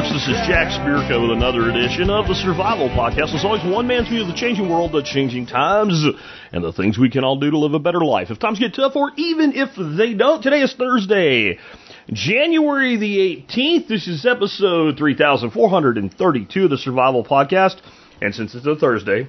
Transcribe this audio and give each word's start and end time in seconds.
This 0.00 0.28
is 0.28 0.46
Jack 0.48 0.68
Spirko 0.68 1.28
with 1.28 1.36
another 1.36 1.68
edition 1.68 2.08
of 2.08 2.26
the 2.26 2.34
Survival 2.34 2.88
Podcast. 2.88 3.34
It's 3.34 3.44
always 3.44 3.62
one 3.62 3.86
man's 3.86 4.08
view 4.08 4.22
of 4.22 4.28
the 4.28 4.34
changing 4.34 4.70
world, 4.70 4.92
the 4.92 5.02
changing 5.02 5.44
times, 5.44 6.02
and 6.52 6.64
the 6.64 6.72
things 6.72 6.96
we 6.98 7.10
can 7.10 7.22
all 7.22 7.38
do 7.38 7.50
to 7.50 7.58
live 7.58 7.74
a 7.74 7.78
better 7.78 8.00
life. 8.00 8.30
If 8.30 8.38
times 8.38 8.58
get 8.58 8.74
tough, 8.74 8.96
or 8.96 9.12
even 9.16 9.52
if 9.54 9.68
they 9.76 10.14
don't, 10.14 10.42
today 10.42 10.62
is 10.62 10.72
Thursday, 10.72 11.58
January 12.10 12.96
the 12.96 13.44
18th. 13.46 13.88
This 13.88 14.08
is 14.08 14.24
episode 14.24 14.96
3432 14.96 16.64
of 16.64 16.70
the 16.70 16.78
Survival 16.78 17.22
Podcast. 17.22 17.76
And 18.22 18.34
since 18.34 18.54
it's 18.54 18.66
a 18.66 18.76
Thursday, 18.76 19.28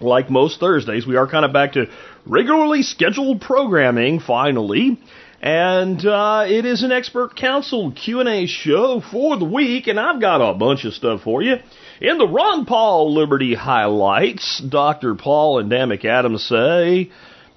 like 0.00 0.30
most 0.30 0.60
Thursdays, 0.60 1.06
we 1.06 1.16
are 1.16 1.28
kind 1.28 1.44
of 1.44 1.52
back 1.52 1.72
to 1.72 1.90
regularly 2.24 2.82
scheduled 2.82 3.42
programming, 3.42 4.18
finally. 4.20 4.98
And 5.44 6.06
uh, 6.06 6.46
it 6.48 6.64
is 6.64 6.82
an 6.84 6.90
expert 6.90 7.36
council 7.36 7.92
Q&A 7.92 8.46
show 8.46 9.02
for 9.02 9.36
the 9.36 9.44
week, 9.44 9.88
and 9.88 10.00
I've 10.00 10.18
got 10.18 10.40
a 10.40 10.54
bunch 10.54 10.86
of 10.86 10.94
stuff 10.94 11.20
for 11.20 11.42
you. 11.42 11.56
In 12.00 12.16
the 12.16 12.26
Ron 12.26 12.64
Paul 12.64 13.12
Liberty 13.12 13.54
highlights, 13.54 14.62
Dr. 14.66 15.14
Paul 15.14 15.58
and 15.58 15.68
Dan 15.68 15.90
McAdams 15.90 16.48
say, 16.48 17.10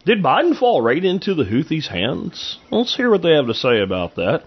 did 0.06 0.22
Biden 0.22 0.60
fall 0.60 0.82
right 0.82 1.02
into 1.02 1.34
the 1.34 1.46
Houthis' 1.46 1.88
hands? 1.88 2.60
Let's 2.72 2.94
hear 2.94 3.10
what 3.10 3.22
they 3.22 3.32
have 3.32 3.48
to 3.48 3.54
say 3.54 3.80
about 3.80 4.16
that. 4.16 4.44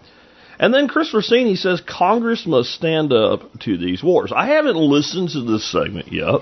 And 0.59 0.75
then 0.75 0.87
Chris 0.87 1.15
Rossini 1.15 1.57
says 1.57 1.81
Congress 1.81 2.47
must 2.47 2.69
stand 2.75 3.11
up 3.11 3.59
to 3.61 3.79
these 3.79 4.03
wars. 4.03 4.33
I 4.36 4.48
haven't 4.48 4.77
listened 4.77 5.31
to 5.31 5.41
this 5.51 5.64
segment 5.73 6.12
yet. 6.12 6.41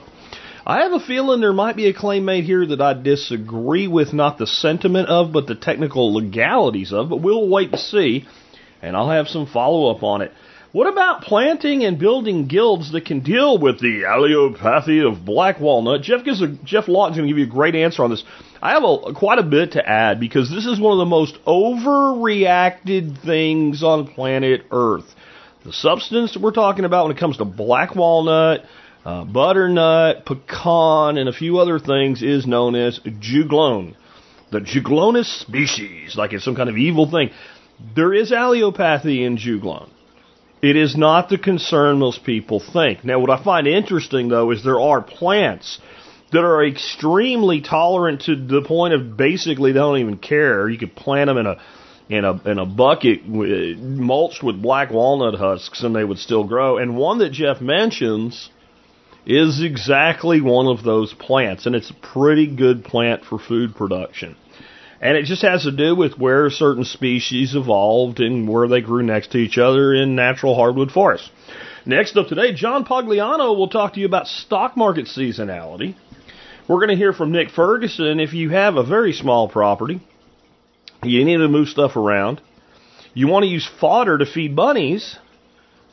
I 0.68 0.82
have 0.82 0.92
a 0.92 1.00
feeling 1.00 1.40
there 1.40 1.54
might 1.54 1.76
be 1.76 1.86
a 1.86 1.94
claim 1.94 2.26
made 2.26 2.44
here 2.44 2.66
that 2.66 2.82
I 2.82 2.92
disagree 2.92 3.88
with, 3.88 4.12
not 4.12 4.36
the 4.36 4.46
sentiment 4.46 5.08
of, 5.08 5.32
but 5.32 5.46
the 5.46 5.54
technical 5.54 6.12
legalities 6.12 6.92
of, 6.92 7.08
but 7.08 7.22
we'll 7.22 7.48
wait 7.48 7.72
to 7.72 7.78
see, 7.78 8.26
and 8.82 8.94
I'll 8.94 9.08
have 9.08 9.28
some 9.28 9.46
follow 9.46 9.90
up 9.90 10.02
on 10.02 10.20
it. 10.20 10.30
What 10.72 10.86
about 10.86 11.22
planting 11.22 11.86
and 11.86 11.98
building 11.98 12.48
guilds 12.48 12.92
that 12.92 13.06
can 13.06 13.20
deal 13.20 13.56
with 13.56 13.80
the 13.80 14.02
allelopathy 14.02 15.10
of 15.10 15.24
black 15.24 15.58
walnut? 15.58 16.02
Jeff 16.02 16.22
gives 16.22 16.42
a, 16.42 16.48
Jeff 16.48 16.86
Lawton's 16.86 17.16
going 17.16 17.26
to 17.26 17.32
give 17.32 17.38
you 17.38 17.46
a 17.46 17.56
great 17.56 17.74
answer 17.74 18.04
on 18.04 18.10
this. 18.10 18.22
I 18.60 18.72
have 18.72 18.84
a, 18.84 19.14
quite 19.14 19.38
a 19.38 19.44
bit 19.44 19.72
to 19.72 19.88
add 19.88 20.20
because 20.20 20.50
this 20.50 20.66
is 20.66 20.78
one 20.78 20.92
of 20.92 20.98
the 20.98 21.06
most 21.06 21.38
overreacted 21.46 23.24
things 23.24 23.82
on 23.82 24.06
planet 24.06 24.66
Earth. 24.70 25.06
The 25.64 25.72
substance 25.72 26.34
that 26.34 26.42
we're 26.42 26.52
talking 26.52 26.84
about 26.84 27.06
when 27.06 27.16
it 27.16 27.20
comes 27.20 27.38
to 27.38 27.46
black 27.46 27.94
walnut, 27.94 28.66
uh, 29.08 29.24
butternut, 29.24 30.26
pecan, 30.26 31.16
and 31.16 31.30
a 31.30 31.32
few 31.32 31.58
other 31.58 31.78
things 31.78 32.22
is 32.22 32.46
known 32.46 32.74
as 32.74 33.00
juglone. 33.00 33.94
The 34.52 34.60
juglonous 34.60 35.40
species, 35.40 36.14
like 36.14 36.34
it's 36.34 36.44
some 36.44 36.54
kind 36.54 36.68
of 36.68 36.76
evil 36.76 37.10
thing. 37.10 37.30
There 37.96 38.12
is 38.12 38.32
allelopathy 38.32 39.24
in 39.26 39.38
juglone. 39.38 39.88
It 40.60 40.76
is 40.76 40.94
not 40.94 41.30
the 41.30 41.38
concern 41.38 41.98
most 41.98 42.22
people 42.22 42.60
think. 42.60 43.02
Now, 43.02 43.18
what 43.18 43.30
I 43.30 43.42
find 43.42 43.66
interesting, 43.66 44.28
though, 44.28 44.50
is 44.50 44.62
there 44.62 44.80
are 44.80 45.00
plants 45.00 45.78
that 46.32 46.44
are 46.44 46.66
extremely 46.66 47.62
tolerant 47.62 48.22
to 48.22 48.36
the 48.36 48.60
point 48.60 48.92
of 48.92 49.16
basically 49.16 49.72
they 49.72 49.78
don't 49.78 50.00
even 50.00 50.18
care. 50.18 50.68
You 50.68 50.76
could 50.76 50.94
plant 50.94 51.28
them 51.28 51.38
in 51.38 51.46
a 51.46 51.56
in 52.10 52.24
a 52.26 52.50
in 52.50 52.58
a 52.58 52.66
bucket 52.66 53.26
mulched 53.26 54.42
with 54.42 54.60
black 54.60 54.90
walnut 54.90 55.38
husks, 55.38 55.82
and 55.82 55.96
they 55.96 56.04
would 56.04 56.18
still 56.18 56.44
grow. 56.44 56.76
And 56.76 56.94
one 56.94 57.20
that 57.20 57.32
Jeff 57.32 57.62
mentions 57.62 58.50
is 59.28 59.62
exactly 59.62 60.40
one 60.40 60.66
of 60.66 60.82
those 60.82 61.12
plants, 61.12 61.66
and 61.66 61.76
it's 61.76 61.90
a 61.90 61.94
pretty 61.94 62.46
good 62.46 62.82
plant 62.82 63.24
for 63.26 63.38
food 63.38 63.76
production. 63.76 64.34
And 65.02 65.16
it 65.16 65.26
just 65.26 65.42
has 65.42 65.64
to 65.64 65.70
do 65.70 65.94
with 65.94 66.18
where 66.18 66.48
certain 66.48 66.84
species 66.84 67.54
evolved 67.54 68.20
and 68.20 68.48
where 68.48 68.66
they 68.66 68.80
grew 68.80 69.02
next 69.02 69.32
to 69.32 69.38
each 69.38 69.58
other 69.58 69.94
in 69.94 70.16
natural 70.16 70.56
hardwood 70.56 70.90
forests. 70.90 71.30
Next 71.84 72.16
up 72.16 72.26
today, 72.26 72.54
John 72.54 72.84
Pugliano 72.86 73.56
will 73.56 73.68
talk 73.68 73.94
to 73.94 74.00
you 74.00 74.06
about 74.06 74.26
stock 74.26 74.76
market 74.76 75.06
seasonality. 75.06 75.94
We're 76.66 76.78
going 76.78 76.88
to 76.88 76.96
hear 76.96 77.12
from 77.12 77.30
Nick 77.30 77.50
Ferguson. 77.50 78.20
If 78.20 78.32
you 78.32 78.48
have 78.50 78.76
a 78.76 78.82
very 78.82 79.12
small 79.12 79.48
property, 79.48 80.00
you 81.02 81.24
need 81.24 81.36
to 81.36 81.48
move 81.48 81.68
stuff 81.68 81.96
around, 81.96 82.40
you 83.14 83.28
want 83.28 83.44
to 83.44 83.48
use 83.48 83.68
fodder 83.80 84.18
to 84.18 84.26
feed 84.26 84.56
bunnies, 84.56 85.18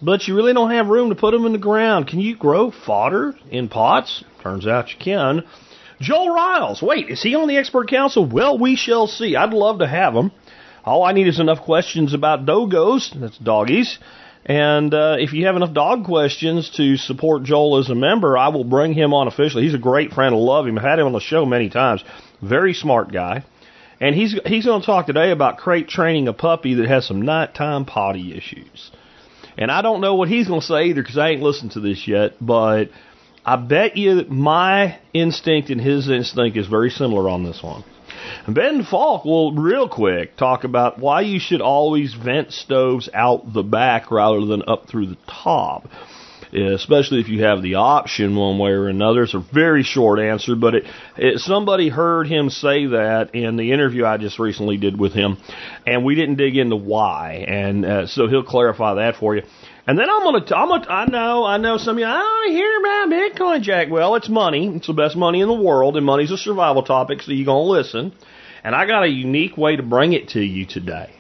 but 0.01 0.28
you 0.28 0.35
really 0.35 0.53
don't 0.53 0.72
have 0.72 0.88
room 0.88 1.09
to 1.09 1.16
put 1.16 1.31
them 1.31 1.45
in 1.45 1.51
the 1.51 1.57
ground. 1.57 2.07
Can 2.07 2.19
you 2.19 2.35
grow 2.35 2.72
fodder 2.72 3.35
in 3.50 3.69
pots? 3.69 4.23
Turns 4.41 4.67
out 4.67 4.91
you 4.91 4.97
can. 5.00 5.44
Joel 6.01 6.33
Riles, 6.33 6.81
wait, 6.81 7.09
is 7.09 7.22
he 7.23 7.35
on 7.35 7.47
the 7.47 7.57
expert 7.57 7.89
council? 7.89 8.25
Well, 8.25 8.57
we 8.57 8.75
shall 8.75 9.07
see. 9.07 9.35
I'd 9.35 9.53
love 9.53 9.79
to 9.79 9.88
have 9.88 10.13
him. 10.13 10.31
All 10.83 11.03
I 11.03 11.13
need 11.13 11.28
is 11.28 11.39
enough 11.39 11.61
questions 11.61 12.13
about 12.13 12.45
dogos, 12.45 13.11
that's 13.19 13.38
doggies. 13.38 13.97
And 14.45 14.94
uh, 14.94 15.16
if 15.17 15.33
you 15.33 15.47
have 15.47 15.56
enough 15.56 15.73
dog 15.73 16.06
questions 16.06 16.69
to 16.77 16.97
support 16.97 17.44
Joel 17.44 17.79
as 17.79 17.89
a 17.89 17.95
member, 17.95 18.38
I 18.38 18.50
will 18.50 18.63
bring 18.63 18.94
him 18.94 19.12
on 19.12 19.27
officially. 19.27 19.63
He's 19.63 19.73
a 19.73 19.79
great 19.79 20.12
friend. 20.12 20.35
I 20.35 20.38
love 20.38 20.67
him. 20.67 20.77
I've 20.77 20.83
had 20.83 21.00
him 21.00 21.07
on 21.07 21.13
the 21.13 21.19
show 21.19 21.45
many 21.45 21.69
times. 21.69 22.03
Very 22.44 22.75
smart 22.75 23.12
guy. 23.12 23.44
And 24.00 24.13
he's 24.13 24.39
he's 24.45 24.66
going 24.66 24.81
to 24.81 24.85
talk 24.85 25.07
today 25.07 25.31
about 25.31 25.57
crate 25.57 25.88
training 25.88 26.27
a 26.27 26.33
puppy 26.33 26.75
that 26.75 26.88
has 26.88 27.07
some 27.07 27.23
nighttime 27.23 27.85
potty 27.85 28.38
issues. 28.38 28.91
And 29.57 29.71
I 29.71 29.81
don't 29.81 30.01
know 30.01 30.16
what 30.16 30.29
he's 30.29 30.47
going 30.47 30.61
to 30.61 30.66
say 30.66 30.85
either 30.85 31.01
because 31.01 31.17
I 31.17 31.29
ain't 31.29 31.41
listened 31.41 31.71
to 31.71 31.79
this 31.79 32.07
yet, 32.07 32.33
but 32.41 32.89
I 33.45 33.55
bet 33.55 33.95
you 33.95 34.16
that 34.16 34.29
my 34.29 34.99
instinct 35.13 35.69
and 35.69 35.79
his 35.79 36.09
instinct 36.09 36.57
is 36.57 36.67
very 36.67 36.89
similar 36.89 37.29
on 37.29 37.43
this 37.43 37.61
one. 37.61 37.83
Ben 38.47 38.83
Falk 38.83 39.23
will 39.23 39.53
real 39.53 39.88
quick 39.88 40.35
talk 40.35 40.63
about 40.63 40.99
why 40.99 41.21
you 41.21 41.39
should 41.39 41.61
always 41.61 42.13
vent 42.13 42.51
stoves 42.51 43.09
out 43.13 43.53
the 43.53 43.63
back 43.63 44.11
rather 44.11 44.45
than 44.45 44.63
up 44.67 44.88
through 44.88 45.07
the 45.07 45.17
top. 45.27 45.88
Especially 46.55 47.19
if 47.19 47.27
you 47.27 47.43
have 47.43 47.61
the 47.61 47.75
option 47.75 48.35
one 48.35 48.57
way 48.57 48.71
or 48.71 48.88
another. 48.88 49.23
It's 49.23 49.33
a 49.33 49.39
very 49.39 49.83
short 49.83 50.19
answer, 50.19 50.55
but 50.55 50.75
it, 50.75 50.85
it 51.17 51.39
somebody 51.39 51.89
heard 51.89 52.27
him 52.27 52.49
say 52.49 52.85
that 52.85 53.35
in 53.35 53.57
the 53.57 53.73
interview 53.73 54.05
I 54.05 54.16
just 54.16 54.39
recently 54.39 54.77
did 54.77 54.97
with 54.97 55.11
him, 55.11 55.35
and 55.85 56.05
we 56.05 56.15
didn't 56.15 56.35
dig 56.35 56.55
into 56.55 56.77
why, 56.77 57.45
and 57.45 57.85
uh, 57.85 58.07
so 58.07 58.27
he'll 58.27 58.44
clarify 58.44 58.95
that 58.95 59.17
for 59.17 59.35
you. 59.35 59.41
And 59.85 59.99
then 59.99 60.09
I'm 60.09 60.23
gonna, 60.23 60.45
I'm 60.55 60.69
gonna, 60.69 60.85
I 60.88 61.05
know, 61.07 61.45
I 61.45 61.57
know 61.57 61.77
some 61.77 61.97
of 61.97 61.99
you, 61.99 62.05
I 62.05 62.19
don't 62.19 62.51
hear 62.51 62.79
about 62.79 63.09
Bitcoin, 63.09 63.61
Jack. 63.61 63.89
Well, 63.91 64.15
it's 64.15 64.29
money. 64.29 64.73
It's 64.77 64.88
the 64.88 64.94
best 64.94 65.17
money 65.17 65.41
in 65.41 65.49
the 65.49 65.53
world, 65.53 65.97
and 65.97 66.05
money's 66.05 66.31
a 66.31 66.38
survival 66.38 66.83
topic, 66.83 67.21
so 67.21 67.33
you're 67.33 67.45
gonna 67.45 67.69
listen. 67.69 68.13
And 68.63 68.73
I 68.73 68.88
got 68.88 69.03
a 69.03 69.09
unique 69.09 69.57
way 69.57 69.75
to 69.75 69.83
bring 69.83 70.13
it 70.13 70.29
to 70.29 70.39
you 70.41 70.65
today. 70.65 71.11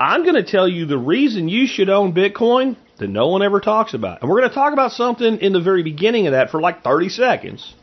I'm 0.00 0.24
gonna 0.24 0.42
tell 0.42 0.66
you 0.66 0.86
the 0.86 0.98
reason 0.98 1.48
you 1.48 1.66
should 1.66 1.90
own 1.90 2.14
Bitcoin 2.14 2.76
that 2.98 3.08
no 3.08 3.28
one 3.28 3.42
ever 3.42 3.60
talks 3.60 3.94
about. 3.94 4.22
And 4.22 4.30
we're 4.30 4.40
gonna 4.40 4.54
talk 4.54 4.72
about 4.72 4.92
something 4.92 5.38
in 5.38 5.52
the 5.52 5.60
very 5.60 5.82
beginning 5.82 6.26
of 6.26 6.32
that 6.32 6.50
for 6.50 6.60
like 6.60 6.82
30 6.82 7.08
seconds. 7.10 7.74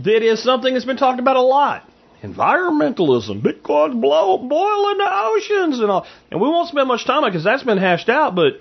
That 0.00 0.22
is 0.22 0.42
something 0.42 0.72
that's 0.72 0.84
been 0.84 0.96
talked 0.96 1.20
about 1.20 1.36
a 1.36 1.42
lot 1.42 1.88
environmentalism, 2.22 3.42
Bitcoin's 3.42 4.00
blow, 4.00 4.38
boiling 4.38 4.98
the 4.98 5.08
oceans 5.08 5.80
and 5.80 5.90
all. 5.90 6.06
And 6.30 6.40
we 6.40 6.48
won't 6.48 6.68
spend 6.68 6.88
much 6.88 7.06
time 7.06 7.18
on 7.22 7.28
it 7.28 7.30
because 7.30 7.44
that's 7.44 7.62
been 7.62 7.78
hashed 7.78 8.08
out, 8.08 8.34
but 8.34 8.54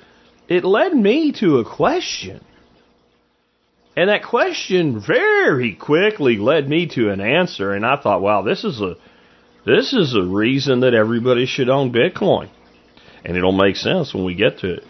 it 0.48 0.64
led 0.64 0.94
me 0.94 1.32
to 1.40 1.60
a 1.60 1.66
question. 1.66 2.44
And 3.96 4.10
that 4.10 4.24
question 4.24 5.00
very 5.00 5.74
quickly 5.74 6.38
led 6.38 6.68
me 6.68 6.88
to 6.96 7.12
an 7.12 7.22
answer. 7.22 7.74
And 7.74 7.86
I 7.86 7.96
thought, 7.96 8.22
wow, 8.22 8.42
this 8.42 8.64
is 8.64 8.82
a, 8.82 8.96
this 9.66 9.94
is 9.94 10.14
a 10.16 10.22
reason 10.22 10.82
that 10.82 10.94
everybody 10.94 11.46
should 11.46 11.70
own 11.70 11.94
Bitcoin. 11.94 12.50
And 13.24 13.38
it'll 13.38 13.54
make 13.54 13.78
sense 13.78 14.14
when 14.14 14.26
we 14.26 14.36
get 14.36 14.60
to 14.60 14.76
it. 14.76 14.84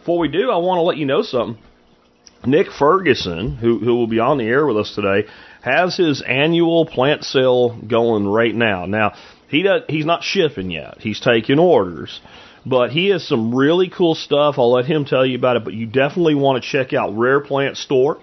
Before 0.00 0.18
we 0.18 0.28
do, 0.28 0.50
I 0.50 0.56
want 0.56 0.78
to 0.78 0.82
let 0.82 0.96
you 0.96 1.04
know 1.04 1.20
something. 1.20 1.62
Nick 2.46 2.68
Ferguson, 2.72 3.56
who, 3.56 3.80
who 3.80 3.96
will 3.96 4.06
be 4.06 4.18
on 4.18 4.38
the 4.38 4.44
air 4.44 4.66
with 4.66 4.78
us 4.78 4.94
today, 4.94 5.28
has 5.60 5.94
his 5.94 6.22
annual 6.22 6.86
plant 6.86 7.22
sale 7.22 7.78
going 7.86 8.26
right 8.26 8.54
now. 8.54 8.86
Now, 8.86 9.12
he 9.48 9.62
does, 9.62 9.82
he's 9.90 10.06
not 10.06 10.22
shipping 10.22 10.70
yet. 10.70 10.96
He's 11.00 11.20
taking 11.20 11.58
orders. 11.58 12.18
But 12.64 12.92
he 12.92 13.08
has 13.08 13.28
some 13.28 13.54
really 13.54 13.90
cool 13.90 14.14
stuff. 14.14 14.54
I'll 14.58 14.72
let 14.72 14.86
him 14.86 15.04
tell 15.04 15.26
you 15.26 15.36
about 15.36 15.56
it. 15.56 15.64
But 15.64 15.74
you 15.74 15.84
definitely 15.84 16.34
want 16.34 16.64
to 16.64 16.70
check 16.70 16.94
out 16.94 17.14
Rare 17.14 17.40
Plant 17.40 17.76
Store. 17.76 18.18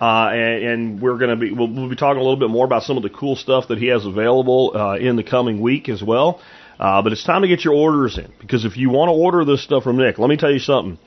Uh, 0.00 0.30
and, 0.32 0.64
and, 0.64 1.00
we're 1.00 1.16
going 1.16 1.30
to 1.30 1.36
be 1.36 1.52
we'll, 1.52 1.72
we'll, 1.72 1.88
be 1.88 1.94
talking 1.94 2.20
a 2.20 2.22
little 2.22 2.36
bit 2.36 2.50
more 2.50 2.64
about 2.64 2.82
some 2.82 2.96
of 2.96 3.04
the 3.04 3.08
cool 3.08 3.36
stuff 3.36 3.68
that 3.68 3.78
he 3.78 3.86
has 3.86 4.04
available 4.04 4.72
uh, 4.74 4.96
in 4.96 5.14
the 5.14 5.22
coming 5.22 5.60
week 5.60 5.88
as 5.88 6.02
well. 6.02 6.40
Uh, 6.78 7.02
but 7.02 7.12
it's 7.12 7.24
time 7.24 7.42
to 7.42 7.48
get 7.48 7.64
your 7.64 7.74
orders 7.74 8.18
in 8.18 8.32
because 8.40 8.64
if 8.64 8.76
you 8.76 8.90
want 8.90 9.08
to 9.08 9.12
order 9.12 9.44
this 9.44 9.62
stuff 9.62 9.84
from 9.84 9.96
Nick, 9.96 10.18
let 10.18 10.28
me 10.28 10.36
tell 10.36 10.52
you 10.52 10.58
something. 10.58 10.98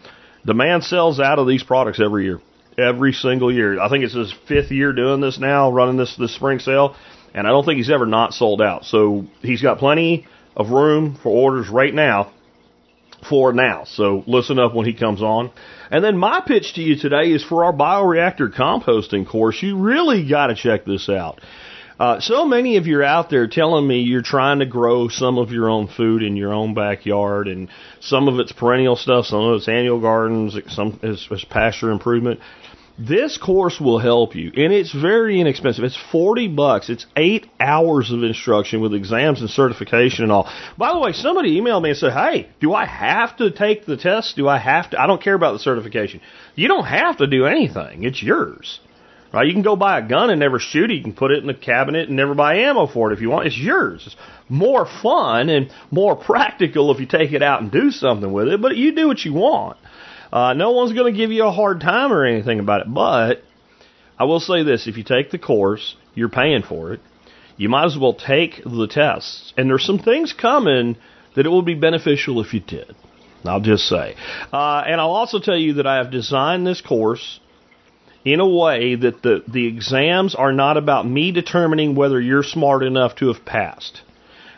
The 0.46 0.54
man 0.54 0.82
sells 0.82 1.20
out 1.20 1.40
of 1.40 1.48
these 1.48 1.64
products 1.64 2.00
every 2.04 2.26
year, 2.26 2.40
every 2.78 3.12
single 3.12 3.52
year. 3.52 3.80
I 3.80 3.90
think 3.90 4.04
it's 4.04 4.14
his 4.14 4.34
fifth 4.48 4.72
year 4.72 4.94
doing 4.94 5.20
this 5.20 5.40
now, 5.40 5.72
running 5.72 5.98
this 5.98 6.16
this 6.16 6.34
spring 6.34 6.60
sale, 6.60 6.96
and 7.34 7.46
I 7.46 7.50
don't 7.50 7.66
think 7.66 7.78
he's 7.78 7.90
ever 7.90 8.06
not 8.06 8.34
sold 8.34 8.62
out. 8.62 8.86
So 8.86 9.26
he's 9.42 9.62
got 9.62 9.80
plenty 9.80 10.26
of 10.56 10.70
room 10.70 11.20
for 11.22 11.30
orders 11.30 11.70
right 11.70 11.94
now 11.94 12.32
for 13.28 13.54
now. 13.54 13.84
So 13.86 14.24
listen 14.28 14.60
up 14.60 14.74
when 14.74 14.86
he 14.86 14.94
comes 14.94 15.22
on. 15.22 15.52
And 15.92 16.04
then 16.04 16.18
my 16.18 16.42
pitch 16.46 16.74
to 16.76 16.82
you 16.82 16.98
today 16.98 17.32
is 17.32 17.44
for 17.44 17.66
our 17.66 17.74
bioreactor 17.74 18.54
composting 18.54 19.28
course. 19.28 19.62
You 19.62 19.78
really 19.78 20.28
got 20.28 20.48
to 20.48 20.56
check 20.56 20.86
this 20.86 21.10
out. 21.10 21.42
Uh, 22.00 22.20
so 22.20 22.46
many 22.46 22.78
of 22.78 22.86
you 22.86 23.00
are 23.00 23.04
out 23.04 23.30
there 23.32 23.48
telling 23.48 23.88
me 23.88 24.02
you're 24.02 24.22
trying 24.22 24.60
to 24.60 24.68
grow 24.68 25.08
some 25.08 25.40
of 25.40 25.52
your 25.52 25.68
own 25.68 25.88
food 25.88 26.22
in 26.22 26.36
your 26.36 26.54
own 26.54 26.76
backyard, 26.76 27.48
and 27.48 27.70
some 28.02 28.28
of 28.28 28.40
it's 28.40 28.52
perennial 28.52 28.96
stuff, 28.96 29.26
some 29.26 29.40
of 29.40 29.56
it's 29.56 29.68
annual 29.68 30.00
gardens, 30.00 30.56
some 30.68 31.00
is, 31.02 31.28
is 31.32 31.46
pasture 31.46 31.90
improvement. 31.90 32.40
This 33.00 33.38
course 33.38 33.80
will 33.80 34.00
help 34.00 34.36
you, 34.36 34.52
and 34.56 34.74
it's 34.74 34.92
very 34.92 35.40
inexpensive. 35.40 35.84
It's 35.84 35.98
forty 36.12 36.48
bucks. 36.48 36.90
It's 36.90 37.06
eight 37.16 37.48
hours 37.60 38.12
of 38.12 38.24
instruction 38.24 38.82
with 38.82 38.96
exams 38.96 39.42
and 39.42 39.50
certification 39.50 40.24
and 40.24 40.32
all. 40.32 40.52
By 40.80 40.94
the 40.94 41.00
way, 41.00 41.14
somebody 41.14 41.60
emailed 41.60 41.84
me 41.84 41.90
and 41.90 41.98
said, 41.98 42.14
"Hey, 42.14 42.50
do 42.60 42.74
I 42.74 42.86
have 42.86 43.38
to 43.38 43.52
take 43.52 43.86
the 43.86 43.98
test? 43.98 44.36
Do 44.36 44.48
I 44.48 44.58
have 44.58 44.90
to? 44.92 45.02
I 45.02 45.06
don't 45.06 45.22
care 45.22 45.36
about 45.36 45.54
the 45.54 45.60
certification. 45.60 46.22
You 46.56 46.68
don't 46.68 46.86
have 46.86 47.18
to 47.18 47.28
do 47.28 47.46
anything. 47.46 48.04
It's 48.04 48.22
yours." 48.22 48.80
Right? 49.34 49.46
You 49.46 49.54
can 49.54 49.62
go 49.62 49.76
buy 49.76 50.00
a 50.00 50.08
gun 50.08 50.30
and 50.30 50.40
never 50.40 50.58
shoot 50.58 50.90
it. 50.90 50.96
You 50.96 51.04
can 51.04 51.14
put 51.14 51.32
it 51.32 51.40
in 51.40 51.48
the 51.48 51.54
cabinet 51.54 52.08
and 52.08 52.16
never 52.16 52.34
buy 52.34 52.60
ammo 52.60 52.88
for 52.88 53.12
it 53.12 53.14
if 53.14 53.22
you 53.22 53.30
want. 53.30 53.48
It's 53.48 53.58
yours. 53.58 54.04
It's 54.06 54.16
more 54.48 54.86
fun 54.86 55.50
and 55.50 55.72
more 55.92 56.16
practical 56.24 56.92
if 56.92 57.00
you 57.00 57.06
take 57.06 57.34
it 57.34 57.44
out 57.44 57.62
and 57.62 57.72
do 57.72 57.92
something 57.92 58.32
with 58.32 58.48
it, 58.48 58.62
but 58.62 58.78
you 58.78 58.96
do 58.96 59.08
what 59.08 59.24
you 59.26 59.34
want. 59.34 59.78
Uh, 60.32 60.54
no 60.54 60.72
one's 60.72 60.94
going 60.94 61.12
to 61.12 61.18
give 61.18 61.32
you 61.32 61.46
a 61.46 61.52
hard 61.52 61.82
time 61.82 62.12
or 62.12 62.26
anything 62.26 62.60
about 62.60 62.82
it, 62.82 62.94
but 62.94 63.44
I 64.18 64.26
will 64.26 64.40
say 64.40 64.64
this 64.64 64.88
if 64.88 64.98
you 64.98 65.04
take 65.04 65.32
the 65.32 65.38
course, 65.38 65.96
you're 66.16 66.30
paying 66.30 66.64
for 66.64 66.94
it. 66.94 67.02
You 67.58 67.70
might 67.70 67.86
as 67.86 67.98
well 68.00 68.14
take 68.14 68.64
the 68.64 68.88
tests. 68.90 69.54
And 69.58 69.70
there's 69.70 69.86
some 69.86 70.00
things 70.00 70.34
coming 70.34 70.98
that 71.36 71.46
it 71.46 71.52
would 71.52 71.66
be 71.66 71.76
beneficial 71.76 72.42
if 72.42 72.54
you 72.54 72.60
did. 72.60 72.96
I'll 73.46 73.62
just 73.62 73.88
say. 73.88 74.16
Uh, 74.52 74.84
and 74.86 75.00
I'll 75.00 75.12
also 75.12 75.40
tell 75.40 75.58
you 75.58 75.74
that 75.74 75.88
I 75.88 75.98
have 75.98 76.12
designed 76.12 76.68
this 76.68 76.82
course 76.82 77.40
in 78.28 78.42
a 78.42 78.48
way 78.48 78.96
that 78.96 79.22
the, 79.22 79.42
the 79.48 79.68
exams 79.68 80.36
are 80.36 80.52
not 80.52 80.76
about 80.76 81.08
me 81.08 81.32
determining 81.32 81.96
whether 81.96 82.20
you're 82.20 82.44
smart 82.44 82.84
enough 82.84 83.16
to 83.16 83.32
have 83.32 83.46
passed. 83.46 84.02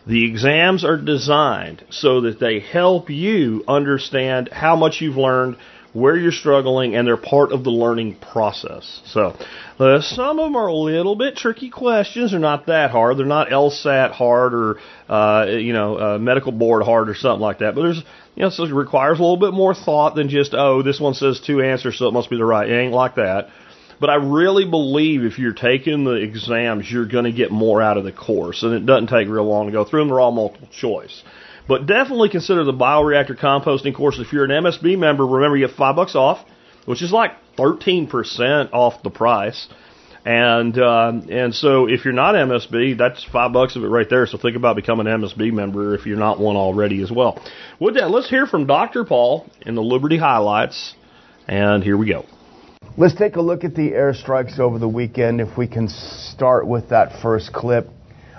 The 0.08 0.26
exams 0.26 0.84
are 0.84 0.98
designed 0.98 1.84
so 1.92 2.22
that 2.22 2.40
they 2.40 2.60
help 2.60 3.12
you 3.12 3.64
understand 3.68 4.50
how 4.52 4.76
much 4.76 5.02
you've 5.02 5.18
learned, 5.18 5.58
where 5.94 6.16
you're 6.16 6.32
struggling, 6.32 6.96
and 6.96 7.08
they're 7.08 7.18
part 7.18 7.52
of 7.52 7.64
the 7.64 7.70
learning 7.70 8.16
process. 8.16 9.02
So, 9.06 9.36
uh, 9.80 10.02
some 10.02 10.40
of 10.40 10.46
them 10.46 10.56
are 10.56 10.68
a 10.68 10.74
little 10.74 11.16
bit 11.16 11.36
tricky 11.36 11.70
questions. 11.70 12.32
They're 12.32 12.40
not 12.40 12.68
that 12.68 12.90
hard. 12.90 13.18
They're 13.18 13.26
not 13.26 13.50
LSAT 13.50 14.12
hard 14.12 14.54
or, 14.54 14.78
uh, 15.08 15.46
you 15.48 15.74
know, 15.74 15.98
uh, 15.98 16.18
medical 16.18 16.52
board 16.52 16.84
hard 16.84 17.10
or 17.10 17.16
something 17.16 17.42
like 17.42 17.60
that. 17.60 17.76
But 17.76 17.84
there's, 17.84 18.04
you 18.36 18.44
know, 18.44 18.50
so 18.50 18.64
it 18.64 18.72
requires 18.72 19.20
a 19.20 19.22
little 19.22 19.38
bit 19.38 19.54
more 19.54 19.76
thought 19.76 20.16
than 20.16 20.30
just, 20.30 20.54
oh, 20.54 20.82
this 20.82 21.00
one 21.00 21.14
says 21.14 21.40
two 21.40 21.62
answers, 21.62 21.98
so 22.00 22.08
it 22.08 22.14
must 22.14 22.30
be 22.30 22.38
the 22.38 22.46
right. 22.46 22.70
It 22.70 22.76
ain't 22.76 22.94
like 22.94 23.16
that. 23.16 23.50
But 24.00 24.10
I 24.10 24.16
really 24.16 24.66
believe 24.66 25.24
if 25.24 25.40
you're 25.40 25.54
taking 25.54 26.06
the 26.06 26.14
exams, 26.14 26.90
you're 26.90 27.06
going 27.06 27.26
to 27.26 27.32
get 27.32 27.52
more 27.52 27.82
out 27.82 27.98
of 27.98 28.06
the 28.06 28.14
course, 28.14 28.64
and 28.64 28.74
it 28.74 28.86
doesn't 28.86 29.08
take 29.08 29.28
real 29.28 29.44
long 29.44 29.66
to 29.66 29.72
go 29.72 29.84
through 29.84 30.02
them. 30.02 30.08
They're 30.10 30.20
all 30.22 30.32
multiple 30.32 30.70
choice. 30.72 31.24
But 31.68 31.86
definitely 31.86 32.30
consider 32.30 32.64
the 32.64 32.74
bioreactor 32.74 33.38
composting 33.38 33.94
course. 33.94 34.18
If 34.18 34.34
you're 34.34 34.46
an 34.46 34.52
MSB 34.52 34.98
member, 34.98 35.26
remember 35.26 35.58
you 35.58 35.68
get 35.68 35.76
five 35.76 35.96
bucks 35.96 36.16
off, 36.16 36.44
which 36.86 37.04
is 37.04 37.12
like 37.12 37.34
13% 37.58 38.74
off 38.74 39.04
the 39.04 39.10
price. 39.10 39.68
And 40.26 40.78
uh, 40.78 41.14
and 41.30 41.54
so 41.54 41.88
if 41.88 42.04
you're 42.04 42.14
not 42.14 42.36
MSB, 42.36 42.98
that's 42.98 43.24
five 43.24 43.54
bucks 43.54 43.76
of 43.76 43.84
it 43.84 43.88
right 43.88 44.10
there. 44.10 44.26
So 44.28 44.38
think 44.38 44.58
about 44.58 44.76
becoming 44.76 45.08
an 45.08 45.22
MSB 45.22 45.54
member 45.54 45.96
if 45.96 46.06
you're 46.06 46.18
not 46.18 46.40
one 46.40 46.56
already 46.56 47.02
as 47.02 47.12
well. 47.12 47.42
With 47.80 47.96
that, 47.96 48.10
let's 48.12 48.30
hear 48.30 48.46
from 48.46 48.66
Dr. 48.66 49.06
Paul 49.06 49.48
in 49.62 49.76
the 49.76 49.84
Liberty 49.84 50.18
highlights. 50.18 50.94
And 51.48 51.84
here 51.84 51.98
we 51.98 52.08
go. 52.08 52.26
Let's 53.00 53.16
take 53.16 53.38
a 53.38 53.42
look 53.42 53.64
at 53.64 53.76
the 53.76 53.92
airstrikes 53.92 54.60
over 54.60 54.78
the 54.78 54.90
weekend 54.90 55.40
if 55.40 55.58
we 55.58 55.68
can 55.68 55.88
start 55.88 56.68
with 56.68 56.90
that 56.90 57.22
first 57.22 57.54
clip. 57.54 57.88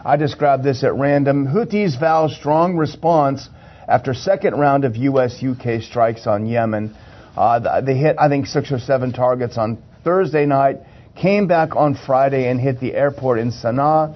I 0.04 0.18
just 0.18 0.36
grabbed 0.36 0.64
this 0.64 0.84
at 0.84 0.94
random. 0.94 1.46
Houthis 1.46 1.98
vow 1.98 2.28
strong 2.28 2.76
response 2.76 3.48
after 3.88 4.12
second 4.12 4.52
round 4.60 4.84
of 4.84 4.96
U.S. 4.96 5.42
UK 5.42 5.80
strikes 5.80 6.26
on 6.26 6.44
Yemen. 6.44 6.94
Uh, 7.34 7.80
they 7.80 7.96
hit, 7.96 8.16
I 8.18 8.28
think, 8.28 8.44
six 8.44 8.70
or 8.70 8.78
seven 8.78 9.14
targets 9.14 9.56
on 9.56 9.82
Thursday 10.04 10.44
night, 10.44 10.80
came 11.16 11.46
back 11.46 11.74
on 11.74 11.94
Friday 11.94 12.46
and 12.50 12.60
hit 12.60 12.80
the 12.80 12.92
airport 12.92 13.38
in 13.38 13.52
Sana'a. 13.52 14.14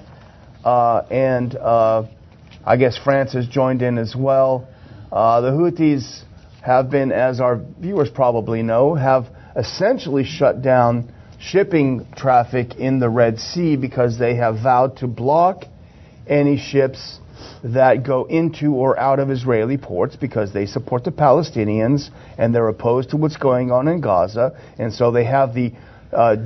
Uh, 0.63 1.07
and 1.11 1.57
uh, 1.57 2.03
I 2.67 2.77
guess 2.77 2.99
France 3.03 3.33
has 3.33 3.49
joined 3.49 3.81
in 3.81 3.97
as 3.97 4.15
well. 4.15 4.69
Uh, 5.11 5.41
the 5.41 5.53
Houthis 5.53 6.23
have 6.61 6.91
been, 6.91 7.13
as 7.13 7.41
our 7.41 7.65
viewers 7.81 8.11
probably 8.11 8.63
know, 8.63 8.95
have 8.95 9.25
essentially 9.57 10.25
shut 10.25 10.63
down 10.63 11.13
shipping 11.39 12.07
traffic 12.17 12.77
in 12.77 12.99
the 12.99 13.09
Red 13.09 13.39
Sea 13.39 13.77
because 13.77 14.19
they 14.19 14.37
have 14.37 14.63
vowed 14.63 14.97
to 14.99 15.07
block 15.07 15.65
any 16.27 16.57
ships 16.57 17.19
that 17.63 18.05
go 18.05 18.25
into 18.25 18.75
or 18.75 18.99
out 18.99 19.19
of 19.19 19.31
Israeli 19.31 19.77
ports 19.77 20.17
because 20.17 20.53
they 20.53 20.67
support 20.67 21.05
the 21.05 21.11
Palestinians 21.11 22.11
and 22.39 22.55
they're 22.55 22.69
opposed 22.69 23.11
to 23.11 23.17
what's 23.17 23.37
going 23.37 23.71
on 23.71 23.89
in 23.89 24.01
Gaza. 24.01 24.59
And 24.79 24.93
so 24.93 25.11
they 25.11 25.25
have 25.25 25.55
the, 25.55 25.73
uh, 26.13 26.37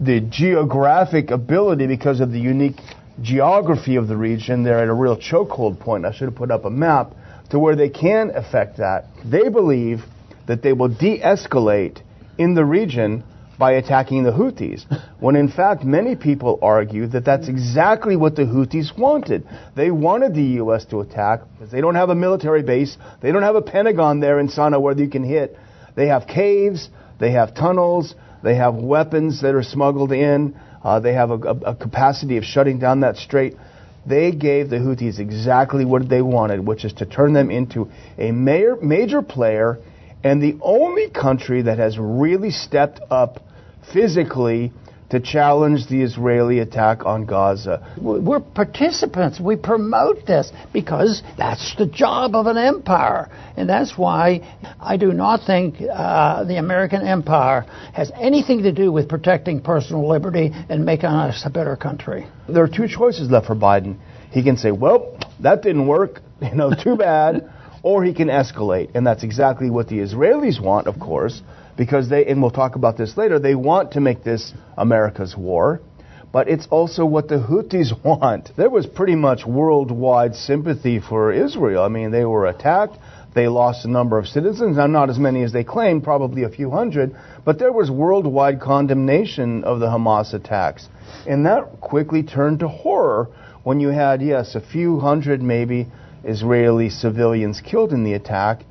the 0.00 0.20
geographic 0.20 1.30
ability 1.30 1.86
because 1.86 2.20
of 2.20 2.30
the 2.30 2.40
unique 2.40 2.80
geography 3.22 3.96
of 3.96 4.08
the 4.08 4.16
region. 4.16 4.62
They're 4.62 4.82
at 4.82 4.88
a 4.88 4.94
real 4.94 5.16
chokehold 5.16 5.80
point. 5.80 6.04
I 6.04 6.12
should 6.12 6.28
have 6.28 6.36
put 6.36 6.50
up 6.50 6.64
a 6.64 6.70
map 6.70 7.12
to 7.50 7.58
where 7.58 7.76
they 7.76 7.88
can 7.88 8.30
affect 8.34 8.78
that. 8.78 9.06
They 9.24 9.48
believe 9.48 10.00
that 10.46 10.62
they 10.62 10.72
will 10.72 10.88
de 10.88 11.20
escalate 11.20 12.02
in 12.38 12.54
the 12.54 12.64
region 12.64 13.24
by 13.58 13.72
attacking 13.72 14.22
the 14.22 14.32
Houthis, 14.32 14.84
when 15.18 15.36
in 15.36 15.48
fact 15.48 15.84
many 15.84 16.14
people 16.14 16.58
argue 16.60 17.06
that 17.08 17.24
that's 17.24 17.48
exactly 17.48 18.16
what 18.16 18.36
the 18.36 18.42
Houthis 18.42 18.96
wanted. 18.98 19.46
They 19.74 19.90
wanted 19.90 20.34
the 20.34 20.42
U.S. 20.60 20.84
to 20.86 21.00
attack 21.00 21.40
because 21.52 21.72
they 21.72 21.80
don't 21.80 21.94
have 21.94 22.10
a 22.10 22.14
military 22.14 22.62
base, 22.62 22.96
they 23.22 23.32
don't 23.32 23.42
have 23.42 23.56
a 23.56 23.62
Pentagon 23.62 24.20
there 24.20 24.40
in 24.40 24.48
Sana'a 24.48 24.80
where 24.80 24.96
you 24.96 25.08
can 25.08 25.24
hit. 25.24 25.56
They 25.94 26.08
have 26.08 26.26
caves, 26.26 26.90
they 27.18 27.32
have 27.32 27.54
tunnels, 27.54 28.14
they 28.42 28.56
have 28.56 28.74
weapons 28.74 29.40
that 29.40 29.54
are 29.54 29.62
smuggled 29.62 30.12
in, 30.12 30.54
uh, 30.84 31.00
they 31.00 31.14
have 31.14 31.30
a, 31.30 31.34
a, 31.34 31.54
a 31.70 31.74
capacity 31.74 32.36
of 32.36 32.44
shutting 32.44 32.78
down 32.78 33.00
that 33.00 33.16
strait. 33.16 33.54
They 34.06 34.30
gave 34.30 34.70
the 34.70 34.76
Houthis 34.76 35.18
exactly 35.18 35.84
what 35.84 36.08
they 36.08 36.22
wanted, 36.22 36.64
which 36.64 36.84
is 36.84 36.92
to 36.94 37.06
turn 37.06 37.32
them 37.32 37.50
into 37.50 37.90
a 38.18 38.30
major, 38.30 38.76
major 38.76 39.22
player 39.22 39.78
and 40.26 40.42
the 40.42 40.58
only 40.60 41.08
country 41.08 41.62
that 41.62 41.78
has 41.78 41.96
really 42.00 42.50
stepped 42.50 43.00
up 43.10 43.44
physically 43.92 44.72
to 45.08 45.20
challenge 45.20 45.86
the 45.86 46.02
Israeli 46.02 46.58
attack 46.58 47.06
on 47.06 47.26
Gaza. 47.26 47.94
We're 47.96 48.40
participants. 48.40 49.38
We 49.38 49.54
promote 49.54 50.26
this 50.26 50.50
because 50.72 51.22
that's 51.38 51.76
the 51.76 51.86
job 51.86 52.34
of 52.34 52.48
an 52.48 52.58
empire. 52.58 53.30
And 53.56 53.68
that's 53.68 53.96
why 53.96 54.40
I 54.80 54.96
do 54.96 55.12
not 55.12 55.46
think 55.46 55.76
uh, 55.80 56.42
the 56.42 56.56
American 56.56 57.06
empire 57.06 57.60
has 57.94 58.10
anything 58.20 58.64
to 58.64 58.72
do 58.72 58.90
with 58.90 59.08
protecting 59.08 59.60
personal 59.60 60.08
liberty 60.08 60.50
and 60.68 60.84
making 60.84 61.10
us 61.10 61.42
a 61.44 61.50
better 61.50 61.76
country. 61.76 62.26
There 62.48 62.64
are 62.64 62.68
two 62.68 62.88
choices 62.88 63.30
left 63.30 63.46
for 63.46 63.54
Biden. 63.54 63.96
He 64.32 64.42
can 64.42 64.56
say, 64.56 64.72
well, 64.72 65.16
that 65.38 65.62
didn't 65.62 65.86
work. 65.86 66.20
You 66.42 66.54
know, 66.54 66.70
too 66.70 66.96
bad 66.96 67.50
or 67.86 68.02
he 68.02 68.12
can 68.12 68.26
escalate. 68.26 68.90
And 68.96 69.06
that's 69.06 69.22
exactly 69.22 69.70
what 69.70 69.86
the 69.86 70.00
Israelis 70.00 70.60
want, 70.60 70.88
of 70.88 70.98
course, 70.98 71.40
because 71.76 72.08
they, 72.08 72.26
and 72.26 72.42
we'll 72.42 72.50
talk 72.50 72.74
about 72.74 72.96
this 72.98 73.16
later, 73.16 73.38
they 73.38 73.54
want 73.54 73.92
to 73.92 74.00
make 74.00 74.24
this 74.24 74.52
America's 74.76 75.36
war. 75.36 75.80
But 76.32 76.48
it's 76.48 76.66
also 76.68 77.06
what 77.06 77.28
the 77.28 77.36
Houthis 77.36 77.92
want. 78.04 78.50
There 78.56 78.70
was 78.70 78.86
pretty 78.86 79.14
much 79.14 79.46
worldwide 79.46 80.34
sympathy 80.34 80.98
for 80.98 81.32
Israel. 81.32 81.84
I 81.84 81.86
mean, 81.86 82.10
they 82.10 82.24
were 82.24 82.46
attacked. 82.46 82.96
They 83.36 83.46
lost 83.46 83.84
a 83.84 83.88
number 83.88 84.18
of 84.18 84.26
citizens. 84.26 84.78
Now, 84.78 84.88
not 84.88 85.08
as 85.08 85.20
many 85.20 85.44
as 85.44 85.52
they 85.52 85.62
claimed, 85.62 86.02
probably 86.02 86.42
a 86.42 86.48
few 86.48 86.72
hundred, 86.72 87.14
but 87.44 87.60
there 87.60 87.72
was 87.72 87.88
worldwide 87.88 88.60
condemnation 88.60 89.62
of 89.62 89.78
the 89.78 89.86
Hamas 89.86 90.34
attacks. 90.34 90.88
And 91.24 91.46
that 91.46 91.80
quickly 91.80 92.24
turned 92.24 92.58
to 92.60 92.68
horror 92.68 93.28
when 93.62 93.78
you 93.78 93.90
had, 93.90 94.22
yes, 94.22 94.56
a 94.56 94.60
few 94.60 94.98
hundred 94.98 95.40
maybe 95.40 95.86
Israeli 96.26 96.90
civilians 96.90 97.60
killed 97.60 97.92
in 97.92 98.04
the 98.04 98.14
attack, 98.14 98.64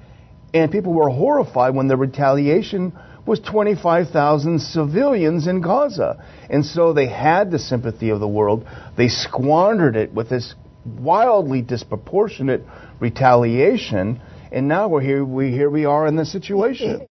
and 0.53 0.71
people 0.71 0.93
were 0.93 1.09
horrified 1.09 1.73
when 1.73 1.87
the 1.87 1.97
retaliation 1.97 2.93
was 3.25 3.39
25,000 3.39 4.59
civilians 4.59 5.47
in 5.47 5.61
Gaza. 5.61 6.23
And 6.49 6.65
so 6.65 6.93
they 6.93 7.07
had 7.07 7.49
the 7.49 7.59
sympathy 7.59 8.09
of 8.09 8.19
the 8.19 8.27
world. 8.27 8.67
They 8.97 9.07
squandered 9.07 9.95
it 9.95 10.13
with 10.13 10.29
this 10.29 10.53
wildly 10.85 11.61
disproportionate 11.61 12.61
retaliation, 12.99 14.21
and 14.51 14.67
now 14.67 14.87
we're 14.87 15.01
here, 15.01 15.25
we, 15.25 15.51
here 15.51 15.69
we 15.69 15.85
are 15.85 16.05
in 16.07 16.15
this 16.15 16.31
situation. 16.31 17.07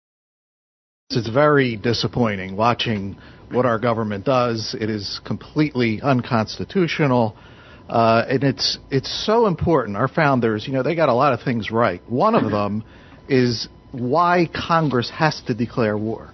It's 1.10 1.30
very 1.30 1.78
disappointing 1.78 2.56
watching 2.56 3.18
what 3.50 3.66
our 3.66 3.80
government 3.80 4.26
does. 4.26 4.76
It 4.80 4.90
is 4.90 5.20
completely 5.26 6.02
unconstitutional. 6.02 7.36
Uh, 7.92 8.26
and 8.30 8.44
it's 8.46 8.80
it's 8.90 9.26
so 9.26 9.48
important. 9.48 9.98
Our 9.98 10.08
founders, 10.08 10.66
you 10.66 10.72
know, 10.72 10.82
they 10.82 10.96
got 10.96 11.10
a 11.10 11.14
lot 11.14 11.34
of 11.34 11.42
things 11.42 11.72
right. 11.72 12.02
One 12.10 12.36
of 12.36 12.50
them 12.50 12.86
is 13.28 13.68
why 13.92 14.50
Congress 14.56 15.10
has 15.10 15.42
to 15.48 15.54
declare 15.54 15.98
war, 15.98 16.32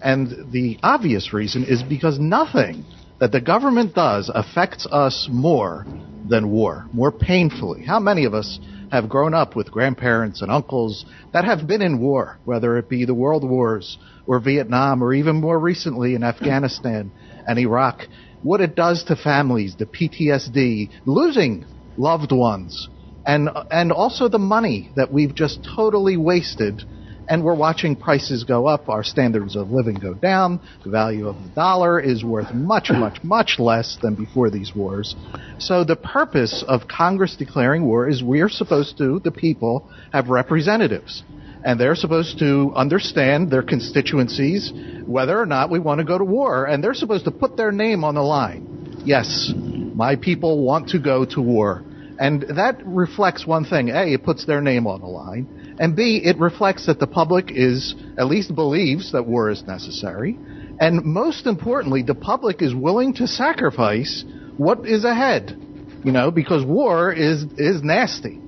and 0.00 0.52
the 0.52 0.78
obvious 0.84 1.32
reason 1.32 1.64
is 1.64 1.82
because 1.82 2.20
nothing 2.20 2.84
that 3.18 3.32
the 3.32 3.40
government 3.40 3.92
does 3.92 4.30
affects 4.32 4.86
us 4.86 5.28
more 5.28 5.84
than 6.28 6.48
war, 6.48 6.86
more 6.92 7.10
painfully. 7.10 7.84
How 7.84 7.98
many 7.98 8.24
of 8.24 8.32
us 8.32 8.60
have 8.92 9.08
grown 9.08 9.34
up 9.34 9.56
with 9.56 9.68
grandparents 9.68 10.42
and 10.42 10.50
uncles 10.50 11.04
that 11.32 11.44
have 11.44 11.66
been 11.66 11.82
in 11.82 11.98
war, 12.00 12.38
whether 12.44 12.78
it 12.78 12.88
be 12.88 13.04
the 13.04 13.14
world 13.14 13.42
wars 13.42 13.98
or 14.26 14.38
Vietnam 14.38 15.02
or 15.02 15.12
even 15.12 15.36
more 15.36 15.58
recently 15.58 16.14
in 16.14 16.22
Afghanistan 16.22 17.10
and 17.48 17.58
Iraq? 17.58 18.02
What 18.42 18.60
it 18.60 18.74
does 18.74 19.04
to 19.04 19.16
families, 19.16 19.76
the 19.76 19.86
PTSD, 19.86 20.90
losing 21.04 21.66
loved 21.96 22.32
ones, 22.32 22.88
and, 23.26 23.50
and 23.70 23.92
also 23.92 24.28
the 24.28 24.38
money 24.38 24.90
that 24.96 25.12
we've 25.12 25.34
just 25.34 25.66
totally 25.76 26.16
wasted 26.16 26.82
and 27.30 27.44
we're 27.44 27.54
watching 27.54 27.94
prices 27.94 28.42
go 28.42 28.66
up. 28.66 28.88
Our 28.88 29.04
standards 29.04 29.54
of 29.54 29.70
living 29.70 29.94
go 29.94 30.14
down. 30.14 30.60
The 30.82 30.90
value 30.90 31.28
of 31.28 31.36
the 31.36 31.48
dollar 31.50 32.00
is 32.00 32.24
worth 32.24 32.52
much, 32.52 32.90
much, 32.90 33.22
much 33.22 33.56
less 33.60 33.96
than 34.02 34.16
before 34.16 34.50
these 34.50 34.74
wars. 34.74 35.14
So 35.60 35.84
the 35.84 35.94
purpose 35.94 36.64
of 36.66 36.88
Congress 36.88 37.36
declaring 37.36 37.84
war 37.84 38.08
is 38.08 38.20
we 38.20 38.40
are 38.40 38.48
supposed 38.48 38.98
to, 38.98 39.20
the 39.20 39.30
people, 39.30 39.88
have 40.12 40.28
representatives. 40.28 41.22
And 41.64 41.78
they're 41.78 41.94
supposed 41.94 42.38
to 42.38 42.72
understand 42.74 43.50
their 43.50 43.62
constituencies, 43.62 44.72
whether 45.04 45.38
or 45.38 45.46
not 45.46 45.70
we 45.70 45.78
want 45.78 45.98
to 45.98 46.04
go 46.04 46.16
to 46.16 46.24
war. 46.24 46.64
And 46.64 46.82
they're 46.82 46.94
supposed 46.94 47.24
to 47.26 47.30
put 47.30 47.56
their 47.56 47.72
name 47.72 48.02
on 48.04 48.14
the 48.14 48.22
line. 48.22 49.02
Yes, 49.04 49.52
my 49.54 50.16
people 50.16 50.64
want 50.64 50.88
to 50.90 50.98
go 50.98 51.24
to 51.24 51.40
war. 51.40 51.84
And 52.18 52.42
that 52.56 52.84
reflects 52.84 53.46
one 53.46 53.64
thing. 53.64 53.88
A, 53.88 54.12
it 54.12 54.24
puts 54.24 54.44
their 54.44 54.60
name 54.60 54.86
on 54.86 55.00
the 55.00 55.06
line. 55.06 55.76
And 55.80 55.96
B, 55.96 56.20
it 56.22 56.38
reflects 56.38 56.86
that 56.86 56.98
the 56.98 57.06
public 57.06 57.50
is, 57.50 57.94
at 58.18 58.26
least 58.26 58.54
believes 58.54 59.12
that 59.12 59.26
war 59.26 59.48
is 59.48 59.62
necessary. 59.62 60.38
And 60.78 61.04
most 61.04 61.46
importantly, 61.46 62.02
the 62.02 62.14
public 62.14 62.60
is 62.60 62.74
willing 62.74 63.14
to 63.14 63.26
sacrifice 63.26 64.24
what 64.58 64.86
is 64.86 65.04
ahead. 65.04 65.56
You 66.04 66.12
know, 66.12 66.30
because 66.30 66.64
war 66.64 67.10
is, 67.12 67.44
is 67.56 67.82
nasty. 67.82 68.38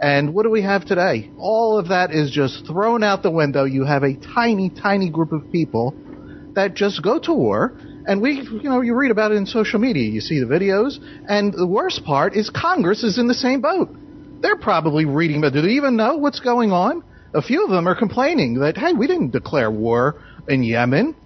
And 0.00 0.34
what 0.34 0.42
do 0.42 0.50
we 0.50 0.62
have 0.62 0.84
today? 0.84 1.30
All 1.38 1.78
of 1.78 1.88
that 1.88 2.12
is 2.12 2.30
just 2.30 2.66
thrown 2.66 3.02
out 3.02 3.22
the 3.22 3.30
window. 3.30 3.64
You 3.64 3.84
have 3.84 4.02
a 4.02 4.14
tiny, 4.14 4.70
tiny 4.70 5.10
group 5.10 5.32
of 5.32 5.50
people 5.50 5.94
that 6.54 6.74
just 6.74 7.02
go 7.02 7.18
to 7.20 7.32
war. 7.32 7.78
And 8.06 8.20
we, 8.20 8.40
you 8.40 8.68
know, 8.68 8.82
you 8.82 8.94
read 8.94 9.10
about 9.10 9.32
it 9.32 9.36
in 9.36 9.46
social 9.46 9.80
media. 9.80 10.10
You 10.10 10.20
see 10.20 10.38
the 10.38 10.46
videos. 10.46 10.98
And 11.28 11.52
the 11.52 11.66
worst 11.66 12.04
part 12.04 12.36
is 12.36 12.50
Congress 12.50 13.02
is 13.02 13.18
in 13.18 13.26
the 13.26 13.34
same 13.34 13.60
boat. 13.60 13.88
They're 14.40 14.56
probably 14.56 15.06
reading, 15.06 15.40
but 15.40 15.52
do 15.52 15.62
they 15.62 15.70
even 15.70 15.96
know 15.96 16.16
what's 16.16 16.40
going 16.40 16.72
on? 16.72 17.02
A 17.34 17.42
few 17.42 17.64
of 17.64 17.70
them 17.70 17.88
are 17.88 17.96
complaining 17.96 18.60
that, 18.60 18.76
hey, 18.76 18.92
we 18.92 19.06
didn't 19.06 19.30
declare 19.30 19.70
war 19.70 20.22
in 20.48 20.62
Yemen. 20.62 21.16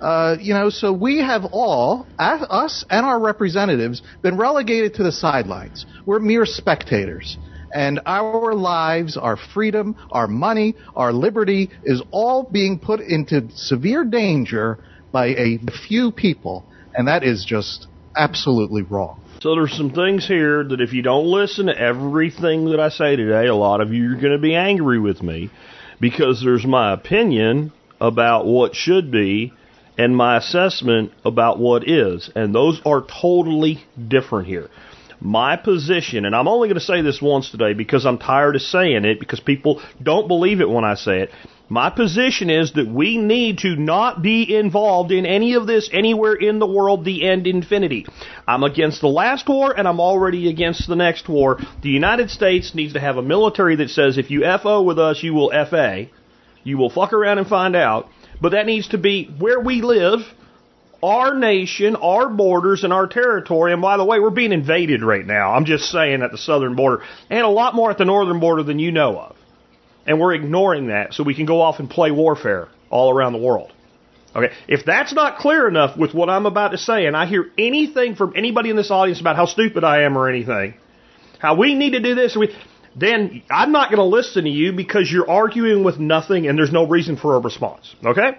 Uh, 0.00 0.36
you 0.40 0.54
know, 0.54 0.70
so 0.70 0.92
we 0.92 1.18
have 1.18 1.44
all, 1.52 2.06
us 2.18 2.84
and 2.90 3.06
our 3.06 3.20
representatives, 3.20 4.02
been 4.22 4.36
relegated 4.36 4.94
to 4.94 5.02
the 5.04 5.12
sidelines. 5.12 5.86
We're 6.06 6.18
mere 6.18 6.44
spectators. 6.44 7.36
And 7.72 8.00
our 8.04 8.54
lives, 8.54 9.16
our 9.16 9.36
freedom, 9.36 9.96
our 10.10 10.26
money, 10.26 10.74
our 10.94 11.12
liberty 11.12 11.70
is 11.84 12.02
all 12.10 12.42
being 12.42 12.78
put 12.78 13.00
into 13.00 13.48
severe 13.54 14.04
danger 14.04 14.78
by 15.10 15.28
a 15.28 15.58
few 15.88 16.12
people. 16.12 16.64
And 16.94 17.08
that 17.08 17.24
is 17.24 17.44
just 17.44 17.86
absolutely 18.16 18.82
wrong. 18.82 19.22
So 19.40 19.54
there's 19.54 19.76
some 19.76 19.90
things 19.90 20.26
here 20.26 20.62
that 20.62 20.80
if 20.80 20.92
you 20.92 21.02
don't 21.02 21.26
listen 21.26 21.66
to 21.66 21.76
everything 21.76 22.70
that 22.70 22.78
I 22.78 22.90
say 22.90 23.16
today, 23.16 23.48
a 23.48 23.54
lot 23.54 23.80
of 23.80 23.92
you 23.92 24.12
are 24.12 24.20
going 24.20 24.32
to 24.32 24.38
be 24.38 24.54
angry 24.54 25.00
with 25.00 25.22
me 25.22 25.50
because 26.00 26.42
there's 26.44 26.64
my 26.64 26.92
opinion 26.92 27.72
about 28.00 28.46
what 28.46 28.74
should 28.74 29.10
be 29.10 29.52
and 29.98 30.16
my 30.16 30.36
assessment 30.36 31.12
about 31.24 31.58
what 31.58 31.88
is. 31.88 32.30
And 32.34 32.54
those 32.54 32.80
are 32.84 33.04
totally 33.20 33.84
different 34.08 34.46
here. 34.46 34.68
My 35.24 35.54
position, 35.54 36.24
and 36.24 36.34
I'm 36.34 36.48
only 36.48 36.66
going 36.66 36.80
to 36.80 36.84
say 36.84 37.00
this 37.00 37.22
once 37.22 37.48
today 37.48 37.74
because 37.74 38.04
I'm 38.04 38.18
tired 38.18 38.56
of 38.56 38.62
saying 38.62 39.04
it 39.04 39.20
because 39.20 39.38
people 39.38 39.80
don't 40.02 40.26
believe 40.26 40.60
it 40.60 40.68
when 40.68 40.82
I 40.84 40.96
say 40.96 41.20
it. 41.20 41.30
My 41.68 41.90
position 41.90 42.50
is 42.50 42.72
that 42.72 42.88
we 42.88 43.18
need 43.18 43.58
to 43.58 43.76
not 43.76 44.20
be 44.20 44.52
involved 44.52 45.12
in 45.12 45.24
any 45.24 45.54
of 45.54 45.68
this 45.68 45.88
anywhere 45.92 46.34
in 46.34 46.58
the 46.58 46.66
world, 46.66 47.04
the 47.04 47.24
end 47.26 47.46
infinity. 47.46 48.04
I'm 48.48 48.64
against 48.64 49.00
the 49.00 49.06
last 49.06 49.48
war 49.48 49.72
and 49.72 49.86
I'm 49.86 50.00
already 50.00 50.50
against 50.50 50.88
the 50.88 50.96
next 50.96 51.28
war. 51.28 51.60
The 51.82 51.88
United 51.88 52.28
States 52.28 52.74
needs 52.74 52.94
to 52.94 53.00
have 53.00 53.16
a 53.16 53.22
military 53.22 53.76
that 53.76 53.90
says 53.90 54.18
if 54.18 54.28
you 54.28 54.44
FO 54.60 54.82
with 54.82 54.98
us, 54.98 55.22
you 55.22 55.34
will 55.34 55.50
FA. 55.50 56.06
You 56.64 56.78
will 56.78 56.90
fuck 56.90 57.12
around 57.12 57.38
and 57.38 57.46
find 57.46 57.76
out. 57.76 58.08
But 58.40 58.50
that 58.50 58.66
needs 58.66 58.88
to 58.88 58.98
be 58.98 59.32
where 59.38 59.60
we 59.60 59.82
live, 59.82 60.20
our 61.02 61.34
nation, 61.34 61.96
our 61.96 62.28
borders, 62.28 62.84
and 62.84 62.92
our 62.92 63.06
territory. 63.06 63.72
And 63.72 63.82
by 63.82 63.96
the 63.96 64.04
way, 64.04 64.20
we're 64.20 64.30
being 64.30 64.52
invaded 64.52 65.02
right 65.02 65.26
now. 65.26 65.52
I'm 65.52 65.64
just 65.64 65.90
saying 65.90 66.22
at 66.22 66.30
the 66.30 66.38
southern 66.38 66.76
border, 66.76 67.02
and 67.28 67.40
a 67.40 67.48
lot 67.48 67.74
more 67.74 67.90
at 67.90 67.98
the 67.98 68.04
northern 68.04 68.40
border 68.40 68.62
than 68.62 68.78
you 68.78 68.92
know 68.92 69.18
of. 69.18 69.36
And 70.06 70.20
we're 70.20 70.34
ignoring 70.34 70.88
that 70.88 71.14
so 71.14 71.22
we 71.22 71.34
can 71.34 71.46
go 71.46 71.60
off 71.60 71.78
and 71.78 71.88
play 71.88 72.10
warfare 72.10 72.68
all 72.90 73.12
around 73.12 73.32
the 73.32 73.38
world. 73.38 73.72
Okay, 74.34 74.52
if 74.66 74.84
that's 74.86 75.12
not 75.12 75.38
clear 75.38 75.68
enough 75.68 75.96
with 75.96 76.14
what 76.14 76.30
I'm 76.30 76.46
about 76.46 76.68
to 76.68 76.78
say, 76.78 77.06
and 77.06 77.14
I 77.16 77.26
hear 77.26 77.50
anything 77.58 78.14
from 78.14 78.32
anybody 78.34 78.70
in 78.70 78.76
this 78.76 78.90
audience 78.90 79.20
about 79.20 79.36
how 79.36 79.44
stupid 79.44 79.84
I 79.84 80.02
am 80.02 80.16
or 80.16 80.28
anything, 80.28 80.74
how 81.38 81.56
we 81.56 81.74
need 81.74 81.90
to 81.90 82.00
do 82.00 82.14
this, 82.14 82.36
then 82.96 83.42
I'm 83.50 83.72
not 83.72 83.90
going 83.90 83.98
to 83.98 84.04
listen 84.04 84.44
to 84.44 84.50
you 84.50 84.72
because 84.72 85.10
you're 85.10 85.28
arguing 85.28 85.84
with 85.84 85.98
nothing 85.98 86.46
and 86.46 86.58
there's 86.58 86.72
no 86.72 86.86
reason 86.86 87.16
for 87.16 87.36
a 87.36 87.40
response. 87.40 87.94
Okay? 88.04 88.38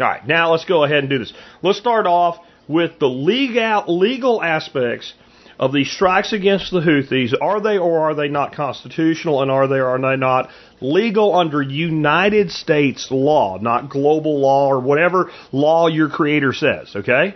All 0.00 0.08
right, 0.08 0.26
now 0.26 0.52
let's 0.52 0.64
go 0.64 0.84
ahead 0.84 0.98
and 0.98 1.10
do 1.10 1.18
this. 1.18 1.32
Let's 1.62 1.78
start 1.78 2.06
off 2.06 2.38
with 2.68 2.98
the 2.98 3.08
legal 3.08 3.84
legal 3.86 4.42
aspects 4.42 5.12
of 5.58 5.74
these 5.74 5.92
strikes 5.92 6.32
against 6.32 6.70
the 6.70 6.80
Houthis, 6.80 7.34
are 7.38 7.60
they 7.60 7.76
or 7.76 8.00
are 8.00 8.14
they 8.14 8.28
not 8.28 8.54
constitutional, 8.54 9.42
and 9.42 9.50
are 9.50 9.68
they 9.68 9.76
or 9.76 9.88
are 9.88 10.00
they 10.00 10.16
not 10.16 10.48
legal 10.80 11.36
under 11.36 11.60
United 11.60 12.50
States 12.50 13.08
law, 13.10 13.58
not 13.58 13.90
global 13.90 14.40
law 14.40 14.68
or 14.68 14.80
whatever 14.80 15.30
law 15.52 15.86
your 15.86 16.08
creator 16.08 16.54
says, 16.54 16.96
okay? 16.96 17.34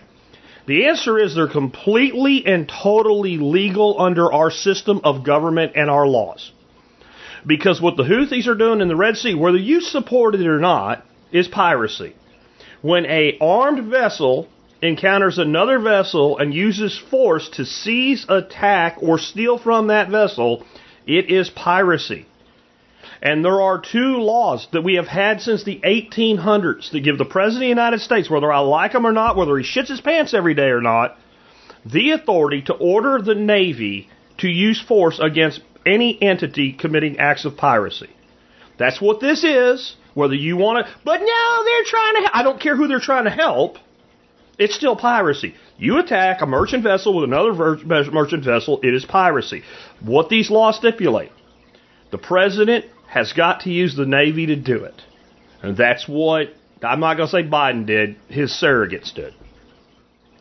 The 0.66 0.86
answer 0.86 1.18
is 1.18 1.34
they're 1.34 1.48
completely 1.48 2.46
and 2.46 2.66
totally 2.66 3.36
legal 3.36 4.00
under 4.00 4.32
our 4.32 4.50
system 4.50 5.02
of 5.04 5.22
government 5.22 5.72
and 5.74 5.90
our 5.90 6.06
laws. 6.06 6.50
Because 7.46 7.82
what 7.82 7.98
the 7.98 8.04
Houthis 8.04 8.46
are 8.46 8.54
doing 8.54 8.80
in 8.80 8.88
the 8.88 8.96
Red 8.96 9.18
Sea, 9.18 9.34
whether 9.34 9.58
you 9.58 9.82
support 9.82 10.34
it 10.34 10.46
or 10.46 10.60
not, 10.60 11.04
is 11.30 11.46
piracy. 11.46 12.14
When 12.84 13.06
a 13.06 13.38
armed 13.40 13.90
vessel 13.90 14.46
encounters 14.82 15.38
another 15.38 15.78
vessel 15.78 16.36
and 16.36 16.52
uses 16.52 16.98
force 16.98 17.48
to 17.54 17.64
seize, 17.64 18.26
attack, 18.28 18.98
or 19.00 19.18
steal 19.18 19.56
from 19.56 19.86
that 19.86 20.10
vessel, 20.10 20.66
it 21.06 21.30
is 21.30 21.48
piracy. 21.48 22.26
And 23.22 23.42
there 23.42 23.62
are 23.62 23.80
two 23.80 24.18
laws 24.18 24.68
that 24.72 24.84
we 24.84 24.96
have 24.96 25.06
had 25.06 25.40
since 25.40 25.64
the 25.64 25.80
1800s 25.82 26.90
that 26.90 27.00
give 27.00 27.16
the 27.16 27.24
President 27.24 27.62
of 27.62 27.76
the 27.76 27.80
United 27.80 28.00
States, 28.02 28.28
whether 28.28 28.52
I 28.52 28.58
like 28.58 28.92
him 28.92 29.06
or 29.06 29.12
not, 29.12 29.38
whether 29.38 29.56
he 29.56 29.64
shits 29.64 29.88
his 29.88 30.02
pants 30.02 30.34
every 30.34 30.52
day 30.52 30.68
or 30.68 30.82
not, 30.82 31.16
the 31.86 32.10
authority 32.10 32.60
to 32.66 32.74
order 32.74 33.18
the 33.18 33.34
Navy 33.34 34.10
to 34.40 34.48
use 34.48 34.78
force 34.82 35.18
against 35.18 35.62
any 35.86 36.22
entity 36.22 36.74
committing 36.74 37.18
acts 37.18 37.46
of 37.46 37.56
piracy. 37.56 38.10
That's 38.76 39.00
what 39.00 39.20
this 39.20 39.42
is. 39.42 39.96
Whether 40.14 40.34
you 40.34 40.56
want 40.56 40.86
to, 40.86 40.92
but 41.04 41.20
no, 41.20 41.64
they're 41.64 41.84
trying 41.84 42.14
to. 42.24 42.30
I 42.32 42.42
don't 42.42 42.60
care 42.60 42.76
who 42.76 42.86
they're 42.88 43.00
trying 43.00 43.24
to 43.24 43.30
help. 43.30 43.78
It's 44.58 44.74
still 44.74 44.94
piracy. 44.94 45.54
You 45.76 45.98
attack 45.98 46.40
a 46.40 46.46
merchant 46.46 46.84
vessel 46.84 47.16
with 47.16 47.24
another 47.24 47.52
merchant 47.52 48.44
vessel, 48.44 48.80
it 48.82 48.94
is 48.94 49.04
piracy. 49.04 49.62
What 50.00 50.28
these 50.28 50.50
laws 50.50 50.76
stipulate 50.76 51.32
the 52.12 52.18
president 52.18 52.84
has 53.08 53.32
got 53.32 53.62
to 53.62 53.70
use 53.70 53.96
the 53.96 54.06
Navy 54.06 54.46
to 54.46 54.56
do 54.56 54.84
it. 54.84 55.02
And 55.62 55.76
that's 55.76 56.06
what, 56.06 56.54
I'm 56.80 57.00
not 57.00 57.16
going 57.16 57.28
to 57.28 57.32
say 57.32 57.42
Biden 57.42 57.86
did, 57.86 58.16
his 58.28 58.52
surrogates 58.52 59.12
did. 59.12 59.34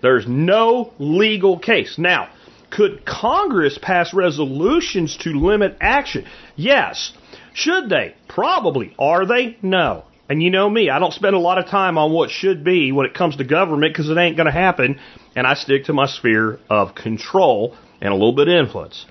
There's 0.01 0.27
no 0.27 0.93
legal 0.99 1.57
case. 1.57 1.97
Now, 1.97 2.29
could 2.69 3.05
Congress 3.05 3.79
pass 3.81 4.13
resolutions 4.13 5.17
to 5.21 5.29
limit 5.29 5.77
action? 5.79 6.25
Yes. 6.55 7.13
Should 7.53 7.89
they? 7.89 8.15
Probably. 8.27 8.95
Are 8.97 9.25
they? 9.25 9.57
No. 9.61 10.05
And 10.29 10.41
you 10.41 10.49
know 10.49 10.69
me, 10.69 10.89
I 10.89 10.99
don't 10.99 11.13
spend 11.13 11.35
a 11.35 11.39
lot 11.39 11.57
of 11.57 11.67
time 11.67 11.97
on 11.97 12.11
what 12.11 12.29
should 12.29 12.63
be 12.63 12.91
when 12.91 13.05
it 13.05 13.13
comes 13.13 13.35
to 13.35 13.43
government 13.43 13.93
because 13.93 14.09
it 14.09 14.17
ain't 14.17 14.37
going 14.37 14.47
to 14.47 14.53
happen. 14.53 14.99
And 15.35 15.45
I 15.45 15.53
stick 15.53 15.85
to 15.85 15.93
my 15.93 16.07
sphere 16.07 16.59
of 16.69 16.95
control 16.95 17.75
and 18.01 18.11
a 18.11 18.15
little 18.15 18.33
bit 18.33 18.47
of 18.47 18.53
influence. 18.53 19.05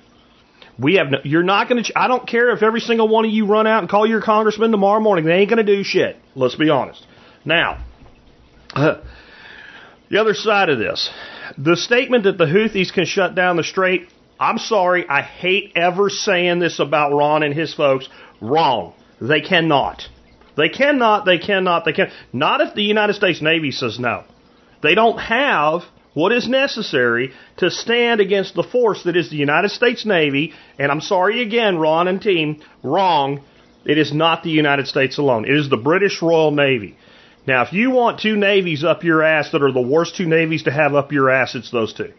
We 0.78 0.94
have 0.94 1.11
no, 1.11 1.18
you're 1.22 1.42
not 1.42 1.68
going 1.68 1.84
to, 1.84 1.99
I 1.99 2.08
don't 2.08 2.26
care 2.26 2.50
if 2.50 2.62
every 2.62 2.80
single 2.80 3.08
one 3.08 3.26
of 3.26 3.30
you 3.30 3.46
run 3.46 3.66
out 3.66 3.80
and 3.80 3.90
call 3.90 4.06
your 4.06 4.22
congressman 4.22 4.70
tomorrow 4.70 5.00
morning. 5.00 5.26
They 5.26 5.34
ain't 5.34 5.50
going 5.50 5.64
to 5.64 5.76
do 5.76 5.84
shit. 5.84 6.16
Let's 6.34 6.56
be 6.56 6.70
honest. 6.70 7.06
Now, 7.44 7.84
uh, 8.75 9.02
the 10.11 10.18
other 10.18 10.34
side 10.34 10.70
of 10.70 10.78
this, 10.78 11.11
the 11.58 11.76
statement 11.76 12.25
that 12.25 12.38
the 12.38 12.46
Houthis 12.46 12.92
can 12.92 13.04
shut 13.04 13.34
down 13.34 13.56
the 13.56 13.64
strait, 13.64 14.08
I'm 14.40 14.58
sorry, 14.58 15.08
I 15.08 15.22
hate 15.22 15.72
ever 15.76 16.08
saying 16.11 16.58
this 16.58 16.80
about 16.80 17.12
Ron 17.12 17.42
and 17.42 17.54
his 17.54 17.75
folks. 17.75 18.08
Wrong. 18.42 18.92
They 19.20 19.40
cannot. 19.40 20.08
They 20.56 20.68
cannot, 20.68 21.25
they 21.25 21.38
cannot, 21.38 21.84
they 21.84 21.92
can 21.92 22.11
not. 22.32 22.61
If 22.61 22.75
the 22.75 22.82
United 22.82 23.14
States 23.14 23.40
Navy 23.40 23.70
says 23.70 23.99
no. 23.99 24.25
They 24.82 24.94
don't 24.94 25.18
have 25.18 25.82
what 26.12 26.32
is 26.32 26.46
necessary 26.49 27.32
to 27.58 27.70
stand 27.70 28.20
against 28.20 28.54
the 28.54 28.62
force 28.62 29.04
that 29.04 29.16
is 29.16 29.30
the 29.30 29.37
United 29.37 29.70
States 29.70 30.04
Navy. 30.04 30.52
And 30.78 30.90
I'm 30.90 31.00
sorry 31.00 31.40
again, 31.40 31.78
Ron 31.78 32.08
and 32.08 32.20
team, 32.20 32.61
wrong. 32.82 33.42
It 33.87 33.96
is 33.96 34.12
not 34.12 34.42
the 34.42 34.50
United 34.50 34.88
States 34.88 35.18
alone. 35.18 35.44
It 35.44 35.56
is 35.56 35.70
the 35.70 35.76
British 35.76 36.20
Royal 36.20 36.50
Navy. 36.50 36.99
Now, 37.46 37.62
if 37.62 37.72
you 37.72 37.90
want 37.90 38.20
two 38.20 38.37
navies 38.37 38.84
up 38.84 39.02
your 39.02 39.22
ass 39.22 39.50
that 39.52 39.62
are 39.62 39.72
the 39.72 39.80
worst 39.80 40.16
two 40.16 40.26
navies 40.26 40.64
to 40.64 40.70
have 40.70 40.94
up 40.94 41.12
your 41.12 41.30
ass, 41.30 41.54
it's 41.54 41.70
those 41.70 41.94
two. 41.94 42.12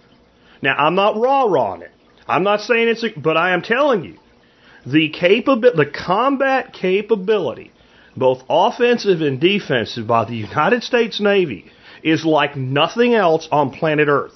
Now, 0.62 0.76
I'm 0.76 0.96
not 0.96 1.16
raw 1.16 1.44
raw 1.44 1.74
on 1.74 1.82
it. 1.82 1.92
I'm 2.28 2.44
not 2.44 2.62
saying 2.62 2.88
it's, 2.88 3.04
a, 3.04 3.10
but 3.16 3.38
I 3.38 3.54
am 3.54 3.62
telling 3.62 4.04
you, 4.04 4.18
the 4.86 5.10
the 5.76 5.92
combat 5.92 6.74
capability, 6.74 7.72
both 8.16 8.44
offensive 8.50 9.22
and 9.22 9.40
defensive 9.40 10.08
by 10.08 10.26
the 10.26 10.36
United 10.36 10.84
States 10.84 11.20
Navy 11.20 11.72
is 12.04 12.26
like 12.26 12.56
nothing 12.56 13.14
else 13.14 13.48
on 13.52 13.72
planet 13.72 14.08
Earth. 14.10 14.34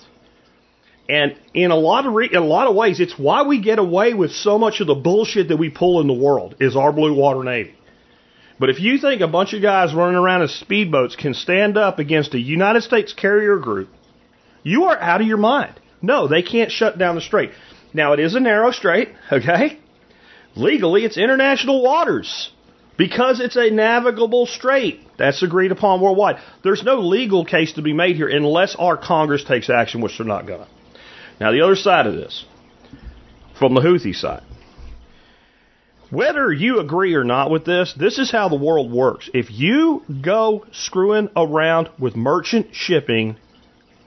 And 1.09 1.35
in 1.53 1.71
a 1.71 1.75
lot 1.75 2.05
of 2.05 2.13
re- 2.13 2.29
in 2.31 2.37
a 2.37 2.45
lot 2.45 2.67
of 2.67 2.75
ways, 2.75 2.99
it's 2.99 3.17
why 3.17 3.43
we 3.43 3.61
get 3.61 3.79
away 3.79 4.13
with 4.13 4.31
so 4.31 4.57
much 4.57 4.81
of 4.81 4.87
the 4.87 4.95
bullshit 4.95 5.49
that 5.49 5.57
we 5.57 5.69
pull 5.69 6.01
in 6.01 6.07
the 6.07 6.13
world 6.13 6.55
is 6.59 6.75
our 6.75 6.91
blue 6.91 7.13
water 7.13 7.43
navy. 7.43 7.75
But 8.59 8.69
if 8.69 8.79
you 8.79 8.97
think 8.97 9.21
a 9.21 9.27
bunch 9.27 9.53
of 9.53 9.61
guys 9.61 9.93
running 9.93 10.17
around 10.17 10.41
in 10.41 10.47
speedboats 10.47 11.15
can 11.17 11.33
stand 11.33 11.77
up 11.77 11.99
against 11.99 12.33
a 12.33 12.39
United 12.39 12.81
States 12.81 13.13
carrier 13.13 13.57
group, 13.57 13.89
you 14.63 14.85
are 14.85 14.99
out 14.99 15.21
of 15.21 15.27
your 15.27 15.37
mind. 15.37 15.79
No, 16.01 16.27
they 16.27 16.41
can't 16.41 16.71
shut 16.71 16.97
down 16.97 17.15
the 17.15 17.21
strait. 17.21 17.51
Now 17.93 18.13
it 18.13 18.19
is 18.19 18.35
a 18.35 18.39
narrow 18.39 18.71
strait, 18.71 19.09
okay? 19.31 19.79
Legally, 20.55 21.05
it's 21.05 21.17
international 21.17 21.83
waters 21.83 22.51
because 22.97 23.39
it's 23.39 23.55
a 23.55 23.69
navigable 23.69 24.45
strait. 24.45 25.01
That's 25.17 25.43
agreed 25.43 25.71
upon 25.71 26.01
worldwide. 26.01 26.37
There's 26.63 26.83
no 26.83 26.99
legal 26.99 27.45
case 27.45 27.73
to 27.73 27.81
be 27.81 27.93
made 27.93 28.15
here 28.15 28.27
unless 28.27 28.75
our 28.75 28.97
Congress 28.97 29.43
takes 29.43 29.69
action, 29.69 30.01
which 30.01 30.17
they're 30.17 30.27
not 30.27 30.47
going 30.47 30.61
to. 30.61 30.67
Now, 31.39 31.51
the 31.51 31.61
other 31.61 31.75
side 31.75 32.07
of 32.07 32.15
this, 32.15 32.45
from 33.59 33.75
the 33.75 33.81
Houthi 33.81 34.15
side, 34.15 34.41
whether 36.09 36.51
you 36.51 36.79
agree 36.79 37.15
or 37.15 37.23
not 37.23 37.51
with 37.51 37.65
this, 37.65 37.93
this 37.93 38.17
is 38.17 38.31
how 38.31 38.49
the 38.49 38.55
world 38.55 38.91
works. 38.91 39.29
If 39.33 39.51
you 39.51 40.03
go 40.21 40.65
screwing 40.71 41.29
around 41.35 41.89
with 41.99 42.15
merchant 42.15 42.69
shipping 42.71 43.37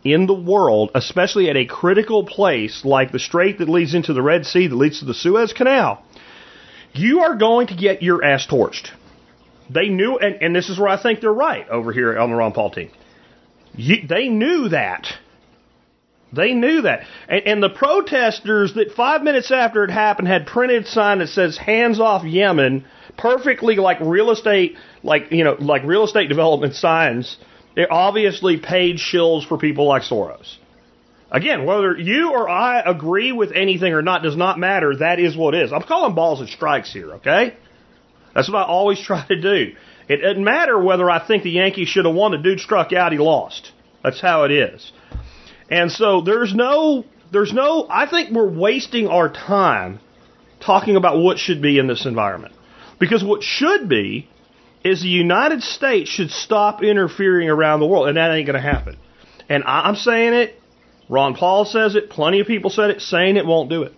in 0.02 0.26
the 0.26 0.35
world, 0.35 0.90
especially 0.94 1.50
at 1.50 1.56
a 1.56 1.66
critical 1.66 2.25
place 2.25 2.85
like 2.85 3.12
the 3.12 3.18
strait 3.18 3.59
that 3.59 3.68
leads 3.68 3.94
into 3.94 4.14
the 4.14 4.23
Red 4.23 4.47
Sea, 4.47 4.66
that 4.66 4.75
leads 4.75 5.00
to 5.00 5.04
the 5.04 5.14
Suez 5.14 5.52
Canal, 5.52 6.02
you 6.92 7.20
are 7.20 7.37
going 7.37 7.68
to 7.68 7.76
get 7.76 8.02
your 8.02 8.25
ass 8.25 8.47
torched. 8.47 8.88
They 9.68 9.88
knew, 9.88 10.18
and, 10.18 10.42
and 10.42 10.54
this 10.54 10.68
is 10.68 10.78
where 10.78 10.88
I 10.88 11.00
think 11.00 11.20
they're 11.20 11.32
right 11.32 11.68
over 11.68 11.92
here 11.92 12.18
on 12.18 12.30
the 12.30 12.37
Ron 12.37 12.52
Paul 12.52 12.70
team. 12.70 12.90
You, 13.75 14.06
they 14.06 14.28
knew 14.28 14.68
that. 14.70 15.06
They 16.32 16.54
knew 16.54 16.82
that. 16.82 17.06
And, 17.28 17.47
and, 17.47 17.62
the 17.62 17.68
protesters 17.68 18.75
that 18.75 18.92
five 18.92 19.23
minutes 19.23 19.50
after 19.50 19.85
it 19.85 19.90
happened 19.90 20.28
had 20.28 20.47
printed 20.47 20.87
sign 20.87 21.18
that 21.18 21.28
says 21.28 21.56
hands 21.56 22.00
off 22.00 22.25
Yemen, 22.25 22.85
perfectly 23.16 23.76
like 23.76 23.99
real 24.00 24.30
estate, 24.30 24.76
like, 25.02 25.30
you 25.32 25.44
know, 25.44 25.56
like 25.59 25.85
real 25.85 26.04
estate 26.04 26.28
development 26.28 26.75
signs. 26.75 27.37
It 27.76 27.88
obviously 27.90 28.59
paid 28.59 28.97
shills 28.97 29.47
for 29.47 29.56
people 29.56 29.87
like 29.87 30.02
Soros. 30.02 30.56
Again, 31.30 31.64
whether 31.64 31.96
you 31.96 32.32
or 32.32 32.49
I 32.49 32.80
agree 32.80 33.30
with 33.30 33.52
anything 33.52 33.92
or 33.92 34.02
not 34.02 34.22
does 34.22 34.37
not 34.37 34.58
matter. 34.58 34.96
That 34.96 35.20
is 35.20 35.37
what 35.37 35.54
is. 35.54 35.72
I'm 35.72 35.82
calling 35.82 36.14
balls 36.14 36.40
and 36.40 36.49
strikes 36.49 36.92
here, 36.92 37.14
okay? 37.14 37.54
That's 38.34 38.50
what 38.50 38.58
I 38.58 38.64
always 38.64 39.00
try 39.04 39.25
to 39.26 39.40
do. 39.40 39.75
It 40.08 40.16
doesn't 40.18 40.42
matter 40.42 40.80
whether 40.82 41.08
I 41.08 41.25
think 41.25 41.45
the 41.45 41.50
Yankees 41.50 41.88
should 41.88 42.04
have 42.04 42.14
won. 42.14 42.32
The 42.32 42.38
dude 42.38 42.58
struck 42.58 42.93
out, 42.93 43.12
he 43.12 43.19
lost. 43.19 43.71
That's 44.02 44.21
how 44.21 44.45
it 44.45 44.50
is. 44.50 44.93
And 45.71 45.93
so 45.93 46.21
there's 46.21 46.52
no, 46.52 47.04
there's 47.30 47.52
no, 47.52 47.86
I 47.88 48.10
think 48.10 48.30
we're 48.30 48.50
wasting 48.50 49.06
our 49.06 49.28
time 49.32 50.00
talking 50.58 50.97
about 50.97 51.19
what 51.19 51.38
should 51.38 51.62
be 51.62 51.78
in 51.78 51.86
this 51.86 52.06
environment. 52.06 52.54
Because 52.99 53.23
what 53.23 53.45
should 53.45 53.88
be 53.88 54.28
is 54.82 55.00
the 55.00 55.08
United 55.08 55.62
States 55.62 56.10
should 56.10 56.30
stop 56.30 56.82
interfering 56.82 57.49
around 57.49 57.80
the 57.80 57.86
world, 57.86 58.08
and 58.08 58.16
that 58.16 58.32
ain't 58.32 58.47
going 58.47 58.60
to 58.60 58.69
happen. 58.69 58.97
And 59.49 59.62
I'm 59.64 59.95
saying 59.95 60.32
it, 60.34 60.59
Ron 61.10 61.34
Paul 61.34 61.64
says 61.64 61.96
it. 61.96 62.08
Plenty 62.08 62.38
of 62.38 62.46
people 62.46 62.70
said 62.70 62.90
it. 62.90 63.00
Saying 63.00 63.36
it 63.36 63.44
won't 63.44 63.68
do 63.68 63.82
it. 63.82 63.92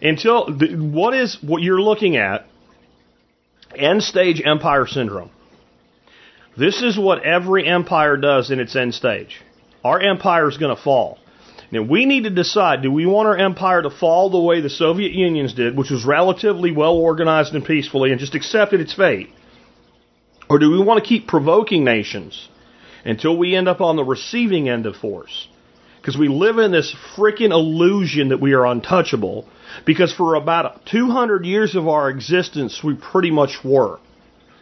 Until 0.00 0.50
what 0.50 1.14
is 1.14 1.38
what 1.42 1.62
you're 1.62 1.80
looking 1.80 2.16
at? 2.16 2.46
End 3.76 4.02
stage 4.02 4.42
empire 4.44 4.86
syndrome. 4.86 5.30
This 6.56 6.80
is 6.80 6.98
what 6.98 7.22
every 7.22 7.68
empire 7.68 8.16
does 8.16 8.50
in 8.50 8.58
its 8.58 8.74
end 8.74 8.94
stage. 8.94 9.42
Our 9.84 10.00
empire 10.00 10.48
is 10.48 10.56
going 10.56 10.74
to 10.74 10.82
fall. 10.82 11.18
Now 11.70 11.82
we 11.82 12.06
need 12.06 12.24
to 12.24 12.30
decide: 12.30 12.80
do 12.80 12.90
we 12.90 13.04
want 13.04 13.28
our 13.28 13.36
empire 13.36 13.82
to 13.82 13.90
fall 13.90 14.30
the 14.30 14.40
way 14.40 14.62
the 14.62 14.70
Soviet 14.70 15.12
Union's 15.12 15.52
did, 15.52 15.76
which 15.76 15.90
was 15.90 16.06
relatively 16.06 16.72
well 16.72 16.94
organized 16.94 17.54
and 17.54 17.64
peacefully, 17.64 18.12
and 18.12 18.20
just 18.20 18.34
accepted 18.34 18.80
its 18.80 18.94
fate, 18.94 19.28
or 20.48 20.58
do 20.58 20.70
we 20.70 20.82
want 20.82 21.02
to 21.02 21.08
keep 21.08 21.26
provoking 21.26 21.84
nations 21.84 22.48
until 23.04 23.36
we 23.36 23.54
end 23.54 23.68
up 23.68 23.82
on 23.82 23.96
the 23.96 24.04
receiving 24.04 24.70
end 24.70 24.86
of 24.86 24.96
force? 24.96 25.48
Because 26.06 26.20
we 26.20 26.28
live 26.28 26.58
in 26.58 26.70
this 26.70 26.94
freaking 27.16 27.50
illusion 27.50 28.28
that 28.28 28.40
we 28.40 28.52
are 28.52 28.64
untouchable. 28.64 29.44
Because 29.84 30.12
for 30.12 30.36
about 30.36 30.86
200 30.86 31.44
years 31.44 31.74
of 31.74 31.88
our 31.88 32.08
existence, 32.08 32.80
we 32.84 32.94
pretty 32.94 33.32
much 33.32 33.64
were. 33.64 33.98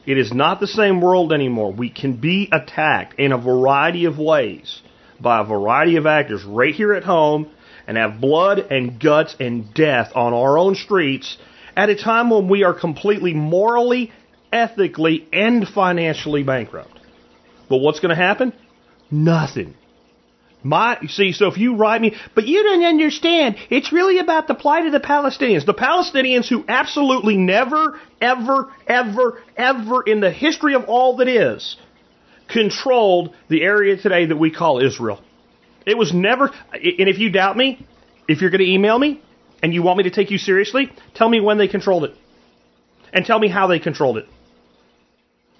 It 0.07 0.17
is 0.17 0.33
not 0.33 0.59
the 0.59 0.67
same 0.67 1.03
world 1.03 1.35
anymore. 1.35 1.71
We 1.71 1.91
can 1.91 2.17
be 2.17 2.49
attacked 2.51 3.21
in 3.21 3.31
a 3.31 3.37
variety 3.37 4.07
of 4.07 4.19
ways 4.19 4.81
by 5.21 5.43
a 5.43 5.45
variety 5.45 5.97
of 5.97 6.07
actors 6.07 6.43
right 6.45 6.75
here 6.75 6.95
at 6.95 7.05
home 7.05 7.51
and 7.87 7.99
have 7.99 8.23
blood 8.23 8.61
and 8.71 8.99
guts 8.99 9.37
and 9.39 9.75
death 9.75 10.13
on 10.15 10.33
our 10.33 10.57
own 10.57 10.77
streets 10.77 11.37
at 11.77 11.91
a 11.91 11.95
time 11.95 12.31
when 12.31 12.49
we 12.49 12.65
are 12.65 12.73
completely 12.73 13.35
morally, 13.35 14.13
ethically, 14.51 15.29
and 15.31 15.69
financially 15.69 16.43
bankrupt. 16.43 16.99
But 17.69 17.81
what's 17.81 18.01
going 18.01 18.17
to 18.17 18.23
happen? 18.23 18.55
Nothing. 19.11 19.75
My, 20.65 20.99
see, 21.09 21.33
so 21.33 21.49
if 21.49 21.59
you 21.59 21.77
write 21.77 22.01
me, 22.01 22.17
but 22.35 22.47
you 22.47 22.63
don't 22.63 22.85
understand, 22.85 23.57
it's 23.69 23.93
really 23.93 24.19
about 24.19 24.49
the 24.49 24.55
plight 24.55 24.87
of 24.87 24.93
the 24.93 24.99
Palestinians. 24.99 25.67
The 25.67 25.75
Palestinians 25.75 26.49
who 26.49 26.65
absolutely 26.67 27.37
never, 27.37 28.01
ever, 28.19 28.73
ever, 28.87 29.43
ever 29.59 30.03
in 30.03 30.21
the 30.21 30.31
history 30.31 30.75
of 30.75 30.85
all 30.85 31.19
that 31.19 31.29
is 31.29 31.77
controlled 32.49 33.35
the 33.49 33.63
area 33.63 33.99
today 33.99 34.25
that 34.25 34.37
we 34.37 34.51
call 34.51 34.83
Israel. 34.83 35.23
It 35.87 35.99
was 35.99 36.15
never, 36.15 36.47
and 36.73 37.09
if 37.09 37.19
you 37.19 37.31
doubt 37.31 37.59
me, 37.59 37.87
if 38.27 38.41
you're 38.41 38.51
going 38.51 38.65
to 38.65 38.71
email 38.71 38.99
me 38.99 39.23
and 39.63 39.75
you 39.75 39.83
want 39.83 39.99
me 39.99 40.05
to 40.05 40.11
take 40.11 40.31
you 40.31 40.39
seriously, 40.39 40.91
tell 41.15 41.29
me 41.29 41.41
when 41.41 41.59
they 41.59 41.69
controlled 41.69 42.05
it. 42.05 42.15
And 43.13 43.27
tell 43.27 43.39
me 43.39 43.49
how 43.49 43.67
they 43.67 43.79
controlled 43.79 44.17
it. 44.17 44.27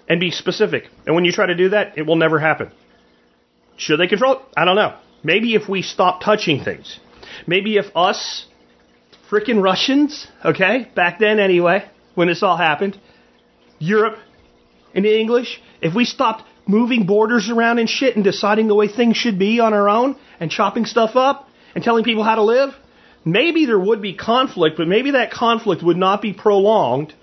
And 0.09 0.19
be 0.19 0.31
specific. 0.31 0.89
And 1.05 1.13
when 1.13 1.25
you 1.25 1.31
try 1.31 1.45
to 1.45 1.55
do 1.55 1.69
that, 1.69 1.97
it 1.97 2.07
will 2.07 2.15
never 2.15 2.39
happen. 2.39 2.71
Should 3.77 3.99
they 3.99 4.07
control 4.07 4.33
it? 4.33 4.39
I 4.55 4.65
don't 4.65 4.75
know. 4.75 4.97
Maybe 5.23 5.55
if 5.55 5.67
we 5.67 5.81
stop 5.81 6.21
touching 6.21 6.63
things. 6.63 6.99
Maybe 7.47 7.77
if 7.77 7.85
us, 7.95 8.45
frickin' 9.29 9.61
Russians, 9.61 10.27
okay, 10.43 10.87
back 10.95 11.19
then 11.19 11.39
anyway, 11.39 11.89
when 12.13 12.27
this 12.27 12.43
all 12.43 12.57
happened, 12.57 12.97
Europe 13.79 14.17
and 14.93 15.03
the 15.03 15.19
English, 15.19 15.61
if 15.81 15.93
we 15.93 16.05
stopped 16.05 16.43
moving 16.67 17.05
borders 17.05 17.49
around 17.49 17.79
and 17.79 17.89
shit 17.89 18.15
and 18.15 18.23
deciding 18.23 18.67
the 18.67 18.75
way 18.75 18.87
things 18.87 19.17
should 19.17 19.37
be 19.37 19.59
on 19.59 19.73
our 19.73 19.89
own 19.89 20.15
and 20.39 20.49
chopping 20.49 20.85
stuff 20.85 21.15
up 21.15 21.47
and 21.73 21.83
telling 21.83 22.03
people 22.03 22.23
how 22.23 22.35
to 22.35 22.43
live, 22.43 22.73
maybe 23.23 23.65
there 23.65 23.79
would 23.79 24.01
be 24.01 24.13
conflict, 24.13 24.77
but 24.77 24.87
maybe 24.87 25.11
that 25.11 25.31
conflict 25.31 25.83
would 25.83 25.97
not 25.97 26.21
be 26.21 26.33
prolonged. 26.33 27.13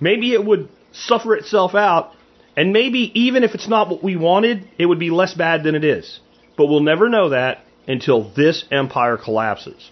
Maybe 0.00 0.32
it 0.32 0.44
would 0.44 0.68
suffer 0.92 1.34
itself 1.34 1.74
out 1.74 2.12
and 2.56 2.72
maybe 2.72 3.10
even 3.20 3.42
if 3.44 3.54
it's 3.54 3.68
not 3.68 3.88
what 3.88 4.02
we 4.02 4.16
wanted, 4.16 4.68
it 4.78 4.86
would 4.86 4.98
be 4.98 5.10
less 5.10 5.34
bad 5.34 5.64
than 5.64 5.74
it 5.74 5.84
is. 5.84 6.20
But 6.56 6.66
we'll 6.66 6.80
never 6.80 7.08
know 7.08 7.30
that 7.30 7.64
until 7.86 8.30
this 8.34 8.64
empire 8.70 9.16
collapses. 9.16 9.90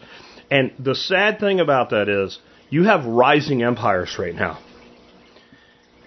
And 0.51 0.73
the 0.79 0.95
sad 0.95 1.41
thing 1.41 1.61
about 1.61 1.91
that 1.91 2.09
is 2.09 2.39
you 2.71 2.85
have 2.85 3.05
rising 3.05 3.63
empires 3.63 4.17
right 4.19 4.35
now. 4.35 4.59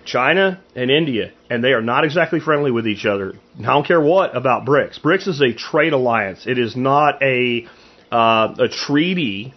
China 0.05 0.61
and 0.75 0.91
India, 0.91 1.31
and 1.49 1.63
they 1.63 1.73
are 1.73 1.81
not 1.81 2.05
exactly 2.05 2.39
friendly 2.39 2.69
with 2.71 2.87
each 2.87 3.05
other. 3.05 3.33
I 3.59 3.63
don't 3.63 3.87
care 3.87 3.99
what 3.99 4.37
about 4.37 4.65
BRICS. 4.65 4.99
BRICS 5.01 5.27
is 5.27 5.41
a 5.41 5.53
trade 5.53 5.93
alliance. 5.93 6.45
It 6.45 6.59
is 6.59 6.75
not 6.75 7.21
a 7.23 7.67
uh, 8.11 8.55
a 8.59 8.67
treaty 8.67 9.53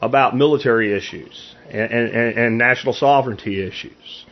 about 0.00 0.36
military 0.36 0.96
issues 0.96 1.54
and, 1.68 1.90
and, 1.90 2.38
and 2.38 2.58
national 2.58 2.94
sovereignty 2.94 3.60
issues. 3.60 4.25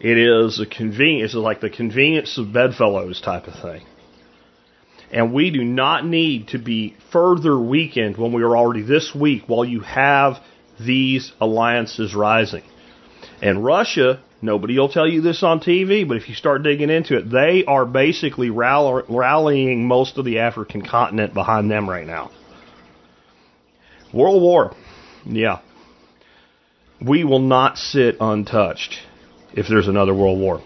It 0.00 0.16
is 0.16 0.60
a 0.60 0.66
convenience, 0.66 1.34
it's 1.34 1.34
like 1.34 1.60
the 1.60 1.70
convenience 1.70 2.38
of 2.38 2.52
bedfellows 2.52 3.20
type 3.20 3.46
of 3.46 3.54
thing. 3.60 3.84
And 5.10 5.32
we 5.32 5.50
do 5.50 5.64
not 5.64 6.04
need 6.04 6.48
to 6.48 6.58
be 6.58 6.94
further 7.10 7.58
weakened 7.58 8.16
when 8.16 8.32
we 8.32 8.42
are 8.42 8.56
already 8.56 8.82
this 8.82 9.14
weak 9.14 9.44
while 9.46 9.64
you 9.64 9.80
have 9.80 10.36
these 10.78 11.32
alliances 11.40 12.14
rising. 12.14 12.62
And 13.42 13.64
Russia 13.64 14.20
Nobody 14.40 14.78
will 14.78 14.88
tell 14.88 15.08
you 15.08 15.20
this 15.20 15.42
on 15.42 15.58
TV, 15.58 16.06
but 16.06 16.16
if 16.16 16.28
you 16.28 16.34
start 16.36 16.62
digging 16.62 16.90
into 16.90 17.16
it, 17.16 17.28
they 17.28 17.64
are 17.64 17.84
basically 17.84 18.50
rallying 18.50 19.86
most 19.86 20.16
of 20.16 20.24
the 20.24 20.38
African 20.38 20.82
continent 20.82 21.34
behind 21.34 21.68
them 21.68 21.90
right 21.90 22.06
now. 22.06 22.30
World 24.12 24.40
War. 24.40 24.76
Yeah. 25.24 25.58
We 27.00 27.24
will 27.24 27.40
not 27.40 27.78
sit 27.78 28.16
untouched 28.20 29.00
if 29.52 29.66
there's 29.68 29.88
another 29.88 30.14
World 30.14 30.38
War. 30.38 30.62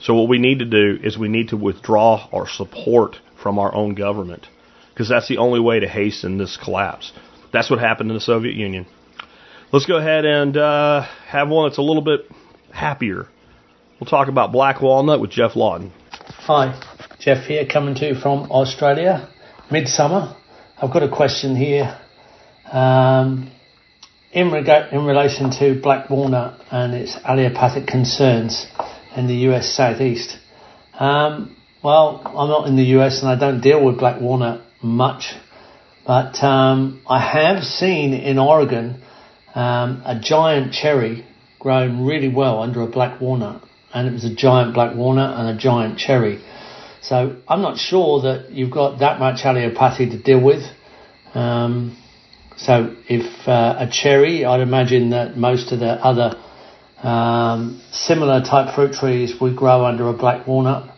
So 0.00 0.14
what 0.14 0.28
we 0.28 0.38
need 0.38 0.58
to 0.58 0.64
do 0.64 0.98
is 1.02 1.16
we 1.16 1.28
need 1.28 1.48
to 1.48 1.56
withdraw 1.56 2.28
our 2.32 2.46
support 2.46 3.16
from 3.42 3.58
our 3.58 3.74
own 3.74 3.94
government 3.94 4.46
because 4.92 5.08
that's 5.08 5.28
the 5.28 5.38
only 5.38 5.60
way 5.60 5.80
to 5.80 5.88
hasten 5.88 6.38
this 6.38 6.58
collapse. 6.62 7.12
That's 7.52 7.70
what 7.70 7.80
happened 7.80 8.10
in 8.10 8.14
the 8.14 8.20
Soviet 8.20 8.54
Union. 8.54 8.86
Let's 9.72 9.86
go 9.86 9.96
ahead 9.96 10.24
and 10.24 10.56
uh, 10.56 11.02
have 11.26 11.48
one 11.48 11.68
that's 11.68 11.78
a 11.78 11.82
little 11.82 12.02
bit 12.02 12.30
happier. 12.72 13.28
We'll 13.98 14.10
talk 14.10 14.28
about 14.28 14.52
black 14.52 14.82
walnut 14.82 15.20
with 15.20 15.30
Jeff 15.30 15.56
Lawton. 15.56 15.92
Hi, 16.46 16.80
Jeff 17.18 17.46
here, 17.46 17.66
coming 17.66 17.94
to 17.96 18.08
you 18.08 18.14
from 18.14 18.50
Australia, 18.50 19.28
midsummer. 19.70 20.36
I've 20.80 20.92
got 20.92 21.02
a 21.02 21.08
question 21.08 21.56
here 21.56 21.98
um, 22.70 23.50
in, 24.34 24.48
in 24.48 25.04
relation 25.04 25.50
to 25.50 25.80
black 25.80 26.10
walnut 26.10 26.60
and 26.70 26.92
its 26.92 27.14
allelopathic 27.14 27.86
concerns 27.86 28.66
in 29.16 29.28
the 29.28 29.48
US 29.48 29.74
southeast. 29.74 30.36
Um, 30.98 31.56
well, 31.82 32.20
I'm 32.24 32.48
not 32.48 32.66
in 32.66 32.76
the 32.76 32.98
US 32.98 33.22
and 33.22 33.30
I 33.30 33.38
don't 33.38 33.60
deal 33.60 33.84
with 33.84 33.98
black 33.98 34.20
walnut 34.20 34.62
much, 34.82 35.34
but 36.04 36.42
um, 36.42 37.00
I 37.08 37.20
have 37.20 37.62
seen 37.62 38.12
in 38.12 38.38
Oregon 38.38 39.02
um, 39.54 40.02
a 40.04 40.18
giant 40.20 40.72
cherry 40.72 41.24
grown 41.60 42.04
really 42.04 42.28
well 42.28 42.60
under 42.60 42.82
a 42.82 42.86
black 42.88 43.20
walnut, 43.20 43.62
and 43.94 44.08
it 44.08 44.12
was 44.12 44.24
a 44.24 44.34
giant 44.34 44.74
black 44.74 44.96
walnut 44.96 45.38
and 45.38 45.48
a 45.48 45.58
giant 45.58 45.98
cherry. 45.98 46.42
So 47.02 47.36
I'm 47.46 47.62
not 47.62 47.78
sure 47.78 48.22
that 48.22 48.50
you've 48.50 48.72
got 48.72 48.98
that 48.98 49.20
much 49.20 49.42
allelopathy 49.44 50.10
to 50.10 50.20
deal 50.20 50.42
with. 50.42 50.62
Um, 51.34 51.96
so 52.56 52.94
if 53.08 53.48
uh, 53.48 53.76
a 53.78 53.88
cherry, 53.90 54.44
I'd 54.44 54.60
imagine 54.60 55.10
that 55.10 55.36
most 55.36 55.72
of 55.72 55.80
the 55.80 55.92
other 55.92 56.40
um, 57.02 57.82
similar 57.92 58.42
type 58.42 58.74
fruit 58.74 58.94
trees 58.94 59.34
would 59.40 59.56
grow 59.56 59.84
under 59.84 60.08
a 60.08 60.12
black 60.12 60.46
walnut, 60.46 60.94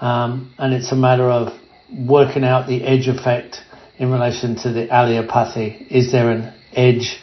um, 0.00 0.54
and 0.58 0.74
it's 0.74 0.92
a 0.92 0.96
matter 0.96 1.30
of 1.30 1.58
working 1.92 2.44
out 2.44 2.68
the 2.68 2.84
edge 2.84 3.08
effect 3.08 3.56
in 3.98 4.10
relation 4.10 4.56
to 4.56 4.72
the 4.72 4.86
allelopathy. 4.86 5.86
Is 5.90 6.12
there 6.12 6.30
an 6.30 6.54
edge 6.72 7.20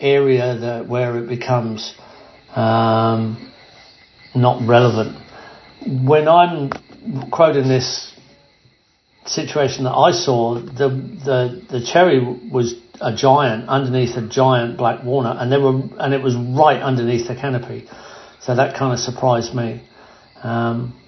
area 0.00 0.56
that 0.58 0.88
where 0.88 1.18
it 1.18 1.28
becomes 1.28 1.94
um, 2.54 3.52
not 4.34 4.66
relevant. 4.66 5.18
When 5.86 6.28
I'm 6.28 6.70
quoting 7.30 7.68
this 7.68 8.12
situation 9.26 9.84
that 9.84 9.92
I 9.92 10.12
saw, 10.12 10.54
the 10.54 10.88
the 10.88 11.62
the 11.70 11.86
cherry 11.86 12.20
was 12.20 12.74
a 13.00 13.14
giant 13.14 13.68
underneath 13.68 14.16
a 14.16 14.26
giant 14.26 14.76
black 14.76 15.02
walnut, 15.04 15.36
and 15.40 15.50
they 15.50 15.58
were 15.58 15.80
and 15.98 16.14
it 16.14 16.22
was 16.22 16.34
right 16.36 16.80
underneath 16.82 17.28
the 17.28 17.34
canopy, 17.34 17.88
so 18.40 18.54
that 18.54 18.76
kind 18.76 18.92
of 18.92 18.98
surprised 18.98 19.54
me. 19.54 19.82
Um, 20.42 20.98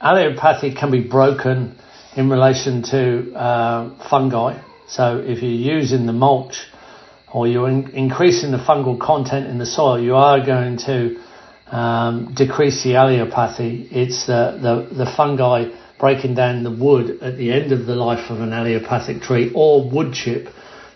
allelopathy 0.00 0.76
can 0.76 0.90
be 0.90 1.00
broken 1.00 1.76
in 2.16 2.30
relation 2.30 2.82
to 2.82 3.34
uh, 3.34 4.08
fungi. 4.08 4.60
So 4.88 5.18
if 5.18 5.42
you're 5.42 5.50
using 5.50 6.06
the 6.06 6.12
mulch 6.12 6.66
or 7.32 7.46
you're 7.46 7.68
in, 7.68 7.90
increasing 7.90 8.52
the 8.52 8.58
fungal 8.58 9.00
content 9.00 9.46
in 9.46 9.58
the 9.58 9.66
soil, 9.66 9.98
you 9.98 10.14
are 10.14 10.44
going 10.44 10.78
to 10.78 11.20
um, 11.66 12.34
decrease 12.34 12.84
the 12.84 12.90
allelopathy. 12.90 13.88
It's 13.90 14.26
the, 14.26 14.88
the, 14.92 15.12
fungi 15.16 15.70
breaking 15.98 16.34
down 16.34 16.62
the 16.62 16.70
wood 16.70 17.22
at 17.22 17.36
the 17.36 17.52
end 17.52 17.72
of 17.72 17.86
the 17.86 17.94
life 17.94 18.30
of 18.30 18.40
an 18.40 18.50
allelopathic 18.50 19.22
tree 19.22 19.50
or 19.54 19.88
wood 19.88 20.12
chip 20.12 20.48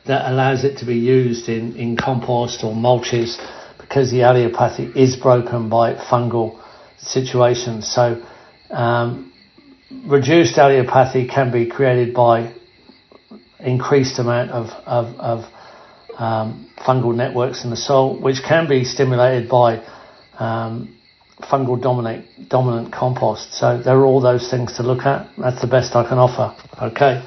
that 0.07 0.31
allows 0.31 0.65
it 0.65 0.79
to 0.79 0.87
be 0.87 0.97
used 0.97 1.49
in, 1.49 1.77
in 1.77 1.97
compost 1.97 2.65
or 2.65 2.75
mulches 2.75 3.37
because 3.79 4.11
the 4.11 4.19
allelopathy 4.19 4.95
is 4.97 5.17
broken 5.17 5.69
by 5.69 5.95
fungal 5.95 6.63
situations. 6.99 7.93
So 7.93 8.23
um, 8.71 9.33
reduced 10.07 10.57
allelopathy 10.57 11.29
can 11.31 11.53
be 11.53 11.67
created 11.67 12.15
by 12.15 12.55
increased 13.61 14.19
amount 14.19 14.51
of, 14.51 14.67
of, 14.87 15.15
of 15.17 15.45
um, 16.19 16.71
fungal 16.79 17.15
networks 17.15 17.65
in 17.65 17.71
the 17.71 17.77
soil, 17.77 18.21
which 18.21 18.43
can 18.47 18.69
be 18.69 18.85
stimulated 18.85 19.49
by 19.49 19.85
um, 20.39 20.97
fungal 21.43 21.81
dominate, 21.81 22.25
dominant 22.49 22.93
compost. 22.93 23.55
So 23.55 23.81
there 23.83 23.97
are 23.97 24.05
all 24.05 24.21
those 24.21 24.51
things 24.51 24.77
to 24.77 24.83
look 24.83 25.05
at. 25.05 25.31
That's 25.39 25.61
the 25.61 25.67
best 25.67 25.95
I 25.95 26.09
can 26.09 26.19
offer. 26.19 26.57
Okay. 26.81 27.23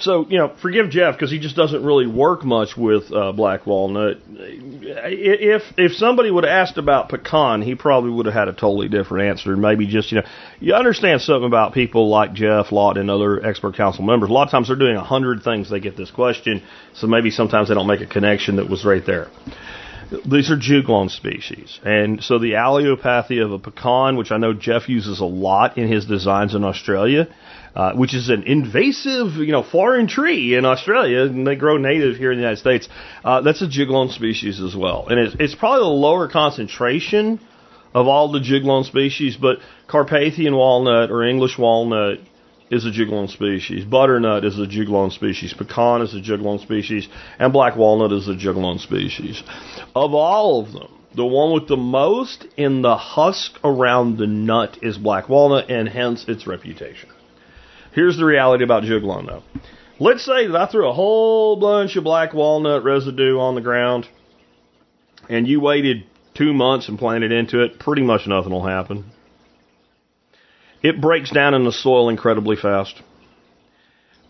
So 0.00 0.26
you 0.28 0.38
know, 0.38 0.54
forgive 0.62 0.90
Jeff 0.90 1.14
because 1.14 1.30
he 1.30 1.38
just 1.38 1.56
doesn't 1.56 1.84
really 1.84 2.06
work 2.06 2.42
much 2.42 2.76
with 2.76 3.12
uh, 3.12 3.32
black 3.32 3.66
walnut. 3.66 4.18
If 4.30 5.62
if 5.76 5.92
somebody 5.92 6.30
would 6.30 6.44
have 6.44 6.52
asked 6.52 6.78
about 6.78 7.10
pecan, 7.10 7.60
he 7.60 7.74
probably 7.74 8.10
would 8.10 8.26
have 8.26 8.34
had 8.34 8.48
a 8.48 8.52
totally 8.52 8.88
different 8.88 9.28
answer. 9.28 9.54
Maybe 9.56 9.86
just 9.86 10.10
you 10.10 10.18
know, 10.18 10.26
you 10.58 10.74
understand 10.74 11.20
something 11.20 11.46
about 11.46 11.74
people 11.74 12.08
like 12.08 12.32
Jeff 12.32 12.72
Lawton 12.72 13.02
and 13.02 13.10
other 13.10 13.44
expert 13.44 13.76
council 13.76 14.02
members. 14.02 14.30
A 14.30 14.32
lot 14.32 14.48
of 14.48 14.50
times 14.50 14.68
they're 14.68 14.76
doing 14.76 14.96
a 14.96 15.04
hundred 15.04 15.42
things. 15.42 15.70
They 15.70 15.80
get 15.80 15.96
this 15.96 16.10
question, 16.10 16.62
so 16.94 17.06
maybe 17.06 17.30
sometimes 17.30 17.68
they 17.68 17.74
don't 17.74 17.86
make 17.86 18.00
a 18.00 18.06
connection 18.06 18.56
that 18.56 18.70
was 18.70 18.84
right 18.84 19.04
there. 19.04 19.28
These 20.26 20.50
are 20.50 20.56
juglone 20.56 21.08
species, 21.10 21.78
and 21.84 22.20
so 22.20 22.40
the 22.40 22.52
allelopathy 22.52 23.44
of 23.44 23.52
a 23.52 23.60
pecan, 23.60 24.16
which 24.16 24.32
I 24.32 24.38
know 24.38 24.52
Jeff 24.52 24.88
uses 24.88 25.20
a 25.20 25.24
lot 25.24 25.78
in 25.78 25.86
his 25.86 26.06
designs 26.06 26.54
in 26.54 26.64
Australia 26.64 27.28
uh, 27.74 27.92
which 27.94 28.14
is 28.14 28.28
an 28.28 28.42
invasive, 28.44 29.34
you 29.36 29.52
know, 29.52 29.62
foreign 29.62 30.06
tree 30.06 30.54
in 30.54 30.64
Australia, 30.64 31.22
and 31.22 31.46
they 31.46 31.56
grow 31.56 31.76
native 31.76 32.16
here 32.16 32.32
in 32.32 32.38
the 32.38 32.42
United 32.42 32.60
States. 32.60 32.88
Uh, 33.24 33.40
that's 33.40 33.62
a 33.62 33.68
juglone 33.68 34.10
species 34.10 34.60
as 34.60 34.74
well, 34.74 35.06
and 35.08 35.18
it's, 35.18 35.36
it's 35.38 35.54
probably 35.54 35.80
the 35.80 35.86
lower 35.86 36.28
concentration 36.28 37.40
of 37.94 38.06
all 38.06 38.30
the 38.30 38.40
juglone 38.40 38.84
species, 38.84 39.36
but 39.36 39.58
Carpathian 39.88 40.54
walnut 40.54 41.10
or 41.10 41.24
English 41.24 41.58
walnut 41.58 42.18
is 42.70 42.86
a 42.86 42.90
juglone 42.90 43.28
species. 43.28 43.84
Butternut 43.84 44.44
is 44.44 44.58
a 44.58 44.66
juglone 44.66 45.10
species. 45.10 45.52
Pecan 45.52 46.02
is 46.02 46.14
a 46.14 46.20
juglone 46.20 46.60
species. 46.60 47.08
And 47.38 47.52
black 47.52 47.76
walnut 47.76 48.12
is 48.12 48.28
a 48.28 48.34
juglone 48.34 48.78
species. 48.78 49.42
Of 49.94 50.14
all 50.14 50.60
of 50.60 50.72
them, 50.72 50.88
the 51.16 51.26
one 51.26 51.52
with 51.52 51.66
the 51.66 51.76
most 51.76 52.46
in 52.56 52.82
the 52.82 52.96
husk 52.96 53.58
around 53.64 54.18
the 54.18 54.28
nut 54.28 54.78
is 54.82 54.96
black 54.96 55.28
walnut, 55.28 55.68
and 55.68 55.88
hence 55.88 56.24
its 56.28 56.46
reputation. 56.46 57.08
Here's 57.92 58.16
the 58.16 58.24
reality 58.24 58.62
about 58.62 58.84
juglone, 58.84 59.26
though. 59.26 59.42
Let's 59.98 60.24
say 60.24 60.46
that 60.46 60.56
I 60.56 60.66
threw 60.66 60.88
a 60.88 60.94
whole 60.94 61.56
bunch 61.56 61.96
of 61.96 62.04
black 62.04 62.32
walnut 62.32 62.84
residue 62.84 63.38
on 63.38 63.54
the 63.54 63.60
ground, 63.60 64.06
and 65.28 65.46
you 65.46 65.60
waited 65.60 66.04
two 66.34 66.52
months 66.52 66.88
and 66.88 66.98
planted 66.98 67.32
into 67.32 67.62
it. 67.62 67.78
Pretty 67.78 68.02
much 68.02 68.26
nothing 68.26 68.52
will 68.52 68.66
happen. 68.66 69.04
It 70.82 71.00
breaks 71.00 71.30
down 71.30 71.52
in 71.52 71.64
the 71.64 71.72
soil 71.72 72.08
incredibly 72.08 72.56
fast. 72.56 72.94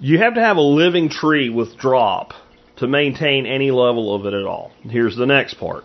You 0.01 0.19
have 0.19 0.35
to 0.35 0.41
have 0.41 0.57
a 0.57 0.63
living 0.63 1.11
tree 1.11 1.51
with 1.51 1.77
drop 1.77 2.33
to 2.79 2.89
maintain 2.89 3.47
any 3.47 3.71
level 3.71 4.15
of 4.15 4.25
it 4.25 4.33
at 4.33 4.47
all. 4.47 4.73
Here's 4.83 5.15
the 5.15 5.27
next 5.27 5.55
part. 5.55 5.85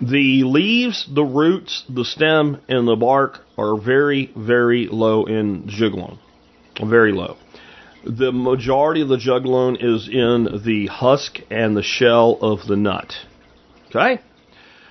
The 0.00 0.42
leaves, 0.42 1.06
the 1.14 1.22
roots, 1.22 1.84
the 1.88 2.04
stem, 2.04 2.60
and 2.66 2.88
the 2.88 2.96
bark 2.96 3.40
are 3.56 3.76
very, 3.76 4.32
very 4.34 4.88
low 4.90 5.26
in 5.26 5.68
juglone 5.68 6.18
very 6.82 7.12
low. 7.12 7.36
The 8.04 8.32
majority 8.32 9.00
of 9.00 9.08
the 9.08 9.16
juglone 9.16 9.82
is 9.82 10.08
in 10.08 10.62
the 10.64 10.86
husk 10.86 11.38
and 11.50 11.76
the 11.76 11.82
shell 11.82 12.38
of 12.40 12.66
the 12.66 12.76
nut. 12.76 13.14
Okay? 13.88 14.20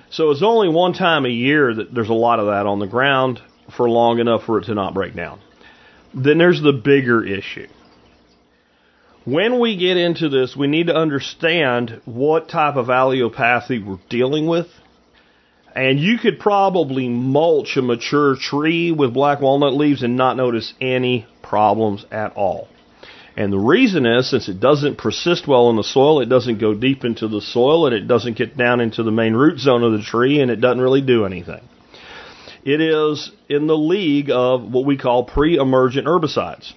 So 0.09 0.31
it's 0.31 0.43
only 0.43 0.69
one 0.69 0.93
time 0.93 1.25
a 1.25 1.29
year 1.29 1.73
that 1.73 1.93
there's 1.93 2.09
a 2.09 2.13
lot 2.13 2.39
of 2.39 2.47
that 2.47 2.65
on 2.65 2.79
the 2.79 2.87
ground 2.87 3.41
for 3.75 3.89
long 3.89 4.19
enough 4.19 4.43
for 4.45 4.59
it 4.59 4.65
to 4.65 4.73
not 4.73 4.93
break 4.93 5.15
down. 5.15 5.39
Then 6.13 6.37
there's 6.37 6.61
the 6.61 6.73
bigger 6.73 7.25
issue. 7.25 7.67
When 9.25 9.59
we 9.59 9.77
get 9.77 9.97
into 9.97 10.29
this, 10.29 10.55
we 10.55 10.67
need 10.67 10.87
to 10.87 10.95
understand 10.95 12.01
what 12.05 12.49
type 12.49 12.75
of 12.75 12.87
allelopathy 12.87 13.83
we're 13.83 13.99
dealing 14.09 14.47
with. 14.47 14.67
And 15.75 15.99
you 15.99 16.19
could 16.19 16.39
probably 16.39 17.09
mulch 17.09 17.77
a 17.77 17.81
mature 17.81 18.35
tree 18.35 18.91
with 18.91 19.13
black 19.13 19.41
walnut 19.41 19.73
leaves 19.73 20.03
and 20.03 20.15
not 20.15 20.37
notice 20.37 20.73
any 20.79 21.25
problems 21.41 22.05
at 22.11 22.33
all. 22.33 22.67
And 23.35 23.51
the 23.51 23.57
reason 23.57 24.05
is 24.05 24.29
since 24.29 24.47
it 24.47 24.59
doesn't 24.59 24.99
persist 24.99 25.47
well 25.47 25.71
in 25.71 25.75
the 25.75 25.83
soil, 25.83 26.21
it 26.21 26.29
doesn't 26.29 26.59
go 26.59 26.75
deep 26.75 27.03
into 27.03 27.27
the 27.27 27.41
soil, 27.41 27.87
and 27.87 27.95
it 27.95 28.07
doesn't 28.07 28.37
get 28.37 28.55
down 28.55 28.79
into 28.79 29.01
the 29.01 29.11
main 29.11 29.33
root 29.33 29.59
zone 29.59 29.81
of 29.81 29.93
the 29.93 30.03
tree, 30.03 30.39
and 30.39 30.51
it 30.51 30.61
doesn't 30.61 30.81
really 30.81 31.01
do 31.01 31.25
anything. 31.25 31.61
It 32.63 32.79
is 32.79 33.31
in 33.49 33.65
the 33.65 33.77
league 33.77 34.29
of 34.29 34.71
what 34.71 34.85
we 34.85 34.97
call 34.97 35.23
pre 35.23 35.57
emergent 35.57 36.05
herbicides. 36.05 36.73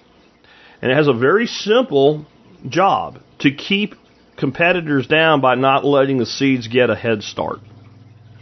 And 0.81 0.91
it 0.91 0.95
has 0.95 1.07
a 1.07 1.13
very 1.13 1.45
simple 1.45 2.25
job 2.67 3.19
to 3.39 3.51
keep 3.51 3.93
competitors 4.35 5.07
down 5.07 5.41
by 5.41 5.55
not 5.55 5.85
letting 5.85 6.17
the 6.17 6.25
seeds 6.25 6.67
get 6.67 6.89
a 6.89 6.95
head 6.95 7.23
start. 7.23 7.59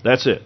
That's 0.05 0.27
it. 0.27 0.43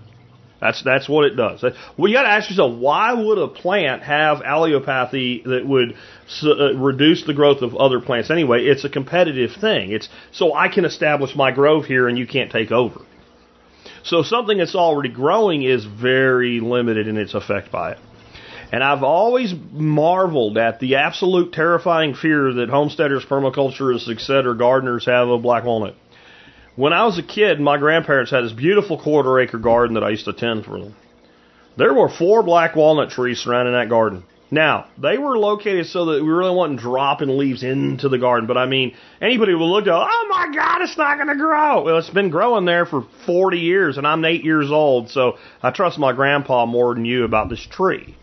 That's 0.61 0.81
that's 0.83 1.07
what 1.07 1.25
it 1.25 1.35
does. 1.35 1.63
Well, 1.97 2.09
you 2.09 2.15
got 2.15 2.23
to 2.23 2.29
ask 2.29 2.49
yourself, 2.49 2.77
why 2.77 3.13
would 3.13 3.37
a 3.37 3.47
plant 3.47 4.03
have 4.03 4.39
allelopathy 4.39 5.43
that 5.43 5.65
would 5.65 5.95
uh, 6.43 6.75
reduce 6.75 7.25
the 7.25 7.33
growth 7.33 7.61
of 7.61 7.75
other 7.75 7.99
plants 7.99 8.31
anyway? 8.31 8.65
It's 8.65 8.83
a 8.83 8.89
competitive 8.89 9.51
thing. 9.59 9.91
It's 9.91 10.09
so 10.31 10.53
I 10.53 10.69
can 10.69 10.85
establish 10.85 11.35
my 11.35 11.51
grove 11.51 11.85
here 11.85 12.07
and 12.07 12.17
you 12.17 12.25
can't 12.25 12.51
take 12.51 12.71
over. 12.71 13.01
So 14.03 14.23
something 14.23 14.57
that's 14.57 14.75
already 14.75 15.09
growing 15.09 15.63
is 15.63 15.85
very 15.85 16.59
limited 16.61 17.07
in 17.07 17.17
its 17.17 17.33
effect 17.33 17.71
by 17.71 17.91
it. 17.91 17.99
And 18.71 18.83
I've 18.83 19.03
always 19.03 19.53
marveled 19.71 20.57
at 20.57 20.79
the 20.79 20.95
absolute 20.95 21.53
terrifying 21.53 22.13
fear 22.13 22.53
that 22.53 22.69
homesteaders, 22.69 23.25
permaculturists, 23.25 24.09
etc., 24.09 24.55
gardeners 24.55 25.05
have 25.05 25.27
of 25.27 25.41
black 25.41 25.63
walnut. 25.63 25.95
When 26.79 26.93
I 26.93 27.03
was 27.03 27.19
a 27.19 27.23
kid, 27.23 27.59
my 27.59 27.77
grandparents 27.77 28.31
had 28.31 28.45
this 28.45 28.53
beautiful 28.53 28.97
quarter 28.97 29.37
acre 29.41 29.57
garden 29.57 29.95
that 29.95 30.03
I 30.05 30.11
used 30.11 30.23
to 30.23 30.31
tend 30.31 30.63
for 30.63 30.79
them. 30.79 30.95
There 31.75 31.93
were 31.93 32.07
four 32.07 32.41
black 32.41 32.73
walnut 32.73 33.09
trees 33.09 33.39
surrounding 33.39 33.73
that 33.73 33.89
garden. 33.89 34.23
Now, 34.49 34.85
they 34.97 35.17
were 35.17 35.37
located 35.37 35.87
so 35.87 36.05
that 36.05 36.23
we 36.23 36.29
really 36.29 36.55
wasn't 36.55 36.79
dropping 36.79 37.37
leaves 37.37 37.63
into 37.63 38.07
the 38.07 38.17
garden, 38.17 38.47
but 38.47 38.57
I 38.57 38.65
mean, 38.65 38.95
anybody 39.19 39.53
would 39.53 39.65
look 39.65 39.87
at, 39.87 39.93
oh 39.93 40.27
my 40.29 40.55
God, 40.55 40.81
it's 40.81 40.97
not 40.97 41.17
going 41.17 41.27
to 41.27 41.35
grow. 41.35 41.83
Well, 41.83 41.97
it's 41.97 42.09
been 42.09 42.29
growing 42.29 42.63
there 42.63 42.85
for 42.85 43.05
40 43.25 43.57
years, 43.57 43.97
and 43.97 44.07
I'm 44.07 44.23
eight 44.23 44.45
years 44.45 44.71
old, 44.71 45.09
so 45.09 45.37
I 45.61 45.71
trust 45.71 45.99
my 45.99 46.13
grandpa 46.13 46.65
more 46.65 46.93
than 46.93 47.03
you 47.03 47.25
about 47.25 47.49
this 47.49 47.67
tree. 47.69 48.15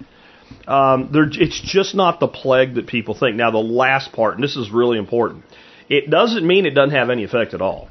Um, 0.66 1.11
it's 1.12 1.61
just 1.61 1.95
not 1.95 2.21
the 2.21 2.29
plague 2.29 2.77
that 2.77 2.87
people 2.87 3.14
think. 3.14 3.37
Now, 3.37 3.51
the 3.51 3.59
last 3.59 4.12
part, 4.12 4.37
and 4.37 4.42
this 4.42 4.57
is 4.57 4.71
really 4.71 4.97
important, 4.97 5.45
it 5.90 6.09
doesn't 6.09 6.47
mean 6.47 6.64
it 6.64 6.71
doesn't 6.71 6.97
have 6.97 7.11
any 7.11 7.25
effect 7.25 7.53
at 7.53 7.61
all. 7.61 7.90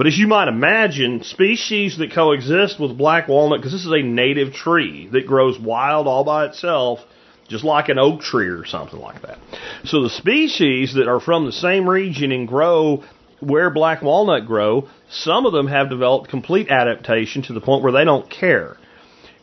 But 0.00 0.06
as 0.06 0.16
you 0.16 0.28
might 0.28 0.48
imagine, 0.48 1.24
species 1.24 1.98
that 1.98 2.12
coexist 2.12 2.80
with 2.80 2.96
black 2.96 3.28
walnut, 3.28 3.58
because 3.58 3.72
this 3.72 3.84
is 3.84 3.92
a 3.92 4.00
native 4.00 4.54
tree 4.54 5.06
that 5.12 5.26
grows 5.26 5.58
wild 5.58 6.06
all 6.06 6.24
by 6.24 6.46
itself, 6.46 7.00
just 7.48 7.64
like 7.64 7.90
an 7.90 7.98
oak 7.98 8.22
tree 8.22 8.48
or 8.48 8.64
something 8.64 8.98
like 8.98 9.20
that. 9.20 9.36
So 9.84 10.02
the 10.02 10.08
species 10.08 10.94
that 10.94 11.06
are 11.06 11.20
from 11.20 11.44
the 11.44 11.52
same 11.52 11.86
region 11.86 12.32
and 12.32 12.48
grow 12.48 13.04
where 13.40 13.68
black 13.68 14.00
walnut 14.00 14.46
grow, 14.46 14.88
some 15.10 15.44
of 15.44 15.52
them 15.52 15.66
have 15.66 15.90
developed 15.90 16.30
complete 16.30 16.70
adaptation 16.70 17.42
to 17.42 17.52
the 17.52 17.60
point 17.60 17.82
where 17.82 17.92
they 17.92 18.06
don't 18.06 18.30
care. 18.30 18.78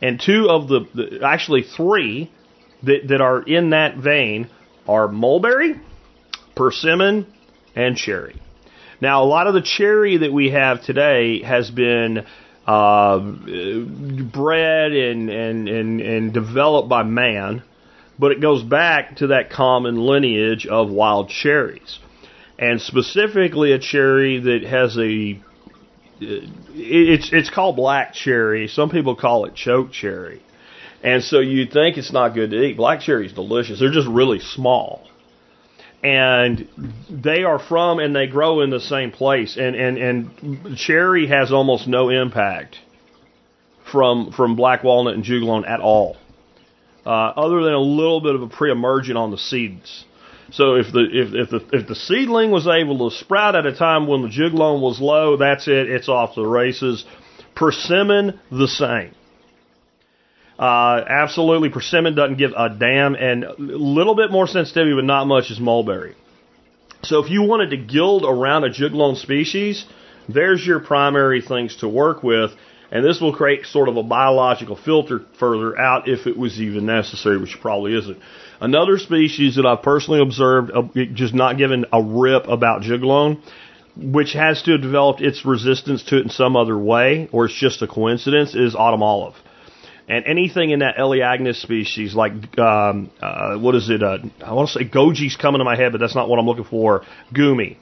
And 0.02 0.20
two 0.20 0.50
of 0.50 0.68
the, 0.68 0.88
the 0.96 1.24
actually 1.24 1.62
three 1.62 2.32
that, 2.82 3.10
that 3.10 3.22
are 3.22 3.44
in 3.44 3.70
that 3.70 3.98
vein 3.98 4.50
are 4.88 5.08
mulberry, 5.08 5.80
persimmon, 6.56 7.28
and 7.76 7.96
cherry. 7.96 8.42
Now, 9.00 9.24
a 9.24 9.26
lot 9.26 9.48
of 9.48 9.54
the 9.54 9.62
cherry 9.62 10.18
that 10.18 10.34
we 10.34 10.50
have 10.52 10.84
today 10.84 11.44
has 11.44 11.70
been 11.70 12.26
uh, 12.66 13.20
bred 13.20 14.92
and, 14.92 15.30
and, 15.30 15.70
and, 15.70 16.02
and 16.02 16.34
developed 16.34 16.90
by 16.90 17.04
man, 17.04 17.64
but 18.18 18.32
it 18.32 18.42
goes 18.42 18.64
back 18.64 19.18
to 19.18 19.28
that 19.28 19.52
common 19.52 19.98
lineage 19.98 20.66
of 20.66 20.90
wild 20.90 21.30
cherries. 21.30 22.00
And 22.58 22.82
specifically 22.82 23.72
a 23.72 23.80
cherry 23.80 24.40
that 24.40 24.64
has 24.64 24.98
a 24.98 25.40
it's 26.20 27.32
it's 27.32 27.52
called 27.52 27.76
black 27.76 28.14
cherry. 28.14 28.68
Some 28.68 28.90
people 28.90 29.16
call 29.16 29.46
it 29.46 29.54
choke 29.54 29.92
cherry. 29.92 30.42
And 31.04 31.24
so 31.24 31.40
you 31.40 31.68
think 31.68 31.98
it's 31.98 32.12
not 32.12 32.34
good 32.34 32.50
to 32.50 32.60
eat. 32.60 32.76
Black 32.76 33.02
cherry 33.02 33.28
is 33.28 33.34
delicious. 33.34 33.80
They're 33.80 33.92
just 33.92 34.08
really 34.08 34.40
small 34.40 35.08
and 36.08 36.70
they 37.10 37.44
are 37.44 37.60
from 37.60 38.00
and 38.00 38.16
they 38.16 38.28
grow 38.28 38.62
in 38.62 38.70
the 38.70 38.80
same 38.80 39.12
place. 39.12 39.58
And 39.58 39.76
and 39.76 39.98
and 39.98 40.78
cherry 40.78 41.28
has 41.28 41.52
almost 41.52 41.86
no 41.86 42.10
impact 42.10 42.78
from 43.92 44.32
from 44.32 44.56
black 44.56 44.84
walnut 44.86 45.16
and 45.16 45.24
juglone 45.24 45.68
at 45.68 45.82
all 45.82 46.16
uh, 47.06 47.10
other 47.10 47.62
than 47.62 47.74
a 47.74 47.80
little 47.80 48.22
bit 48.22 48.36
of 48.36 48.42
a 48.42 48.48
pre-emergent 48.48 49.18
on 49.18 49.32
the 49.32 49.38
seeds. 49.38 50.06
So 50.52 50.76
if 50.76 50.94
the 50.94 51.04
if 51.12 51.34
if 51.34 51.50
the 51.50 51.78
if 51.78 51.88
the 51.88 51.96
seedling 51.96 52.52
was 52.52 52.68
able 52.68 53.10
to 53.10 53.16
sprout 53.18 53.56
at 53.56 53.66
a 53.66 53.76
time 53.76 54.08
when 54.08 54.22
the 54.22 54.30
juglone 54.30 54.82
was 54.82 55.02
low 55.02 55.36
that's 55.36 55.68
it 55.68 55.90
it's 55.90 56.08
off 56.08 56.36
the 56.36 56.46
races. 56.46 57.04
Persimmon 57.54 58.40
the 58.50 58.68
same 58.68 59.14
uh, 60.60 61.04
absolutely, 61.08 61.70
persimmon 61.70 62.16
doesn't 62.16 62.38
give 62.38 62.52
a 62.58 62.70
damn, 62.70 63.16
and 63.16 63.44
a 63.44 63.56
little 63.58 64.16
bit 64.16 64.32
more 64.32 64.48
sensitivity, 64.48 64.96
but 64.96 65.06
not 65.06 65.26
much 65.26 65.52
as 65.52 65.60
mulberry. 65.60 66.16
So 67.04 67.24
if 67.24 67.30
you 67.30 67.44
wanted 67.44 67.70
to 67.72 67.78
guild 67.78 68.26
around 68.26 68.64
a 68.64 68.70
juglone 68.70 69.18
species, 69.18 69.86
there's 70.28 70.66
your 70.66 70.80
primary 70.80 71.42
things 71.42 71.76
to 71.78 71.88
work 71.88 72.24
with, 72.24 72.52
and 72.92 73.06
this 73.06 73.22
will 73.22 73.36
create 73.36 73.68
sort 73.68 73.88
of 73.88 73.98
a 73.98 74.04
biological 74.04 74.76
filter 74.76 75.22
further 75.40 75.78
out 75.78 76.08
if 76.08 76.26
it 76.26 76.36
was 76.36 76.60
even 76.60 76.88
necessary, 76.88 77.38
which 77.38 77.58
probably 77.62 77.96
isn't. 77.96 78.18
Another 78.60 78.98
species 78.98 79.58
that 79.58 79.66
I've 79.68 79.84
personally 79.84 80.22
observed, 80.22 80.72
uh, 80.74 80.82
just 81.14 81.36
not 81.36 81.60
given 81.60 81.86
a 81.94 82.02
rip 82.02 82.48
about 82.48 82.82
juglone, 82.82 83.44
which 83.96 84.34
has 84.34 84.64
to 84.64 84.72
have 84.72 84.82
developed 84.82 85.22
its 85.22 85.46
resistance 85.46 86.02
to 86.06 86.18
it 86.18 86.24
in 86.24 86.30
some 86.30 86.56
other 86.56 86.78
way, 86.78 87.30
or 87.32 87.46
it's 87.46 87.54
just 87.54 87.84
a 87.84 87.88
coincidence, 87.88 88.56
is 88.56 88.74
autumn 88.74 89.04
olive 89.04 89.36
and 90.08 90.26
anything 90.26 90.70
in 90.70 90.80
that 90.80 90.96
Elaeagnus 90.98 91.62
species, 91.62 92.16
like 92.16 92.58
um, 92.58 93.12
uh, 93.22 93.58
what 93.58 93.76
is 93.76 93.90
it? 93.90 94.02
Uh, 94.02 94.20
I 94.44 94.54
want 94.54 94.70
to 94.70 94.80
say 94.80 94.86
goji's 94.86 95.36
coming 95.36 95.60
to 95.60 95.66
my 95.66 95.76
head, 95.76 95.92
but 95.92 96.00
that's 96.00 96.16
not 96.16 96.30
what 96.30 96.40
I'm 96.40 96.46
looking 96.46 96.64
for. 96.64 97.04
Goumi, 97.34 97.78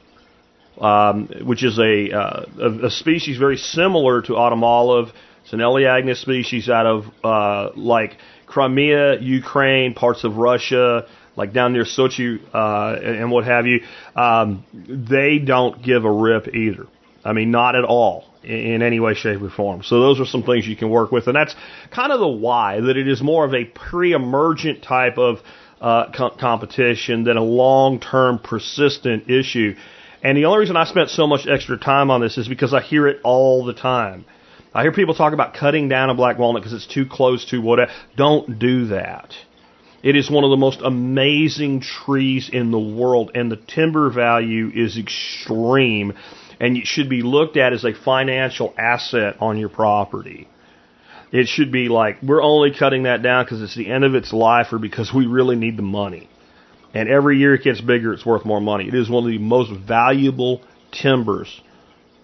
um, 0.80 1.30
which 1.44 1.64
is 1.64 1.78
a, 1.78 2.12
uh, 2.12 2.46
a, 2.60 2.86
a 2.88 2.90
species 2.90 3.38
very 3.38 3.58
similar 3.58 4.24
to 4.24 4.36
autumn 4.36 4.64
olive. 4.64 5.10
It's 5.44 5.54
an 5.54 5.60
Elaeagnus 5.60 6.18
species 6.18 6.68
out 6.68 6.88
of 6.88 7.06
uh, 7.24 7.70
like 7.76 8.18
Crimea, 8.48 9.22
Ukraine, 9.22 9.94
parts 9.94 10.24
of 10.24 10.38
Russia, 10.38 11.08
like 11.36 11.54
down 11.54 11.74
near 11.74 11.84
Sochi 11.84 12.40
uh, 12.52 12.96
and, 12.96 13.18
and 13.18 13.32
what 13.32 13.46
have 13.46 13.68
you. 13.68 13.82
Um, 14.16 14.66
they 14.74 15.38
don't 15.38 15.84
give 15.84 16.06
a 16.06 16.12
rip 16.12 16.48
either. 16.48 16.88
I 17.24 17.34
mean, 17.34 17.52
not 17.52 17.76
at 17.76 17.84
all 17.84 18.26
in 18.46 18.82
any 18.82 19.00
way, 19.00 19.14
shape, 19.14 19.42
or 19.42 19.50
form. 19.50 19.84
So 19.84 20.00
those 20.00 20.20
are 20.20 20.26
some 20.26 20.44
things 20.44 20.68
you 20.68 20.76
can 20.76 20.90
work 20.90 21.12
with, 21.12 21.28
and 21.28 21.36
that's 21.36 21.56
kind 21.92 22.12
of 22.12 22.20
the 22.20 22.28
why 22.28 22.80
that 22.80 22.98
it 22.98 23.08
is 23.08 23.22
more 23.22 23.46
of 23.46 23.54
a 23.54 23.66
pre-emergent 23.66 24.84
type 24.84 25.18
of 25.18 25.40
uh, 25.82 26.12
co- 26.12 26.30
competition 26.32 27.24
than 27.24 27.38
a 27.38 27.44
long-term 27.44 28.40
persistent 28.40 29.30
issue. 29.30 29.76
And 30.24 30.38
the 30.38 30.46
only 30.46 30.60
reason 30.60 30.78
I 30.78 30.86
spent 30.86 31.10
so 31.10 31.28
much 31.28 31.48
extra 31.48 31.78
time 31.78 32.10
on 32.10 32.22
this 32.22 32.38
is 32.38 32.48
because 32.48 32.74
I 32.74 32.82
hear 32.82 33.08
it 33.08 33.20
all 33.24 33.66
the 33.66 33.74
time. 33.74 34.26
I 34.74 34.82
hear 34.82 34.92
people 34.92 35.16
talk 35.16 35.34
about 35.34 35.54
cutting 35.54 35.88
down 35.88 36.10
a 36.10 36.16
black 36.16 36.38
walnut 36.38 36.64
because 36.64 36.74
it's 36.74 36.92
too 36.92 37.06
close 37.06 37.46
to 37.52 37.62
whatever. 37.62 37.92
Don't 38.18 38.60
do 38.60 38.88
that. 38.88 39.34
It 40.04 40.16
is 40.16 40.30
one 40.30 40.44
of 40.44 40.50
the 40.52 40.58
most 40.58 40.82
amazing 40.84 41.82
trees 41.82 42.50
in 42.52 42.72
the 42.72 42.80
world, 42.80 43.32
and 43.34 43.52
the 43.52 43.56
timber 43.56 44.10
value 44.10 44.70
is 44.74 44.98
extreme 44.98 46.14
and 46.60 46.78
it 46.78 46.86
should 46.86 47.10
be 47.10 47.22
looked 47.22 47.58
at 47.58 47.74
as 47.74 47.84
a 47.84 47.94
financial 47.94 48.74
asset 48.78 49.38
on 49.40 49.58
your 49.58 49.70
property. 49.70 50.48
It 51.32 51.48
should 51.48 51.72
be 51.72 51.90
like, 51.90 52.22
we're 52.22 52.42
only 52.42 52.72
cutting 52.72 53.04
that 53.04 53.22
down 53.22 53.44
because 53.44 53.62
it's 53.62 53.76
the 53.76 53.92
end 53.92 54.04
of 54.04 54.16
its 54.16 54.32
life 54.32 54.72
or 54.72 54.80
because 54.80 55.14
we 55.14 55.26
really 55.26 55.56
need 55.56 55.78
the 55.78 55.84
money. 55.84 56.30
And 56.94 57.10
every 57.10 57.38
year 57.40 57.56
it 57.56 57.64
gets 57.64 57.82
bigger, 57.82 58.14
it's 58.14 58.26
worth 58.26 58.46
more 58.46 58.62
money. 58.62 58.88
It 58.88 58.94
is 58.94 59.10
one 59.10 59.26
of 59.26 59.30
the 59.30 59.38
most 59.38 59.72
valuable 59.72 60.62
timbers 60.92 61.62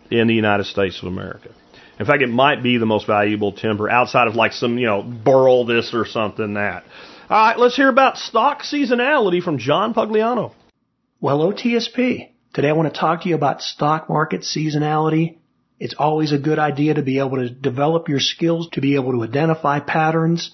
in 0.09 0.27
the 0.27 0.33
United 0.33 0.65
States 0.65 1.01
of 1.01 1.07
America. 1.07 1.49
In 1.99 2.05
fact, 2.05 2.23
it 2.23 2.29
might 2.29 2.63
be 2.63 2.77
the 2.77 2.85
most 2.85 3.05
valuable 3.05 3.51
timber 3.51 3.89
outside 3.89 4.27
of 4.27 4.35
like 4.35 4.53
some, 4.53 4.77
you 4.77 4.87
know, 4.87 5.03
burl 5.03 5.65
this 5.65 5.93
or 5.93 6.05
something 6.05 6.53
that. 6.53 6.83
All 7.29 7.37
right, 7.37 7.59
let's 7.59 7.75
hear 7.75 7.89
about 7.89 8.17
stock 8.17 8.63
seasonality 8.63 9.41
from 9.43 9.57
John 9.57 9.93
Pugliano. 9.93 10.53
Well, 11.19 11.39
OTSP. 11.39 12.30
Today 12.53 12.67
I 12.67 12.73
want 12.73 12.93
to 12.93 12.99
talk 12.99 13.21
to 13.21 13.29
you 13.29 13.35
about 13.35 13.61
stock 13.61 14.09
market 14.09 14.41
seasonality. 14.41 15.37
It's 15.79 15.95
always 15.97 16.33
a 16.33 16.37
good 16.37 16.59
idea 16.59 16.95
to 16.95 17.01
be 17.01 17.19
able 17.19 17.37
to 17.37 17.49
develop 17.49 18.09
your 18.09 18.19
skills 18.19 18.67
to 18.73 18.81
be 18.81 18.95
able 18.95 19.13
to 19.13 19.23
identify 19.23 19.79
patterns. 19.79 20.53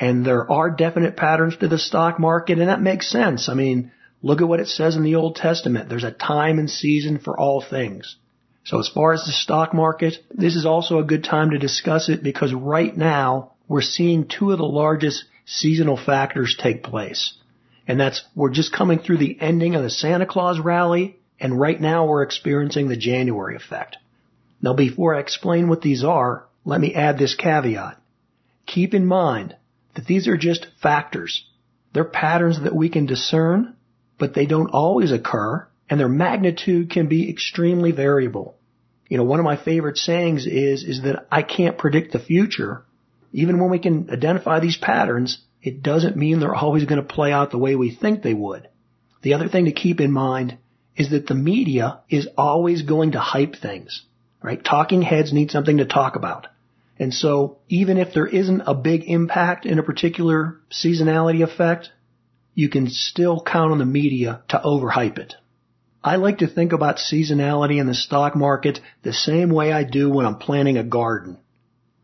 And 0.00 0.26
there 0.26 0.50
are 0.50 0.68
definite 0.68 1.16
patterns 1.16 1.56
to 1.58 1.68
the 1.68 1.78
stock 1.78 2.18
market 2.18 2.58
and 2.58 2.68
that 2.68 2.82
makes 2.82 3.08
sense. 3.08 3.48
I 3.48 3.54
mean, 3.54 3.92
look 4.20 4.40
at 4.40 4.48
what 4.48 4.58
it 4.58 4.66
says 4.66 4.96
in 4.96 5.04
the 5.04 5.14
Old 5.14 5.36
Testament. 5.36 5.88
There's 5.88 6.02
a 6.02 6.10
time 6.10 6.58
and 6.58 6.68
season 6.68 7.20
for 7.20 7.38
all 7.38 7.62
things. 7.62 8.16
So 8.64 8.80
as 8.80 8.88
far 8.88 9.12
as 9.12 9.24
the 9.24 9.30
stock 9.30 9.72
market, 9.72 10.14
this 10.32 10.56
is 10.56 10.66
also 10.66 10.98
a 10.98 11.04
good 11.04 11.22
time 11.22 11.50
to 11.50 11.58
discuss 11.58 12.08
it 12.08 12.20
because 12.20 12.52
right 12.52 12.96
now 12.96 13.52
we're 13.68 13.80
seeing 13.80 14.26
two 14.26 14.50
of 14.50 14.58
the 14.58 14.64
largest 14.64 15.24
seasonal 15.46 15.96
factors 15.96 16.56
take 16.60 16.82
place. 16.82 17.34
And 17.86 18.00
that's, 18.00 18.24
we're 18.34 18.50
just 18.50 18.72
coming 18.74 18.98
through 18.98 19.18
the 19.18 19.40
ending 19.40 19.76
of 19.76 19.84
the 19.84 19.88
Santa 19.88 20.26
Claus 20.26 20.58
rally 20.58 21.14
and 21.40 21.58
right 21.58 21.80
now 21.80 22.06
we're 22.06 22.22
experiencing 22.22 22.88
the 22.88 22.96
January 22.96 23.56
effect. 23.56 23.96
Now 24.60 24.74
before 24.74 25.14
I 25.14 25.20
explain 25.20 25.68
what 25.68 25.82
these 25.82 26.04
are, 26.04 26.46
let 26.64 26.80
me 26.80 26.94
add 26.94 27.18
this 27.18 27.34
caveat. 27.34 28.00
Keep 28.66 28.94
in 28.94 29.06
mind 29.06 29.56
that 29.94 30.06
these 30.06 30.28
are 30.28 30.36
just 30.36 30.66
factors. 30.82 31.44
They're 31.92 32.04
patterns 32.04 32.62
that 32.62 32.74
we 32.74 32.88
can 32.88 33.06
discern, 33.06 33.76
but 34.18 34.34
they 34.34 34.46
don't 34.46 34.70
always 34.70 35.12
occur, 35.12 35.66
and 35.88 35.98
their 35.98 36.08
magnitude 36.08 36.90
can 36.90 37.06
be 37.08 37.30
extremely 37.30 37.92
variable. 37.92 38.56
You 39.08 39.16
know, 39.16 39.24
one 39.24 39.38
of 39.38 39.44
my 39.44 39.56
favorite 39.56 39.96
sayings 39.96 40.46
is, 40.46 40.84
is 40.84 41.02
that 41.02 41.26
I 41.32 41.42
can't 41.42 41.78
predict 41.78 42.12
the 42.12 42.18
future. 42.18 42.84
Even 43.32 43.58
when 43.58 43.70
we 43.70 43.78
can 43.78 44.10
identify 44.10 44.60
these 44.60 44.76
patterns, 44.76 45.38
it 45.62 45.82
doesn't 45.82 46.16
mean 46.16 46.40
they're 46.40 46.54
always 46.54 46.84
going 46.84 47.00
to 47.00 47.14
play 47.14 47.32
out 47.32 47.50
the 47.50 47.58
way 47.58 47.74
we 47.74 47.94
think 47.94 48.22
they 48.22 48.34
would. 48.34 48.68
The 49.22 49.34
other 49.34 49.48
thing 49.48 49.64
to 49.64 49.72
keep 49.72 50.00
in 50.00 50.12
mind 50.12 50.58
is 50.98 51.10
that 51.10 51.26
the 51.26 51.34
media 51.34 52.00
is 52.10 52.28
always 52.36 52.82
going 52.82 53.12
to 53.12 53.20
hype 53.20 53.54
things, 53.54 54.02
right? 54.42 54.62
Talking 54.62 55.00
heads 55.00 55.32
need 55.32 55.50
something 55.50 55.78
to 55.78 55.86
talk 55.86 56.16
about. 56.16 56.48
And 56.98 57.14
so 57.14 57.58
even 57.68 57.96
if 57.96 58.12
there 58.12 58.26
isn't 58.26 58.62
a 58.66 58.74
big 58.74 59.04
impact 59.06 59.64
in 59.64 59.78
a 59.78 59.84
particular 59.84 60.60
seasonality 60.72 61.42
effect, 61.44 61.90
you 62.54 62.68
can 62.68 62.88
still 62.90 63.40
count 63.40 63.70
on 63.70 63.78
the 63.78 63.86
media 63.86 64.42
to 64.48 64.58
overhype 64.58 65.18
it. 65.18 65.34
I 66.02 66.16
like 66.16 66.38
to 66.38 66.48
think 66.48 66.72
about 66.72 66.96
seasonality 66.96 67.80
in 67.80 67.86
the 67.86 67.94
stock 67.94 68.34
market 68.34 68.80
the 69.02 69.12
same 69.12 69.50
way 69.50 69.72
I 69.72 69.84
do 69.84 70.10
when 70.10 70.26
I'm 70.26 70.38
planting 70.38 70.76
a 70.76 70.82
garden. 70.82 71.38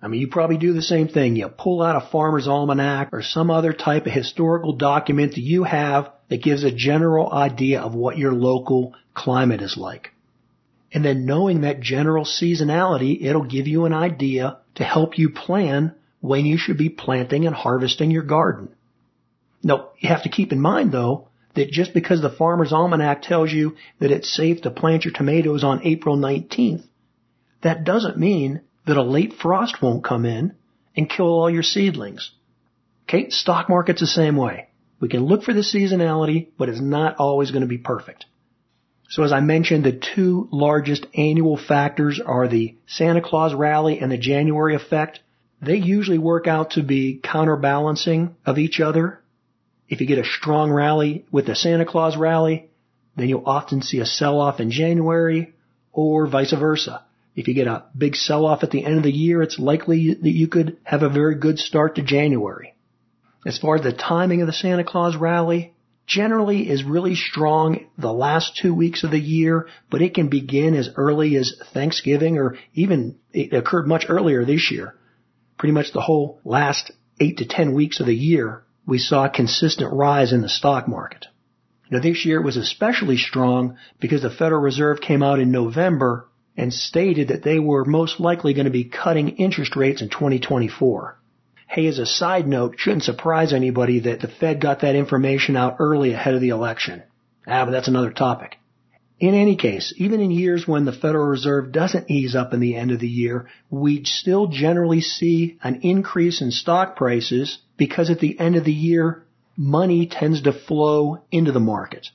I 0.00 0.06
mean, 0.06 0.20
you 0.20 0.28
probably 0.28 0.58
do 0.58 0.72
the 0.72 0.82
same 0.82 1.08
thing. 1.08 1.34
You 1.34 1.48
pull 1.48 1.82
out 1.82 1.96
a 1.96 2.08
farmer's 2.12 2.46
almanac 2.46 3.08
or 3.12 3.22
some 3.22 3.50
other 3.50 3.72
type 3.72 4.06
of 4.06 4.12
historical 4.12 4.74
document 4.76 5.32
that 5.32 5.40
you 5.40 5.64
have 5.64 6.12
that 6.28 6.42
gives 6.42 6.64
a 6.64 6.74
general 6.74 7.32
idea 7.32 7.80
of 7.80 7.94
what 7.94 8.18
your 8.18 8.32
local 8.32 8.94
climate 9.14 9.62
is 9.62 9.76
like. 9.76 10.10
And 10.92 11.04
then 11.04 11.26
knowing 11.26 11.62
that 11.62 11.80
general 11.80 12.24
seasonality, 12.24 13.24
it'll 13.24 13.44
give 13.44 13.66
you 13.66 13.84
an 13.84 13.92
idea 13.92 14.58
to 14.76 14.84
help 14.84 15.18
you 15.18 15.30
plan 15.30 15.94
when 16.20 16.46
you 16.46 16.56
should 16.56 16.78
be 16.78 16.88
planting 16.88 17.46
and 17.46 17.54
harvesting 17.54 18.10
your 18.10 18.22
garden. 18.22 18.68
Now, 19.62 19.90
you 19.98 20.08
have 20.08 20.22
to 20.22 20.28
keep 20.28 20.52
in 20.52 20.60
mind 20.60 20.92
though, 20.92 21.28
that 21.54 21.70
just 21.70 21.94
because 21.94 22.20
the 22.20 22.30
farmer's 22.30 22.72
almanac 22.72 23.22
tells 23.22 23.52
you 23.52 23.76
that 24.00 24.10
it's 24.10 24.34
safe 24.34 24.62
to 24.62 24.70
plant 24.70 25.04
your 25.04 25.14
tomatoes 25.14 25.64
on 25.64 25.86
April 25.86 26.16
19th, 26.16 26.84
that 27.62 27.84
doesn't 27.84 28.18
mean 28.18 28.60
that 28.86 28.96
a 28.96 29.02
late 29.02 29.34
frost 29.34 29.80
won't 29.80 30.04
come 30.04 30.24
in 30.24 30.54
and 30.96 31.10
kill 31.10 31.26
all 31.26 31.50
your 31.50 31.62
seedlings. 31.62 32.30
Okay, 33.08 33.30
stock 33.30 33.68
market's 33.68 34.00
the 34.00 34.06
same 34.06 34.36
way. 34.36 34.68
We 35.00 35.08
can 35.08 35.24
look 35.24 35.42
for 35.42 35.52
the 35.52 35.60
seasonality, 35.60 36.48
but 36.56 36.68
it's 36.68 36.80
not 36.80 37.16
always 37.16 37.50
going 37.50 37.62
to 37.62 37.68
be 37.68 37.78
perfect. 37.78 38.26
So 39.08 39.22
as 39.22 39.32
I 39.32 39.40
mentioned, 39.40 39.84
the 39.84 39.92
two 40.14 40.48
largest 40.50 41.06
annual 41.14 41.56
factors 41.56 42.20
are 42.24 42.48
the 42.48 42.76
Santa 42.86 43.20
Claus 43.20 43.54
rally 43.54 43.98
and 44.00 44.10
the 44.10 44.18
January 44.18 44.74
effect. 44.74 45.20
They 45.60 45.76
usually 45.76 46.18
work 46.18 46.46
out 46.46 46.72
to 46.72 46.82
be 46.82 47.20
counterbalancing 47.22 48.36
of 48.46 48.58
each 48.58 48.80
other. 48.80 49.20
If 49.88 50.00
you 50.00 50.06
get 50.06 50.18
a 50.18 50.24
strong 50.24 50.70
rally 50.70 51.26
with 51.30 51.46
the 51.46 51.54
Santa 51.54 51.84
Claus 51.84 52.16
rally, 52.16 52.70
then 53.16 53.28
you'll 53.28 53.46
often 53.46 53.82
see 53.82 54.00
a 54.00 54.06
sell-off 54.06 54.58
in 54.58 54.70
January 54.70 55.54
or 55.92 56.26
vice 56.26 56.52
versa. 56.52 57.04
If 57.36 57.48
you 57.48 57.54
get 57.54 57.66
a 57.66 57.84
big 57.96 58.16
sell-off 58.16 58.62
at 58.62 58.70
the 58.70 58.84
end 58.84 58.96
of 58.96 59.02
the 59.02 59.12
year, 59.12 59.42
it's 59.42 59.58
likely 59.58 60.14
that 60.14 60.30
you 60.30 60.48
could 60.48 60.78
have 60.82 61.02
a 61.02 61.08
very 61.08 61.34
good 61.34 61.58
start 61.58 61.96
to 61.96 62.02
January. 62.02 62.73
As 63.44 63.58
far 63.58 63.76
as 63.76 63.82
the 63.82 63.92
timing 63.92 64.40
of 64.40 64.46
the 64.46 64.52
Santa 64.52 64.84
Claus 64.84 65.16
rally, 65.16 65.74
generally 66.06 66.68
is 66.68 66.84
really 66.84 67.14
strong 67.14 67.86
the 67.98 68.12
last 68.12 68.56
two 68.56 68.74
weeks 68.74 69.04
of 69.04 69.10
the 69.10 69.20
year, 69.20 69.66
but 69.90 70.02
it 70.02 70.14
can 70.14 70.28
begin 70.28 70.74
as 70.74 70.88
early 70.96 71.36
as 71.36 71.54
Thanksgiving 71.72 72.38
or 72.38 72.56
even 72.74 73.16
it 73.32 73.52
occurred 73.52 73.86
much 73.86 74.06
earlier 74.08 74.44
this 74.44 74.70
year. 74.70 74.94
Pretty 75.58 75.72
much 75.72 75.92
the 75.92 76.00
whole 76.00 76.40
last 76.44 76.90
eight 77.20 77.38
to 77.38 77.46
ten 77.46 77.74
weeks 77.74 78.00
of 78.00 78.06
the 78.06 78.16
year, 78.16 78.64
we 78.86 78.98
saw 78.98 79.24
a 79.24 79.30
consistent 79.30 79.92
rise 79.92 80.32
in 80.32 80.42
the 80.42 80.48
stock 80.48 80.88
market. 80.88 81.26
Now 81.90 82.00
this 82.00 82.24
year 82.24 82.40
it 82.40 82.44
was 82.44 82.56
especially 82.56 83.16
strong 83.16 83.76
because 84.00 84.22
the 84.22 84.30
Federal 84.30 84.60
Reserve 84.60 85.00
came 85.00 85.22
out 85.22 85.38
in 85.38 85.50
November 85.50 86.28
and 86.56 86.72
stated 86.72 87.28
that 87.28 87.42
they 87.42 87.58
were 87.58 87.84
most 87.84 88.20
likely 88.20 88.54
going 88.54 88.66
to 88.66 88.70
be 88.70 88.84
cutting 88.84 89.36
interest 89.36 89.76
rates 89.76 90.02
in 90.02 90.08
2024. 90.08 91.18
Hey, 91.74 91.88
as 91.88 91.98
a 91.98 92.06
side 92.06 92.46
note, 92.46 92.76
shouldn't 92.78 93.02
surprise 93.02 93.52
anybody 93.52 93.98
that 93.98 94.20
the 94.20 94.28
Fed 94.28 94.60
got 94.60 94.82
that 94.82 94.94
information 94.94 95.56
out 95.56 95.78
early 95.80 96.12
ahead 96.12 96.36
of 96.36 96.40
the 96.40 96.50
election. 96.50 97.02
Ah, 97.48 97.64
but 97.64 97.72
that's 97.72 97.88
another 97.88 98.12
topic. 98.12 98.58
In 99.18 99.34
any 99.34 99.56
case, 99.56 99.92
even 99.96 100.20
in 100.20 100.30
years 100.30 100.68
when 100.68 100.84
the 100.84 100.92
Federal 100.92 101.26
Reserve 101.26 101.72
doesn't 101.72 102.08
ease 102.08 102.36
up 102.36 102.54
in 102.54 102.60
the 102.60 102.76
end 102.76 102.92
of 102.92 103.00
the 103.00 103.08
year, 103.08 103.48
we 103.70 104.04
still 104.04 104.46
generally 104.46 105.00
see 105.00 105.58
an 105.64 105.80
increase 105.82 106.40
in 106.40 106.52
stock 106.52 106.94
prices 106.94 107.58
because 107.76 108.08
at 108.08 108.20
the 108.20 108.38
end 108.38 108.54
of 108.54 108.64
the 108.64 108.72
year, 108.72 109.24
money 109.56 110.06
tends 110.06 110.42
to 110.42 110.52
flow 110.52 111.24
into 111.32 111.50
the 111.50 111.58
market. 111.58 112.06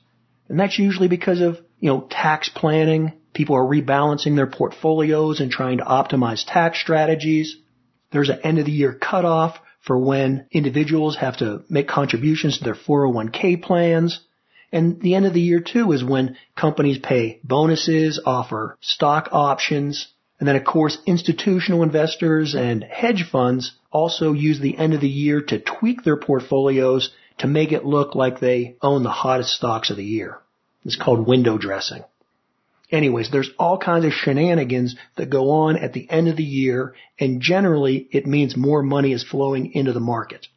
And 0.48 0.58
that's 0.58 0.78
usually 0.78 1.08
because 1.08 1.42
of, 1.42 1.58
you 1.80 1.90
know, 1.90 2.06
tax 2.08 2.48
planning. 2.48 3.12
People 3.34 3.56
are 3.56 3.62
rebalancing 3.62 4.36
their 4.36 4.46
portfolios 4.46 5.38
and 5.38 5.50
trying 5.50 5.76
to 5.78 5.84
optimize 5.84 6.46
tax 6.46 6.80
strategies. 6.80 7.58
There's 8.10 8.28
an 8.28 8.40
end 8.42 8.58
of 8.58 8.66
the 8.66 8.72
year 8.72 8.92
cutoff 8.92 9.58
for 9.80 9.98
when 9.98 10.46
individuals 10.50 11.16
have 11.16 11.38
to 11.38 11.62
make 11.68 11.88
contributions 11.88 12.58
to 12.58 12.64
their 12.64 12.74
401k 12.74 13.62
plans. 13.62 14.20
And 14.72 15.00
the 15.00 15.14
end 15.14 15.26
of 15.26 15.32
the 15.32 15.40
year 15.40 15.60
too 15.60 15.92
is 15.92 16.04
when 16.04 16.36
companies 16.56 16.98
pay 16.98 17.40
bonuses, 17.42 18.20
offer 18.24 18.76
stock 18.80 19.30
options, 19.32 20.08
and 20.38 20.48
then 20.48 20.56
of 20.56 20.64
course 20.64 20.98
institutional 21.06 21.82
investors 21.82 22.54
and 22.54 22.82
hedge 22.84 23.24
funds 23.30 23.72
also 23.90 24.32
use 24.32 24.60
the 24.60 24.76
end 24.76 24.94
of 24.94 25.00
the 25.00 25.08
year 25.08 25.40
to 25.40 25.58
tweak 25.58 26.02
their 26.02 26.16
portfolios 26.16 27.10
to 27.38 27.46
make 27.46 27.72
it 27.72 27.84
look 27.84 28.14
like 28.14 28.38
they 28.38 28.76
own 28.82 29.02
the 29.02 29.10
hottest 29.10 29.50
stocks 29.50 29.90
of 29.90 29.96
the 29.96 30.04
year. 30.04 30.38
It's 30.84 30.96
called 30.96 31.26
window 31.26 31.58
dressing. 31.58 32.04
Anyways, 32.90 33.30
there's 33.30 33.50
all 33.58 33.78
kinds 33.78 34.04
of 34.04 34.12
shenanigans 34.12 34.96
that 35.16 35.30
go 35.30 35.50
on 35.50 35.76
at 35.76 35.92
the 35.92 36.10
end 36.10 36.28
of 36.28 36.36
the 36.36 36.42
year, 36.42 36.94
and 37.18 37.40
generally 37.40 38.08
it 38.10 38.26
means 38.26 38.56
more 38.56 38.82
money 38.82 39.12
is 39.12 39.22
flowing 39.22 39.72
into 39.72 39.92
the 39.92 40.00
market. 40.00 40.48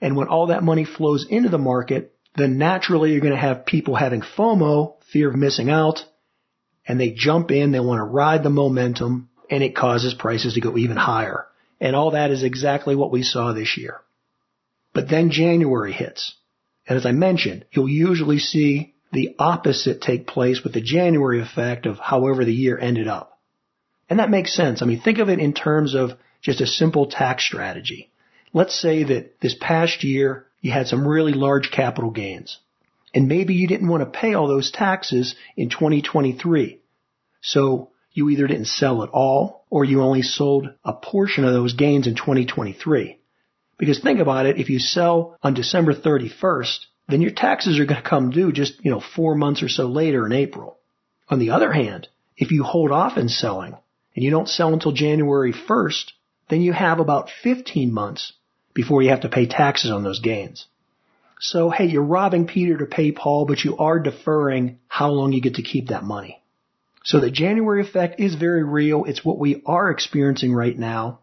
And 0.00 0.16
when 0.16 0.28
all 0.28 0.46
that 0.46 0.62
money 0.62 0.84
flows 0.84 1.26
into 1.28 1.48
the 1.48 1.58
market, 1.58 2.14
then 2.36 2.58
naturally 2.58 3.10
you're 3.10 3.20
going 3.20 3.32
to 3.32 3.38
have 3.38 3.66
people 3.66 3.96
having 3.96 4.22
FOMO, 4.22 4.94
fear 5.12 5.28
of 5.28 5.36
missing 5.36 5.68
out, 5.68 6.04
and 6.86 6.98
they 7.00 7.10
jump 7.10 7.50
in, 7.50 7.72
they 7.72 7.80
want 7.80 7.98
to 7.98 8.04
ride 8.04 8.42
the 8.42 8.50
momentum, 8.50 9.28
and 9.50 9.62
it 9.64 9.74
causes 9.76 10.14
prices 10.14 10.54
to 10.54 10.60
go 10.60 10.76
even 10.76 10.96
higher. 10.96 11.46
And 11.80 11.96
all 11.96 12.12
that 12.12 12.30
is 12.30 12.44
exactly 12.44 12.94
what 12.94 13.10
we 13.10 13.22
saw 13.22 13.52
this 13.52 13.76
year. 13.76 14.00
But 14.92 15.08
then 15.08 15.30
January 15.30 15.92
hits. 15.92 16.34
And 16.86 16.96
as 16.96 17.06
I 17.06 17.12
mentioned, 17.12 17.64
you'll 17.72 17.88
usually 17.88 18.38
see 18.38 18.94
the 19.12 19.34
opposite 19.38 20.00
take 20.00 20.26
place 20.26 20.62
with 20.62 20.72
the 20.72 20.80
January 20.80 21.40
effect 21.40 21.86
of 21.86 21.98
however 21.98 22.44
the 22.44 22.52
year 22.52 22.78
ended 22.78 23.08
up. 23.08 23.38
And 24.08 24.18
that 24.18 24.30
makes 24.30 24.54
sense. 24.54 24.82
I 24.82 24.86
mean, 24.86 25.00
think 25.00 25.18
of 25.18 25.28
it 25.28 25.38
in 25.38 25.52
terms 25.52 25.94
of 25.94 26.10
just 26.42 26.60
a 26.60 26.66
simple 26.66 27.06
tax 27.06 27.44
strategy. 27.44 28.10
Let's 28.52 28.78
say 28.78 29.04
that 29.04 29.40
this 29.40 29.54
past 29.60 30.02
year 30.04 30.46
you 30.60 30.72
had 30.72 30.88
some 30.88 31.06
really 31.06 31.32
large 31.32 31.70
capital 31.70 32.10
gains. 32.10 32.58
And 33.14 33.28
maybe 33.28 33.54
you 33.54 33.66
didn't 33.66 33.88
want 33.88 34.02
to 34.02 34.18
pay 34.18 34.34
all 34.34 34.46
those 34.46 34.70
taxes 34.70 35.34
in 35.56 35.70
2023. 35.70 36.80
So 37.40 37.90
you 38.12 38.28
either 38.30 38.46
didn't 38.46 38.66
sell 38.66 39.02
at 39.02 39.10
all 39.10 39.66
or 39.70 39.84
you 39.84 40.02
only 40.02 40.22
sold 40.22 40.68
a 40.84 40.92
portion 40.92 41.44
of 41.44 41.52
those 41.52 41.74
gains 41.74 42.06
in 42.06 42.14
2023. 42.14 43.18
Because 43.78 44.00
think 44.00 44.20
about 44.20 44.46
it, 44.46 44.58
if 44.58 44.68
you 44.68 44.78
sell 44.78 45.38
on 45.42 45.54
December 45.54 45.94
31st, 45.94 46.78
then 47.10 47.20
your 47.20 47.32
taxes 47.32 47.78
are 47.78 47.84
going 47.84 48.02
to 48.02 48.08
come 48.08 48.30
due 48.30 48.52
just, 48.52 48.84
you 48.84 48.90
know, 48.90 49.00
four 49.00 49.34
months 49.34 49.62
or 49.62 49.68
so 49.68 49.86
later 49.86 50.26
in 50.26 50.32
April. 50.32 50.78
On 51.28 51.38
the 51.38 51.50
other 51.50 51.72
hand, 51.72 52.08
if 52.36 52.50
you 52.50 52.62
hold 52.62 52.90
off 52.90 53.16
in 53.16 53.28
selling 53.28 53.74
and 54.14 54.24
you 54.24 54.30
don't 54.30 54.48
sell 54.48 54.72
until 54.72 54.92
January 54.92 55.52
1st, 55.52 56.12
then 56.48 56.60
you 56.60 56.72
have 56.72 56.98
about 56.98 57.30
15 57.42 57.92
months 57.92 58.32
before 58.74 59.02
you 59.02 59.10
have 59.10 59.20
to 59.20 59.28
pay 59.28 59.46
taxes 59.46 59.90
on 59.90 60.02
those 60.02 60.20
gains. 60.20 60.66
So, 61.38 61.70
hey, 61.70 61.86
you're 61.86 62.02
robbing 62.02 62.46
Peter 62.46 62.76
to 62.78 62.86
pay 62.86 63.12
Paul, 63.12 63.46
but 63.46 63.64
you 63.64 63.78
are 63.78 63.98
deferring 63.98 64.78
how 64.88 65.10
long 65.10 65.32
you 65.32 65.40
get 65.40 65.54
to 65.54 65.62
keep 65.62 65.88
that 65.88 66.04
money. 66.04 66.42
So 67.02 67.18
the 67.18 67.30
January 67.30 67.80
effect 67.80 68.20
is 68.20 68.34
very 68.34 68.62
real. 68.62 69.04
It's 69.04 69.24
what 69.24 69.38
we 69.38 69.62
are 69.64 69.90
experiencing 69.90 70.52
right 70.52 70.78
now. 70.78 71.20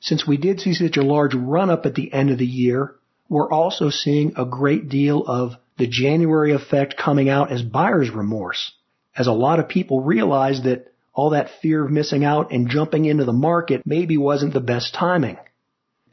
Since 0.00 0.26
we 0.26 0.36
did 0.36 0.60
see 0.60 0.74
such 0.74 0.96
a 0.96 1.02
large 1.02 1.34
run 1.34 1.70
up 1.70 1.86
at 1.86 1.94
the 1.94 2.12
end 2.12 2.30
of 2.30 2.38
the 2.38 2.46
year, 2.46 2.96
we're 3.32 3.50
also 3.50 3.88
seeing 3.88 4.34
a 4.36 4.44
great 4.44 4.90
deal 4.90 5.24
of 5.26 5.52
the 5.78 5.86
January 5.86 6.52
effect 6.52 6.98
coming 6.98 7.30
out 7.30 7.50
as 7.50 7.62
buyer's 7.62 8.10
remorse, 8.10 8.72
as 9.16 9.26
a 9.26 9.32
lot 9.32 9.58
of 9.58 9.70
people 9.70 10.02
realize 10.02 10.64
that 10.64 10.92
all 11.14 11.30
that 11.30 11.48
fear 11.62 11.82
of 11.82 11.90
missing 11.90 12.24
out 12.24 12.52
and 12.52 12.68
jumping 12.68 13.06
into 13.06 13.24
the 13.24 13.32
market 13.32 13.80
maybe 13.86 14.18
wasn't 14.18 14.52
the 14.52 14.60
best 14.60 14.92
timing. 14.92 15.38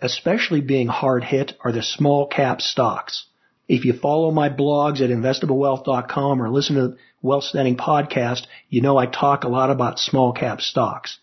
Especially 0.01 0.61
being 0.61 0.87
hard 0.87 1.25
hit 1.25 1.57
are 1.61 1.73
the 1.73 1.83
small 1.83 2.25
cap 2.25 2.61
stocks. 2.61 3.25
If 3.67 3.83
you 3.83 3.91
follow 3.91 4.31
my 4.31 4.49
blogs 4.49 5.01
at 5.01 5.09
investablewealth.com 5.09 6.41
or 6.41 6.49
listen 6.49 6.77
to 6.77 6.81
the 6.87 6.97
Wealth 7.21 7.43
Standard 7.43 7.77
podcast, 7.77 8.43
you 8.69 8.81
know 8.81 8.97
I 8.97 9.07
talk 9.07 9.43
a 9.43 9.49
lot 9.49 9.71
about 9.71 9.99
small 9.99 10.31
cap 10.31 10.61
stocks. 10.61 11.19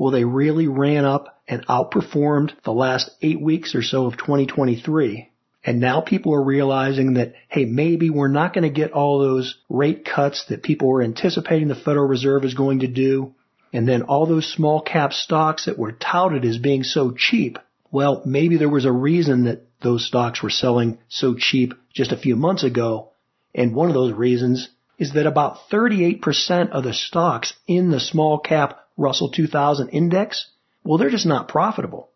Well, 0.00 0.12
they 0.12 0.24
really 0.24 0.66
ran 0.66 1.04
up 1.04 1.42
and 1.46 1.66
outperformed 1.66 2.52
the 2.64 2.72
last 2.72 3.10
eight 3.20 3.38
weeks 3.38 3.74
or 3.74 3.82
so 3.82 4.06
of 4.06 4.16
2023. 4.16 5.30
And 5.62 5.78
now 5.78 6.00
people 6.00 6.34
are 6.34 6.42
realizing 6.42 7.14
that, 7.14 7.34
hey, 7.48 7.66
maybe 7.66 8.08
we're 8.08 8.28
not 8.28 8.54
going 8.54 8.64
to 8.64 8.70
get 8.70 8.92
all 8.92 9.18
those 9.18 9.58
rate 9.68 10.06
cuts 10.06 10.46
that 10.48 10.62
people 10.62 10.88
were 10.88 11.02
anticipating 11.02 11.68
the 11.68 11.74
Federal 11.74 12.08
Reserve 12.08 12.46
is 12.46 12.54
going 12.54 12.78
to 12.78 12.86
do. 12.86 13.34
And 13.74 13.86
then 13.86 14.04
all 14.04 14.24
those 14.24 14.50
small 14.50 14.80
cap 14.80 15.12
stocks 15.12 15.66
that 15.66 15.78
were 15.78 15.92
touted 15.92 16.46
as 16.46 16.56
being 16.56 16.82
so 16.82 17.12
cheap, 17.14 17.58
well, 17.90 18.22
maybe 18.24 18.56
there 18.56 18.70
was 18.70 18.86
a 18.86 18.92
reason 18.92 19.44
that 19.44 19.66
those 19.82 20.06
stocks 20.06 20.42
were 20.42 20.48
selling 20.48 20.96
so 21.10 21.34
cheap 21.34 21.74
just 21.92 22.10
a 22.10 22.16
few 22.16 22.36
months 22.36 22.64
ago. 22.64 23.10
And 23.54 23.74
one 23.74 23.88
of 23.88 23.94
those 23.94 24.14
reasons 24.14 24.70
is 24.98 25.12
that 25.12 25.26
about 25.26 25.58
38% 25.70 26.70
of 26.70 26.84
the 26.84 26.94
stocks 26.94 27.52
in 27.66 27.90
the 27.90 28.00
small 28.00 28.38
cap 28.38 28.79
Russell 28.96 29.30
2000 29.30 29.88
index, 29.90 30.50
well, 30.84 30.98
they're 30.98 31.10
just 31.10 31.26
not 31.26 31.48
profitable. 31.48 32.10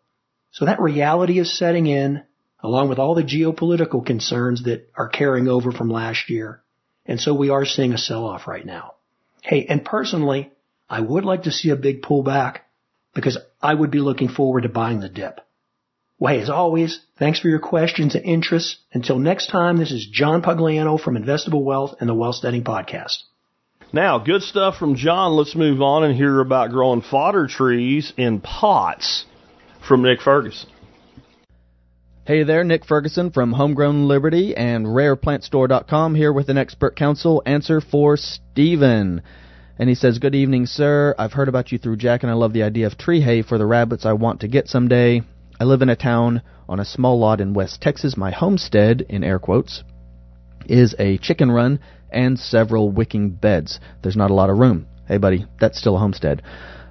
So 0.51 0.65
that 0.65 0.79
reality 0.79 1.39
is 1.39 1.57
setting 1.57 1.87
in 1.87 2.23
along 2.65 2.89
with 2.89 2.97
all 2.97 3.13
the 3.13 3.23
geopolitical 3.23 4.03
concerns 4.05 4.63
that 4.63 4.89
are 4.95 5.07
carrying 5.07 5.47
over 5.47 5.71
from 5.71 5.89
last 5.89 6.29
year. 6.29 6.61
And 7.05 7.19
so 7.19 7.33
we 7.33 7.49
are 7.51 7.65
seeing 7.65 7.93
a 7.93 7.97
sell 7.97 8.25
off 8.25 8.47
right 8.47 8.65
now. 8.65 8.95
Hey, 9.43 9.67
and 9.69 9.85
personally, 9.85 10.51
I 10.89 11.01
would 11.01 11.25
like 11.25 11.43
to 11.43 11.51
see 11.51 11.69
a 11.69 11.75
big 11.75 12.01
pullback 12.01 12.61
because 13.13 13.37
I 13.61 13.73
would 13.73 13.91
be 13.91 13.99
looking 13.99 14.29
forward 14.29 14.61
to 14.61 14.69
buying 14.69 14.99
the 14.99 15.09
dip. 15.09 15.41
Well, 16.17 16.33
hey, 16.33 16.41
as 16.41 16.49
always, 16.49 17.01
thanks 17.19 17.39
for 17.39 17.49
your 17.49 17.59
questions 17.59 18.15
and 18.15 18.25
interests. 18.25 18.77
Until 18.93 19.19
next 19.19 19.47
time, 19.47 19.77
this 19.77 19.91
is 19.91 20.07
John 20.07 20.41
Pugliano 20.41 20.99
from 20.99 21.15
Investable 21.15 21.63
Wealth 21.63 21.95
and 21.99 22.09
the 22.09 22.13
Wealth 22.15 22.35
Standard 22.35 22.63
Podcast. 22.63 23.17
Now, 23.93 24.19
good 24.19 24.41
stuff 24.41 24.77
from 24.77 24.95
John. 24.95 25.33
Let's 25.33 25.55
move 25.55 25.81
on 25.81 26.03
and 26.03 26.15
hear 26.15 26.39
about 26.39 26.71
growing 26.71 27.01
fodder 27.01 27.47
trees 27.47 28.11
in 28.17 28.41
pots 28.41 29.25
from 29.87 30.01
Nick 30.01 30.21
Ferguson. 30.21 30.69
Hey 32.25 32.43
there, 32.43 32.63
Nick 32.63 32.85
Ferguson 32.85 33.29
from 33.29 33.53
Homegrown 33.53 34.07
Liberty 34.07 34.55
and 34.57 34.87
RarePlantStore.com 34.87 36.15
here 36.15 36.33
with 36.33 36.49
an 36.49 36.57
expert 36.57 36.95
council 36.95 37.43
answer 37.45 37.79
for 37.79 38.17
Stephen. 38.17 39.21
And 39.77 39.89
he 39.89 39.93
says, 39.93 40.17
Good 40.17 40.33
evening, 40.33 40.65
sir. 40.65 41.13
I've 41.19 41.33
heard 41.33 41.49
about 41.49 41.71
you 41.71 41.77
through 41.77 41.97
Jack, 41.97 42.23
and 42.23 42.31
I 42.31 42.35
love 42.35 42.53
the 42.53 42.63
idea 42.63 42.87
of 42.87 42.97
tree 42.97 43.21
hay 43.21 43.43
for 43.43 43.59
the 43.59 43.65
rabbits 43.67 44.07
I 44.07 44.13
want 44.13 44.39
to 44.39 44.47
get 44.47 44.67
someday. 44.67 45.21
I 45.59 45.65
live 45.65 45.83
in 45.83 45.89
a 45.89 45.95
town 45.95 46.41
on 46.67 46.79
a 46.79 46.85
small 46.85 47.19
lot 47.19 47.39
in 47.39 47.53
West 47.53 47.81
Texas. 47.81 48.17
My 48.17 48.31
homestead, 48.31 49.05
in 49.07 49.23
air 49.23 49.37
quotes, 49.37 49.83
is 50.69 50.95
a 50.99 51.17
chicken 51.17 51.51
run 51.51 51.79
and 52.11 52.39
several 52.39 52.91
wicking 52.91 53.29
beds. 53.31 53.79
There's 54.01 54.15
not 54.15 54.31
a 54.31 54.33
lot 54.33 54.49
of 54.49 54.57
room. 54.57 54.87
Hey, 55.07 55.17
buddy, 55.17 55.45
that's 55.59 55.79
still 55.79 55.95
a 55.95 55.99
homestead. 55.99 56.41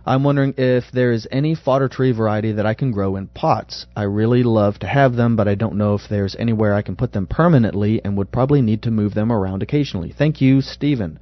I'm 0.07 0.22
wondering 0.22 0.55
if 0.59 0.85
there 0.93 1.12
is 1.12 1.27
any 1.33 1.55
fodder 1.55 1.89
tree 1.89 2.12
variety 2.12 2.53
that 2.53 2.66
I 2.66 2.75
can 2.75 2.93
grow 2.93 3.16
in 3.16 3.29
pots. 3.29 3.87
I 3.97 4.03
really 4.03 4.43
love 4.43 4.79
to 4.81 4.87
have 4.87 5.14
them, 5.14 5.35
but 5.35 5.49
I 5.49 5.55
don't 5.55 5.77
know 5.77 5.95
if 5.95 6.03
there's 6.11 6.37
anywhere 6.39 6.75
I 6.75 6.83
can 6.83 6.95
put 6.95 7.12
them 7.12 7.27
permanently 7.27 8.03
and 8.05 8.16
would 8.18 8.31
probably 8.31 8.61
need 8.61 8.83
to 8.83 8.91
move 8.91 9.14
them 9.14 9.33
around 9.33 9.62
occasionally. 9.62 10.14
Thank 10.16 10.43
you, 10.43 10.61
Stephen. 10.61 11.18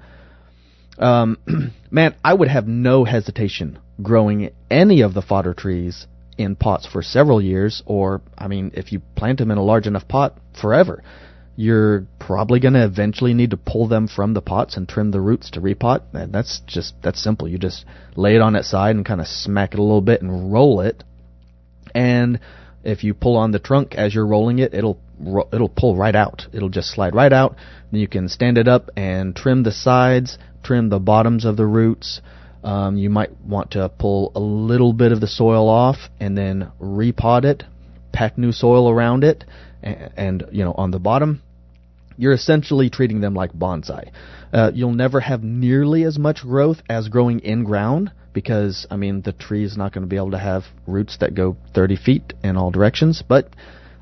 Um, 0.98 1.38
man, 1.92 2.16
I 2.24 2.34
would 2.34 2.48
have 2.48 2.66
no 2.66 3.04
hesitation 3.04 3.78
growing 4.02 4.50
any 4.68 5.02
of 5.02 5.14
the 5.14 5.22
fodder 5.22 5.54
trees 5.54 6.08
in 6.36 6.56
pots 6.56 6.84
for 6.84 7.02
several 7.02 7.40
years, 7.40 7.84
or, 7.86 8.20
I 8.36 8.48
mean, 8.48 8.72
if 8.74 8.90
you 8.90 9.00
plant 9.14 9.38
them 9.38 9.52
in 9.52 9.58
a 9.58 9.62
large 9.62 9.86
enough 9.86 10.08
pot, 10.08 10.36
forever 10.60 11.04
you're 11.54 12.06
probably 12.18 12.60
going 12.60 12.74
to 12.74 12.84
eventually 12.84 13.34
need 13.34 13.50
to 13.50 13.56
pull 13.56 13.86
them 13.86 14.08
from 14.08 14.32
the 14.32 14.40
pots 14.40 14.76
and 14.76 14.88
trim 14.88 15.10
the 15.10 15.20
roots 15.20 15.50
to 15.50 15.60
repot. 15.60 16.02
And 16.12 16.32
that's 16.32 16.60
just 16.66 16.94
that's 17.02 17.22
simple. 17.22 17.46
You 17.46 17.58
just 17.58 17.84
lay 18.16 18.34
it 18.34 18.40
on 18.40 18.56
its 18.56 18.70
side 18.70 18.96
and 18.96 19.04
kind 19.04 19.20
of 19.20 19.26
smack 19.26 19.74
it 19.74 19.78
a 19.78 19.82
little 19.82 20.00
bit 20.00 20.22
and 20.22 20.52
roll 20.52 20.80
it. 20.80 21.04
And 21.94 22.40
if 22.84 23.04
you 23.04 23.14
pull 23.14 23.36
on 23.36 23.52
the 23.52 23.58
trunk 23.58 23.94
as 23.94 24.14
you're 24.14 24.26
rolling 24.26 24.58
it, 24.58 24.74
it'll 24.74 24.98
it'll 25.52 25.68
pull 25.68 25.96
right 25.96 26.16
out. 26.16 26.46
It'll 26.52 26.68
just 26.68 26.90
slide 26.90 27.14
right 27.14 27.32
out. 27.32 27.56
Then 27.90 28.00
you 28.00 28.08
can 28.08 28.28
stand 28.28 28.58
it 28.58 28.66
up 28.66 28.90
and 28.96 29.36
trim 29.36 29.62
the 29.62 29.72
sides, 29.72 30.38
trim 30.62 30.88
the 30.88 30.98
bottoms 30.98 31.44
of 31.44 31.56
the 31.56 31.66
roots. 31.66 32.20
Um, 32.64 32.96
you 32.96 33.10
might 33.10 33.36
want 33.40 33.72
to 33.72 33.88
pull 33.88 34.32
a 34.34 34.40
little 34.40 34.92
bit 34.92 35.12
of 35.12 35.20
the 35.20 35.26
soil 35.26 35.68
off 35.68 35.96
and 36.20 36.38
then 36.38 36.70
repot 36.80 37.44
it, 37.44 37.64
pack 38.12 38.38
new 38.38 38.52
soil 38.52 38.88
around 38.88 39.24
it, 39.24 39.44
and, 39.82 40.44
you 40.52 40.64
know 40.64 40.72
on 40.72 40.90
the 40.90 40.98
bottom 40.98 41.42
you're 42.16 42.32
essentially 42.32 42.90
treating 42.90 43.20
them 43.20 43.34
like 43.34 43.52
bonsai. 43.52 44.10
Uh, 44.52 44.70
you'll 44.74 44.92
never 44.92 45.20
have 45.20 45.42
nearly 45.42 46.04
as 46.04 46.18
much 46.18 46.42
growth 46.42 46.82
as 46.88 47.08
growing 47.08 47.40
in 47.40 47.64
ground 47.64 48.12
because, 48.32 48.86
I 48.90 48.96
mean, 48.96 49.22
the 49.22 49.32
tree 49.32 49.64
is 49.64 49.76
not 49.76 49.92
going 49.92 50.02
to 50.02 50.08
be 50.08 50.16
able 50.16 50.32
to 50.32 50.38
have 50.38 50.64
roots 50.86 51.18
that 51.20 51.34
go 51.34 51.56
30 51.74 51.96
feet 51.96 52.32
in 52.42 52.56
all 52.56 52.70
directions. 52.70 53.22
But, 53.26 53.48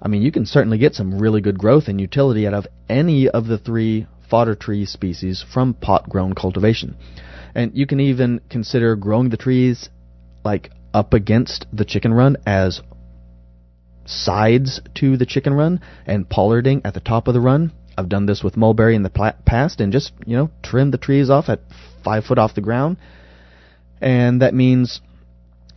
I 0.01 0.09
mean, 0.09 0.23
you 0.23 0.33
can 0.33 0.47
certainly 0.47 0.79
get 0.79 0.95
some 0.95 1.19
really 1.19 1.41
good 1.41 1.59
growth 1.59 1.89
and 1.89 2.01
utility 2.01 2.47
out 2.47 2.55
of 2.55 2.67
any 2.89 3.29
of 3.29 3.47
the 3.47 3.59
three 3.59 4.07
fodder 4.29 4.55
tree 4.55 4.87
species 4.87 5.45
from 5.53 5.75
pot 5.75 6.09
grown 6.09 6.35
cultivation. 6.35 6.97
And 7.55 7.75
you 7.75 7.87
can 7.87 7.99
even 7.99 8.41
consider 8.49 8.95
growing 8.95 9.31
the 9.31 9.37
trees 9.37 9.89
like 10.45 10.71
up 10.95 11.13
against 11.13 11.67
the 11.73 11.85
chicken 11.85 12.13
run 12.15 12.37
as 12.47 12.81
sides 14.11 14.81
to 14.97 15.17
the 15.17 15.27
chicken 15.27 15.55
run 15.55 15.81
and 16.07 16.29
pollarding 16.29 16.83
at 16.85 16.95
the 16.95 17.01
top 17.01 17.29
of 17.29 17.35
the 17.35 17.41
run. 17.41 17.73
I've 17.97 18.09
done 18.09 18.27
this 18.27 18.43
with 18.43 18.57
mulberry 18.57 18.95
in 18.95 19.03
the 19.03 19.35
past 19.45 19.81
and 19.81 19.93
just, 19.93 20.13
you 20.27 20.37
know, 20.37 20.51
trim 20.63 20.91
the 20.91 20.99
trees 20.99 21.31
off 21.31 21.49
at 21.49 21.61
five 22.03 22.25
foot 22.25 22.39
off 22.39 22.55
the 22.55 22.61
ground. 22.61 22.97
And 24.01 24.43
that 24.43 24.55
means 24.55 25.01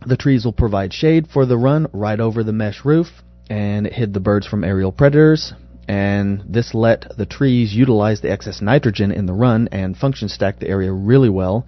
the 0.06 0.16
trees 0.16 0.44
will 0.44 0.52
provide 0.52 0.92
shade 0.92 1.26
for 1.32 1.46
the 1.46 1.58
run 1.58 1.88
right 1.92 2.18
over 2.18 2.42
the 2.42 2.52
mesh 2.52 2.84
roof 2.84 3.08
and 3.50 3.86
it 3.86 3.92
hid 3.92 4.14
the 4.14 4.20
birds 4.20 4.46
from 4.46 4.64
aerial 4.64 4.92
predators. 4.92 5.52
And 5.86 6.42
this 6.48 6.72
let 6.72 7.12
the 7.16 7.26
trees 7.26 7.74
utilize 7.74 8.22
the 8.22 8.30
excess 8.30 8.62
nitrogen 8.62 9.12
in 9.12 9.26
the 9.26 9.34
run 9.34 9.68
and 9.70 9.96
function 9.96 10.28
stack 10.28 10.58
the 10.58 10.68
area 10.68 10.92
really 10.92 11.28
well 11.28 11.66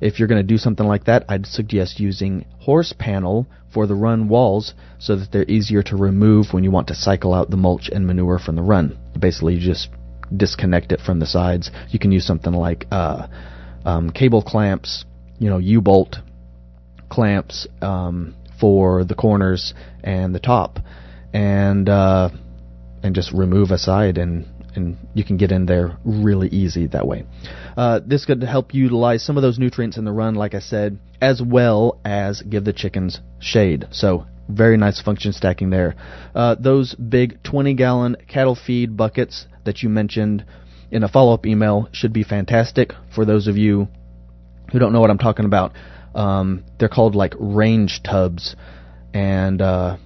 if 0.00 0.18
you're 0.18 0.28
going 0.28 0.40
to 0.40 0.46
do 0.46 0.58
something 0.58 0.86
like 0.86 1.04
that, 1.04 1.24
I'd 1.28 1.46
suggest 1.46 2.00
using 2.00 2.44
horse 2.60 2.92
panel 2.98 3.46
for 3.72 3.86
the 3.86 3.94
run 3.94 4.28
walls 4.28 4.74
so 4.98 5.16
that 5.16 5.32
they're 5.32 5.50
easier 5.50 5.82
to 5.84 5.96
remove 5.96 6.46
when 6.52 6.64
you 6.64 6.70
want 6.70 6.88
to 6.88 6.94
cycle 6.94 7.34
out 7.34 7.50
the 7.50 7.56
mulch 7.56 7.88
and 7.92 8.06
manure 8.06 8.38
from 8.38 8.56
the 8.56 8.62
run. 8.62 8.98
Basically, 9.18 9.54
you 9.54 9.60
just 9.60 9.88
disconnect 10.34 10.92
it 10.92 11.00
from 11.00 11.20
the 11.20 11.26
sides. 11.26 11.70
You 11.88 11.98
can 11.98 12.12
use 12.12 12.26
something 12.26 12.52
like 12.52 12.86
uh, 12.90 13.26
um, 13.84 14.10
cable 14.10 14.42
clamps, 14.42 15.04
you 15.38 15.48
know, 15.48 15.58
U-bolt 15.58 16.16
clamps 17.08 17.66
um, 17.80 18.34
for 18.58 19.04
the 19.04 19.14
corners 19.14 19.74
and 20.02 20.34
the 20.34 20.40
top, 20.40 20.78
and 21.32 21.88
uh, 21.88 22.30
and 23.02 23.14
just 23.14 23.32
remove 23.32 23.70
a 23.70 23.78
side 23.78 24.18
and 24.18 24.46
you 25.14 25.24
can 25.24 25.36
get 25.36 25.52
in 25.52 25.66
there 25.66 25.96
really 26.04 26.48
easy 26.48 26.86
that 26.88 27.06
way. 27.06 27.24
Uh, 27.76 28.00
this 28.04 28.24
could 28.24 28.42
help 28.42 28.74
utilize 28.74 29.24
some 29.24 29.36
of 29.36 29.42
those 29.42 29.58
nutrients 29.58 29.96
in 29.96 30.04
the 30.04 30.12
run, 30.12 30.34
like 30.34 30.54
I 30.54 30.60
said, 30.60 30.98
as 31.20 31.42
well 31.42 32.00
as 32.04 32.42
give 32.42 32.64
the 32.64 32.72
chickens 32.72 33.20
shade. 33.40 33.86
So 33.90 34.26
very 34.48 34.76
nice 34.76 35.00
function 35.00 35.32
stacking 35.32 35.70
there. 35.70 35.96
Uh, 36.34 36.54
those 36.58 36.94
big 36.94 37.42
20 37.42 37.74
gallon 37.74 38.16
cattle 38.28 38.54
feed 38.54 38.96
buckets 38.96 39.46
that 39.64 39.82
you 39.82 39.88
mentioned 39.88 40.44
in 40.90 41.02
a 41.02 41.08
follow 41.08 41.34
up 41.34 41.46
email 41.46 41.88
should 41.92 42.12
be 42.12 42.22
fantastic 42.22 42.92
for 43.14 43.24
those 43.24 43.46
of 43.46 43.56
you 43.56 43.88
who 44.72 44.78
don't 44.78 44.92
know 44.92 45.00
what 45.00 45.10
I'm 45.10 45.18
talking 45.18 45.44
about. 45.44 45.72
Um, 46.14 46.64
they're 46.78 46.88
called 46.88 47.14
like 47.14 47.34
range 47.38 48.00
tubs, 48.02 48.56
and 49.12 49.60
uh, 49.60 49.96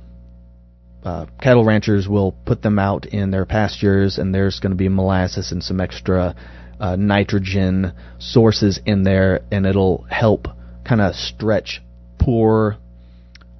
uh, 1.05 1.27
cattle 1.41 1.65
ranchers 1.65 2.09
will 2.09 2.33
put 2.45 2.63
them 2.63 2.79
out 2.79 3.07
in 3.07 3.31
their 3.31 3.47
pastures, 3.47 4.19
and 4.19 4.35
there's 4.35 4.61
going 4.61 4.73
to 4.73 4.77
be 4.77 4.89
molasses 4.89 5.53
and 5.53 5.63
some 5.63 5.81
extra 5.81 6.35
uh, 6.79 6.97
nitrogen 6.97 7.93
sources 8.19 8.81
in 8.85 9.03
there, 9.03 9.41
and 9.51 9.67
it'll 9.67 10.07
help 10.11 10.49
kind 10.85 11.01
of 11.01 11.15
stretch 11.15 11.83
poor, 12.19 12.77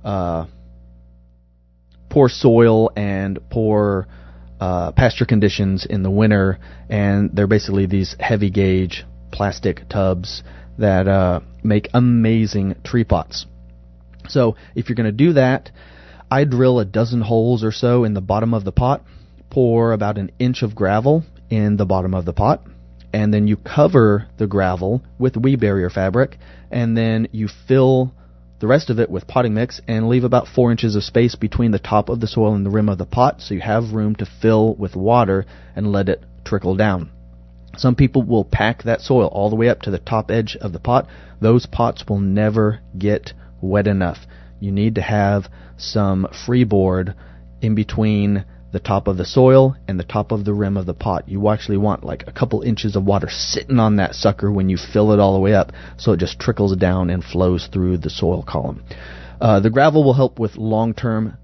uh, 0.05 0.47
poor 2.09 2.29
soil 2.29 2.91
and 2.97 3.39
poor 3.51 4.07
uh, 4.61 4.93
pasture 4.93 5.25
conditions 5.25 5.87
in 5.87 6.03
the 6.03 6.11
winter. 6.11 6.59
And 6.89 7.31
they're 7.35 7.47
basically 7.47 7.87
these 7.87 8.15
heavy 8.19 8.51
gauge 8.51 9.05
plastic 9.33 9.89
tubs 9.89 10.43
that 10.79 11.09
uh, 11.09 11.41
make 11.63 11.89
amazing 11.95 12.77
tree 12.85 13.05
pots. 13.05 13.47
So 14.29 14.57
if 14.75 14.89
you're 14.89 14.97
going 14.97 15.07
to 15.07 15.13
do 15.13 15.35
that, 15.35 15.71
I 16.31 16.45
drill 16.45 16.79
a 16.79 16.85
dozen 16.85 17.23
holes 17.23 17.65
or 17.65 17.73
so 17.73 18.05
in 18.05 18.15
the 18.15 18.21
bottom 18.21 18.55
of 18.55 18.65
the 18.65 18.71
pot, 18.71 19.03
pour 19.51 19.93
about 19.93 20.17
an 20.17 20.31
inch 20.39 20.63
of 20.63 20.77
gravel 20.77 21.25
in 21.51 21.77
the 21.77 21.85
bottom 21.85 22.15
of 22.15 22.25
the 22.25 22.33
pot, 22.33 22.63
and 23.13 23.35
then 23.35 23.49
you 23.49 23.57
cover 23.57 24.29
the 24.39 24.47
gravel 24.47 25.03
with 25.19 25.37
weed 25.37 25.59
barrier 25.59 25.91
fabric, 25.91 26.39
and 26.71 26.97
then 26.97 27.27
you 27.33 27.49
fill 27.67 28.13
the 28.61 28.69
rest 28.69 28.91
of 28.91 29.01
it 29.01 29.11
with 29.11 29.27
potting 29.27 29.55
mix 29.55 29.81
and 29.89 30.09
leave 30.09 30.23
about 30.23 30.47
four 30.47 30.71
inches 30.71 30.95
of 30.95 31.03
space 31.03 31.35
between 31.35 31.73
the 31.73 31.79
top 31.81 32.09
of 32.09 32.21
the 32.21 32.29
soil 32.29 32.55
and 32.55 32.65
the 32.65 32.71
rim 32.71 32.89
of 32.89 32.99
the 32.99 33.07
pot 33.07 33.41
so 33.41 33.55
you 33.55 33.61
have 33.61 33.93
room 33.93 34.15
to 34.15 34.27
fill 34.41 34.75
with 34.75 34.95
water 34.95 35.47
and 35.75 35.91
let 35.91 36.09
it 36.09 36.23
trickle 36.45 36.77
down. 36.77 37.11
Some 37.77 37.97
people 37.97 38.23
will 38.23 38.45
pack 38.45 38.83
that 38.85 39.01
soil 39.01 39.29
all 39.29 39.49
the 39.51 39.57
way 39.57 39.69
up 39.69 39.81
to 39.83 39.91
the 39.91 39.99
top 39.99 40.31
edge 40.31 40.57
of 40.61 40.73
the 40.73 40.79
pot. 40.79 41.09
Those 41.41 41.67
pots 41.67 42.05
will 42.09 42.21
never 42.21 42.81
get 42.97 43.33
wet 43.61 43.87
enough. 43.87 44.19
You 44.61 44.71
need 44.71 44.97
to 44.97 45.03
have 45.03 45.49
some 45.81 46.27
freeboard 46.47 47.15
in 47.61 47.75
between 47.75 48.45
the 48.73 48.79
top 48.79 49.09
of 49.09 49.17
the 49.17 49.25
soil 49.25 49.77
and 49.89 49.99
the 49.99 50.05
top 50.05 50.31
of 50.31 50.45
the 50.45 50.55
rim 50.55 50.77
of 50.77 50.87
the 50.87 50.95
pot. 50.95 51.29
You 51.29 51.49
actually 51.49 51.79
want 51.79 52.05
like 52.05 52.25
a 52.27 52.33
couple 52.33 52.63
inches 52.63 52.95
of 52.95 53.05
water 53.05 53.29
sitting 53.29 53.81
on 53.81 53.97
that 53.97 54.15
sucker 54.15 54.51
when 54.51 54.69
you 54.69 54.77
fill 54.77 55.13
it 55.13 55.19
all 55.19 55.35
the 55.35 55.41
way 55.41 55.55
up 55.55 55.73
so 55.97 56.13
it 56.13 56.21
just 56.21 56.39
trickles 56.39 56.77
down 56.77 57.11
and 57.11 57.25
flows 57.25 57.69
through 57.73 57.99
the 57.99 58.11
soil 58.11 58.45
column. 58.47 58.85
Uh, 59.41 59.61
the 59.61 59.71
gravel 59.71 60.05
will 60.05 60.15
help 60.15 60.39
with 60.39 60.57
long 60.57 60.95
term 60.95 61.37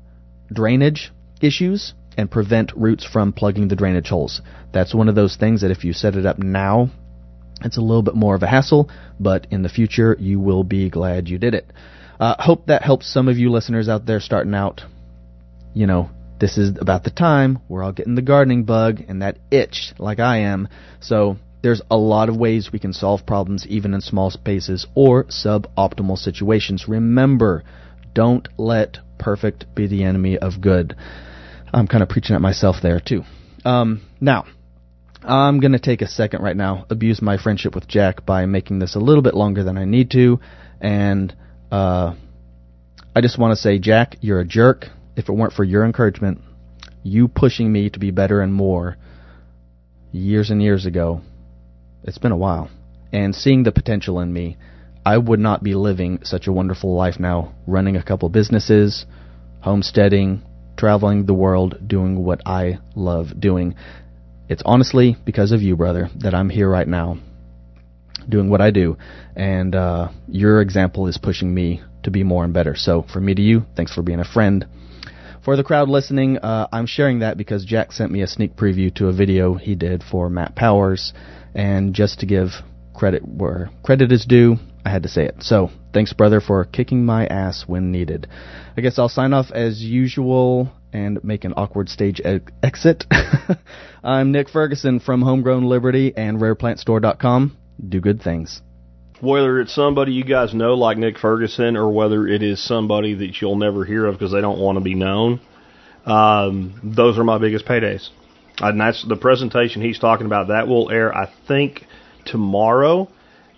drainage 0.53 1.12
issues 1.41 1.95
and 2.16 2.30
prevent 2.30 2.72
roots 2.76 3.05
from 3.05 3.32
plugging 3.32 3.68
the 3.68 3.76
drainage 3.76 4.09
holes. 4.09 4.41
That's 4.72 4.95
one 4.95 5.09
of 5.09 5.14
those 5.14 5.37
things 5.37 5.62
that 5.62 5.70
if 5.70 5.84
you 5.84 5.93
set 5.93 6.14
it 6.14 6.26
up 6.26 6.39
now, 6.39 6.91
it's 7.62 7.78
a 7.78 7.82
little 7.82 8.03
bit 8.03 8.14
more 8.14 8.34
of 8.34 8.43
a 8.43 8.47
hassle, 8.47 8.91
but 9.18 9.47
in 9.51 9.62
the 9.62 9.68
future 9.68 10.16
you 10.18 10.39
will 10.39 10.64
be 10.64 10.91
glad 10.91 11.28
you 11.28 11.39
did 11.39 11.55
it. 11.55 11.72
Uh, 12.18 12.34
hope 12.38 12.66
that 12.66 12.82
helps 12.82 13.12
some 13.12 13.28
of 13.28 13.36
you 13.36 13.50
listeners 13.50 13.88
out 13.88 14.06
there 14.06 14.20
starting 14.20 14.54
out. 14.54 14.82
You 15.74 15.86
know, 15.86 16.10
this 16.40 16.58
is 16.58 16.76
about 16.80 17.04
the 17.04 17.10
time 17.10 17.58
we're 17.68 17.82
all 17.82 17.92
getting 17.92 18.14
the 18.14 18.22
gardening 18.22 18.64
bug 18.64 19.00
and 19.08 19.22
that 19.22 19.38
itch 19.50 19.92
like 19.98 20.18
I 20.18 20.38
am. 20.38 20.68
So 21.00 21.36
there's 21.62 21.82
a 21.90 21.96
lot 21.96 22.28
of 22.28 22.36
ways 22.36 22.70
we 22.72 22.78
can 22.78 22.92
solve 22.92 23.26
problems 23.26 23.66
even 23.66 23.94
in 23.94 24.00
small 24.00 24.30
spaces 24.30 24.86
or 24.94 25.24
suboptimal 25.24 26.18
situations. 26.18 26.86
Remember, 26.88 27.64
don't 28.14 28.48
let 28.56 28.98
perfect 29.18 29.74
be 29.74 29.86
the 29.86 30.04
enemy 30.04 30.38
of 30.38 30.60
good. 30.60 30.94
I'm 31.72 31.86
kind 31.86 32.02
of 32.02 32.08
preaching 32.08 32.36
at 32.36 32.42
myself 32.42 32.76
there 32.82 33.00
too. 33.00 33.24
Um, 33.64 34.02
now, 34.20 34.44
I'm 35.22 35.58
going 35.60 35.72
to 35.72 35.78
take 35.78 36.02
a 36.02 36.08
second 36.08 36.42
right 36.42 36.56
now, 36.56 36.86
abuse 36.88 37.20
my 37.20 37.36
friendship 37.36 37.74
with 37.74 37.88
Jack 37.88 38.24
by 38.24 38.46
making 38.46 38.78
this 38.78 38.94
a 38.94 39.00
little 39.00 39.22
bit 39.22 39.34
longer 39.34 39.64
than 39.64 39.76
I 39.76 39.84
need 39.84 40.12
to, 40.12 40.38
and 40.80 41.34
uh, 41.70 42.14
I 43.14 43.20
just 43.20 43.38
want 43.38 43.52
to 43.52 43.60
say, 43.60 43.78
Jack, 43.78 44.16
you're 44.20 44.40
a 44.40 44.44
jerk. 44.44 44.86
If 45.16 45.28
it 45.28 45.32
weren't 45.32 45.54
for 45.54 45.64
your 45.64 45.84
encouragement, 45.84 46.40
you 47.02 47.28
pushing 47.28 47.72
me 47.72 47.88
to 47.90 47.98
be 47.98 48.10
better 48.10 48.40
and 48.40 48.52
more 48.52 48.96
years 50.12 50.50
and 50.50 50.62
years 50.62 50.86
ago, 50.86 51.20
it's 52.04 52.18
been 52.18 52.32
a 52.32 52.36
while, 52.36 52.70
and 53.12 53.34
seeing 53.34 53.62
the 53.62 53.72
potential 53.72 54.20
in 54.20 54.32
me, 54.32 54.56
I 55.04 55.18
would 55.18 55.40
not 55.40 55.62
be 55.62 55.74
living 55.74 56.20
such 56.24 56.46
a 56.46 56.52
wonderful 56.52 56.94
life 56.94 57.18
now, 57.18 57.54
running 57.66 57.96
a 57.96 58.02
couple 58.02 58.28
businesses, 58.28 59.06
homesteading, 59.60 60.42
traveling 60.76 61.26
the 61.26 61.34
world, 61.34 61.78
doing 61.86 62.24
what 62.24 62.42
I 62.46 62.78
love 62.94 63.38
doing. 63.38 63.74
It's 64.48 64.62
honestly 64.64 65.16
because 65.24 65.52
of 65.52 65.62
you, 65.62 65.76
brother, 65.76 66.10
that 66.16 66.34
I'm 66.34 66.50
here 66.50 66.68
right 66.68 66.88
now, 66.88 67.18
doing 68.29 68.51
what 68.51 68.61
I 68.61 68.70
do, 68.70 68.97
and 69.35 69.74
uh, 69.74 70.09
your 70.29 70.61
example 70.61 71.07
is 71.07 71.18
pushing 71.18 71.53
me 71.55 71.83
to 72.03 72.11
be 72.11 72.22
more 72.22 72.45
and 72.45 72.55
better. 72.55 72.74
So, 72.77 73.03
from 73.03 73.24
me 73.24 73.35
to 73.35 73.43
you, 73.43 73.64
thanks 73.77 73.93
for 73.93 74.03
being 74.03 74.20
a 74.20 74.24
friend. 74.24 74.66
For 75.45 75.57
the 75.57 75.64
crowd 75.64 75.89
listening, 75.89 76.39
uh, 76.39 76.66
I'm 76.72 76.87
sharing 76.87 77.20
that 77.20 77.37
because 77.37 77.64
Jack 77.64 77.93
sent 77.93 78.11
me 78.11 78.22
a 78.22 78.27
sneak 78.27 78.57
preview 78.57 78.93
to 78.97 79.09
a 79.09 79.12
video 79.12 79.55
he 79.55 79.74
did 79.74 80.03
for 80.03 80.29
Matt 80.29 80.57
Powers, 80.57 81.12
and 81.55 81.95
just 81.95 82.20
to 82.20 82.27
give 82.27 82.51
credit 82.95 83.27
where 83.27 83.70
credit 83.85 84.11
is 84.11 84.24
due, 84.24 84.57
I 84.85 84.91
had 84.91 85.03
to 85.05 85.09
say 85.09 85.24
it. 85.24 85.43
So, 85.43 85.70
thanks, 85.93 86.12
brother, 86.12 86.41
for 86.41 86.64
kicking 86.64 87.05
my 87.05 87.27
ass 87.27 87.64
when 87.66 87.93
needed. 87.93 88.29
I 88.77 88.81
guess 88.81 88.99
I'll 88.99 89.09
sign 89.09 89.33
off 89.33 89.51
as 89.53 89.83
usual 89.83 90.72
and 90.93 91.22
make 91.22 91.45
an 91.45 91.55
awkward 91.57 91.89
stage 91.89 92.20
e- 92.20 92.41
exit. 92.62 93.05
I'm 94.05 94.33
Nick 94.33 94.49
Ferguson 94.49 95.01
from 95.01 95.22
Homegrown 95.22 95.64
Liberty 95.64 96.12
and 96.16 96.39
RarePlantStore.com. 96.39 97.57
Do 97.85 98.01
good 98.01 98.22
things. 98.22 98.62
Whether 99.20 99.61
it's 99.61 99.74
somebody 99.74 100.12
you 100.12 100.24
guys 100.24 100.53
know 100.55 100.74
like 100.74 100.99
Nick 100.99 101.18
Ferguson 101.18 101.77
or 101.77 101.91
whether 101.91 102.27
it 102.27 102.43
is 102.43 102.62
somebody 102.62 103.14
that 103.14 103.41
you'll 103.41 103.57
never 103.57 103.85
hear 103.85 104.07
of 104.07 104.14
because 104.14 104.33
they 104.33 104.41
don't 104.41 104.59
want 104.59 104.77
to 104.77 104.85
be 104.85 104.95
known, 104.95 105.41
um, 106.05 106.81
those 106.83 107.18
are 107.18 107.24
my 107.24 107.39
biggest 107.39 107.64
paydays. 107.64 108.11
And 108.59 108.81
that's 108.81 109.07
the 109.07 109.16
presentation 109.16 109.83
he's 109.83 109.99
talking 109.99 110.27
about. 110.27 110.49
That 110.49 110.68
will 110.68 110.91
air, 110.91 111.14
I 111.14 111.33
think, 111.49 111.85
tomorrow 112.24 113.09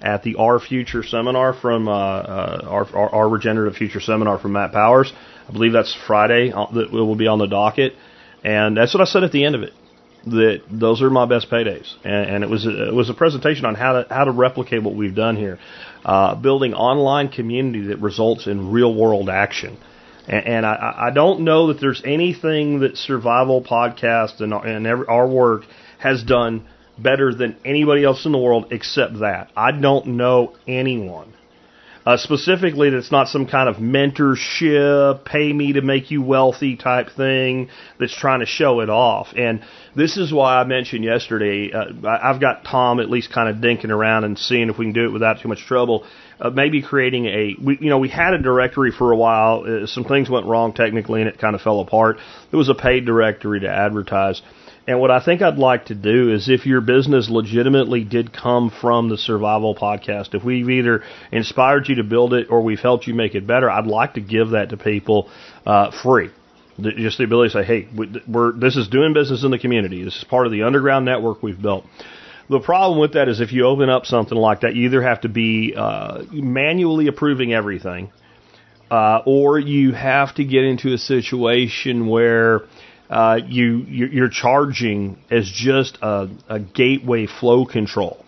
at 0.01 0.23
the 0.23 0.37
Our 0.37 0.61
Future 0.61 1.03
seminar 1.03 1.53
from 1.53 1.89
uh, 1.89 1.93
uh, 1.93 2.61
our, 2.69 2.97
our, 2.97 3.15
our 3.15 3.29
Regenerative 3.29 3.77
Future 3.77 4.01
seminar 4.01 4.39
from 4.39 4.53
Matt 4.53 4.73
Powers. 4.73 5.13
I 5.49 5.53
believe 5.53 5.73
that's 5.73 5.97
Friday 6.07 6.53
uh, 6.53 6.67
that 6.73 6.93
will 6.93 7.17
be 7.17 7.27
on 7.27 7.39
the 7.39 7.47
docket, 7.47 7.95
and 8.45 8.77
that's 8.77 8.95
what 8.95 9.01
I 9.01 9.07
said 9.07 9.25
at 9.25 9.33
the 9.33 9.45
end 9.45 9.55
of 9.55 9.63
it. 9.63 9.73
That 10.27 10.63
those 10.71 11.01
are 11.01 11.11
my 11.11 11.27
best 11.27 11.49
paydays, 11.49 11.95
and, 12.05 12.31
and 12.31 12.45
it 12.45 12.51
was 12.51 12.67
a, 12.67 12.89
it 12.89 12.95
was 12.95 13.09
a 13.09 13.15
presentation 13.15 13.65
on 13.65 13.75
how 13.75 14.03
to 14.03 14.07
how 14.13 14.25
to 14.25 14.33
replicate 14.33 14.83
what 14.83 14.95
we've 14.95 15.15
done 15.15 15.37
here, 15.37 15.59
uh, 16.05 16.35
building 16.35 16.75
online 16.75 17.29
community 17.29 17.87
that 17.87 18.01
results 18.01 18.47
in 18.47 18.71
real 18.71 18.95
world 18.95 19.31
action. 19.31 19.79
And, 20.27 20.47
and 20.47 20.67
I, 20.67 21.09
I 21.09 21.11
don't 21.11 21.41
know 21.41 21.69
that 21.69 21.81
there's 21.81 22.03
anything 22.05 22.81
that 22.81 22.97
Survival 22.97 23.63
Podcast 23.63 24.41
and, 24.41 24.53
and 24.53 24.87
every, 24.87 25.07
our 25.07 25.27
work 25.27 25.63
has 25.99 26.23
done 26.23 26.67
better 26.99 27.33
than 27.33 27.57
anybody 27.65 28.05
else 28.05 28.27
in 28.27 28.33
the 28.33 28.39
world 28.39 28.67
except 28.73 29.21
that. 29.21 29.51
I 29.57 29.73
don't 29.73 30.07
know 30.07 30.57
anyone. 30.67 31.35
Uh, 32.07 32.17
specifically, 32.17 32.89
that's 32.89 33.13
not 33.13 33.29
some 33.29 33.47
kind 33.47 33.69
of 33.69 33.77
mentorship, 33.77 35.27
pay 35.27 35.53
me 35.53 35.75
to 35.75 35.83
make 35.83 36.11
you 36.11 36.23
wealthy 36.23 36.75
type 36.75 37.11
thing 37.15 37.69
that's 38.01 38.17
trying 38.17 38.41
to 38.41 38.47
show 38.47 38.81
it 38.81 38.89
off. 38.89 39.29
And 39.37 39.63
this 39.99 40.17
is 40.17 40.33
why 40.33 40.61
I 40.61 40.65
mentioned 40.65 41.05
yesterday, 41.05 41.73
uh, 41.73 41.87
I've 42.07 42.41
got 42.41 42.65
Tom 42.65 43.01
at 43.01 43.11
least 43.11 43.33
kind 43.33 43.49
of 43.49 43.57
dinking 43.57 43.91
around 43.91 44.23
and 44.23 44.39
seeing 44.39 44.71
if 44.71 44.79
we 44.79 44.85
can 44.87 44.93
do 44.93 45.05
it 45.07 45.13
without 45.13 45.41
too 45.41 45.49
much 45.49 45.59
trouble. 45.67 46.07
Uh, 46.41 46.51
maybe 46.51 46.83
creating 46.83 47.27
a, 47.27 47.57
we, 47.61 47.79
you 47.81 47.91
know, 47.91 47.99
we 47.99 48.09
had 48.09 48.33
a 48.33 48.39
directory 48.39 48.93
for 48.93 49.11
a 49.11 49.17
while. 49.17 49.65
Uh, 49.67 49.87
some 49.87 50.05
things 50.05 50.31
went 50.31 50.47
wrong 50.47 50.73
technically 50.73 51.21
and 51.21 51.29
it 51.29 51.39
kind 51.39 51.57
of 51.57 51.63
fell 51.63 51.81
apart. 51.81 52.19
It 52.53 52.57
was 52.57 52.69
a 52.69 52.75
paid 52.75 53.07
directory 53.07 53.61
to 53.61 53.69
advertise. 53.69 54.41
And 54.87 55.01
what 55.01 55.11
I 55.11 55.23
think 55.23 55.43
I'd 55.43 55.59
like 55.59 55.87
to 55.87 55.95
do 55.95 56.33
is 56.33 56.49
if 56.49 56.65
your 56.65 56.81
business 56.81 57.29
legitimately 57.29 58.05
did 58.05 58.33
come 58.33 58.71
from 58.71 59.09
the 59.11 59.19
Survival 59.19 59.75
Podcast, 59.75 60.35
if 60.35 60.45
we've 60.45 60.71
either 60.71 61.03
inspired 61.33 61.89
you 61.89 61.97
to 61.97 62.05
build 62.05 62.33
it 62.33 62.47
or 62.51 62.63
we've 62.63 62.81
helped 62.81 63.07
you 63.07 63.15
make 63.15 63.35
it 63.35 63.47
better, 63.47 63.69
I'd 63.69 63.87
like 63.87 64.15
to 64.15 64.21
give 64.21 64.51
that 64.51 64.71
to 64.71 64.77
people 64.77 65.29
uh, 65.67 65.91
free. 65.91 66.31
Just 66.81 67.19
the 67.19 67.25
ability 67.25 67.53
to 67.53 67.63
say, 67.63 67.65
hey, 67.65 67.89
we're, 68.29 68.53
this 68.53 68.77
is 68.77 68.89
doing 68.89 69.13
business 69.13 69.43
in 69.43 69.51
the 69.51 69.59
community. 69.59 70.05
This 70.05 70.17
is 70.17 70.25
part 70.25 70.47
of 70.47 70.53
the 70.53 70.63
underground 70.63 71.05
network 71.05 71.43
we've 71.43 71.61
built. 71.61 71.85
The 72.49 72.61
problem 72.61 72.99
with 73.01 73.15
that 73.15 73.29
is 73.29 73.41
if 73.41 73.53
you 73.53 73.67
open 73.67 73.91
up 73.91 74.07
something 74.07 74.39
like 74.39 74.61
that, 74.61 74.75
you 74.75 74.87
either 74.87 75.03
have 75.03 75.23
to 75.23 75.29
be 75.29 75.75
uh, 75.77 76.23
manually 76.31 77.09
approving 77.09 77.53
everything, 77.53 78.11
uh, 78.91 79.21
or 79.27 79.59
you 79.59 79.93
have 79.93 80.35
to 80.37 80.45
get 80.45 80.65
into 80.65 80.95
a 80.95 80.99
situation 80.99 82.07
where 82.07 82.63
uh, 83.11 83.41
you 83.47 83.85
you're 83.89 84.31
charging 84.31 85.19
as 85.31 85.51
just 85.51 85.99
a, 86.01 86.29
a 86.49 86.59
gateway 86.59 87.27
flow 87.27 87.67
control 87.67 88.25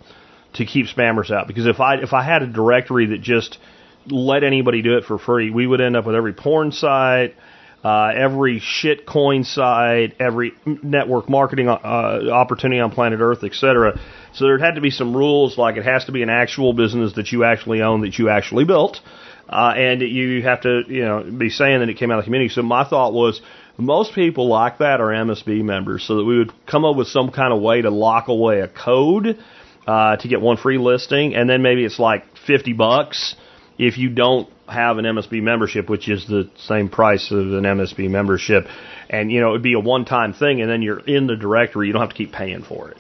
to 0.54 0.66
keep 0.66 0.86
spammers 0.86 1.30
out. 1.30 1.46
Because 1.46 1.66
if 1.66 1.80
I 1.80 1.96
if 1.96 2.12
I 2.12 2.22
had 2.22 2.42
a 2.42 2.46
directory 2.46 3.06
that 3.06 3.22
just 3.22 3.58
let 4.06 4.44
anybody 4.44 4.82
do 4.82 4.98
it 4.98 5.04
for 5.04 5.18
free, 5.18 5.50
we 5.50 5.66
would 5.66 5.80
end 5.80 5.96
up 5.96 6.04
with 6.04 6.14
every 6.14 6.32
porn 6.32 6.72
site, 6.72 7.36
uh, 7.82 8.12
every 8.14 8.60
shit 8.60 9.06
coin 9.06 9.44
site, 9.44 10.14
every 10.20 10.52
network 10.66 11.28
marketing 11.28 11.68
uh, 11.68 12.28
opportunity 12.30 12.80
on 12.80 12.90
planet 12.90 13.20
Earth, 13.20 13.42
etc. 13.42 13.98
So 14.34 14.44
there 14.44 14.58
had 14.58 14.74
to 14.74 14.80
be 14.80 14.90
some 14.90 15.16
rules, 15.16 15.56
like 15.56 15.76
it 15.76 15.84
has 15.84 16.04
to 16.04 16.12
be 16.12 16.22
an 16.22 16.28
actual 16.28 16.72
business 16.72 17.14
that 17.14 17.32
you 17.32 17.44
actually 17.44 17.80
own, 17.80 18.02
that 18.02 18.18
you 18.18 18.28
actually 18.28 18.64
built, 18.64 19.00
uh, 19.48 19.72
and 19.76 20.02
you 20.02 20.42
have 20.42 20.60
to 20.62 20.82
you 20.88 21.04
know 21.04 21.22
be 21.22 21.48
saying 21.48 21.80
that 21.80 21.88
it 21.88 21.96
came 21.96 22.10
out 22.10 22.18
of 22.18 22.24
the 22.24 22.26
community. 22.26 22.50
So 22.50 22.62
my 22.62 22.84
thought 22.84 23.14
was 23.14 23.40
most 23.78 24.14
people 24.14 24.46
like 24.46 24.78
that 24.78 25.00
are 25.00 25.08
MSB 25.08 25.64
members, 25.64 26.04
so 26.04 26.16
that 26.16 26.24
we 26.24 26.36
would 26.36 26.52
come 26.66 26.84
up 26.84 26.96
with 26.96 27.08
some 27.08 27.30
kind 27.30 27.52
of 27.52 27.62
way 27.62 27.80
to 27.80 27.90
lock 27.90 28.28
away 28.28 28.60
a 28.60 28.68
code 28.68 29.38
uh, 29.86 30.16
to 30.16 30.28
get 30.28 30.42
one 30.42 30.58
free 30.58 30.76
listing, 30.76 31.34
and 31.34 31.48
then 31.48 31.62
maybe 31.62 31.84
it's 31.84 31.98
like 31.98 32.24
50 32.46 32.74
bucks 32.74 33.36
if 33.78 33.96
you 33.96 34.10
don't 34.10 34.50
have 34.70 34.98
an 34.98 35.04
MSB 35.04 35.42
membership, 35.42 35.88
which 35.88 36.08
is 36.08 36.26
the 36.26 36.50
same 36.56 36.88
price 36.88 37.30
of 37.30 37.38
an 37.38 37.64
MSB 37.64 38.08
membership. 38.08 38.66
And, 39.08 39.30
you 39.30 39.40
know, 39.40 39.50
it'd 39.50 39.62
be 39.62 39.74
a 39.74 39.80
one 39.80 40.04
time 40.04 40.32
thing, 40.32 40.60
and 40.60 40.70
then 40.70 40.82
you're 40.82 41.00
in 41.00 41.26
the 41.26 41.36
directory. 41.36 41.86
You 41.86 41.92
don't 41.92 42.02
have 42.02 42.10
to 42.10 42.16
keep 42.16 42.32
paying 42.32 42.62
for 42.62 42.90
it. 42.90 42.96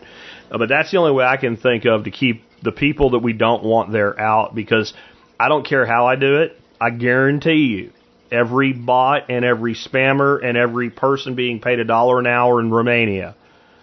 Uh, 0.50 0.58
but 0.58 0.68
that's 0.68 0.90
the 0.90 0.98
only 0.98 1.12
way 1.12 1.24
I 1.24 1.36
can 1.36 1.56
think 1.56 1.84
of 1.84 2.04
to 2.04 2.10
keep 2.10 2.42
the 2.62 2.72
people 2.72 3.10
that 3.10 3.20
we 3.20 3.32
don't 3.32 3.62
want 3.62 3.92
there 3.92 4.18
out 4.18 4.54
because 4.54 4.92
I 5.38 5.48
don't 5.48 5.66
care 5.66 5.86
how 5.86 6.06
I 6.06 6.16
do 6.16 6.42
it. 6.42 6.56
I 6.80 6.90
guarantee 6.90 7.66
you 7.66 7.92
every 8.30 8.72
bot 8.72 9.30
and 9.30 9.44
every 9.44 9.74
spammer 9.74 10.44
and 10.44 10.56
every 10.56 10.90
person 10.90 11.34
being 11.34 11.60
paid 11.60 11.78
a 11.78 11.84
dollar 11.84 12.18
an 12.18 12.26
hour 12.26 12.60
in 12.60 12.70
Romania 12.70 13.34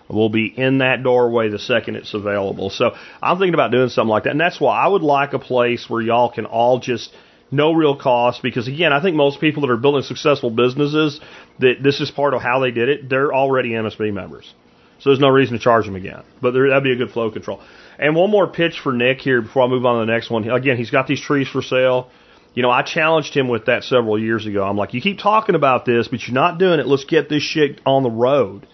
will 0.09 0.29
be 0.29 0.45
in 0.45 0.77
that 0.77 1.03
doorway 1.03 1.49
the 1.49 1.59
second 1.59 1.95
it's 1.95 2.13
available. 2.13 2.69
So 2.69 2.91
I'm 3.21 3.37
thinking 3.37 3.53
about 3.53 3.71
doing 3.71 3.89
something 3.89 4.09
like 4.09 4.23
that. 4.23 4.31
And 4.31 4.39
that's 4.39 4.59
why 4.59 4.77
I 4.77 4.87
would 4.87 5.01
like 5.01 5.33
a 5.33 5.39
place 5.39 5.89
where 5.89 6.01
y'all 6.01 6.31
can 6.31 6.45
all 6.45 6.79
just 6.79 7.13
no 7.51 7.73
real 7.73 7.95
cost 7.95 8.41
because 8.41 8.67
again, 8.67 8.91
I 8.93 9.01
think 9.01 9.15
most 9.15 9.39
people 9.39 9.61
that 9.61 9.71
are 9.71 9.77
building 9.77 10.03
successful 10.03 10.49
businesses 10.49 11.19
that 11.59 11.75
this 11.81 12.01
is 12.01 12.11
part 12.11 12.33
of 12.33 12.41
how 12.41 12.59
they 12.59 12.71
did 12.71 12.89
it, 12.89 13.09
they're 13.09 13.33
already 13.33 13.69
MSB 13.69 14.13
members. 14.13 14.53
So 14.99 15.11
there's 15.11 15.19
no 15.19 15.29
reason 15.29 15.57
to 15.57 15.63
charge 15.63 15.85
them 15.85 15.95
again. 15.95 16.23
But 16.41 16.51
there, 16.51 16.67
that'd 16.69 16.83
be 16.83 16.91
a 16.91 16.95
good 16.95 17.11
flow 17.11 17.29
control. 17.31 17.61
And 17.99 18.15
one 18.15 18.31
more 18.31 18.47
pitch 18.47 18.79
for 18.81 18.91
Nick 18.91 19.21
here 19.21 19.41
before 19.41 19.63
I 19.63 19.67
move 19.67 19.85
on 19.85 19.99
to 19.99 20.05
the 20.05 20.11
next 20.11 20.29
one. 20.29 20.49
Again, 20.49 20.77
he's 20.77 20.89
got 20.89 21.07
these 21.07 21.21
trees 21.21 21.47
for 21.47 21.61
sale. 21.61 22.09
You 22.53 22.63
know, 22.63 22.71
I 22.71 22.81
challenged 22.81 23.35
him 23.35 23.47
with 23.47 23.65
that 23.67 23.83
several 23.83 24.19
years 24.19 24.47
ago. 24.47 24.63
I'm 24.63 24.77
like, 24.77 24.95
you 24.95 25.01
keep 25.01 25.19
talking 25.19 25.53
about 25.53 25.85
this, 25.85 26.07
but 26.07 26.21
you're 26.27 26.33
not 26.33 26.57
doing 26.57 26.79
it. 26.79 26.87
Let's 26.87 27.05
get 27.05 27.29
this 27.29 27.43
shit 27.43 27.79
on 27.85 28.01
the 28.01 28.09
road. 28.09 28.67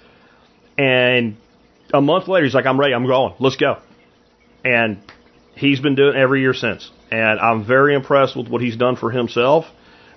And 0.77 1.35
a 1.93 2.01
month 2.01 2.29
later, 2.29 2.45
he's 2.45 2.53
like, 2.53 2.65
I'm 2.65 2.79
ready. 2.79 2.93
I'm 2.93 3.05
going. 3.05 3.33
Let's 3.39 3.57
go. 3.57 3.79
And 4.63 4.99
he's 5.55 5.81
been 5.81 5.95
doing 5.95 6.15
it 6.15 6.19
every 6.19 6.41
year 6.41 6.53
since. 6.53 6.89
And 7.13 7.39
I'm 7.39 7.63
very 7.63 7.93
impressed 7.93 8.35
with 8.35 8.47
what 8.47 8.63
he's 8.63 8.75
done 8.75 8.95
for 8.95 9.11
himself. 9.11 9.65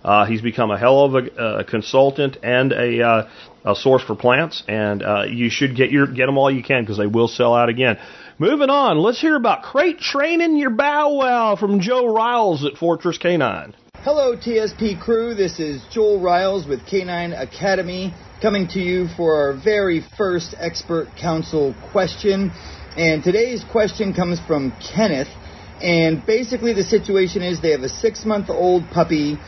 Uh, 0.03 0.25
he's 0.25 0.41
become 0.41 0.71
a 0.71 0.79
hell 0.79 1.05
of 1.05 1.15
a, 1.15 1.63
consultant 1.65 2.39
and 2.43 2.73
a, 2.73 3.03
uh, 3.03 3.29
a 3.67 3.75
source 3.75 4.03
for 4.03 4.15
plants, 4.15 4.63
and 4.67 5.03
uh, 5.03 5.25
you 5.29 5.51
should 5.51 5.77
get 5.77 5.91
your 5.91 6.07
get 6.07 6.25
them 6.25 6.39
all 6.39 6.51
you 6.51 6.63
can 6.63 6.83
because 6.85 6.97
they 6.97 7.07
will 7.07 7.29
sell 7.29 7.55
out 7.55 7.69
again. 7.69 7.99
Moving 8.39 8.71
on, 8.71 8.97
let's 8.97 9.21
hear 9.21 9.37
about 9.37 9.63
crate 9.63 9.99
training 9.99 10.57
your 10.57 10.71
bow 10.71 11.13
wow 11.13 11.57
from 11.57 11.81
Joe 11.81 12.07
Riles 12.07 12.65
at 12.65 12.79
Fortress 12.79 13.19
Canine. 13.19 13.75
Hello, 13.97 14.35
TSP 14.35 14.99
crew. 14.99 15.35
This 15.35 15.61
is 15.61 15.83
Joel 15.91 16.23
Riles 16.23 16.67
with 16.67 16.87
Canine 16.87 17.35
Academy 17.35 18.15
coming 18.41 18.69
to 18.69 18.79
you 18.79 19.09
for 19.19 19.35
our 19.35 19.53
very 19.53 20.03
first 20.17 20.55
expert 20.59 21.09
council 21.21 21.75
question. 21.93 22.53
And 22.97 23.23
today's 23.23 23.65
question 23.71 24.15
comes 24.15 24.41
from 24.47 24.73
Kenneth. 24.95 25.29
And 25.83 26.25
basically, 26.25 26.73
the 26.73 26.85
situation 26.85 27.43
is 27.43 27.61
they 27.61 27.71
have 27.71 27.83
a 27.83 27.89
six 27.89 28.25
month 28.25 28.49
old 28.49 28.91
puppy 28.91 29.39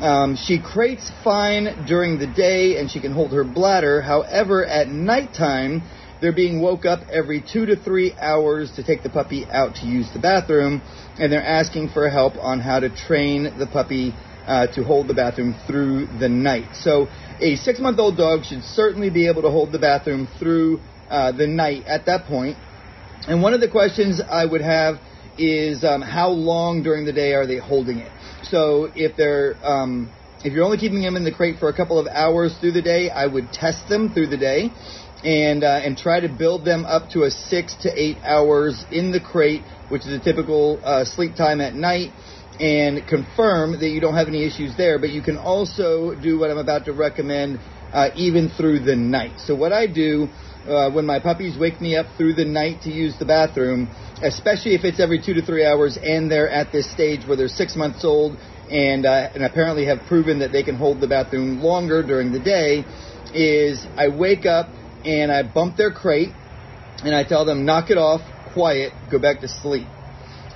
um, 0.00 0.36
she 0.36 0.60
crates 0.62 1.10
fine 1.24 1.84
during 1.86 2.18
the 2.18 2.26
day 2.26 2.78
and 2.78 2.90
she 2.90 3.00
can 3.00 3.12
hold 3.12 3.32
her 3.32 3.44
bladder. 3.44 4.00
However, 4.00 4.64
at 4.64 4.88
nighttime, 4.88 5.82
they're 6.20 6.32
being 6.32 6.60
woke 6.60 6.84
up 6.84 7.00
every 7.10 7.40
two 7.40 7.66
to 7.66 7.76
three 7.76 8.14
hours 8.20 8.72
to 8.76 8.84
take 8.84 9.02
the 9.02 9.10
puppy 9.10 9.46
out 9.50 9.76
to 9.76 9.86
use 9.86 10.10
the 10.12 10.18
bathroom, 10.18 10.82
and 11.18 11.32
they're 11.32 11.44
asking 11.44 11.90
for 11.90 12.08
help 12.08 12.34
on 12.40 12.60
how 12.60 12.80
to 12.80 12.90
train 12.90 13.44
the 13.58 13.66
puppy 13.66 14.14
uh, 14.46 14.66
to 14.68 14.82
hold 14.82 15.08
the 15.08 15.14
bathroom 15.14 15.54
through 15.66 16.06
the 16.18 16.28
night. 16.28 16.68
So, 16.74 17.08
a 17.40 17.56
six 17.56 17.78
month 17.78 17.98
old 17.98 18.16
dog 18.16 18.44
should 18.44 18.62
certainly 18.62 19.10
be 19.10 19.28
able 19.28 19.42
to 19.42 19.50
hold 19.50 19.72
the 19.72 19.78
bathroom 19.78 20.28
through 20.38 20.80
uh, 21.08 21.32
the 21.32 21.46
night 21.46 21.84
at 21.86 22.06
that 22.06 22.26
point. 22.26 22.56
And 23.28 23.42
one 23.42 23.52
of 23.52 23.60
the 23.60 23.68
questions 23.68 24.20
I 24.20 24.44
would 24.44 24.62
have 24.62 25.00
is 25.38 25.84
um, 25.84 26.02
how 26.02 26.28
long 26.28 26.82
during 26.82 27.04
the 27.04 27.12
day 27.12 27.32
are 27.32 27.46
they 27.46 27.58
holding 27.58 27.98
it? 27.98 28.12
So 28.44 28.90
if 28.94 29.16
they're 29.16 29.56
um, 29.64 30.12
if 30.44 30.52
you're 30.52 30.64
only 30.64 30.78
keeping 30.78 31.02
them 31.02 31.16
in 31.16 31.24
the 31.24 31.32
crate 31.32 31.58
for 31.58 31.68
a 31.68 31.74
couple 31.74 31.98
of 31.98 32.06
hours 32.06 32.56
through 32.60 32.72
the 32.72 32.82
day, 32.82 33.10
I 33.10 33.26
would 33.26 33.52
test 33.52 33.88
them 33.88 34.12
through 34.14 34.28
the 34.28 34.36
day 34.36 34.70
and 35.24 35.64
uh, 35.64 35.80
and 35.82 35.96
try 35.96 36.20
to 36.20 36.28
build 36.28 36.64
them 36.64 36.84
up 36.84 37.10
to 37.10 37.24
a 37.24 37.30
six 37.30 37.74
to 37.82 37.90
eight 37.94 38.18
hours 38.24 38.84
in 38.92 39.10
the 39.10 39.20
crate, 39.20 39.64
which 39.88 40.06
is 40.06 40.12
a 40.12 40.20
typical 40.20 40.80
uh, 40.84 41.04
sleep 41.04 41.34
time 41.36 41.60
at 41.60 41.74
night, 41.74 42.12
and 42.60 43.06
confirm 43.08 43.72
that 43.80 43.88
you 43.88 44.00
don't 44.00 44.14
have 44.14 44.28
any 44.28 44.46
issues 44.46 44.76
there. 44.76 44.98
But 44.98 45.10
you 45.10 45.22
can 45.22 45.36
also 45.36 46.14
do 46.14 46.38
what 46.38 46.50
I'm 46.50 46.58
about 46.58 46.84
to 46.84 46.92
recommend, 46.92 47.60
uh, 47.92 48.10
even 48.14 48.50
through 48.56 48.80
the 48.80 48.96
night. 48.96 49.34
So 49.38 49.56
what 49.56 49.72
I 49.72 49.86
do 49.86 50.28
uh, 50.68 50.90
when 50.90 51.06
my 51.06 51.18
puppies 51.18 51.58
wake 51.58 51.80
me 51.80 51.96
up 51.96 52.06
through 52.16 52.34
the 52.34 52.44
night 52.44 52.82
to 52.82 52.90
use 52.90 53.18
the 53.18 53.24
bathroom 53.24 53.88
especially 54.22 54.74
if 54.74 54.84
it's 54.84 55.00
every 55.00 55.22
two 55.24 55.34
to 55.34 55.42
three 55.42 55.64
hours 55.64 55.98
and 56.02 56.30
they're 56.30 56.50
at 56.50 56.72
this 56.72 56.90
stage 56.90 57.26
where 57.26 57.36
they're 57.36 57.48
six 57.48 57.76
months 57.76 58.04
old 58.04 58.36
and, 58.70 59.06
uh, 59.06 59.28
and 59.34 59.44
apparently 59.44 59.86
have 59.86 60.00
proven 60.08 60.40
that 60.40 60.52
they 60.52 60.62
can 60.62 60.76
hold 60.76 61.00
the 61.00 61.06
bathroom 61.06 61.60
longer 61.60 62.02
during 62.02 62.32
the 62.32 62.40
day, 62.40 62.84
is 63.32 63.86
I 63.96 64.08
wake 64.08 64.46
up 64.46 64.68
and 65.04 65.30
I 65.32 65.42
bump 65.42 65.76
their 65.76 65.92
crate 65.92 66.32
and 67.04 67.14
I 67.14 67.24
tell 67.24 67.44
them, 67.44 67.64
knock 67.64 67.90
it 67.90 67.98
off, 67.98 68.20
quiet, 68.52 68.92
go 69.10 69.18
back 69.18 69.40
to 69.40 69.48
sleep. 69.48 69.86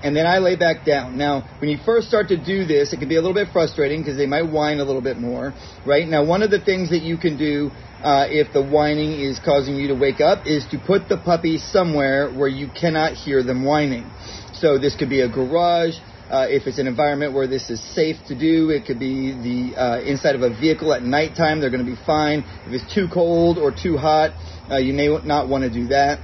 And 0.02 0.16
then 0.16 0.26
I 0.26 0.38
lay 0.38 0.56
back 0.56 0.84
down. 0.84 1.16
Now, 1.16 1.46
when 1.60 1.70
you 1.70 1.78
first 1.86 2.08
start 2.08 2.28
to 2.28 2.36
do 2.36 2.64
this, 2.64 2.92
it 2.92 2.98
can 2.98 3.08
be 3.08 3.14
a 3.14 3.20
little 3.20 3.34
bit 3.34 3.52
frustrating 3.52 4.02
because 4.02 4.16
they 4.16 4.26
might 4.26 4.50
whine 4.50 4.80
a 4.80 4.84
little 4.84 5.00
bit 5.00 5.16
more, 5.16 5.54
right? 5.86 6.08
Now, 6.08 6.24
one 6.24 6.42
of 6.42 6.50
the 6.50 6.58
things 6.58 6.90
that 6.90 7.02
you 7.02 7.18
can 7.18 7.38
do 7.38 7.70
uh, 8.02 8.26
if 8.28 8.52
the 8.52 8.62
whining 8.62 9.20
is 9.20 9.38
causing 9.38 9.76
you 9.76 9.88
to 9.88 9.94
wake 9.94 10.20
up, 10.20 10.46
is 10.46 10.66
to 10.70 10.78
put 10.78 11.08
the 11.08 11.16
puppy 11.16 11.58
somewhere 11.58 12.30
where 12.32 12.48
you 12.48 12.68
cannot 12.68 13.14
hear 13.14 13.42
them 13.42 13.64
whining. 13.64 14.10
So 14.54 14.78
this 14.78 14.96
could 14.96 15.08
be 15.08 15.20
a 15.20 15.28
garage. 15.28 15.94
Uh, 16.30 16.46
if 16.48 16.66
it's 16.66 16.78
an 16.78 16.86
environment 16.86 17.34
where 17.34 17.46
this 17.46 17.68
is 17.68 17.80
safe 17.94 18.16
to 18.26 18.38
do, 18.38 18.70
it 18.70 18.86
could 18.86 18.98
be 18.98 19.32
the 19.32 19.78
uh, 19.78 20.00
inside 20.00 20.34
of 20.34 20.42
a 20.42 20.48
vehicle 20.48 20.92
at 20.92 21.02
nighttime. 21.02 21.60
They're 21.60 21.70
going 21.70 21.84
to 21.84 21.90
be 21.90 22.00
fine. 22.06 22.44
If 22.66 22.72
it's 22.72 22.94
too 22.94 23.06
cold 23.12 23.58
or 23.58 23.70
too 23.70 23.96
hot, 23.98 24.32
uh, 24.70 24.78
you 24.78 24.94
may 24.94 25.08
not 25.24 25.48
want 25.48 25.64
to 25.64 25.70
do 25.70 25.88
that. 25.88 26.20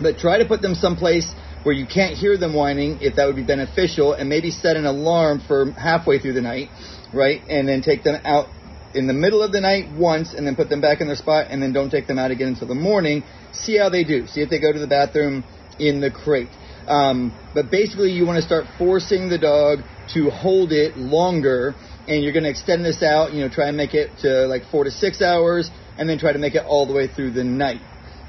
But 0.00 0.18
try 0.18 0.38
to 0.38 0.46
put 0.46 0.62
them 0.62 0.74
someplace 0.74 1.30
where 1.64 1.74
you 1.74 1.86
can't 1.86 2.16
hear 2.16 2.38
them 2.38 2.54
whining, 2.54 2.98
if 3.00 3.16
that 3.16 3.26
would 3.26 3.36
be 3.36 3.44
beneficial, 3.44 4.14
and 4.14 4.28
maybe 4.28 4.50
set 4.50 4.76
an 4.76 4.86
alarm 4.86 5.42
for 5.46 5.70
halfway 5.72 6.18
through 6.18 6.32
the 6.32 6.40
night, 6.40 6.68
right? 7.12 7.40
And 7.48 7.68
then 7.68 7.82
take 7.82 8.02
them 8.02 8.20
out 8.24 8.46
in 8.94 9.06
the 9.06 9.12
middle 9.12 9.42
of 9.42 9.52
the 9.52 9.60
night 9.60 9.90
once 9.92 10.34
and 10.34 10.46
then 10.46 10.56
put 10.56 10.68
them 10.68 10.80
back 10.80 11.00
in 11.00 11.06
their 11.06 11.16
spot 11.16 11.46
and 11.50 11.62
then 11.62 11.72
don't 11.72 11.90
take 11.90 12.06
them 12.06 12.18
out 12.18 12.30
again 12.30 12.48
until 12.48 12.68
the 12.68 12.74
morning. 12.74 13.24
See 13.52 13.78
how 13.78 13.88
they 13.88 14.04
do. 14.04 14.26
See 14.26 14.40
if 14.40 14.50
they 14.50 14.60
go 14.60 14.72
to 14.72 14.78
the 14.78 14.86
bathroom 14.86 15.44
in 15.78 16.00
the 16.00 16.10
crate. 16.10 16.50
Um, 16.86 17.32
but 17.54 17.70
basically, 17.70 18.10
you 18.10 18.26
want 18.26 18.36
to 18.36 18.42
start 18.42 18.66
forcing 18.78 19.28
the 19.28 19.38
dog 19.38 19.80
to 20.14 20.30
hold 20.30 20.72
it 20.72 20.96
longer, 20.96 21.74
and 22.08 22.22
you're 22.22 22.32
going 22.32 22.44
to 22.44 22.50
extend 22.50 22.84
this 22.84 23.02
out. 23.02 23.32
You 23.32 23.42
know, 23.42 23.48
try 23.48 23.68
and 23.68 23.76
make 23.76 23.94
it 23.94 24.10
to 24.22 24.46
like 24.46 24.64
four 24.70 24.84
to 24.84 24.90
six 24.90 25.22
hours, 25.22 25.70
and 25.96 26.08
then 26.08 26.18
try 26.18 26.32
to 26.32 26.38
make 26.38 26.54
it 26.54 26.64
all 26.66 26.86
the 26.86 26.92
way 26.92 27.06
through 27.06 27.32
the 27.32 27.44
night. 27.44 27.80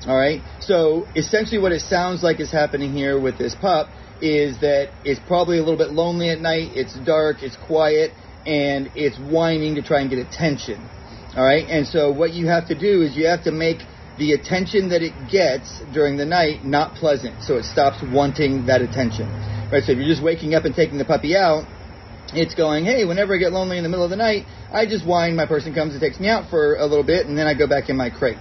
All 0.07 0.15
right. 0.15 0.41
So 0.59 1.07
essentially, 1.15 1.59
what 1.59 1.71
it 1.71 1.81
sounds 1.81 2.21
like 2.23 2.39
is 2.39 2.51
happening 2.51 2.93
here 2.93 3.19
with 3.19 3.37
this 3.37 3.55
pup 3.55 3.87
is 4.21 4.59
that 4.61 4.91
it's 5.03 5.19
probably 5.27 5.57
a 5.57 5.61
little 5.61 5.77
bit 5.77 5.91
lonely 5.91 6.29
at 6.29 6.39
night. 6.39 6.71
It's 6.75 6.97
dark. 6.99 7.41
It's 7.41 7.57
quiet 7.67 8.11
and 8.45 8.91
it's 8.95 9.17
whining 9.17 9.75
to 9.75 9.81
try 9.81 10.01
and 10.01 10.09
get 10.09 10.19
attention. 10.19 10.89
All 11.35 11.43
right, 11.43 11.65
and 11.67 11.87
so 11.87 12.11
what 12.11 12.33
you 12.33 12.47
have 12.47 12.67
to 12.67 12.77
do 12.77 13.01
is 13.01 13.15
you 13.15 13.27
have 13.27 13.43
to 13.45 13.51
make 13.51 13.79
the 14.19 14.33
attention 14.33 14.89
that 14.89 15.01
it 15.01 15.13
gets 15.31 15.81
during 15.91 16.17
the 16.17 16.25
night 16.25 16.63
not 16.63 16.93
pleasant, 16.95 17.41
so 17.41 17.57
it 17.57 17.65
stops 17.65 17.97
wanting 18.03 18.67
that 18.67 18.81
attention. 18.81 19.27
Right, 19.71 19.83
so 19.83 19.93
if 19.93 19.97
you're 19.97 20.07
just 20.07 20.23
waking 20.23 20.53
up 20.53 20.65
and 20.65 20.75
taking 20.75 20.99
the 20.99 21.05
puppy 21.05 21.35
out, 21.35 21.65
it's 22.33 22.53
going, 22.53 22.85
hey, 22.85 23.05
whenever 23.05 23.35
I 23.35 23.37
get 23.37 23.51
lonely 23.51 23.77
in 23.77 23.83
the 23.83 23.89
middle 23.89 24.05
of 24.05 24.11
the 24.11 24.17
night, 24.17 24.45
I 24.71 24.85
just 24.85 25.05
whine. 25.05 25.35
My 25.35 25.45
person 25.45 25.73
comes 25.73 25.93
and 25.93 26.01
takes 26.01 26.19
me 26.19 26.27
out 26.29 26.49
for 26.49 26.75
a 26.75 26.85
little 26.85 27.03
bit, 27.03 27.25
and 27.25 27.37
then 27.37 27.47
I 27.47 27.53
go 27.53 27.67
back 27.67 27.89
in 27.89 27.97
my 27.97 28.09
crate. 28.09 28.37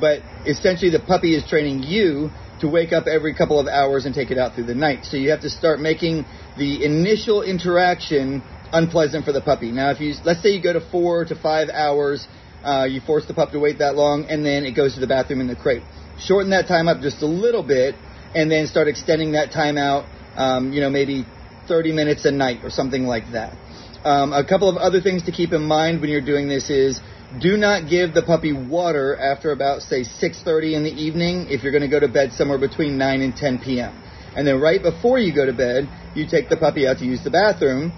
But 0.00 0.22
essentially, 0.46 0.90
the 0.90 1.00
puppy 1.00 1.34
is 1.34 1.48
training 1.48 1.84
you 1.84 2.30
to 2.60 2.68
wake 2.68 2.92
up 2.92 3.06
every 3.06 3.34
couple 3.34 3.58
of 3.58 3.66
hours 3.66 4.06
and 4.06 4.14
take 4.14 4.30
it 4.30 4.38
out 4.38 4.54
through 4.54 4.66
the 4.66 4.74
night. 4.74 5.04
So 5.04 5.16
you 5.16 5.30
have 5.30 5.42
to 5.42 5.50
start 5.50 5.80
making 5.80 6.24
the 6.56 6.84
initial 6.84 7.42
interaction 7.42 8.42
unpleasant 8.74 9.24
for 9.24 9.32
the 9.32 9.40
puppy. 9.40 9.70
Now, 9.70 9.90
if 9.90 10.00
you 10.00 10.14
let's 10.24 10.42
say 10.42 10.50
you 10.50 10.62
go 10.62 10.72
to 10.72 10.80
four 10.90 11.24
to 11.24 11.34
five 11.34 11.68
hours, 11.70 12.26
uh, 12.62 12.86
you 12.90 13.00
force 13.00 13.26
the 13.26 13.34
pup 13.34 13.52
to 13.52 13.60
wait 13.60 13.78
that 13.78 13.94
long, 13.94 14.26
and 14.28 14.44
then 14.44 14.64
it 14.64 14.72
goes 14.72 14.94
to 14.94 15.00
the 15.00 15.06
bathroom 15.06 15.40
in 15.40 15.46
the 15.46 15.56
crate. 15.56 15.82
Shorten 16.18 16.50
that 16.50 16.66
time 16.66 16.88
up 16.88 17.00
just 17.00 17.22
a 17.22 17.26
little 17.26 17.62
bit, 17.62 17.94
and 18.34 18.50
then 18.50 18.66
start 18.66 18.88
extending 18.88 19.32
that 19.32 19.52
time 19.52 19.78
out. 19.78 20.04
Um, 20.36 20.72
you 20.72 20.80
know, 20.80 20.90
maybe 20.90 21.24
30 21.68 21.92
minutes 21.92 22.24
a 22.24 22.32
night 22.32 22.64
or 22.64 22.70
something 22.70 23.04
like 23.04 23.30
that. 23.32 23.56
Um, 24.04 24.32
a 24.32 24.44
couple 24.44 24.68
of 24.68 24.76
other 24.76 25.00
things 25.00 25.22
to 25.24 25.32
keep 25.32 25.52
in 25.52 25.62
mind 25.62 26.00
when 26.00 26.10
you're 26.10 26.24
doing 26.24 26.48
this 26.48 26.68
is 26.68 27.00
do 27.40 27.56
not 27.56 27.88
give 27.88 28.12
the 28.12 28.22
puppy 28.22 28.52
water 28.52 29.16
after 29.16 29.52
about 29.52 29.82
say 29.82 30.02
6:30 30.02 30.74
in 30.74 30.84
the 30.84 30.90
evening 30.90 31.46
if 31.48 31.62
you're 31.62 31.72
going 31.72 31.82
to 31.82 31.88
go 31.88 32.00
to 32.00 32.08
bed 32.08 32.32
somewhere 32.32 32.58
between 32.58 32.98
9 32.98 33.22
and 33.22 33.34
10 33.34 33.58
p.m. 33.60 33.94
And 34.36 34.46
then 34.46 34.60
right 34.60 34.82
before 34.82 35.18
you 35.18 35.32
go 35.32 35.46
to 35.46 35.52
bed, 35.52 35.88
you 36.14 36.26
take 36.26 36.48
the 36.48 36.56
puppy 36.56 36.86
out 36.86 36.98
to 36.98 37.04
use 37.04 37.22
the 37.22 37.30
bathroom 37.30 37.92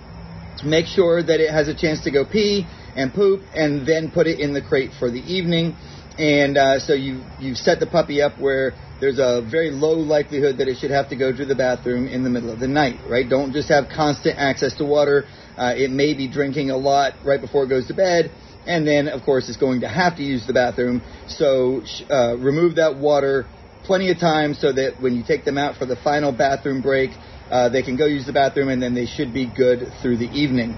Make 0.65 0.87
sure 0.87 1.23
that 1.23 1.41
it 1.41 1.51
has 1.51 1.69
a 1.69 1.75
chance 1.75 2.03
to 2.05 2.11
go 2.11 2.25
pee 2.25 2.67
and 2.95 3.13
poop, 3.13 3.43
and 3.55 3.87
then 3.87 4.11
put 4.11 4.27
it 4.27 4.41
in 4.41 4.55
the 4.55 4.63
crate 4.63 4.93
for 4.99 5.11
the 5.11 5.21
evening. 5.21 5.77
And 6.19 6.57
uh, 6.57 6.81
so 6.81 6.95
you 6.95 7.25
you 7.39 7.55
set 7.55 7.79
the 7.79 7.87
puppy 7.87 8.23
up 8.23 8.39
where 8.39 8.73
there's 9.01 9.19
a 9.19 9.47
very 9.51 9.71
low 9.71 9.99
likelihood 9.99 10.59
that 10.59 10.69
it 10.69 10.79
should 10.79 10.91
have 10.91 11.11
to 11.11 11.17
go 11.17 11.31
to 11.31 11.45
the 11.45 11.55
bathroom 11.55 12.09
in 12.09 12.25
the 12.25 12.31
middle 12.31 12.51
of 12.51 12.59
the 12.59 12.69
night, 12.69 13.01
right? 13.09 13.29
Don't 13.29 13.53
just 13.53 13.69
have 13.69 13.89
constant 13.95 14.39
access 14.39 14.75
to 14.79 14.85
water. 14.85 15.27
Uh, 15.59 15.75
it 15.77 15.91
may 15.91 16.15
be 16.15 16.29
drinking 16.29 16.71
a 16.71 16.77
lot 16.77 17.13
right 17.23 17.41
before 17.41 17.65
it 17.65 17.69
goes 17.69 17.87
to 17.89 17.95
bed, 17.95 18.33
and 18.67 18.87
then 18.87 19.09
of 19.09 19.23
course 19.23 19.49
it's 19.51 19.59
going 19.59 19.81
to 19.81 19.89
have 19.89 20.17
to 20.17 20.23
use 20.23 20.47
the 20.47 20.55
bathroom. 20.55 21.03
So 21.29 21.83
uh, 22.09 22.39
remove 22.39 22.77
that 22.77 22.97
water 22.97 23.49
plenty 23.85 24.11
of 24.11 24.19
times 24.19 24.59
so 24.61 24.73
that 24.73 25.01
when 25.01 25.15
you 25.15 25.23
take 25.23 25.45
them 25.45 25.59
out 25.59 25.77
for 25.77 25.87
the 25.87 25.97
final 25.97 26.33
bathroom 26.33 26.81
break, 26.81 27.11
uh, 27.51 27.69
they 27.69 27.83
can 27.83 27.97
go 27.97 28.07
use 28.07 28.27
the 28.27 28.33
bathroom, 28.33 28.69
and 28.69 28.83
then 28.83 28.95
they 28.95 29.07
should 29.07 29.33
be 29.33 29.47
good 29.47 29.93
through 30.03 30.17
the 30.17 30.29
evening. 30.29 30.73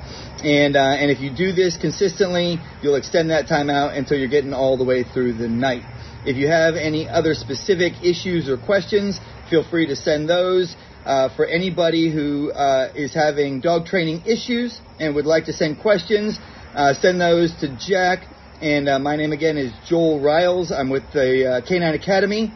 And 0.44 0.76
uh, 0.76 1.00
and 1.00 1.10
if 1.10 1.20
you 1.20 1.30
do 1.34 1.52
this 1.52 1.76
consistently, 1.76 2.58
you'll 2.82 2.96
extend 2.96 3.30
that 3.30 3.48
time 3.48 3.70
out 3.70 3.94
until 3.94 4.18
you're 4.18 4.28
getting 4.28 4.52
all 4.52 4.76
the 4.76 4.84
way 4.84 5.02
through 5.02 5.34
the 5.34 5.48
night. 5.48 5.82
If 6.26 6.36
you 6.36 6.48
have 6.48 6.74
any 6.74 7.08
other 7.08 7.34
specific 7.34 7.94
issues 8.04 8.48
or 8.48 8.58
questions, 8.58 9.18
feel 9.48 9.64
free 9.68 9.86
to 9.86 9.96
send 9.96 10.28
those. 10.28 10.76
Uh, 11.06 11.34
for 11.36 11.46
anybody 11.46 12.12
who 12.12 12.50
uh, 12.52 12.92
is 12.94 13.14
having 13.14 13.60
dog 13.60 13.86
training 13.86 14.22
issues 14.26 14.78
and 15.00 15.14
would 15.14 15.24
like 15.24 15.46
to 15.46 15.54
send 15.54 15.80
questions, 15.80 16.38
uh, 16.74 16.92
send 16.92 17.18
those 17.18 17.54
to 17.60 17.74
Jack. 17.78 18.24
And 18.60 18.88
uh, 18.88 18.98
my 18.98 19.16
name 19.16 19.32
again 19.32 19.56
is 19.56 19.72
Joel 19.86 20.20
Riles. 20.20 20.70
I'm 20.70 20.90
with 20.90 21.04
the 21.14 21.62
Canine 21.66 21.94
Academy. 21.94 22.52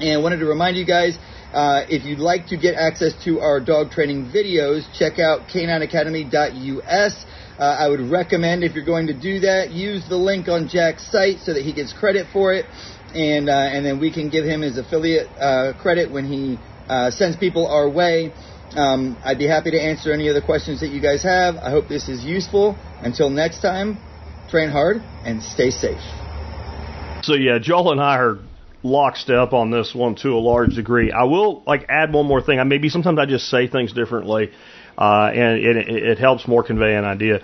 And 0.00 0.12
I 0.12 0.16
wanted 0.18 0.38
to 0.38 0.46
remind 0.46 0.76
you 0.76 0.84
guys 0.84 1.16
Uh, 1.52 1.86
if 1.88 2.04
you'd 2.04 2.18
like 2.18 2.46
to 2.48 2.56
get 2.58 2.74
access 2.74 3.14
to 3.24 3.40
our 3.40 3.58
dog 3.58 3.90
training 3.90 4.30
videos, 4.30 4.84
check 4.98 5.18
out 5.18 5.48
canineacademy.us. 5.48 7.24
Uh, 7.58 7.62
I 7.62 7.88
would 7.88 8.00
recommend 8.00 8.64
if 8.64 8.74
you're 8.74 8.84
going 8.84 9.06
to 9.06 9.18
do 9.18 9.40
that, 9.40 9.70
use 9.70 10.06
the 10.08 10.16
link 10.16 10.48
on 10.48 10.68
Jack's 10.68 11.10
site 11.10 11.38
so 11.40 11.54
that 11.54 11.62
he 11.62 11.72
gets 11.72 11.92
credit 11.92 12.26
for 12.32 12.52
it, 12.52 12.66
and 13.14 13.48
uh, 13.48 13.52
and 13.52 13.84
then 13.84 13.98
we 13.98 14.12
can 14.12 14.28
give 14.28 14.44
him 14.44 14.60
his 14.60 14.76
affiliate 14.76 15.28
uh, 15.40 15.72
credit 15.80 16.10
when 16.12 16.26
he 16.26 16.58
uh, 16.88 17.10
sends 17.10 17.36
people 17.36 17.66
our 17.66 17.88
way. 17.88 18.32
Um, 18.76 19.16
I'd 19.24 19.38
be 19.38 19.48
happy 19.48 19.70
to 19.70 19.80
answer 19.80 20.12
any 20.12 20.28
of 20.28 20.34
the 20.34 20.42
questions 20.42 20.80
that 20.80 20.88
you 20.88 21.00
guys 21.00 21.22
have. 21.22 21.56
I 21.56 21.70
hope 21.70 21.88
this 21.88 22.08
is 22.08 22.22
useful. 22.22 22.76
Until 23.00 23.30
next 23.30 23.62
time, 23.62 23.98
train 24.50 24.68
hard 24.68 24.98
and 25.24 25.42
stay 25.42 25.70
safe. 25.70 26.00
So 27.22 27.34
yeah, 27.34 27.58
Joel 27.58 27.92
and 27.92 28.00
I 28.00 28.18
are 28.18 28.38
lockstep 28.82 29.52
on 29.52 29.70
this 29.70 29.94
one 29.94 30.14
to 30.16 30.30
a 30.30 30.38
large 30.40 30.74
degree. 30.74 31.10
I 31.12 31.24
will 31.24 31.62
like 31.66 31.86
add 31.88 32.12
one 32.12 32.26
more 32.26 32.40
thing. 32.40 32.60
I 32.60 32.64
maybe 32.64 32.88
sometimes 32.88 33.18
I 33.18 33.26
just 33.26 33.48
say 33.48 33.66
things 33.66 33.92
differently, 33.92 34.50
uh, 34.96 35.30
and 35.34 35.58
it, 35.58 35.88
it 35.88 36.18
helps 36.18 36.46
more 36.46 36.62
convey 36.62 36.94
an 36.94 37.04
idea. 37.04 37.40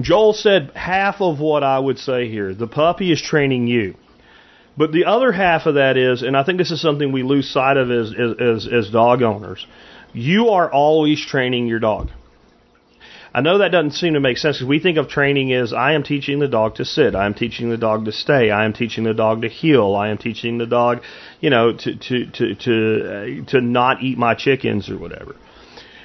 Joel 0.00 0.32
said 0.32 0.72
half 0.74 1.20
of 1.20 1.38
what 1.38 1.62
I 1.62 1.78
would 1.78 1.98
say 1.98 2.28
here. 2.28 2.54
The 2.54 2.66
puppy 2.66 3.12
is 3.12 3.20
training 3.20 3.66
you. 3.66 3.94
But 4.76 4.92
the 4.92 5.04
other 5.04 5.32
half 5.32 5.66
of 5.66 5.74
that 5.74 5.98
is, 5.98 6.22
and 6.22 6.34
I 6.34 6.44
think 6.44 6.56
this 6.56 6.70
is 6.70 6.80
something 6.80 7.12
we 7.12 7.22
lose 7.22 7.50
sight 7.50 7.76
of 7.76 7.90
as, 7.90 8.14
as, 8.40 8.66
as 8.66 8.90
dog 8.90 9.20
owners, 9.20 9.66
you 10.14 10.48
are 10.48 10.70
always 10.70 11.24
training 11.24 11.66
your 11.66 11.78
dog. 11.78 12.08
I 13.34 13.40
know 13.40 13.58
that 13.58 13.72
doesn't 13.72 13.92
seem 13.92 14.12
to 14.12 14.20
make 14.20 14.36
sense 14.36 14.58
because 14.58 14.68
we 14.68 14.78
think 14.78 14.98
of 14.98 15.08
training 15.08 15.54
as 15.54 15.72
I 15.72 15.94
am 15.94 16.02
teaching 16.02 16.38
the 16.38 16.48
dog 16.48 16.74
to 16.76 16.84
sit, 16.84 17.14
I 17.14 17.24
am 17.24 17.32
teaching 17.32 17.70
the 17.70 17.78
dog 17.78 18.04
to 18.04 18.12
stay, 18.12 18.50
I 18.50 18.66
am 18.66 18.74
teaching 18.74 19.04
the 19.04 19.14
dog 19.14 19.40
to 19.42 19.48
heel, 19.48 19.94
I 19.94 20.08
am 20.08 20.18
teaching 20.18 20.58
the 20.58 20.66
dog, 20.66 21.02
you 21.40 21.48
know, 21.48 21.72
to 21.72 21.96
to 21.96 22.26
to 22.26 22.54
to 22.54 23.44
uh, 23.44 23.50
to 23.50 23.60
not 23.62 24.02
eat 24.02 24.18
my 24.18 24.34
chickens 24.34 24.90
or 24.90 24.98
whatever. 24.98 25.34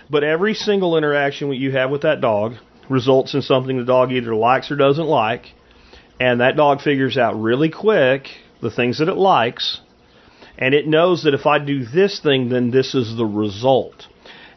But 0.09 0.23
every 0.23 0.53
single 0.53 0.97
interaction 0.97 1.51
you 1.51 1.71
have 1.71 1.91
with 1.91 2.03
that 2.03 2.21
dog 2.21 2.53
results 2.89 3.33
in 3.33 3.41
something 3.41 3.77
the 3.77 3.83
dog 3.83 4.13
either 4.13 4.33
likes 4.33 4.71
or 4.71 4.77
doesn't 4.77 5.07
like, 5.07 5.47
and 6.21 6.39
that 6.39 6.55
dog 6.55 6.79
figures 6.79 7.17
out 7.17 7.33
really 7.33 7.69
quick 7.69 8.29
the 8.61 8.71
things 8.71 8.99
that 8.99 9.09
it 9.09 9.17
likes, 9.17 9.81
and 10.57 10.73
it 10.73 10.87
knows 10.87 11.23
that 11.23 11.33
if 11.33 11.45
I 11.45 11.59
do 11.59 11.83
this 11.83 12.21
thing, 12.21 12.47
then 12.47 12.71
this 12.71 12.95
is 12.95 13.17
the 13.17 13.25
result. 13.25 14.07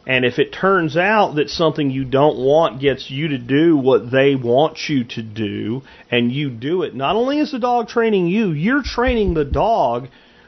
And 0.05 0.25
if 0.25 0.39
it 0.39 0.51
turns 0.51 0.97
out 0.97 1.35
that 1.35 1.49
something 1.49 1.91
you 1.91 2.05
don't 2.05 2.37
want 2.37 2.81
gets 2.81 3.11
you 3.11 3.29
to 3.29 3.37
do 3.37 3.77
what 3.77 4.09
they 4.09 4.35
want 4.35 4.89
you 4.89 5.03
to 5.03 5.21
do, 5.21 5.83
and 6.09 6.31
you 6.31 6.49
do 6.49 6.81
it, 6.81 6.95
not 6.95 7.15
only 7.15 7.39
is 7.39 7.51
the 7.51 7.59
dog 7.59 7.87
training 7.87 8.27
you, 8.27 8.51
you're 8.51 8.83
training 8.83 9.35
the 9.35 9.45
dog 9.45 10.07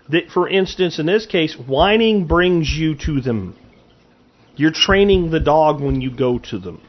that, 0.10 0.30
for 0.32 0.50
instance, 0.50 0.98
in 0.98 1.06
this 1.06 1.28
case, 1.28 1.56
whining 1.56 2.26
brings 2.26 2.70
you 2.70 2.96
to 2.96 3.22
them. 3.22 3.56
You're 4.56 4.72
training 4.72 5.30
the 5.30 5.40
dog 5.40 5.82
when 5.82 6.02
you 6.02 6.16
go 6.16 6.40
to 6.50 6.58
them. 6.58 6.82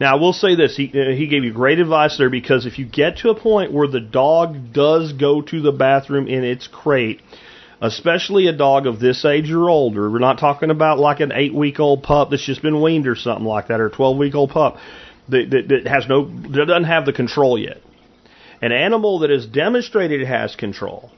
Now, 0.00 0.16
I 0.16 0.20
will 0.20 0.32
say 0.32 0.56
this. 0.56 0.76
He, 0.76 0.88
uh, 0.88 1.14
he 1.14 1.28
gave 1.28 1.44
you 1.44 1.52
great 1.52 1.78
advice 1.78 2.18
there 2.18 2.30
because 2.30 2.66
if 2.66 2.78
you 2.78 2.84
get 2.84 3.18
to 3.18 3.30
a 3.30 3.40
point 3.40 3.72
where 3.72 3.86
the 3.86 4.00
dog 4.00 4.72
does 4.72 5.12
go 5.12 5.40
to 5.40 5.60
the 5.60 5.72
bathroom 5.72 6.26
in 6.26 6.44
its 6.44 6.66
crate, 6.66 7.20
especially 7.80 8.46
a 8.46 8.52
dog 8.52 8.86
of 8.86 9.00
this 9.00 9.24
age 9.24 9.50
or 9.50 9.68
older, 9.68 10.10
we're 10.10 10.18
not 10.18 10.38
talking 10.38 10.70
about 10.70 10.98
like 10.98 11.20
an 11.20 11.32
eight 11.32 11.54
week 11.54 11.80
old 11.80 12.02
pup 12.02 12.30
that's 12.30 12.44
just 12.44 12.62
been 12.62 12.80
weaned 12.82 13.06
or 13.06 13.16
something 13.16 13.46
like 13.46 13.68
that, 13.68 13.80
or 13.80 13.86
a 13.86 13.90
12 13.90 14.16
week 14.16 14.34
old 14.34 14.50
pup 14.50 14.76
that, 15.28 15.50
that, 15.50 15.68
that 15.68 15.86
has 15.86 16.06
no, 16.08 16.24
that 16.24 16.66
doesn't 16.66 16.84
have 16.84 17.06
the 17.06 17.12
control 17.12 17.58
yet. 17.58 17.78
An 18.62 18.72
animal 18.72 19.20
that 19.20 19.30
has 19.30 19.46
demonstrated 19.46 20.20
it 20.20 20.26
has 20.26 20.56
control, 20.56 21.10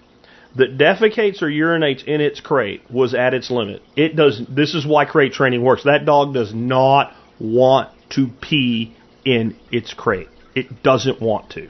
that 0.56 0.78
defecates 0.78 1.42
or 1.42 1.48
urinates 1.48 2.04
in 2.04 2.20
its 2.20 2.40
crate 2.40 2.82
was 2.90 3.14
at 3.14 3.34
its 3.34 3.50
limit. 3.50 3.82
It 3.94 4.16
does. 4.16 4.40
This 4.48 4.74
is 4.74 4.86
why 4.86 5.04
crate 5.04 5.32
training 5.32 5.62
works. 5.62 5.84
That 5.84 6.04
dog 6.04 6.34
does 6.34 6.54
not 6.54 7.12
want 7.38 7.90
to 8.10 8.28
pee 8.40 8.96
in 9.24 9.56
its 9.70 9.92
crate. 9.92 10.28
It 10.54 10.82
doesn't 10.82 11.20
want 11.20 11.50
to. 11.50 11.68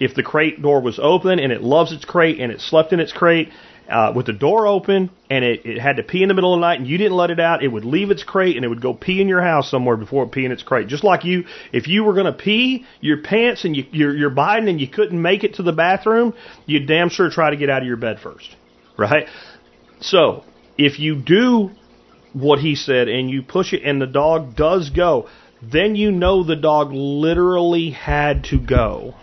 If 0.00 0.14
the 0.14 0.24
crate 0.24 0.60
door 0.60 0.80
was 0.80 0.98
open 1.00 1.38
and 1.38 1.52
it 1.52 1.62
loves 1.62 1.92
its 1.92 2.04
crate 2.04 2.40
and 2.40 2.50
it 2.50 2.60
slept 2.60 2.92
in 2.92 2.98
its 2.98 3.12
crate 3.12 3.50
uh, 3.88 4.12
with 4.14 4.26
the 4.26 4.32
door 4.32 4.66
open 4.66 5.10
and 5.30 5.44
it, 5.44 5.64
it 5.64 5.78
had 5.78 5.96
to 5.96 6.02
pee 6.02 6.22
in 6.22 6.28
the 6.28 6.34
middle 6.34 6.54
of 6.54 6.58
the 6.58 6.66
night 6.66 6.78
and 6.78 6.88
you 6.88 6.98
didn't 6.98 7.16
let 7.16 7.30
it 7.30 7.40
out, 7.40 7.62
it 7.62 7.68
would 7.68 7.84
leave 7.84 8.10
its 8.10 8.22
crate 8.22 8.56
and 8.56 8.64
it 8.64 8.68
would 8.68 8.80
go 8.80 8.94
pee 8.94 9.20
in 9.20 9.28
your 9.28 9.42
house 9.42 9.70
somewhere 9.70 9.96
before 9.96 10.24
it 10.24 10.32
pee 10.32 10.44
in 10.44 10.52
its 10.52 10.62
crate. 10.62 10.88
Just 10.88 11.04
like 11.04 11.24
you, 11.24 11.44
if 11.72 11.86
you 11.86 12.04
were 12.04 12.14
going 12.14 12.26
to 12.26 12.32
pee 12.32 12.86
your 13.00 13.18
pants 13.22 13.64
and 13.64 13.76
you, 13.76 13.84
you're, 13.90 14.16
you're 14.16 14.30
Biden 14.30 14.68
and 14.68 14.80
you 14.80 14.88
couldn't 14.88 15.20
make 15.20 15.44
it 15.44 15.54
to 15.54 15.62
the 15.62 15.72
bathroom, 15.72 16.34
you'd 16.66 16.86
damn 16.86 17.10
sure 17.10 17.30
try 17.30 17.50
to 17.50 17.56
get 17.56 17.70
out 17.70 17.82
of 17.82 17.88
your 17.88 17.96
bed 17.96 18.20
first. 18.20 18.56
Right? 18.96 19.28
So, 20.00 20.44
if 20.78 20.98
you 20.98 21.16
do 21.16 21.70
what 22.32 22.58
he 22.58 22.74
said 22.74 23.08
and 23.08 23.30
you 23.30 23.42
push 23.42 23.72
it 23.72 23.82
and 23.84 24.00
the 24.00 24.06
dog 24.06 24.56
does 24.56 24.90
go, 24.90 25.28
then 25.62 25.96
you 25.96 26.10
know 26.10 26.42
the 26.44 26.56
dog 26.56 26.92
literally 26.92 27.90
had 27.90 28.44
to 28.44 28.58
go. 28.58 29.14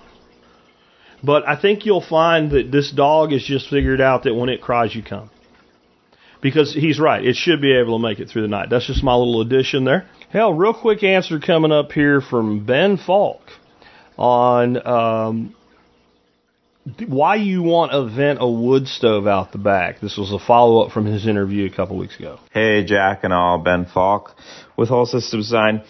But 1.24 1.48
I 1.48 1.60
think 1.60 1.86
you'll 1.86 2.02
find 2.02 2.52
that 2.52 2.72
this 2.72 2.92
dog 2.92 3.32
has 3.32 3.44
just 3.44 3.70
figured 3.70 4.02
out 4.02 4.24
that 4.24 4.34
when 4.34 4.50
it 4.50 4.62
cries, 4.62 4.96
you 4.96 5.04
come. 5.04 5.30
Because 6.42 6.74
he's 6.74 7.00
right, 7.00 7.24
it 7.24 7.36
should 7.36 7.62
be 7.62 7.72
able 7.74 8.00
to 8.00 8.02
make 8.02 8.20
it 8.20 8.28
through 8.28 8.42
the 8.42 8.48
night. 8.48 8.70
That's 8.72 8.88
just 8.88 9.04
my 9.04 9.14
little 9.14 9.42
addition 9.42 9.84
there. 9.84 10.08
Hell, 10.32 10.54
real 10.54 10.74
quick 10.74 11.04
answer 11.04 11.40
coming 11.40 11.72
up 11.72 11.92
here 11.92 12.20
from 12.20 12.66
Ben 12.66 12.98
Falk 12.98 13.42
on 14.18 14.88
um, 14.88 15.56
why 17.08 17.36
you 17.36 17.62
want 17.62 17.92
to 17.92 18.06
vent 18.06 18.40
a 18.42 18.50
wood 18.50 18.88
stove 18.88 19.28
out 19.28 19.52
the 19.52 19.60
back. 19.60 20.00
This 20.00 20.18
was 20.18 20.32
a 20.32 20.40
follow 20.40 20.84
up 20.84 20.92
from 20.92 21.06
his 21.06 21.28
interview 21.28 21.70
a 21.72 21.76
couple 21.76 21.98
weeks 21.98 22.18
ago. 22.18 22.40
Hey, 22.52 22.84
Jack 22.84 23.24
and 23.24 23.34
all, 23.34 23.60
Ben 23.60 23.86
Falk 23.86 24.36
with 24.76 24.90
Whole 24.90 25.06
System 25.06 25.42
Design. 25.42 25.84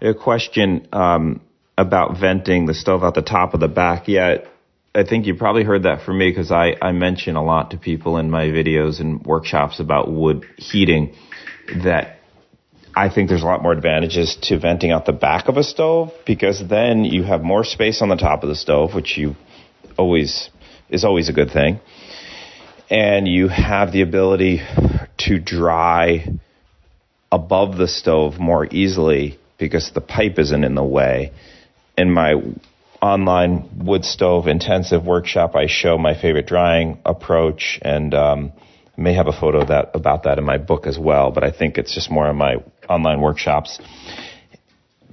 A 0.00 0.14
question 0.14 0.86
um, 0.92 1.40
about 1.76 2.18
venting 2.18 2.66
the 2.66 2.74
stove 2.74 3.02
out 3.02 3.14
the 3.14 3.22
top 3.22 3.54
of 3.54 3.60
the 3.60 3.68
back. 3.68 4.06
Yeah, 4.06 4.38
I 4.96 5.04
think 5.04 5.26
you 5.26 5.34
probably 5.34 5.62
heard 5.62 5.82
that 5.82 6.06
from 6.06 6.16
me 6.16 6.30
because 6.30 6.50
I, 6.50 6.74
I 6.80 6.92
mention 6.92 7.36
a 7.36 7.44
lot 7.44 7.72
to 7.72 7.76
people 7.76 8.16
in 8.16 8.30
my 8.30 8.46
videos 8.46 8.98
and 8.98 9.22
workshops 9.22 9.78
about 9.78 10.10
wood 10.10 10.46
heating 10.56 11.14
that 11.84 12.20
I 12.94 13.10
think 13.10 13.28
there's 13.28 13.42
a 13.42 13.46
lot 13.46 13.62
more 13.62 13.72
advantages 13.72 14.38
to 14.44 14.58
venting 14.58 14.92
out 14.92 15.04
the 15.04 15.12
back 15.12 15.48
of 15.48 15.58
a 15.58 15.62
stove 15.62 16.12
because 16.24 16.66
then 16.66 17.04
you 17.04 17.24
have 17.24 17.42
more 17.42 17.62
space 17.62 18.00
on 18.00 18.08
the 18.08 18.16
top 18.16 18.42
of 18.42 18.48
the 18.48 18.54
stove, 18.54 18.94
which 18.94 19.18
you 19.18 19.36
always 19.98 20.48
is 20.88 21.04
always 21.04 21.28
a 21.28 21.34
good 21.34 21.50
thing. 21.50 21.78
And 22.88 23.28
you 23.28 23.48
have 23.48 23.92
the 23.92 24.00
ability 24.00 24.62
to 25.18 25.38
dry 25.38 26.26
above 27.30 27.76
the 27.76 27.88
stove 27.88 28.38
more 28.38 28.64
easily 28.64 29.38
because 29.58 29.90
the 29.92 30.00
pipe 30.00 30.38
isn't 30.38 30.64
in 30.64 30.74
the 30.74 30.84
way. 30.84 31.32
And 31.98 32.14
my 32.14 32.40
online 33.02 33.84
wood 33.84 34.04
stove 34.04 34.46
intensive 34.46 35.04
workshop, 35.04 35.54
I 35.54 35.66
show 35.66 35.98
my 35.98 36.20
favorite 36.20 36.46
drying 36.46 36.98
approach 37.04 37.78
and 37.82 38.14
um, 38.14 38.52
I 38.96 39.00
may 39.00 39.14
have 39.14 39.26
a 39.26 39.32
photo 39.32 39.64
that 39.66 39.90
about 39.94 40.24
that 40.24 40.38
in 40.38 40.44
my 40.44 40.58
book 40.58 40.86
as 40.86 40.98
well, 40.98 41.30
but 41.30 41.44
I 41.44 41.50
think 41.50 41.78
it's 41.78 41.94
just 41.94 42.10
more 42.10 42.28
in 42.28 42.36
my 42.36 42.56
online 42.88 43.20
workshops 43.20 43.78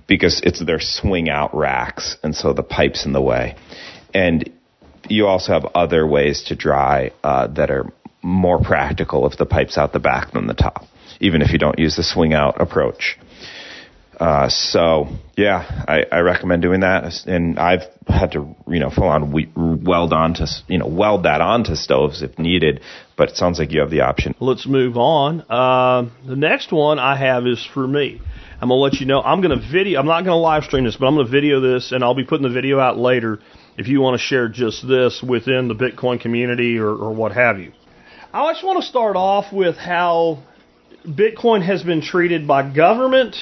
because 0.08 0.42
it's 0.44 0.64
their 0.64 0.80
swing 0.80 1.30
out 1.30 1.56
racks 1.56 2.18
and 2.24 2.36
so 2.36 2.54
the 2.54 2.64
pipe's 2.64 3.06
in 3.06 3.14
the 3.14 3.22
way. 3.22 3.56
And 4.14 4.50
you 5.10 5.28
also 5.28 5.54
have 5.54 5.66
other 5.76 6.08
ways 6.08 6.44
to 6.48 6.56
dry 6.56 7.12
uh, 7.24 7.48
that 7.48 7.72
are 7.72 7.92
more 8.22 8.62
practical 8.62 9.28
if 9.28 9.38
the 9.38 9.46
pipe's 9.46 9.78
out 9.78 9.92
the 9.92 10.00
back 10.00 10.32
than 10.32 10.48
the 10.48 10.54
top, 10.54 10.86
even 11.20 11.42
if 11.42 11.52
you 11.52 11.60
don't 11.60 11.78
use 11.78 11.96
the 11.96 12.04
swing 12.04 12.34
out 12.34 12.62
approach. 12.62 13.18
Uh, 14.20 14.48
so 14.50 15.08
yeah, 15.36 15.86
I, 15.88 16.06
I 16.12 16.20
recommend 16.20 16.62
doing 16.62 16.82
that, 16.82 17.26
and 17.26 17.58
I've 17.60 17.84
had 18.08 18.34
to 18.34 18.56
you 18.68 18.80
know 18.80 18.90
full 18.90 19.08
on 19.08 19.84
weld 19.84 20.14
onto 20.14 20.46
you 20.68 20.78
know 20.78 20.88
weld 20.88 21.24
that 21.24 21.42
onto 21.42 21.76
stoves 21.76 22.22
if 22.22 22.38
needed. 22.38 22.82
But 23.18 23.30
it 23.30 23.36
sounds 23.36 23.60
like 23.60 23.72
you 23.72 23.82
have 23.82 23.90
the 23.90 24.02
option. 24.02 24.36
Let's 24.40 24.68
move 24.68 24.98
on. 24.98 25.42
Uh, 25.50 26.10
the 26.28 26.36
next 26.36 26.72
one 26.72 27.00
I 27.00 27.16
have 27.16 27.48
is 27.48 27.68
for 27.74 27.88
me. 27.88 28.22
I'm 28.62 28.70
gonna 28.70 28.80
let 28.80 28.94
you 29.00 29.06
know. 29.06 29.22
I'm 29.22 29.42
gonna 29.42 29.60
video. 29.60 30.00
I'm 30.00 30.06
not 30.06 30.22
gonna 30.22 30.38
live 30.38 30.64
stream 30.64 30.86
this, 30.86 30.96
but 30.96 31.08
I'm 31.08 31.16
gonna 31.16 31.30
video 31.30 31.60
this, 31.60 31.92
and 31.92 32.04
I'll 32.04 32.16
be 32.16 32.24
putting 32.24 32.48
the 32.48 32.54
video 32.54 32.80
out 32.80 32.98
later 32.98 33.40
if 33.78 33.88
you 33.88 34.00
want 34.00 34.20
to 34.20 34.24
share 34.24 34.48
just 34.48 34.88
this 34.88 35.24
within 35.28 35.68
the 35.68 35.76
Bitcoin 35.76 36.20
community 36.22 36.78
or, 36.78 36.90
or 36.90 37.14
what 37.14 37.32
have 37.32 37.60
you. 37.60 37.74
I 38.34 38.52
just 38.54 38.64
want 38.64 38.82
to 38.82 38.88
start 38.88 39.16
off 39.16 39.52
with 39.52 39.76
how 39.76 40.44
Bitcoin 41.06 41.66
has 41.66 41.84
been 41.84 42.02
treated 42.02 42.48
by 42.48 42.74
government 42.74 43.36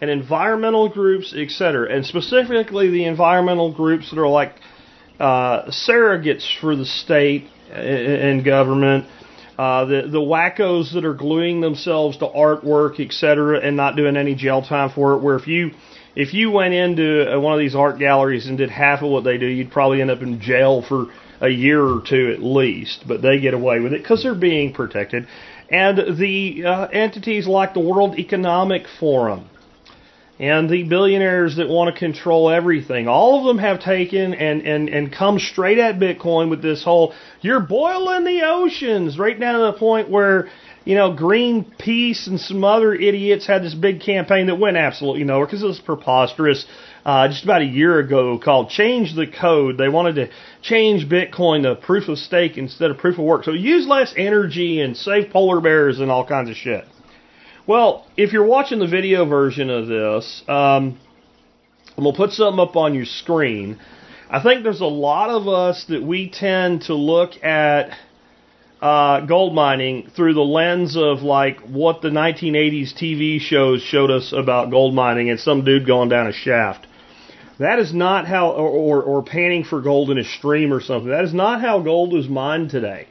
and 0.00 0.10
environmental 0.10 0.88
groups, 0.88 1.34
etc., 1.34 1.94
and 1.94 2.04
specifically 2.04 2.90
the 2.90 3.04
environmental 3.04 3.72
groups 3.72 4.10
that 4.10 4.18
are 4.18 4.28
like 4.28 4.54
uh, 5.18 5.70
surrogates 5.70 6.46
for 6.60 6.76
the 6.76 6.84
state 6.84 7.48
and 7.72 8.44
government, 8.44 9.06
uh, 9.58 9.84
the 9.86 10.02
the 10.02 10.18
wackos 10.18 10.92
that 10.92 11.04
are 11.04 11.14
gluing 11.14 11.60
themselves 11.60 12.18
to 12.18 12.26
artwork, 12.26 13.00
etc., 13.00 13.60
and 13.60 13.76
not 13.76 13.96
doing 13.96 14.16
any 14.16 14.34
jail 14.34 14.62
time 14.62 14.90
for 14.90 15.14
it. 15.14 15.22
Where 15.22 15.36
if 15.36 15.46
you 15.46 15.70
if 16.14 16.34
you 16.34 16.50
went 16.50 16.74
into 16.74 17.38
one 17.40 17.54
of 17.54 17.58
these 17.58 17.74
art 17.74 17.98
galleries 17.98 18.46
and 18.46 18.58
did 18.58 18.70
half 18.70 19.02
of 19.02 19.10
what 19.10 19.24
they 19.24 19.38
do, 19.38 19.46
you'd 19.46 19.70
probably 19.70 20.00
end 20.00 20.10
up 20.10 20.22
in 20.22 20.40
jail 20.40 20.82
for 20.82 21.06
a 21.40 21.48
year 21.48 21.82
or 21.82 22.02
two 22.06 22.32
at 22.32 22.42
least. 22.42 23.04
But 23.06 23.22
they 23.22 23.40
get 23.40 23.54
away 23.54 23.80
with 23.80 23.92
it 23.92 24.02
because 24.02 24.22
they're 24.22 24.34
being 24.34 24.72
protected. 24.72 25.26
And 25.68 26.18
the 26.18 26.64
uh, 26.64 26.86
entities 26.88 27.46
like 27.46 27.74
the 27.74 27.80
World 27.80 28.18
Economic 28.18 28.86
Forum 29.00 29.48
and 30.38 30.68
the 30.68 30.82
billionaires 30.82 31.56
that 31.56 31.68
want 31.68 31.94
to 31.94 31.98
control 31.98 32.50
everything, 32.50 33.08
all 33.08 33.38
of 33.38 33.46
them 33.46 33.58
have 33.58 33.80
taken 33.80 34.34
and, 34.34 34.62
and, 34.62 34.88
and 34.88 35.12
come 35.12 35.38
straight 35.38 35.78
at 35.78 35.98
Bitcoin 35.98 36.50
with 36.50 36.60
this 36.60 36.84
whole, 36.84 37.14
you're 37.40 37.60
boiling 37.60 38.24
the 38.24 38.42
oceans, 38.44 39.18
right 39.18 39.38
down 39.38 39.54
to 39.58 39.72
the 39.72 39.78
point 39.78 40.10
where, 40.10 40.48
you 40.84 40.94
know, 40.94 41.16
Greenpeace 41.16 42.26
and 42.26 42.38
some 42.38 42.64
other 42.64 42.94
idiots 42.94 43.46
had 43.46 43.62
this 43.62 43.74
big 43.74 44.02
campaign 44.02 44.46
that 44.48 44.56
went 44.56 44.76
absolutely 44.76 45.24
nowhere 45.24 45.46
because 45.46 45.62
it 45.62 45.66
was 45.66 45.80
preposterous. 45.80 46.66
Uh, 47.04 47.28
just 47.28 47.44
about 47.44 47.62
a 47.62 47.64
year 47.64 48.00
ago 48.00 48.36
called 48.36 48.68
Change 48.68 49.14
the 49.14 49.28
Code. 49.28 49.78
They 49.78 49.88
wanted 49.88 50.16
to 50.16 50.28
change 50.60 51.08
Bitcoin 51.08 51.62
to 51.62 51.76
proof 51.76 52.08
of 52.08 52.18
stake 52.18 52.58
instead 52.58 52.90
of 52.90 52.98
proof 52.98 53.16
of 53.16 53.24
work. 53.24 53.44
So 53.44 53.52
use 53.52 53.86
less 53.86 54.12
energy 54.16 54.80
and 54.80 54.96
save 54.96 55.30
polar 55.30 55.60
bears 55.60 56.00
and 56.00 56.10
all 56.10 56.26
kinds 56.26 56.50
of 56.50 56.56
shit. 56.56 56.84
Well, 57.66 58.06
if 58.16 58.32
you're 58.32 58.46
watching 58.46 58.78
the 58.78 58.86
video 58.86 59.24
version 59.24 59.70
of 59.70 59.88
this, 59.88 60.44
um, 60.46 61.00
I'm 61.96 62.04
going 62.04 62.12
to 62.12 62.16
put 62.16 62.30
something 62.30 62.60
up 62.60 62.76
on 62.76 62.94
your 62.94 63.06
screen. 63.06 63.80
I 64.30 64.40
think 64.40 64.62
there's 64.62 64.80
a 64.80 64.86
lot 64.86 65.30
of 65.30 65.48
us 65.48 65.84
that 65.88 66.00
we 66.00 66.30
tend 66.30 66.82
to 66.82 66.94
look 66.94 67.42
at 67.42 67.90
uh, 68.80 69.26
gold 69.26 69.52
mining 69.52 70.12
through 70.14 70.34
the 70.34 70.42
lens 70.42 70.96
of 70.96 71.22
like 71.22 71.58
what 71.62 72.02
the 72.02 72.08
1980s 72.08 72.94
TV 72.94 73.40
shows 73.40 73.82
showed 73.82 74.12
us 74.12 74.32
about 74.32 74.70
gold 74.70 74.94
mining 74.94 75.30
and 75.30 75.40
some 75.40 75.64
dude 75.64 75.88
going 75.88 76.08
down 76.08 76.28
a 76.28 76.32
shaft. 76.32 76.86
That 77.58 77.80
is 77.80 77.92
not 77.92 78.28
how, 78.28 78.50
or, 78.50 78.68
or, 78.68 79.02
or 79.02 79.22
panning 79.24 79.64
for 79.64 79.80
gold 79.80 80.12
in 80.12 80.18
a 80.18 80.24
stream 80.24 80.72
or 80.72 80.80
something. 80.80 81.10
That 81.10 81.24
is 81.24 81.34
not 81.34 81.60
how 81.62 81.80
gold 81.80 82.14
is 82.14 82.28
mined 82.28 82.70
today. 82.70 83.08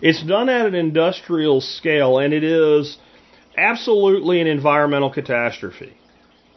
It's 0.00 0.22
done 0.22 0.48
at 0.48 0.66
an 0.66 0.76
industrial 0.76 1.60
scale, 1.60 2.18
and 2.18 2.32
it 2.32 2.44
is 2.44 2.98
absolutely 3.56 4.40
an 4.40 4.46
environmental 4.46 5.10
catastrophe. 5.10 5.96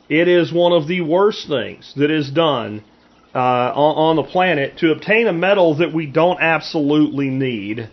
It 0.09 0.27
is 0.27 0.51
one 0.51 0.71
of 0.71 0.87
the 0.87 1.01
worst 1.01 1.47
things 1.47 1.93
that 1.95 2.09
is 2.09 2.31
done 2.31 2.83
uh, 3.33 3.37
on, 3.37 3.95
on 3.95 4.15
the 4.15 4.23
planet 4.23 4.77
to 4.79 4.91
obtain 4.91 5.27
a 5.27 5.33
metal 5.33 5.77
that 5.77 5.93
we 5.93 6.07
don't 6.07 6.41
absolutely 6.41 7.29
need. 7.29 7.89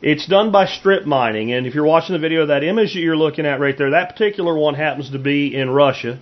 It's 0.00 0.26
done 0.26 0.52
by 0.52 0.66
strip 0.66 1.04
mining, 1.04 1.52
and 1.52 1.66
if 1.66 1.74
you're 1.74 1.84
watching 1.84 2.12
the 2.12 2.20
video, 2.20 2.46
that 2.46 2.62
image 2.62 2.94
that 2.94 3.00
you're 3.00 3.16
looking 3.16 3.44
at 3.44 3.58
right 3.58 3.76
there, 3.76 3.90
that 3.90 4.10
particular 4.10 4.56
one 4.56 4.74
happens 4.74 5.10
to 5.10 5.18
be 5.18 5.52
in 5.52 5.70
Russia, 5.70 6.20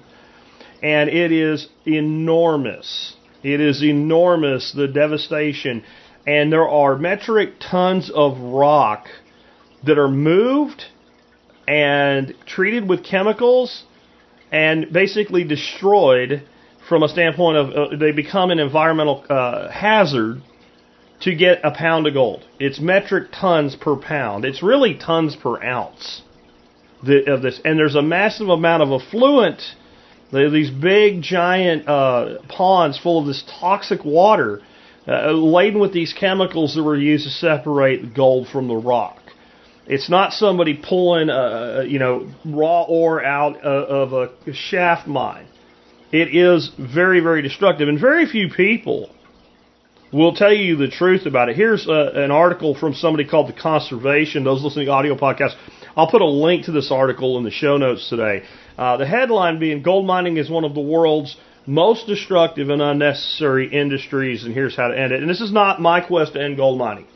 and 0.82 1.10
it 1.10 1.32
is 1.32 1.68
enormous. 1.84 3.14
It 3.42 3.60
is 3.60 3.82
enormous, 3.82 4.72
the 4.72 4.88
devastation, 4.88 5.84
and 6.26 6.50
there 6.50 6.66
are 6.66 6.96
metric 6.96 7.60
tons 7.60 8.10
of 8.10 8.38
rock 8.38 9.08
that 9.84 9.98
are 9.98 10.08
moved 10.08 10.86
and 11.66 12.34
treated 12.46 12.88
with 12.88 13.04
chemicals 13.04 13.84
and 14.52 14.92
basically 14.92 15.44
destroyed 15.44 16.42
from 16.88 17.02
a 17.02 17.08
standpoint 17.08 17.56
of 17.56 17.70
uh, 17.70 17.96
they 17.96 18.12
become 18.12 18.50
an 18.50 18.58
environmental 18.58 19.24
uh, 19.28 19.68
hazard 19.70 20.40
to 21.20 21.34
get 21.34 21.60
a 21.64 21.70
pound 21.70 22.06
of 22.06 22.14
gold. 22.14 22.44
It's 22.60 22.78
metric 22.78 23.30
tons 23.32 23.74
per 23.74 23.96
pound. 23.96 24.44
It's 24.44 24.62
really 24.62 24.94
tons 24.94 25.34
per 25.34 25.62
ounce 25.62 26.22
of 27.02 27.42
this. 27.42 27.60
And 27.64 27.78
there's 27.78 27.94
a 27.94 28.02
massive 28.02 28.48
amount 28.48 28.82
of 28.82 29.00
effluent, 29.00 29.62
these 30.32 30.70
big 30.70 31.22
giant 31.22 31.88
uh, 31.88 32.38
ponds 32.48 32.98
full 32.98 33.20
of 33.20 33.26
this 33.26 33.44
toxic 33.60 34.04
water 34.04 34.60
uh, 35.08 35.30
laden 35.30 35.80
with 35.80 35.92
these 35.92 36.12
chemicals 36.12 36.74
that 36.74 36.82
were 36.82 36.96
used 36.96 37.24
to 37.24 37.30
separate 37.30 38.14
gold 38.14 38.48
from 38.48 38.68
the 38.68 38.76
rock. 38.76 39.20
It's 39.88 40.10
not 40.10 40.32
somebody 40.32 40.74
pulling, 40.74 41.28
you 41.88 41.98
know, 41.98 42.28
raw 42.44 42.82
ore 42.82 43.24
out 43.24 43.60
of 43.60 44.12
a 44.12 44.52
shaft 44.52 45.06
mine. 45.06 45.46
It 46.12 46.34
is 46.34 46.70
very, 46.78 47.20
very 47.20 47.42
destructive, 47.42 47.88
and 47.88 48.00
very 48.00 48.26
few 48.26 48.48
people 48.48 49.10
will 50.12 50.34
tell 50.34 50.52
you 50.52 50.76
the 50.76 50.88
truth 50.88 51.26
about 51.26 51.48
it. 51.48 51.56
Here's 51.56 51.86
a, 51.88 52.12
an 52.14 52.30
article 52.30 52.74
from 52.78 52.94
somebody 52.94 53.28
called 53.28 53.48
The 53.48 53.60
Conversation. 53.60 54.44
Those 54.44 54.62
listening 54.62 54.86
to 54.86 54.92
audio 54.92 55.16
podcasts, 55.16 55.56
I'll 55.96 56.10
put 56.10 56.22
a 56.22 56.26
link 56.26 56.66
to 56.66 56.72
this 56.72 56.90
article 56.92 57.38
in 57.38 57.44
the 57.44 57.50
show 57.50 57.76
notes 57.76 58.08
today. 58.08 58.44
Uh, 58.78 58.96
the 58.96 59.06
headline 59.06 59.58
being 59.58 59.82
Gold 59.82 60.06
mining 60.06 60.36
is 60.36 60.48
one 60.48 60.64
of 60.64 60.74
the 60.74 60.80
world's 60.80 61.36
most 61.66 62.06
destructive 62.06 62.70
and 62.70 62.80
unnecessary 62.80 63.68
industries, 63.72 64.44
and 64.44 64.54
here's 64.54 64.76
how 64.76 64.88
to 64.88 64.98
end 64.98 65.12
it. 65.12 65.20
And 65.20 65.28
this 65.28 65.40
is 65.40 65.52
not 65.52 65.80
my 65.80 66.00
quest 66.00 66.34
to 66.34 66.42
end 66.42 66.56
gold 66.56 66.78
mining. 66.78 67.06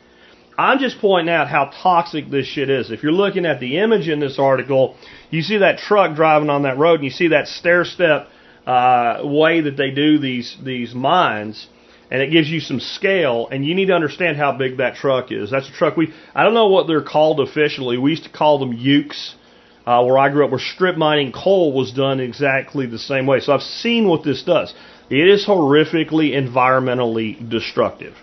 I'm 0.57 0.79
just 0.79 0.99
pointing 0.99 1.33
out 1.33 1.47
how 1.47 1.71
toxic 1.81 2.29
this 2.29 2.45
shit 2.45 2.69
is. 2.69 2.91
If 2.91 3.03
you're 3.03 3.11
looking 3.11 3.45
at 3.45 3.59
the 3.59 3.79
image 3.79 4.07
in 4.07 4.19
this 4.19 4.37
article, 4.37 4.95
you 5.29 5.41
see 5.41 5.59
that 5.59 5.79
truck 5.79 6.15
driving 6.15 6.49
on 6.49 6.63
that 6.63 6.77
road, 6.77 6.95
and 6.95 7.05
you 7.05 7.09
see 7.09 7.29
that 7.29 7.47
stair 7.47 7.85
step 7.85 8.27
uh, 8.67 9.21
way 9.23 9.61
that 9.61 9.77
they 9.77 9.91
do 9.91 10.19
these 10.19 10.55
these 10.63 10.93
mines, 10.93 11.67
and 12.11 12.21
it 12.21 12.31
gives 12.31 12.49
you 12.49 12.59
some 12.59 12.79
scale. 12.79 13.47
And 13.49 13.65
you 13.65 13.73
need 13.73 13.87
to 13.87 13.93
understand 13.93 14.37
how 14.37 14.51
big 14.51 14.77
that 14.77 14.95
truck 14.95 15.31
is. 15.31 15.49
That's 15.49 15.69
a 15.69 15.73
truck 15.73 15.97
we 15.97 16.13
I 16.35 16.43
don't 16.43 16.53
know 16.53 16.67
what 16.67 16.87
they're 16.87 17.03
called 17.03 17.39
officially. 17.39 17.97
We 17.97 18.11
used 18.11 18.25
to 18.25 18.31
call 18.31 18.59
them 18.59 18.77
ukes. 18.77 19.35
Uh, 19.83 20.03
where 20.03 20.19
I 20.19 20.29
grew 20.29 20.45
up, 20.45 20.51
where 20.51 20.59
strip 20.59 20.95
mining 20.95 21.31
coal 21.31 21.73
was 21.73 21.91
done 21.91 22.19
exactly 22.19 22.85
the 22.85 22.99
same 22.99 23.25
way. 23.25 23.39
So 23.39 23.51
I've 23.51 23.63
seen 23.63 24.07
what 24.07 24.23
this 24.23 24.43
does. 24.43 24.71
It 25.09 25.27
is 25.27 25.43
horrifically 25.43 26.33
environmentally 26.33 27.49
destructive. 27.49 28.13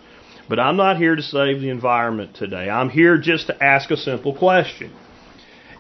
But 0.49 0.59
I'm 0.59 0.77
not 0.77 0.97
here 0.97 1.15
to 1.15 1.23
save 1.23 1.61
the 1.61 1.69
environment 1.69 2.35
today. 2.35 2.71
I'm 2.71 2.89
here 2.89 3.19
just 3.19 3.49
to 3.49 3.63
ask 3.63 3.91
a 3.91 3.97
simple 3.97 4.35
question. 4.35 4.95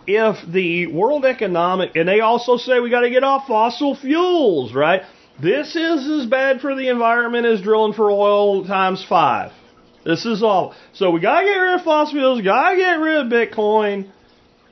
If 0.07 0.37
the 0.51 0.87
World 0.89 1.25
Economic, 1.25 1.97
and 1.97 2.09
they 2.09 2.21
also 2.21 2.57
say 2.57 2.81
we 2.81 2.91
got 2.91 3.01
to 3.01 3.11
get 3.11 3.25
off 3.25 3.47
fossil 3.47 3.97
fuels, 3.97 4.75
right? 4.75 5.03
This 5.41 5.75
is 5.77 6.07
as 6.23 6.27
bad 6.27 6.61
for 6.61 6.75
the 6.75 6.89
environment 6.89 7.47
as 7.47 7.63
drilling 7.63 7.95
for 7.95 8.11
oil 8.11 8.67
times 8.67 9.05
five. 9.09 9.53
This 10.05 10.27
is 10.27 10.43
all. 10.43 10.75
So 10.93 11.11
we 11.11 11.21
got 11.21 11.41
to 11.41 11.47
get 11.47 11.57
rid 11.57 11.75
of 11.75 11.85
fossil 11.85 12.15
fuels, 12.15 12.43
got 12.43 12.71
to 12.71 12.77
get 12.77 12.95
rid 12.95 13.27
of 13.27 13.33
Bitcoin, 13.33 14.11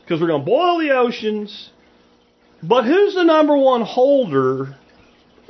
because 0.02 0.20
we're 0.20 0.28
going 0.28 0.42
to 0.42 0.46
boil 0.46 0.78
the 0.78 0.90
oceans. 0.90 1.70
But 2.62 2.84
who's 2.84 3.14
the 3.14 3.24
number 3.24 3.56
one 3.56 3.82
holder? 3.82 4.76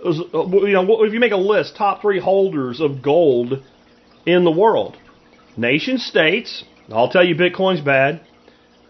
Uh, 0.04 0.10
you 0.10 0.72
know, 0.72 1.04
if 1.04 1.12
you 1.12 1.20
make 1.20 1.32
a 1.32 1.36
list, 1.36 1.76
top 1.76 2.02
three 2.02 2.20
holders 2.20 2.80
of 2.80 3.02
gold 3.02 3.62
in 4.26 4.44
the 4.44 4.50
world. 4.50 4.96
Nation 5.56 5.98
states, 5.98 6.64
I'll 6.90 7.08
tell 7.08 7.24
you 7.24 7.34
Bitcoin's 7.34 7.80
bad. 7.80 8.20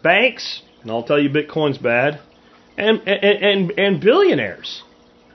Banks, 0.03 0.63
and 0.83 0.91
I'll 0.91 1.05
tell 1.05 1.19
you 1.19 1.31
Bitcoin's 1.31 1.79
bad. 1.79 2.21
And, 2.77 3.01
and, 3.07 3.43
and, 3.43 3.79
and 3.79 4.01
billionaires. 4.01 4.83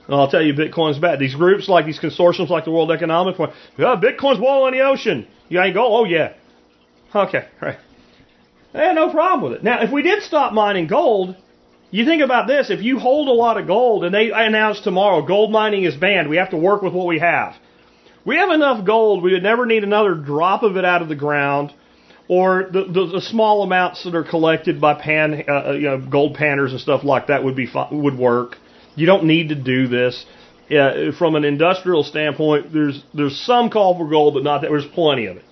And 0.06 0.14
I'll 0.16 0.30
tell 0.30 0.42
you 0.42 0.54
Bitcoin's 0.54 0.98
bad. 0.98 1.18
These 1.18 1.34
groups 1.34 1.68
like 1.68 1.86
these 1.86 1.98
consortiums 1.98 2.50
like 2.50 2.64
the 2.64 2.70
World 2.70 2.90
Economic 2.90 3.36
Forum, 3.36 3.52
yeah, 3.78 4.00
Bitcoin's 4.00 4.38
boiling 4.38 4.74
the 4.74 4.80
ocean. 4.80 5.26
You 5.48 5.60
ain't 5.60 5.74
go, 5.74 5.96
oh 5.96 6.04
yeah. 6.04 6.34
Okay, 7.14 7.46
right. 7.60 7.78
Eh, 8.74 8.92
no 8.92 9.10
problem 9.10 9.42
with 9.42 9.60
it. 9.60 9.64
Now, 9.64 9.82
if 9.82 9.92
we 9.92 10.02
did 10.02 10.22
stop 10.22 10.52
mining 10.52 10.86
gold, 10.86 11.36
you 11.90 12.06
think 12.06 12.22
about 12.22 12.46
this, 12.46 12.70
if 12.70 12.80
you 12.80 12.98
hold 12.98 13.28
a 13.28 13.32
lot 13.32 13.58
of 13.58 13.66
gold 13.66 14.04
and 14.04 14.14
they 14.14 14.30
announce 14.32 14.80
tomorrow 14.80 15.24
gold 15.24 15.52
mining 15.52 15.84
is 15.84 15.94
banned, 15.94 16.30
we 16.30 16.38
have 16.38 16.50
to 16.50 16.56
work 16.56 16.80
with 16.80 16.94
what 16.94 17.06
we 17.06 17.18
have. 17.18 17.54
We 18.24 18.36
have 18.36 18.50
enough 18.50 18.84
gold, 18.84 19.22
we 19.22 19.32
would 19.32 19.42
never 19.42 19.66
need 19.66 19.84
another 19.84 20.14
drop 20.14 20.62
of 20.62 20.76
it 20.76 20.84
out 20.84 21.02
of 21.02 21.08
the 21.08 21.16
ground 21.16 21.72
or 22.28 22.68
the, 22.72 22.84
the, 22.84 23.06
the 23.14 23.20
small 23.20 23.62
amounts 23.62 24.04
that 24.04 24.14
are 24.14 24.22
collected 24.22 24.80
by 24.80 24.94
pan, 24.94 25.44
uh, 25.48 25.52
uh 25.52 25.72
you 25.72 25.82
know, 25.82 25.98
gold 25.98 26.36
panners 26.36 26.70
and 26.70 26.80
stuff 26.80 27.04
like 27.04 27.26
that 27.26 27.42
would 27.42 27.56
be 27.56 27.68
would 27.90 28.16
work. 28.16 28.56
You 28.94 29.06
don't 29.06 29.24
need 29.24 29.48
to 29.48 29.54
do 29.54 29.88
this. 29.88 30.24
Uh, 30.70 31.12
from 31.18 31.34
an 31.34 31.44
industrial 31.44 32.04
standpoint, 32.04 32.72
there's 32.72 33.02
there's 33.12 33.38
some 33.40 33.68
call 33.68 33.98
for 33.98 34.08
gold, 34.08 34.34
but 34.34 34.44
not 34.44 34.62
that. 34.62 34.70
There's 34.70 34.86
plenty 34.86 35.26
of 35.26 35.36
it. 35.36 35.44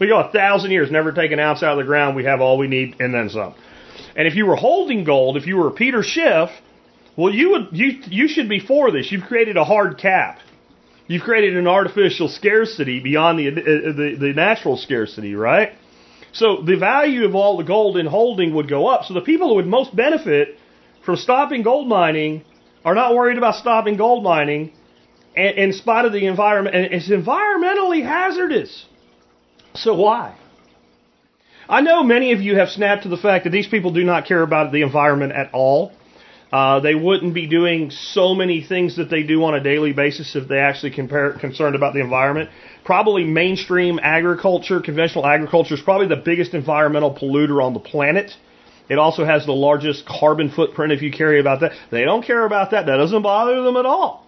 We 0.00 0.08
go 0.08 0.18
a 0.18 0.30
thousand 0.30 0.70
years, 0.70 0.90
never 0.90 1.12
take 1.12 1.32
an 1.32 1.40
ounce 1.40 1.62
out 1.62 1.72
of 1.72 1.78
the 1.78 1.84
ground. 1.84 2.16
We 2.16 2.24
have 2.24 2.40
all 2.40 2.58
we 2.58 2.66
need, 2.66 2.96
and 3.00 3.14
then 3.14 3.30
some. 3.30 3.54
And 4.16 4.26
if 4.28 4.34
you 4.34 4.46
were 4.46 4.56
holding 4.56 5.04
gold, 5.04 5.36
if 5.36 5.46
you 5.46 5.56
were 5.56 5.70
Peter 5.70 6.02
Schiff, 6.02 6.50
well, 7.16 7.32
you 7.32 7.50
would 7.50 7.68
you 7.72 8.00
you 8.08 8.28
should 8.28 8.48
be 8.48 8.60
for 8.60 8.90
this. 8.90 9.10
You've 9.10 9.24
created 9.24 9.56
a 9.56 9.64
hard 9.64 9.98
cap. 9.98 10.38
You've 11.08 11.22
created 11.22 11.56
an 11.56 11.66
artificial 11.66 12.28
scarcity 12.28 13.00
beyond 13.00 13.38
the, 13.38 13.48
uh, 13.48 13.52
the, 13.54 14.16
the 14.20 14.32
natural 14.34 14.76
scarcity, 14.76 15.34
right? 15.34 15.72
So 16.32 16.62
the 16.62 16.76
value 16.76 17.24
of 17.24 17.34
all 17.34 17.56
the 17.56 17.64
gold 17.64 17.96
in 17.96 18.06
holding 18.06 18.54
would 18.54 18.68
go 18.68 18.86
up. 18.86 19.04
So 19.04 19.14
the 19.14 19.22
people 19.22 19.48
who 19.48 19.54
would 19.56 19.66
most 19.66 19.96
benefit 19.96 20.58
from 21.04 21.16
stopping 21.16 21.62
gold 21.62 21.88
mining 21.88 22.44
are 22.84 22.94
not 22.94 23.14
worried 23.14 23.38
about 23.38 23.54
stopping 23.54 23.96
gold 23.96 24.22
mining 24.22 24.72
in 25.34 25.72
spite 25.72 26.04
of 26.04 26.12
the 26.12 26.26
environment. 26.26 26.76
And 26.76 26.84
it's 26.92 27.08
environmentally 27.08 28.02
hazardous. 28.02 28.84
So 29.74 29.94
why? 29.94 30.36
I 31.68 31.80
know 31.80 32.02
many 32.02 32.32
of 32.32 32.40
you 32.42 32.56
have 32.56 32.68
snapped 32.68 33.04
to 33.04 33.08
the 33.08 33.16
fact 33.16 33.44
that 33.44 33.50
these 33.50 33.66
people 33.66 33.92
do 33.92 34.04
not 34.04 34.26
care 34.26 34.42
about 34.42 34.72
the 34.72 34.82
environment 34.82 35.32
at 35.32 35.50
all. 35.54 35.92
Uh, 36.50 36.80
they 36.80 36.94
wouldn't 36.94 37.34
be 37.34 37.46
doing 37.46 37.90
so 37.90 38.34
many 38.34 38.62
things 38.62 38.96
that 38.96 39.10
they 39.10 39.22
do 39.22 39.44
on 39.44 39.54
a 39.54 39.62
daily 39.62 39.92
basis 39.92 40.34
if 40.34 40.48
they 40.48 40.58
actually 40.58 40.90
compare, 40.90 41.32
concerned 41.34 41.76
about 41.76 41.92
the 41.92 42.00
environment. 42.00 42.48
Probably 42.84 43.24
mainstream 43.24 43.98
agriculture, 44.02 44.80
conventional 44.80 45.26
agriculture, 45.26 45.74
is 45.74 45.80
probably 45.82 46.08
the 46.08 46.16
biggest 46.16 46.54
environmental 46.54 47.14
polluter 47.14 47.62
on 47.62 47.74
the 47.74 47.80
planet. 47.80 48.32
It 48.88 48.98
also 48.98 49.26
has 49.26 49.44
the 49.44 49.52
largest 49.52 50.06
carbon 50.06 50.50
footprint 50.50 50.92
if 50.92 51.02
you 51.02 51.12
carry 51.12 51.38
about 51.38 51.60
that. 51.60 51.72
They 51.90 52.04
don't 52.04 52.24
care 52.24 52.46
about 52.46 52.70
that. 52.70 52.86
That 52.86 52.96
doesn't 52.96 53.22
bother 53.22 53.62
them 53.62 53.76
at 53.76 53.84
all. 53.84 54.26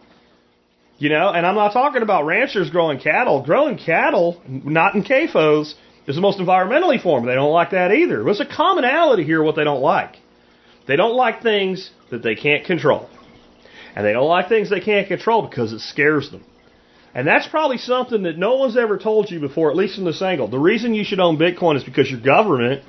You 0.99 1.09
know, 1.09 1.31
and 1.31 1.47
I'm 1.47 1.55
not 1.55 1.73
talking 1.73 2.03
about 2.03 2.27
ranchers 2.27 2.69
growing 2.69 3.01
cattle. 3.01 3.43
Growing 3.43 3.79
cattle, 3.79 4.43
not 4.47 4.95
in 4.95 5.03
CAFOs, 5.03 5.75
is 6.07 6.15
the 6.15 6.21
most 6.21 6.39
environmentally 6.39 7.03
formed. 7.03 7.27
They 7.27 7.35
don't 7.35 7.53
like 7.53 7.71
that 7.71 7.93
either. 7.93 8.23
There's 8.23 8.41
a 8.41 8.45
commonality 8.45 9.25
here 9.25 9.43
what 9.43 9.57
they 9.57 9.65
don't 9.65 9.81
like. 9.81 10.17
They 10.91 10.97
don't 10.97 11.15
like 11.15 11.41
things 11.41 11.89
that 12.11 12.25
they 12.25 12.35
can't 12.35 12.65
control. 12.65 13.09
And 13.95 14.05
they 14.05 14.13
don't 14.13 14.27
like 14.27 14.49
things 14.49 14.71
they 14.71 14.81
can't 14.81 15.07
control 15.07 15.43
because 15.43 15.73
it 15.73 15.79
scares 15.83 16.33
them. 16.33 16.45
And 17.15 17.29
that's 17.29 17.47
probably 17.47 17.79
something 17.79 18.25
that 18.25 18.37
no 18.37 18.57
one's 18.57 18.77
ever 18.77 18.99
told 18.99 19.31
you 19.31 19.39
before, 19.39 19.71
at 19.71 19.77
least 19.77 19.99
in 19.99 20.05
this 20.05 20.21
angle. 20.21 20.49
The 20.49 20.59
reason 20.59 20.93
you 20.95 21.05
should 21.05 21.21
own 21.21 21.39
Bitcoin 21.39 21.77
is 21.77 21.85
because 21.85 22.11
your 22.11 22.19
government 22.19 22.83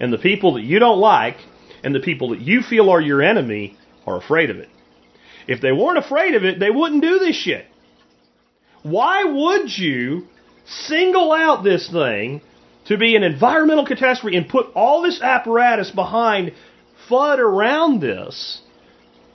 and 0.00 0.12
the 0.12 0.18
people 0.18 0.54
that 0.54 0.64
you 0.64 0.80
don't 0.80 0.98
like 0.98 1.36
and 1.84 1.94
the 1.94 2.00
people 2.00 2.30
that 2.30 2.40
you 2.40 2.62
feel 2.62 2.90
are 2.90 3.00
your 3.00 3.22
enemy 3.22 3.76
are 4.08 4.16
afraid 4.16 4.50
of 4.50 4.56
it. 4.56 4.68
If 5.46 5.60
they 5.60 5.70
weren't 5.70 5.98
afraid 5.98 6.34
of 6.34 6.44
it, 6.44 6.58
they 6.58 6.70
wouldn't 6.70 7.00
do 7.00 7.20
this 7.20 7.36
shit. 7.36 7.66
Why 8.82 9.22
would 9.22 9.70
you 9.78 10.26
single 10.64 11.30
out 11.30 11.62
this 11.62 11.88
thing 11.88 12.40
to 12.86 12.96
be 12.96 13.14
an 13.14 13.22
environmental 13.22 13.86
catastrophe 13.86 14.36
and 14.36 14.48
put 14.48 14.66
all 14.74 15.02
this 15.02 15.20
apparatus 15.20 15.92
behind 15.92 16.52
FUD 17.08 17.38
around 17.38 18.00
this 18.00 18.60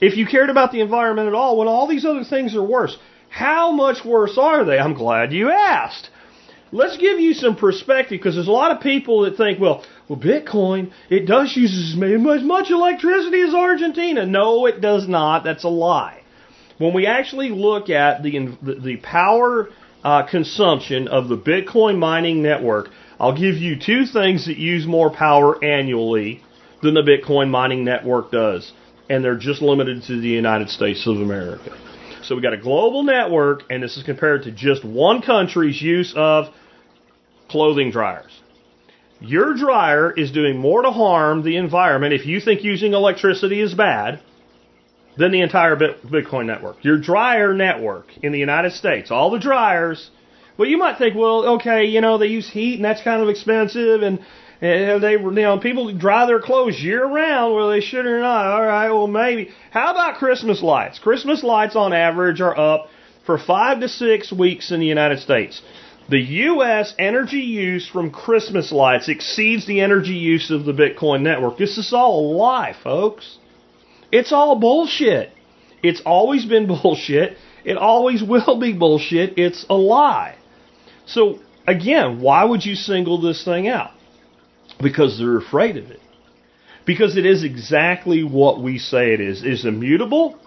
if 0.00 0.16
you 0.16 0.26
cared 0.26 0.50
about 0.50 0.72
the 0.72 0.80
environment 0.80 1.28
at 1.28 1.34
all 1.34 1.56
when 1.56 1.68
all 1.68 1.86
these 1.86 2.04
other 2.04 2.24
things 2.24 2.54
are 2.54 2.62
worse? 2.62 2.96
How 3.28 3.72
much 3.72 4.04
worse 4.04 4.36
are 4.36 4.64
they? 4.64 4.78
I'm 4.78 4.94
glad 4.94 5.32
you 5.32 5.50
asked. 5.50 6.10
Let's 6.70 6.96
give 6.96 7.20
you 7.20 7.34
some 7.34 7.56
perspective 7.56 8.18
because 8.18 8.34
there's 8.34 8.48
a 8.48 8.52
lot 8.52 8.74
of 8.74 8.82
people 8.82 9.22
that 9.22 9.36
think, 9.36 9.60
well, 9.60 9.84
well, 10.08 10.18
Bitcoin, 10.18 10.90
it 11.08 11.26
does 11.26 11.54
use 11.56 11.94
as 11.94 12.42
much 12.42 12.70
electricity 12.70 13.42
as 13.42 13.54
Argentina. 13.54 14.26
No, 14.26 14.66
it 14.66 14.80
does 14.80 15.06
not. 15.06 15.44
That's 15.44 15.64
a 15.64 15.68
lie. 15.68 16.22
When 16.78 16.94
we 16.94 17.06
actually 17.06 17.50
look 17.50 17.90
at 17.90 18.22
the, 18.22 18.56
the 18.62 18.96
power 18.96 19.68
uh, 20.02 20.26
consumption 20.26 21.08
of 21.08 21.28
the 21.28 21.36
Bitcoin 21.36 21.98
mining 21.98 22.42
network, 22.42 22.88
I'll 23.20 23.38
give 23.38 23.56
you 23.56 23.76
two 23.78 24.04
things 24.06 24.46
that 24.46 24.56
use 24.56 24.86
more 24.86 25.10
power 25.10 25.62
annually 25.62 26.42
than 26.82 26.94
the 26.94 27.02
Bitcoin 27.02 27.48
mining 27.48 27.84
network 27.84 28.30
does. 28.30 28.72
And 29.08 29.24
they're 29.24 29.36
just 29.36 29.62
limited 29.62 30.02
to 30.04 30.20
the 30.20 30.28
United 30.28 30.68
States 30.68 31.06
of 31.06 31.16
America. 31.16 31.76
So 32.22 32.36
we 32.36 32.42
got 32.42 32.52
a 32.52 32.58
global 32.58 33.02
network, 33.02 33.64
and 33.68 33.82
this 33.82 33.96
is 33.96 34.04
compared 34.04 34.44
to 34.44 34.52
just 34.52 34.84
one 34.84 35.22
country's 35.22 35.80
use 35.82 36.14
of 36.16 36.46
clothing 37.48 37.90
dryers. 37.90 38.30
Your 39.20 39.54
dryer 39.54 40.10
is 40.10 40.32
doing 40.32 40.56
more 40.56 40.82
to 40.82 40.90
harm 40.90 41.42
the 41.42 41.56
environment 41.56 42.12
if 42.12 42.26
you 42.26 42.40
think 42.40 42.64
using 42.64 42.92
electricity 42.92 43.60
is 43.60 43.74
bad 43.74 44.20
than 45.16 45.30
the 45.30 45.42
entire 45.42 45.76
Bitcoin 45.76 46.46
network. 46.46 46.84
Your 46.84 46.98
dryer 46.98 47.54
network 47.54 48.06
in 48.22 48.32
the 48.32 48.38
United 48.38 48.72
States, 48.72 49.10
all 49.10 49.30
the 49.30 49.38
dryers, 49.38 50.10
well, 50.56 50.68
you 50.68 50.78
might 50.78 50.98
think, 50.98 51.14
well, 51.14 51.54
okay, 51.56 51.84
you 51.84 52.00
know, 52.00 52.18
they 52.18 52.26
use 52.26 52.48
heat 52.48 52.76
and 52.76 52.84
that's 52.84 53.02
kind 53.02 53.22
of 53.22 53.28
expensive 53.28 54.02
and 54.02 54.20
and 54.62 55.02
they, 55.02 55.12
you 55.12 55.30
know, 55.32 55.58
people 55.58 55.92
dry 55.92 56.24
their 56.24 56.40
clothes 56.40 56.80
year 56.80 57.04
round, 57.04 57.52
whether 57.52 57.72
they 57.72 57.80
should 57.80 58.06
or 58.06 58.20
not. 58.20 58.46
All 58.46 58.62
right, 58.62 58.90
well, 58.90 59.08
maybe. 59.08 59.50
How 59.72 59.90
about 59.90 60.18
Christmas 60.18 60.62
lights? 60.62 61.00
Christmas 61.00 61.42
lights, 61.42 61.74
on 61.74 61.92
average, 61.92 62.40
are 62.40 62.56
up 62.56 62.86
for 63.26 63.38
five 63.38 63.80
to 63.80 63.88
six 63.88 64.32
weeks 64.32 64.70
in 64.70 64.78
the 64.78 64.86
United 64.86 65.18
States. 65.18 65.60
The 66.08 66.20
U.S. 66.20 66.94
energy 66.96 67.40
use 67.40 67.88
from 67.88 68.12
Christmas 68.12 68.70
lights 68.70 69.08
exceeds 69.08 69.66
the 69.66 69.80
energy 69.80 70.14
use 70.14 70.52
of 70.52 70.64
the 70.64 70.72
Bitcoin 70.72 71.22
network. 71.22 71.58
This 71.58 71.76
is 71.76 71.92
all 71.92 72.20
a 72.20 72.36
lie, 72.36 72.76
folks. 72.84 73.38
It's 74.12 74.32
all 74.32 74.60
bullshit. 74.60 75.30
It's 75.82 76.02
always 76.06 76.44
been 76.44 76.66
bullshit. 76.82 77.36
It 77.64 77.76
always 77.76 78.22
will 78.22 78.60
be 78.60 78.72
bullshit. 78.72 79.38
It's 79.38 79.66
a 79.68 79.74
lie. 79.74 80.36
So, 81.06 81.40
again, 81.66 82.20
why 82.20 82.44
would 82.44 82.64
you 82.64 82.76
single 82.76 83.20
this 83.20 83.44
thing 83.44 83.66
out? 83.66 83.90
Because 84.82 85.18
they're 85.18 85.38
afraid 85.38 85.76
of 85.76 85.90
it. 85.90 86.00
Because 86.84 87.16
it 87.16 87.24
is 87.24 87.44
exactly 87.44 88.24
what 88.24 88.60
we 88.60 88.78
say 88.78 89.12
it 89.12 89.20
is. 89.20 89.42
It 89.42 89.52
is 89.52 89.64
immutable, 89.64 90.38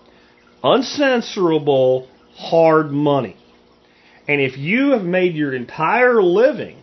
uncensorable, 0.63 2.07
hard 2.36 2.91
money. 2.91 3.38
And 4.27 4.41
if 4.41 4.57
you 4.57 4.91
have 4.91 5.03
made 5.03 5.36
your 5.36 5.53
entire 5.53 6.21
living 6.21 6.81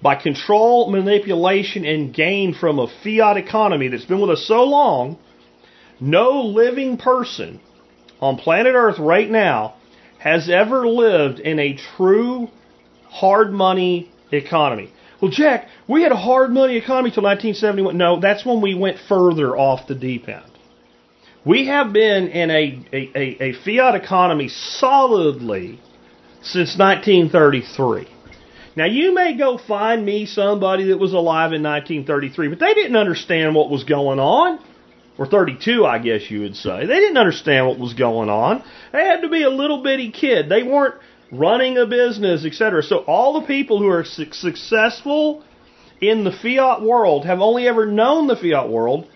by 0.00 0.16
control, 0.16 0.90
manipulation, 0.90 1.84
and 1.84 2.14
gain 2.14 2.54
from 2.54 2.78
a 2.78 2.88
fiat 3.04 3.36
economy 3.36 3.88
that's 3.88 4.04
been 4.04 4.20
with 4.20 4.30
us 4.30 4.46
so 4.46 4.64
long, 4.64 5.18
no 6.00 6.42
living 6.42 6.96
person 6.96 7.60
on 8.20 8.36
planet 8.36 8.74
Earth 8.74 8.98
right 8.98 9.30
now 9.30 9.74
has 10.18 10.48
ever 10.48 10.86
lived 10.86 11.40
in 11.40 11.58
a 11.58 11.76
true 11.96 12.48
hard 13.08 13.52
money 13.52 14.10
economy. 14.30 14.92
Well, 15.22 15.30
Jack, 15.30 15.68
we 15.86 16.02
had 16.02 16.10
a 16.10 16.16
hard 16.16 16.50
money 16.50 16.76
economy 16.76 17.12
till 17.12 17.22
1971. 17.22 17.96
No, 17.96 18.18
that's 18.18 18.44
when 18.44 18.60
we 18.60 18.74
went 18.74 18.98
further 19.08 19.56
off 19.56 19.86
the 19.86 19.94
deep 19.94 20.28
end. 20.28 20.42
We 21.44 21.68
have 21.68 21.92
been 21.92 22.26
in 22.26 22.50
a, 22.50 22.84
a, 22.92 23.42
a, 23.44 23.52
fiat 23.64 23.94
economy 23.94 24.48
solidly 24.48 25.78
since 26.42 26.76
1933. 26.76 28.08
Now, 28.74 28.86
you 28.86 29.14
may 29.14 29.36
go 29.36 29.58
find 29.58 30.04
me 30.04 30.26
somebody 30.26 30.88
that 30.88 30.98
was 30.98 31.12
alive 31.12 31.52
in 31.52 31.62
1933, 31.62 32.48
but 32.48 32.58
they 32.58 32.74
didn't 32.74 32.96
understand 32.96 33.54
what 33.54 33.70
was 33.70 33.84
going 33.84 34.18
on. 34.18 34.58
Or 35.18 35.26
32, 35.26 35.84
I 35.84 35.98
guess 35.98 36.30
you 36.30 36.40
would 36.40 36.56
say. 36.56 36.86
They 36.86 36.96
didn't 36.96 37.18
understand 37.18 37.66
what 37.68 37.78
was 37.78 37.92
going 37.94 38.28
on. 38.28 38.64
They 38.92 39.04
had 39.04 39.20
to 39.20 39.28
be 39.28 39.42
a 39.42 39.50
little 39.50 39.82
bitty 39.82 40.10
kid. 40.10 40.48
They 40.48 40.62
weren't 40.62 40.96
running 41.32 41.78
a 41.78 41.86
business, 41.86 42.44
etc. 42.44 42.82
So 42.82 42.98
all 42.98 43.40
the 43.40 43.46
people 43.46 43.78
who 43.78 43.88
are 43.88 44.04
su- 44.04 44.30
successful 44.32 45.42
in 46.00 46.24
the 46.24 46.30
fiat 46.30 46.82
world 46.82 47.24
have 47.24 47.40
only 47.40 47.66
ever 47.66 47.86
known 47.86 48.26
the 48.26 48.36
fiat 48.36 48.68
world, 48.68 49.08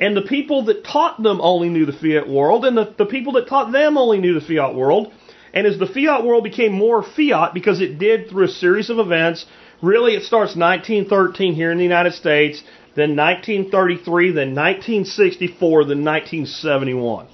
and 0.00 0.16
the 0.16 0.22
people 0.22 0.66
that 0.66 0.84
taught 0.84 1.22
them 1.22 1.40
only 1.40 1.68
knew 1.68 1.84
the 1.84 1.92
fiat 1.92 2.28
world, 2.28 2.64
and 2.64 2.76
the, 2.76 2.94
the 2.96 3.06
people 3.06 3.32
that 3.34 3.48
taught 3.48 3.72
them 3.72 3.98
only 3.98 4.18
knew 4.18 4.38
the 4.38 4.46
fiat 4.46 4.74
world. 4.74 5.12
And 5.52 5.66
as 5.66 5.78
the 5.78 5.86
fiat 5.86 6.24
world 6.24 6.44
became 6.44 6.72
more 6.72 7.02
fiat, 7.02 7.54
because 7.54 7.80
it 7.80 7.98
did 7.98 8.28
through 8.28 8.44
a 8.44 8.48
series 8.48 8.90
of 8.90 8.98
events, 8.98 9.46
really 9.82 10.14
it 10.14 10.22
starts 10.22 10.56
1913 10.56 11.54
here 11.54 11.70
in 11.70 11.78
the 11.78 11.84
United 11.84 12.14
States, 12.14 12.62
then 12.96 13.16
1933, 13.16 14.32
then 14.32 14.54
1964, 14.54 15.84
then 15.84 16.04
1971, 16.04 17.26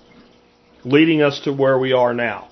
leading 0.85 1.23
us 1.23 1.41
to 1.41 1.53
where 1.53 1.79
we 1.79 1.93
are 1.93 2.15
now. 2.15 2.50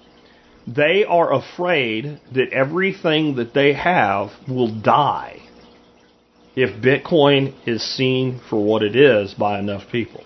They 0.68 1.04
are 1.04 1.32
afraid 1.32 2.20
that 2.32 2.52
everything 2.52 3.36
that 3.36 3.54
they 3.54 3.72
have 3.72 4.32
will 4.46 4.68
die 4.68 5.40
if 6.54 6.82
Bitcoin 6.82 7.54
is 7.66 7.82
seen 7.82 8.38
for 8.50 8.62
what 8.62 8.82
it 8.82 8.94
is 8.94 9.32
by 9.32 9.58
enough 9.58 9.90
people. 9.90 10.24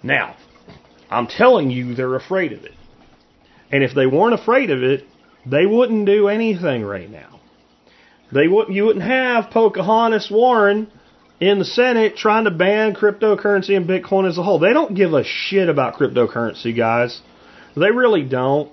Now, 0.00 0.36
I'm 1.10 1.26
telling 1.26 1.72
you 1.72 1.94
they're 1.94 2.14
afraid 2.14 2.52
of 2.52 2.62
it. 2.62 2.74
And 3.72 3.82
if 3.82 3.94
they 3.94 4.06
weren't 4.06 4.34
afraid 4.34 4.70
of 4.70 4.84
it, 4.84 5.04
they 5.44 5.66
wouldn't 5.66 6.06
do 6.06 6.28
anything 6.28 6.84
right 6.84 7.10
now. 7.10 7.40
They 8.32 8.46
wouldn't 8.46 8.76
you 8.76 8.84
wouldn't 8.84 9.04
have 9.04 9.50
Pocahontas 9.50 10.30
Warren 10.30 10.88
in 11.40 11.58
the 11.58 11.64
Senate 11.64 12.16
trying 12.16 12.44
to 12.44 12.52
ban 12.52 12.94
cryptocurrency 12.94 13.76
and 13.76 13.88
Bitcoin 13.88 14.28
as 14.28 14.38
a 14.38 14.42
whole. 14.44 14.60
They 14.60 14.72
don't 14.72 14.94
give 14.94 15.14
a 15.14 15.24
shit 15.24 15.68
about 15.68 15.94
cryptocurrency, 15.94 16.76
guys. 16.76 17.20
They 17.76 17.90
really 17.90 18.22
don't 18.22 18.72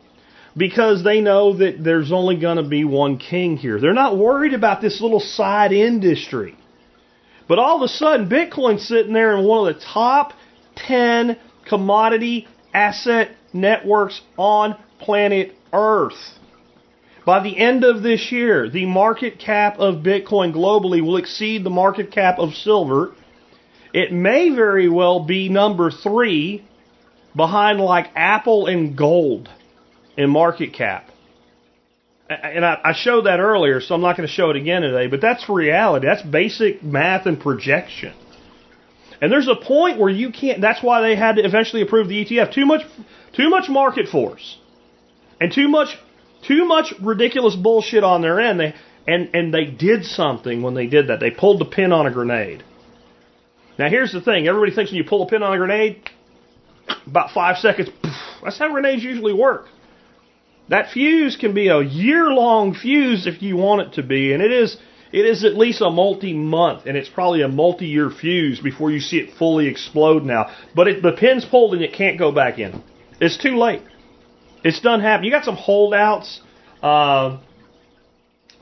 because 0.55 1.03
they 1.03 1.21
know 1.21 1.57
that 1.57 1.83
there's 1.83 2.11
only 2.11 2.37
going 2.37 2.57
to 2.57 2.63
be 2.63 2.83
one 2.83 3.17
king 3.17 3.57
here. 3.57 3.79
They're 3.79 3.93
not 3.93 4.17
worried 4.17 4.53
about 4.53 4.81
this 4.81 5.01
little 5.01 5.19
side 5.19 5.71
industry. 5.71 6.55
But 7.47 7.59
all 7.59 7.77
of 7.77 7.81
a 7.81 7.87
sudden, 7.87 8.29
Bitcoin's 8.29 8.87
sitting 8.87 9.13
there 9.13 9.35
in 9.37 9.45
one 9.45 9.67
of 9.67 9.75
the 9.75 9.81
top 9.81 10.33
10 10.75 11.37
commodity 11.67 12.47
asset 12.73 13.31
networks 13.51 14.21
on 14.37 14.75
planet 14.99 15.53
Earth. 15.71 16.37
By 17.25 17.41
the 17.41 17.57
end 17.57 17.83
of 17.83 18.03
this 18.03 18.31
year, 18.31 18.69
the 18.69 18.85
market 18.85 19.39
cap 19.39 19.79
of 19.79 20.03
Bitcoin 20.03 20.53
globally 20.53 21.01
will 21.01 21.17
exceed 21.17 21.63
the 21.63 21.69
market 21.69 22.11
cap 22.11 22.37
of 22.37 22.53
silver. 22.53 23.13
It 23.93 24.11
may 24.11 24.49
very 24.49 24.89
well 24.89 25.21
be 25.21 25.49
number 25.49 25.89
three 25.89 26.65
behind 27.35 27.79
like 27.79 28.07
Apple 28.15 28.67
and 28.67 28.97
gold 28.97 29.49
in 30.17 30.29
market 30.29 30.73
cap. 30.73 31.09
And 32.29 32.65
I, 32.65 32.93
showed 32.93 33.25
that 33.25 33.39
earlier, 33.39 33.81
so 33.81 33.93
I'm 33.93 34.01
not 34.01 34.15
going 34.17 34.27
to 34.27 34.33
show 34.33 34.49
it 34.49 34.55
again 34.55 34.81
today, 34.81 35.07
but 35.07 35.21
that's 35.21 35.47
reality. 35.49 36.07
That's 36.07 36.21
basic 36.21 36.81
math 36.81 37.25
and 37.25 37.39
projection. 37.39 38.13
And 39.21 39.31
there's 39.31 39.47
a 39.47 39.55
point 39.55 39.99
where 39.99 40.09
you 40.09 40.31
can't, 40.31 40.61
that's 40.61 40.81
why 40.81 41.01
they 41.01 41.15
had 41.15 41.35
to 41.35 41.45
eventually 41.45 41.81
approve 41.81 42.07
the 42.07 42.25
ETF. 42.25 42.53
Too 42.53 42.65
much, 42.65 42.81
too 43.33 43.49
much 43.49 43.69
market 43.69 44.07
force. 44.07 44.57
And 45.39 45.51
too 45.51 45.67
much, 45.67 45.97
too 46.47 46.65
much 46.65 46.93
ridiculous 47.01 47.55
bullshit 47.55 48.03
on 48.03 48.21
their 48.21 48.39
end. 48.39 48.59
They, 48.59 48.73
and, 49.05 49.29
and 49.33 49.53
they 49.53 49.65
did 49.65 50.05
something 50.05 50.61
when 50.61 50.73
they 50.73 50.87
did 50.87 51.07
that. 51.07 51.19
They 51.19 51.31
pulled 51.31 51.59
the 51.59 51.65
pin 51.65 51.91
on 51.91 52.07
a 52.07 52.11
grenade. 52.11 52.63
Now 53.77 53.89
here's 53.89 54.11
the 54.11 54.21
thing: 54.21 54.47
everybody 54.47 54.73
thinks 54.73 54.91
when 54.91 54.97
you 54.97 55.03
pull 55.03 55.23
a 55.23 55.27
pin 55.27 55.43
on 55.43 55.53
a 55.53 55.57
grenade, 55.57 56.09
about 57.07 57.31
five 57.31 57.57
seconds. 57.57 57.89
That's 58.43 58.59
how 58.59 58.71
grenades 58.71 59.03
usually 59.03 59.33
work. 59.33 59.67
That 60.69 60.91
fuse 60.91 61.35
can 61.35 61.53
be 61.53 61.67
a 61.67 61.81
year-long 61.81 62.73
fuse 62.73 63.27
if 63.27 63.41
you 63.41 63.57
want 63.57 63.81
it 63.81 63.93
to 63.93 64.03
be, 64.03 64.33
and 64.33 64.41
it 64.41 64.51
is. 64.51 64.77
It 65.11 65.25
is 65.27 65.43
at 65.45 65.55
least 65.55 65.79
a 65.79 65.91
multi-month, 65.91 66.87
and 66.87 66.97
it's 66.97 67.07
probably 67.07 67.43
a 67.43 67.47
multi-year 67.47 68.09
fuse 68.09 68.59
before 68.59 68.89
you 68.89 68.99
see 68.99 69.17
it 69.17 69.35
fully 69.37 69.67
explode 69.67 70.23
now. 70.23 70.51
But 70.73 70.87
it, 70.87 71.03
the 71.03 71.11
pin's 71.11 71.45
pulled 71.45 71.75
and 71.75 71.83
it 71.83 71.93
can't 71.93 72.17
go 72.17 72.31
back 72.31 72.57
in. 72.57 72.81
It's 73.21 73.37
too 73.37 73.55
late. 73.55 73.83
It's 74.63 74.79
done 74.79 75.01
happening. 75.01 75.31
You 75.31 75.37
got 75.37 75.45
some 75.45 75.55
holdouts. 75.55 76.41
Uh, 76.81 77.37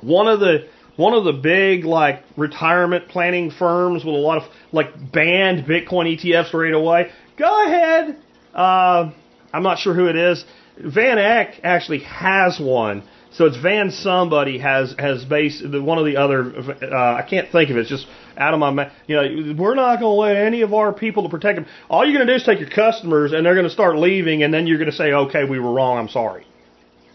one 0.02 0.28
of 0.28 0.42
the 0.42 0.68
one 0.98 1.14
of 1.14 1.24
the 1.24 1.32
big 1.32 1.86
like 1.86 2.24
retirement 2.36 3.08
planning 3.08 3.50
firms 3.50 4.04
with 4.04 4.14
a 4.14 4.18
lot 4.18 4.40
of 4.40 4.44
like 4.74 4.94
banned 5.12 5.66
Bitcoin 5.66 6.18
ETFs 6.18 6.54
right 6.54 6.74
away. 6.74 7.12
Go 7.38 7.66
ahead. 7.66 8.18
Uh, 8.54 9.12
I'm 9.54 9.64
not 9.64 9.80
sure 9.80 9.94
who 9.94 10.08
it 10.08 10.16
is. 10.16 10.44
Van 10.84 11.18
Eck 11.18 11.60
actually 11.64 12.00
has 12.00 12.60
one. 12.60 13.04
So 13.34 13.46
it's 13.46 13.58
Van 13.58 13.92
somebody 13.92 14.58
has 14.58 14.94
has 15.00 15.24
base 15.24 15.64
the 15.66 15.82
one 15.82 15.98
of 15.98 16.06
the 16.06 16.18
other 16.18 16.54
uh, 16.54 17.16
I 17.16 17.26
can't 17.28 17.50
think 17.50 17.70
of 17.70 17.78
it. 17.78 17.82
It's 17.82 17.90
just 17.90 18.06
out 18.38 18.54
of 18.54 18.60
my 18.60 18.92
you 19.08 19.16
know 19.16 19.54
we're 19.58 19.76
not 19.76 20.00
going 20.00 20.16
to 20.16 20.20
let 20.20 20.36
any 20.36 20.62
of 20.62 20.74
our 20.74 20.92
people 20.92 21.24
to 21.24 21.30
protect 21.30 21.56
them. 21.56 21.66
All 21.90 22.06
you're 22.06 22.18
going 22.18 22.28
to 22.28 22.34
do 22.34 22.36
is 22.36 22.44
take 22.44 22.60
your 22.60 22.70
customers 22.70 23.32
and 23.32 23.46
they're 23.46 23.56
going 23.56 23.68
to 23.68 23.74
start 23.74 23.98
leaving 23.98 24.44
and 24.44 24.54
then 24.54 24.68
you're 24.68 24.78
going 24.78 24.92
to 24.92 24.96
say 24.96 25.14
okay 25.14 25.46
we 25.46 25.60
were 25.60 25.72
wrong 25.72 25.98
I'm 25.98 26.10
sorry. 26.10 26.46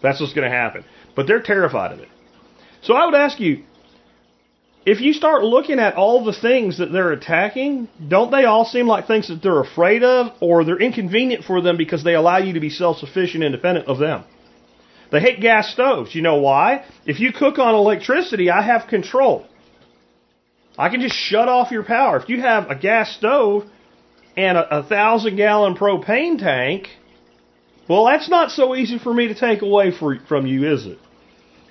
That's 0.01 0.19
what's 0.19 0.33
going 0.33 0.49
to 0.49 0.55
happen. 0.55 0.83
But 1.15 1.27
they're 1.27 1.41
terrified 1.41 1.91
of 1.91 1.99
it. 1.99 2.09
So 2.81 2.95
I 2.95 3.05
would 3.05 3.15
ask 3.15 3.39
you 3.39 3.63
if 4.87 5.01
you 5.01 5.11
start 5.11 5.43
looking 5.43 5.79
at 5.79 5.95
all 5.95 6.23
the 6.23 6.31
things 6.31 6.77
that 6.77 6.93
they're 6.93 7.11
attacking, 7.11 7.89
don't 8.07 8.31
they 8.31 8.45
all 8.45 8.63
seem 8.63 8.87
like 8.87 9.05
things 9.05 9.27
that 9.27 9.41
they're 9.43 9.59
afraid 9.59 10.01
of 10.01 10.27
or 10.39 10.63
they're 10.63 10.79
inconvenient 10.79 11.43
for 11.43 11.59
them 11.59 11.75
because 11.75 12.05
they 12.05 12.13
allow 12.13 12.37
you 12.37 12.53
to 12.53 12.61
be 12.61 12.69
self-sufficient 12.69 13.43
and 13.43 13.53
independent 13.53 13.87
of 13.87 13.97
them? 13.97 14.23
They 15.11 15.19
hate 15.19 15.41
gas 15.41 15.73
stoves. 15.73 16.15
You 16.15 16.21
know 16.21 16.37
why? 16.37 16.85
If 17.05 17.19
you 17.19 17.33
cook 17.33 17.59
on 17.59 17.75
electricity, 17.75 18.49
I 18.49 18.61
have 18.61 18.87
control. 18.87 19.45
I 20.77 20.87
can 20.87 21.01
just 21.01 21.15
shut 21.15 21.49
off 21.49 21.69
your 21.69 21.83
power. 21.83 22.17
If 22.21 22.29
you 22.29 22.39
have 22.39 22.69
a 22.69 22.75
gas 22.75 23.13
stove 23.17 23.65
and 24.37 24.57
a, 24.57 24.79
a 24.79 24.83
thousand 24.83 25.35
gallon 25.35 25.75
propane 25.75 26.39
tank, 26.39 26.87
well, 27.89 28.05
that's 28.05 28.29
not 28.29 28.51
so 28.51 28.73
easy 28.73 28.99
for 28.99 29.13
me 29.13 29.27
to 29.27 29.35
take 29.35 29.61
away 29.63 29.91
for, 29.91 30.17
from 30.29 30.47
you, 30.47 30.71
is 30.73 30.85
it? 30.85 30.97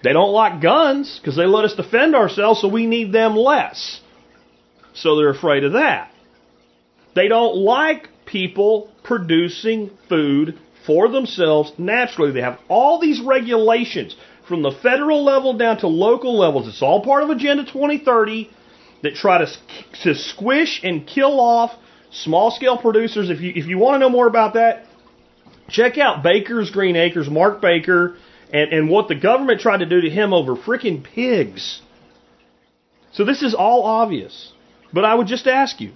They 0.06 0.12
don't 0.12 0.30
like 0.30 0.62
guns 0.62 1.18
because 1.18 1.34
they 1.34 1.46
let 1.46 1.64
us 1.64 1.74
defend 1.74 2.14
ourselves, 2.14 2.60
so 2.60 2.68
we 2.68 2.86
need 2.86 3.10
them 3.10 3.34
less. 3.34 4.00
So 4.94 5.16
they're 5.16 5.30
afraid 5.30 5.64
of 5.64 5.72
that. 5.72 6.12
They 7.16 7.26
don't 7.26 7.56
like 7.56 8.10
people 8.24 8.88
producing 9.02 9.90
food 10.08 10.60
for 10.86 11.08
themselves 11.08 11.72
naturally. 11.76 12.30
They 12.30 12.40
have 12.40 12.60
all 12.68 13.00
these 13.00 13.20
regulations 13.20 14.14
from 14.48 14.62
the 14.62 14.70
federal 14.70 15.24
level 15.24 15.58
down 15.58 15.78
to 15.78 15.88
local 15.88 16.38
levels. 16.38 16.68
It's 16.68 16.82
all 16.82 17.02
part 17.02 17.24
of 17.24 17.30
Agenda 17.30 17.64
2030 17.64 18.48
that 19.02 19.16
try 19.16 19.38
to, 19.38 19.46
to 20.04 20.14
squish 20.14 20.82
and 20.84 21.04
kill 21.04 21.40
off 21.40 21.72
small 22.12 22.52
scale 22.52 22.78
producers. 22.78 23.28
If 23.28 23.40
you, 23.40 23.52
if 23.56 23.66
you 23.66 23.78
want 23.78 23.96
to 23.96 23.98
know 23.98 24.10
more 24.10 24.28
about 24.28 24.54
that, 24.54 24.86
check 25.68 25.98
out 25.98 26.22
Baker's 26.22 26.70
Green 26.70 26.94
Acres, 26.94 27.28
Mark 27.28 27.60
Baker 27.60 28.16
and, 28.52 28.72
and 28.72 28.90
what 28.90 29.08
the 29.08 29.14
government 29.14 29.60
tried 29.60 29.78
to 29.78 29.86
do 29.86 30.00
to 30.00 30.10
him 30.10 30.32
over 30.32 30.56
freaking 30.56 31.02
pigs. 31.02 31.80
So 33.12 33.24
this 33.24 33.42
is 33.42 33.54
all 33.54 33.84
obvious. 33.84 34.52
But 34.92 35.04
I 35.04 35.14
would 35.14 35.26
just 35.26 35.46
ask 35.46 35.80
you 35.80 35.92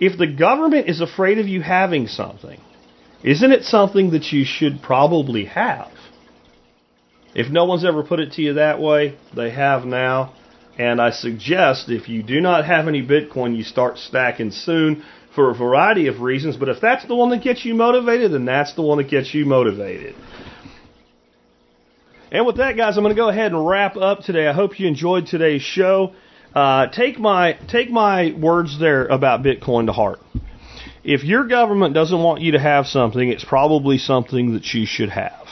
if 0.00 0.18
the 0.18 0.26
government 0.26 0.88
is 0.88 1.00
afraid 1.00 1.38
of 1.38 1.48
you 1.48 1.60
having 1.60 2.06
something, 2.06 2.60
isn't 3.22 3.52
it 3.52 3.64
something 3.64 4.10
that 4.10 4.32
you 4.32 4.44
should 4.44 4.82
probably 4.82 5.44
have? 5.44 5.92
If 7.34 7.50
no 7.50 7.64
one's 7.64 7.84
ever 7.84 8.02
put 8.02 8.20
it 8.20 8.32
to 8.32 8.42
you 8.42 8.54
that 8.54 8.80
way, 8.80 9.16
they 9.34 9.50
have 9.50 9.84
now. 9.84 10.34
And 10.78 11.00
I 11.00 11.10
suggest 11.10 11.88
if 11.88 12.08
you 12.08 12.22
do 12.22 12.40
not 12.40 12.64
have 12.64 12.88
any 12.88 13.02
Bitcoin, 13.02 13.56
you 13.56 13.62
start 13.62 13.98
stacking 13.98 14.50
soon 14.50 15.04
for 15.34 15.50
a 15.50 15.54
variety 15.54 16.08
of 16.08 16.20
reasons. 16.20 16.56
But 16.56 16.68
if 16.68 16.80
that's 16.80 17.06
the 17.06 17.14
one 17.14 17.30
that 17.30 17.42
gets 17.42 17.64
you 17.64 17.74
motivated, 17.74 18.32
then 18.32 18.44
that's 18.44 18.74
the 18.74 18.82
one 18.82 18.98
that 18.98 19.08
gets 19.08 19.34
you 19.34 19.44
motivated. 19.44 20.14
And 22.32 22.46
with 22.46 22.56
that, 22.56 22.78
guys, 22.78 22.96
I'm 22.96 23.04
going 23.04 23.14
to 23.14 23.20
go 23.20 23.28
ahead 23.28 23.52
and 23.52 23.66
wrap 23.66 23.94
up 23.94 24.20
today. 24.20 24.48
I 24.48 24.54
hope 24.54 24.80
you 24.80 24.88
enjoyed 24.88 25.26
today's 25.26 25.60
show. 25.60 26.14
Uh, 26.54 26.86
take 26.86 27.18
my 27.18 27.58
take 27.68 27.90
my 27.90 28.32
words 28.32 28.80
there 28.80 29.04
about 29.04 29.42
Bitcoin 29.42 29.84
to 29.84 29.92
heart. 29.92 30.18
If 31.04 31.24
your 31.24 31.46
government 31.46 31.92
doesn't 31.92 32.18
want 32.18 32.40
you 32.40 32.52
to 32.52 32.58
have 32.58 32.86
something, 32.86 33.28
it's 33.28 33.44
probably 33.44 33.98
something 33.98 34.54
that 34.54 34.72
you 34.72 34.86
should 34.86 35.10
have. 35.10 35.46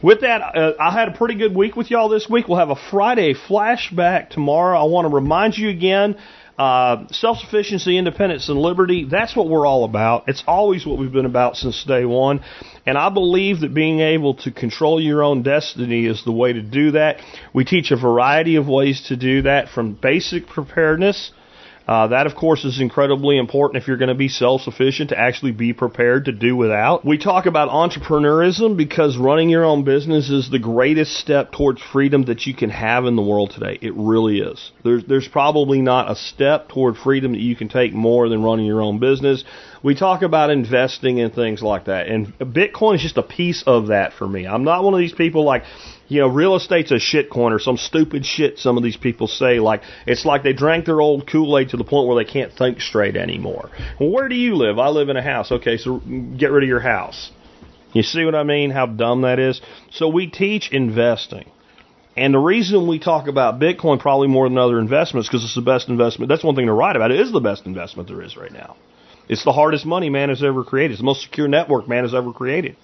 With 0.00 0.20
that, 0.20 0.42
uh, 0.56 0.74
I 0.78 0.92
had 0.92 1.08
a 1.08 1.12
pretty 1.12 1.34
good 1.34 1.56
week 1.56 1.74
with 1.74 1.90
y'all 1.90 2.08
this 2.08 2.28
week. 2.30 2.46
We'll 2.46 2.58
have 2.58 2.70
a 2.70 2.80
Friday 2.90 3.34
flashback 3.34 4.30
tomorrow. 4.30 4.78
I 4.78 4.84
want 4.84 5.06
to 5.06 5.14
remind 5.14 5.58
you 5.58 5.70
again 5.70 6.16
uh, 6.58 7.06
self 7.08 7.38
sufficiency, 7.38 7.96
independence, 7.96 8.48
and 8.48 8.58
liberty, 8.58 9.06
that's 9.10 9.34
what 9.34 9.48
we're 9.48 9.66
all 9.66 9.84
about. 9.84 10.28
It's 10.28 10.44
always 10.46 10.84
what 10.84 10.98
we've 10.98 11.12
been 11.12 11.26
about 11.26 11.56
since 11.56 11.82
day 11.84 12.04
one. 12.04 12.44
And 12.84 12.98
I 12.98 13.08
believe 13.08 13.60
that 13.60 13.74
being 13.74 14.00
able 14.00 14.34
to 14.36 14.50
control 14.50 15.00
your 15.00 15.22
own 15.22 15.42
destiny 15.42 16.06
is 16.06 16.24
the 16.24 16.32
way 16.32 16.52
to 16.52 16.62
do 16.62 16.92
that. 16.92 17.20
We 17.54 17.64
teach 17.64 17.90
a 17.90 17.96
variety 17.96 18.56
of 18.56 18.68
ways 18.68 19.04
to 19.08 19.16
do 19.16 19.42
that 19.42 19.68
from 19.70 19.94
basic 19.94 20.46
preparedness 20.46 21.32
uh, 21.86 22.08
that, 22.08 22.26
of 22.26 22.34
course, 22.34 22.64
is 22.64 22.80
incredibly 22.80 23.38
important 23.38 23.82
if 23.82 23.88
you're 23.88 23.96
going 23.96 24.08
to 24.08 24.14
be 24.14 24.28
self-sufficient 24.28 25.10
to 25.10 25.18
actually 25.18 25.52
be 25.52 25.72
prepared 25.72 26.26
to 26.26 26.32
do 26.32 26.56
without. 26.56 27.04
We 27.04 27.18
talk 27.18 27.46
about 27.46 27.70
entrepreneurism 27.70 28.76
because 28.76 29.16
running 29.16 29.50
your 29.50 29.64
own 29.64 29.84
business 29.84 30.30
is 30.30 30.50
the 30.50 30.58
greatest 30.58 31.12
step 31.16 31.52
towards 31.52 31.82
freedom 31.82 32.24
that 32.26 32.46
you 32.46 32.54
can 32.54 32.70
have 32.70 33.04
in 33.04 33.16
the 33.16 33.22
world 33.22 33.50
today. 33.50 33.78
It 33.80 33.94
really 33.96 34.38
is. 34.38 34.70
There's 34.84 35.04
there's 35.06 35.28
probably 35.28 35.80
not 35.80 36.10
a 36.10 36.14
step 36.14 36.68
toward 36.68 36.96
freedom 36.96 37.32
that 37.32 37.40
you 37.40 37.56
can 37.56 37.68
take 37.68 37.92
more 37.92 38.28
than 38.28 38.42
running 38.42 38.66
your 38.66 38.80
own 38.80 38.98
business. 38.98 39.44
We 39.82 39.96
talk 39.96 40.22
about 40.22 40.50
investing 40.50 41.20
and 41.20 41.34
things 41.34 41.60
like 41.62 41.86
that, 41.86 42.06
and 42.06 42.32
Bitcoin 42.38 42.94
is 42.94 43.02
just 43.02 43.16
a 43.16 43.22
piece 43.22 43.64
of 43.66 43.88
that 43.88 44.12
for 44.12 44.28
me. 44.28 44.46
I'm 44.46 44.62
not 44.62 44.84
one 44.84 44.94
of 44.94 45.00
these 45.00 45.12
people 45.12 45.44
like 45.44 45.64
you 46.12 46.20
know, 46.20 46.28
real 46.28 46.56
estate's 46.56 46.90
a 46.90 46.96
shitcoin. 46.96 47.58
some 47.58 47.78
stupid 47.78 48.26
shit 48.26 48.58
some 48.58 48.76
of 48.76 48.82
these 48.82 48.98
people 48.98 49.26
say. 49.26 49.60
Like, 49.60 49.82
it's 50.06 50.26
like 50.26 50.42
they 50.42 50.52
drank 50.52 50.84
their 50.84 51.00
old 51.00 51.26
Kool-Aid 51.26 51.70
to 51.70 51.78
the 51.78 51.84
point 51.84 52.06
where 52.06 52.22
they 52.22 52.30
can't 52.30 52.52
think 52.52 52.80
straight 52.82 53.16
anymore. 53.16 53.70
Well, 53.98 54.10
where 54.10 54.28
do 54.28 54.34
you 54.34 54.54
live? 54.54 54.78
I 54.78 54.88
live 54.88 55.08
in 55.08 55.16
a 55.16 55.22
house. 55.22 55.50
Okay, 55.50 55.78
so 55.78 56.00
get 56.36 56.50
rid 56.50 56.64
of 56.64 56.68
your 56.68 56.80
house. 56.80 57.30
You 57.94 58.02
see 58.02 58.24
what 58.24 58.34
I 58.34 58.42
mean? 58.42 58.70
How 58.70 58.86
dumb 58.86 59.22
that 59.22 59.38
is? 59.38 59.60
So 59.90 60.08
we 60.08 60.26
teach 60.26 60.70
investing. 60.70 61.50
And 62.14 62.34
the 62.34 62.38
reason 62.38 62.86
we 62.86 62.98
talk 62.98 63.26
about 63.26 63.58
Bitcoin 63.58 63.98
probably 63.98 64.28
more 64.28 64.46
than 64.46 64.58
other 64.58 64.78
investments 64.78 65.28
because 65.28 65.44
it's 65.44 65.54
the 65.54 65.62
best 65.62 65.88
investment. 65.88 66.28
That's 66.28 66.44
one 66.44 66.54
thing 66.54 66.66
to 66.66 66.72
write 66.74 66.96
about. 66.96 67.10
It 67.10 67.20
is 67.20 67.32
the 67.32 67.40
best 67.40 67.64
investment 67.64 68.08
there 68.08 68.20
is 68.20 68.36
right 68.36 68.52
now. 68.52 68.76
It's 69.30 69.44
the 69.44 69.52
hardest 69.52 69.86
money 69.86 70.10
man 70.10 70.28
has 70.28 70.42
ever 70.42 70.62
created. 70.62 70.92
It's 70.92 71.00
the 71.00 71.06
most 71.06 71.22
secure 71.22 71.48
network 71.48 71.88
man 71.88 72.04
has 72.04 72.14
ever 72.14 72.32
created. 72.32 72.76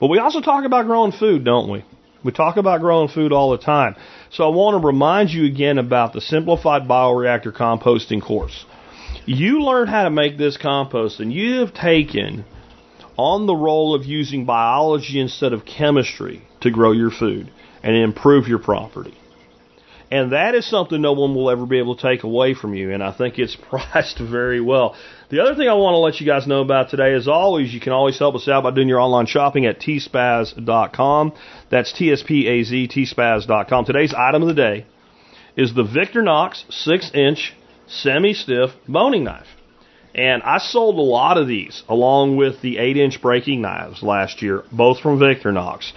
But 0.00 0.08
we 0.08 0.18
also 0.18 0.40
talk 0.40 0.64
about 0.64 0.86
growing 0.86 1.12
food, 1.12 1.44
don't 1.44 1.70
we? 1.70 1.84
We 2.24 2.32
talk 2.32 2.56
about 2.56 2.80
growing 2.80 3.08
food 3.08 3.32
all 3.32 3.50
the 3.50 3.58
time. 3.58 3.96
So 4.30 4.44
I 4.44 4.54
want 4.54 4.80
to 4.80 4.86
remind 4.86 5.30
you 5.30 5.44
again 5.44 5.78
about 5.78 6.12
the 6.12 6.20
simplified 6.20 6.82
bioreactor 6.82 7.52
composting 7.52 8.22
course. 8.22 8.64
You 9.26 9.62
learn 9.62 9.88
how 9.88 10.04
to 10.04 10.10
make 10.10 10.38
this 10.38 10.56
compost 10.56 11.20
and 11.20 11.32
you 11.32 11.60
have 11.60 11.74
taken 11.74 12.44
on 13.16 13.46
the 13.46 13.54
role 13.54 13.94
of 13.94 14.04
using 14.04 14.44
biology 14.44 15.20
instead 15.20 15.52
of 15.52 15.64
chemistry 15.64 16.42
to 16.60 16.70
grow 16.70 16.92
your 16.92 17.10
food 17.10 17.50
and 17.82 17.96
improve 17.96 18.48
your 18.48 18.58
property. 18.58 19.14
And 20.12 20.32
that 20.32 20.54
is 20.54 20.68
something 20.68 21.00
no 21.00 21.14
one 21.14 21.34
will 21.34 21.48
ever 21.48 21.64
be 21.64 21.78
able 21.78 21.96
to 21.96 22.02
take 22.02 22.22
away 22.22 22.52
from 22.52 22.74
you. 22.74 22.92
And 22.92 23.02
I 23.02 23.12
think 23.12 23.38
it's 23.38 23.56
priced 23.70 24.18
very 24.18 24.60
well. 24.60 24.94
The 25.30 25.40
other 25.40 25.54
thing 25.54 25.70
I 25.70 25.72
want 25.72 25.94
to 25.94 25.98
let 26.00 26.20
you 26.20 26.26
guys 26.26 26.46
know 26.46 26.60
about 26.60 26.90
today, 26.90 27.14
as 27.14 27.26
always, 27.26 27.72
you 27.72 27.80
can 27.80 27.92
always 27.92 28.18
help 28.18 28.34
us 28.34 28.46
out 28.46 28.62
by 28.62 28.72
doing 28.72 28.88
your 28.88 29.00
online 29.00 29.24
shopping 29.24 29.64
at 29.64 29.80
tspaz.com. 29.80 31.32
That's 31.70 31.94
T-S-P-A-Z, 31.94 32.88
tspaz.com. 32.88 33.84
Today's 33.86 34.12
item 34.12 34.42
of 34.42 34.48
the 34.48 34.54
day 34.54 34.84
is 35.56 35.74
the 35.74 35.82
Victorinox 35.82 36.66
6-inch 36.86 37.54
semi-stiff 37.86 38.72
boning 38.86 39.24
knife. 39.24 39.46
And 40.14 40.42
I 40.42 40.58
sold 40.58 40.96
a 40.96 41.00
lot 41.00 41.38
of 41.38 41.48
these 41.48 41.84
along 41.88 42.36
with 42.36 42.60
the 42.60 42.76
8-inch 42.76 43.22
breaking 43.22 43.62
knives 43.62 44.02
last 44.02 44.42
year, 44.42 44.64
both 44.70 45.00
from 45.00 45.18
Victorinox. 45.18 45.90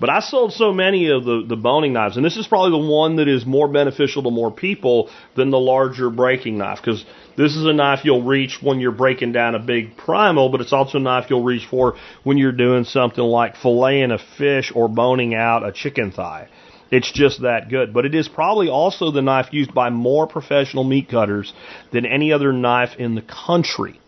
But 0.00 0.08
I 0.08 0.20
sold 0.20 0.54
so 0.54 0.72
many 0.72 1.10
of 1.10 1.24
the, 1.24 1.44
the 1.46 1.56
boning 1.56 1.92
knives, 1.92 2.16
and 2.16 2.24
this 2.24 2.38
is 2.38 2.46
probably 2.46 2.70
the 2.70 2.90
one 2.90 3.16
that 3.16 3.28
is 3.28 3.44
more 3.44 3.68
beneficial 3.68 4.22
to 4.22 4.30
more 4.30 4.50
people 4.50 5.10
than 5.36 5.50
the 5.50 5.58
larger 5.58 6.08
breaking 6.08 6.56
knife, 6.56 6.78
because 6.82 7.04
this 7.36 7.54
is 7.54 7.66
a 7.66 7.72
knife 7.74 8.00
you'll 8.04 8.22
reach 8.24 8.58
when 8.62 8.80
you're 8.80 8.92
breaking 8.92 9.32
down 9.32 9.54
a 9.54 9.58
big 9.58 9.98
primal, 9.98 10.48
but 10.48 10.62
it's 10.62 10.72
also 10.72 10.96
a 10.96 11.02
knife 11.02 11.26
you'll 11.28 11.44
reach 11.44 11.66
for 11.66 11.96
when 12.24 12.38
you're 12.38 12.50
doing 12.50 12.84
something 12.84 13.22
like 13.22 13.56
filleting 13.56 14.12
a 14.12 14.18
fish 14.38 14.72
or 14.74 14.88
boning 14.88 15.34
out 15.34 15.66
a 15.66 15.70
chicken 15.70 16.12
thigh. 16.12 16.48
It's 16.90 17.12
just 17.12 17.42
that 17.42 17.68
good. 17.68 17.92
But 17.92 18.04
it 18.04 18.14
is 18.14 18.26
probably 18.26 18.68
also 18.68 19.10
the 19.10 19.22
knife 19.22 19.52
used 19.52 19.72
by 19.72 19.90
more 19.90 20.26
professional 20.26 20.82
meat 20.82 21.08
cutters 21.08 21.52
than 21.92 22.06
any 22.06 22.32
other 22.32 22.52
knife 22.52 22.96
in 22.98 23.14
the 23.14 23.22
country. 23.22 23.99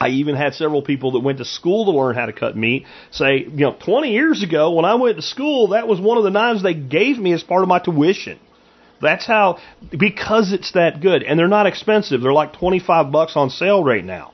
I 0.00 0.08
even 0.08 0.34
had 0.34 0.54
several 0.54 0.82
people 0.82 1.12
that 1.12 1.20
went 1.20 1.38
to 1.38 1.44
school 1.44 1.86
to 1.86 1.90
learn 1.92 2.14
how 2.14 2.26
to 2.26 2.32
cut 2.32 2.56
meat 2.56 2.86
say, 3.10 3.38
you 3.38 3.64
know, 3.66 3.76
20 3.84 4.10
years 4.10 4.42
ago 4.42 4.72
when 4.72 4.84
I 4.84 4.94
went 4.94 5.16
to 5.16 5.22
school, 5.22 5.68
that 5.68 5.86
was 5.86 6.00
one 6.00 6.18
of 6.18 6.24
the 6.24 6.30
knives 6.30 6.62
they 6.62 6.74
gave 6.74 7.18
me 7.18 7.32
as 7.32 7.42
part 7.42 7.62
of 7.62 7.68
my 7.68 7.78
tuition. 7.78 8.38
That's 9.00 9.26
how, 9.26 9.58
because 9.90 10.52
it's 10.52 10.72
that 10.72 11.00
good. 11.00 11.22
And 11.22 11.38
they're 11.38 11.48
not 11.48 11.66
expensive. 11.66 12.22
They're 12.22 12.32
like 12.32 12.54
25 12.54 13.12
bucks 13.12 13.36
on 13.36 13.50
sale 13.50 13.84
right 13.84 14.04
now. 14.04 14.32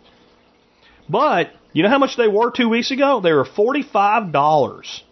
But, 1.08 1.50
you 1.72 1.82
know 1.82 1.88
how 1.88 1.98
much 1.98 2.16
they 2.16 2.28
were 2.28 2.50
two 2.50 2.68
weeks 2.68 2.90
ago? 2.90 3.20
They 3.20 3.32
were 3.32 3.44
$45. 3.44 5.02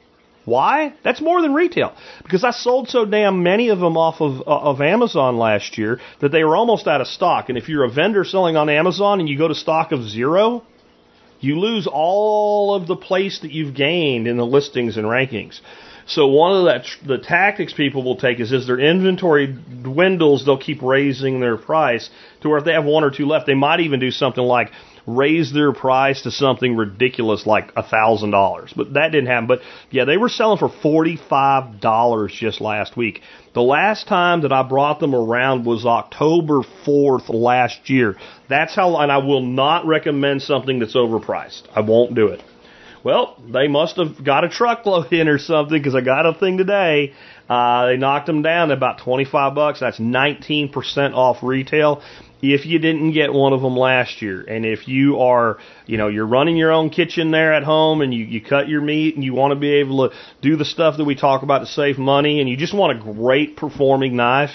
Why? 0.48 0.94
That's 1.04 1.20
more 1.20 1.42
than 1.42 1.54
retail. 1.54 1.94
Because 2.22 2.42
I 2.42 2.50
sold 2.50 2.88
so 2.88 3.04
damn 3.04 3.42
many 3.42 3.68
of 3.68 3.78
them 3.78 3.96
off 3.96 4.20
of, 4.20 4.40
uh, 4.40 4.70
of 4.70 4.80
Amazon 4.80 5.36
last 5.36 5.78
year 5.78 6.00
that 6.20 6.32
they 6.32 6.42
were 6.42 6.56
almost 6.56 6.86
out 6.86 7.00
of 7.00 7.06
stock. 7.06 7.48
And 7.48 7.58
if 7.58 7.68
you're 7.68 7.84
a 7.84 7.90
vendor 7.90 8.24
selling 8.24 8.56
on 8.56 8.68
Amazon 8.68 9.20
and 9.20 9.28
you 9.28 9.36
go 9.36 9.48
to 9.48 9.54
stock 9.54 9.92
of 9.92 10.02
zero, 10.02 10.64
you 11.40 11.58
lose 11.60 11.86
all 11.90 12.74
of 12.74 12.86
the 12.86 12.96
place 12.96 13.40
that 13.40 13.52
you've 13.52 13.74
gained 13.74 14.26
in 14.26 14.36
the 14.36 14.46
listings 14.46 14.96
and 14.96 15.06
rankings. 15.06 15.60
So 16.06 16.26
one 16.28 16.56
of 16.56 16.64
the, 16.64 17.16
the 17.16 17.18
tactics 17.22 17.74
people 17.74 18.02
will 18.02 18.16
take 18.16 18.40
is 18.40 18.50
as 18.50 18.66
their 18.66 18.80
inventory 18.80 19.46
dwindles, 19.46 20.46
they'll 20.46 20.56
keep 20.56 20.80
raising 20.80 21.38
their 21.38 21.58
price 21.58 22.08
to 22.40 22.48
where 22.48 22.58
if 22.58 22.64
they 22.64 22.72
have 22.72 22.86
one 22.86 23.04
or 23.04 23.10
two 23.10 23.26
left, 23.26 23.46
they 23.46 23.54
might 23.54 23.80
even 23.80 24.00
do 24.00 24.10
something 24.10 24.42
like 24.42 24.70
raise 25.08 25.52
their 25.52 25.72
price 25.72 26.22
to 26.22 26.30
something 26.30 26.76
ridiculous 26.76 27.46
like 27.46 27.72
a 27.76 27.82
thousand 27.82 28.30
dollars. 28.30 28.72
But 28.76 28.94
that 28.94 29.10
didn't 29.10 29.28
happen. 29.28 29.46
But 29.46 29.60
yeah, 29.90 30.04
they 30.04 30.16
were 30.16 30.28
selling 30.28 30.58
for 30.58 30.68
forty 30.68 31.16
five 31.16 31.80
dollars 31.80 32.32
just 32.32 32.60
last 32.60 32.96
week. 32.96 33.22
The 33.54 33.62
last 33.62 34.06
time 34.06 34.42
that 34.42 34.52
I 34.52 34.62
brought 34.62 35.00
them 35.00 35.14
around 35.14 35.64
was 35.64 35.86
October 35.86 36.60
fourth 36.84 37.28
last 37.28 37.88
year. 37.88 38.16
That's 38.48 38.74
how, 38.74 38.96
and 38.98 39.10
I 39.10 39.18
will 39.18 39.42
not 39.42 39.86
recommend 39.86 40.42
something 40.42 40.78
that's 40.78 40.94
overpriced. 40.94 41.62
I 41.74 41.80
won't 41.80 42.14
do 42.14 42.28
it. 42.28 42.42
Well, 43.04 43.40
they 43.50 43.68
must 43.68 43.96
have 43.96 44.22
got 44.22 44.44
a 44.44 44.48
truckload 44.48 45.12
in 45.12 45.28
or 45.28 45.38
something 45.38 45.78
because 45.78 45.94
I 45.94 46.02
got 46.02 46.26
a 46.26 46.34
thing 46.34 46.58
today. 46.58 47.14
Uh, 47.48 47.86
they 47.86 47.96
knocked 47.96 48.26
them 48.26 48.42
down 48.42 48.68
to 48.68 48.74
about 48.74 48.98
25 48.98 49.54
bucks. 49.54 49.80
That's 49.80 49.98
19% 49.98 51.14
off 51.14 51.42
retail 51.42 52.02
if 52.40 52.66
you 52.66 52.78
didn't 52.78 53.12
get 53.12 53.32
one 53.32 53.52
of 53.52 53.62
them 53.62 53.76
last 53.76 54.22
year. 54.22 54.42
And 54.42 54.64
if 54.64 54.86
you 54.86 55.18
are, 55.18 55.58
you 55.86 55.96
know, 55.96 56.08
you're 56.08 56.26
running 56.26 56.56
your 56.56 56.72
own 56.72 56.90
kitchen 56.90 57.30
there 57.30 57.52
at 57.52 57.64
home 57.64 58.00
and 58.00 58.14
you, 58.14 58.24
you 58.24 58.40
cut 58.40 58.68
your 58.68 58.80
meat 58.80 59.16
and 59.16 59.24
you 59.24 59.34
want 59.34 59.52
to 59.52 59.56
be 59.58 59.74
able 59.74 60.08
to 60.08 60.16
do 60.40 60.56
the 60.56 60.64
stuff 60.64 60.98
that 60.98 61.04
we 61.04 61.14
talk 61.14 61.42
about 61.42 61.60
to 61.60 61.66
save 61.66 61.98
money 61.98 62.40
and 62.40 62.48
you 62.48 62.56
just 62.56 62.74
want 62.74 62.98
a 62.98 63.02
great 63.02 63.56
performing 63.56 64.16
knife, 64.16 64.50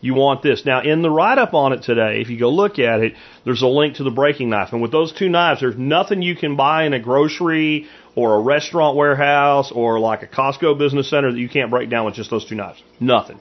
you 0.00 0.14
want 0.14 0.42
this. 0.42 0.64
Now, 0.64 0.82
in 0.82 1.02
the 1.02 1.10
write 1.10 1.38
up 1.38 1.54
on 1.54 1.72
it 1.72 1.82
today, 1.82 2.20
if 2.20 2.28
you 2.28 2.38
go 2.38 2.50
look 2.50 2.78
at 2.78 3.00
it, 3.00 3.14
there's 3.44 3.62
a 3.62 3.66
link 3.66 3.96
to 3.96 4.04
the 4.04 4.10
breaking 4.10 4.50
knife. 4.50 4.72
And 4.72 4.80
with 4.80 4.92
those 4.92 5.12
two 5.12 5.28
knives, 5.28 5.60
there's 5.60 5.76
nothing 5.76 6.22
you 6.22 6.36
can 6.36 6.54
buy 6.54 6.84
in 6.84 6.92
a 6.92 7.00
grocery 7.00 7.86
or 8.14 8.36
a 8.36 8.40
restaurant 8.40 8.96
warehouse 8.96 9.72
or 9.72 9.98
like 9.98 10.22
a 10.22 10.26
Costco 10.26 10.78
business 10.78 11.10
center 11.10 11.32
that 11.32 11.38
you 11.38 11.48
can't 11.48 11.70
break 11.70 11.90
down 11.90 12.04
with 12.04 12.14
just 12.14 12.30
those 12.30 12.44
two 12.44 12.54
knives. 12.54 12.82
Nothing. 13.00 13.40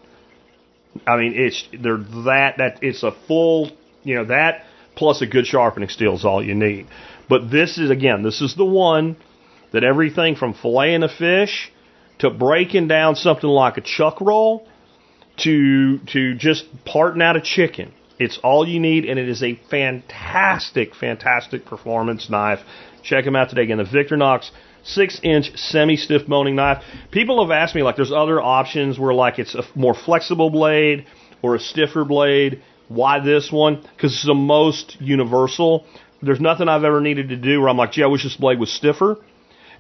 I 1.06 1.18
mean, 1.18 1.34
it's 1.36 1.68
they're 1.72 1.98
that 1.98 2.56
that 2.58 2.80
it's 2.82 3.04
a 3.04 3.12
full, 3.28 3.72
you 4.04 4.16
know, 4.16 4.26
that 4.26 4.66
plus 4.96 5.22
a 5.22 5.26
good 5.26 5.46
sharpening 5.46 5.90
steel 5.90 6.16
is 6.16 6.26
all 6.26 6.44
you 6.44 6.56
need. 6.56 6.88
But 7.30 7.52
this 7.52 7.78
is 7.78 7.90
again, 7.90 8.24
this 8.24 8.42
is 8.42 8.56
the 8.56 8.66
one 8.66 9.18
that 9.72 9.84
everything 9.84 10.36
from 10.36 10.54
filleting 10.54 11.04
a 11.04 11.10
fish 11.10 11.72
to 12.20 12.30
breaking 12.30 12.88
down 12.88 13.16
something 13.16 13.50
like 13.50 13.78
a 13.78 13.82
chuck 13.82 14.22
roll 14.22 14.68
to 15.38 16.00
to 16.14 16.36
just 16.36 16.66
parting 16.86 17.22
out 17.22 17.36
a 17.36 17.42
chicken. 17.42 17.94
It's 18.18 18.40
all 18.44 18.66
you 18.66 18.80
need, 18.80 19.04
and 19.04 19.20
it 19.20 19.28
is 19.28 19.44
a 19.44 19.60
fantastic, 19.70 20.96
fantastic 20.96 21.66
performance 21.66 22.30
knife. 22.30 22.60
Check 23.04 23.26
them 23.26 23.36
out 23.36 23.50
today. 23.50 23.64
Again, 23.64 23.78
the 23.78 23.84
Victorinox 23.84 24.50
six 24.86 25.20
inch 25.24 25.52
semi 25.58 25.98
stiff 25.98 26.26
boning 26.28 26.56
knife. 26.56 26.84
People 27.12 27.44
have 27.44 27.52
asked 27.52 27.76
me 27.76 27.84
like 27.84 27.96
there's 27.96 28.12
other 28.12 28.42
options 28.42 28.98
where 28.98 29.14
like 29.14 29.40
it's 29.40 29.56
a 29.56 29.64
more 29.76 29.94
flexible 29.94 30.50
blade 30.50 31.06
or 31.42 31.56
a 31.56 31.60
stiffer 31.60 32.06
blade. 32.06 32.62
Why 32.88 33.20
this 33.20 33.52
one? 33.52 33.82
Because 33.82 34.14
it's 34.14 34.26
the 34.26 34.34
most 34.34 34.98
universal. 35.02 35.86
There's 36.22 36.40
nothing 36.40 36.70
I've 36.70 36.84
ever 36.84 37.02
needed 37.02 37.30
to 37.30 37.36
do 37.36 37.60
where 37.60 37.70
I'm 37.70 37.78
like, 37.78 37.92
gee, 37.92 38.04
I 38.04 38.08
wish 38.08 38.24
this 38.24 38.38
blade 38.38 38.60
was 38.60 38.72
stiffer. 38.72 39.18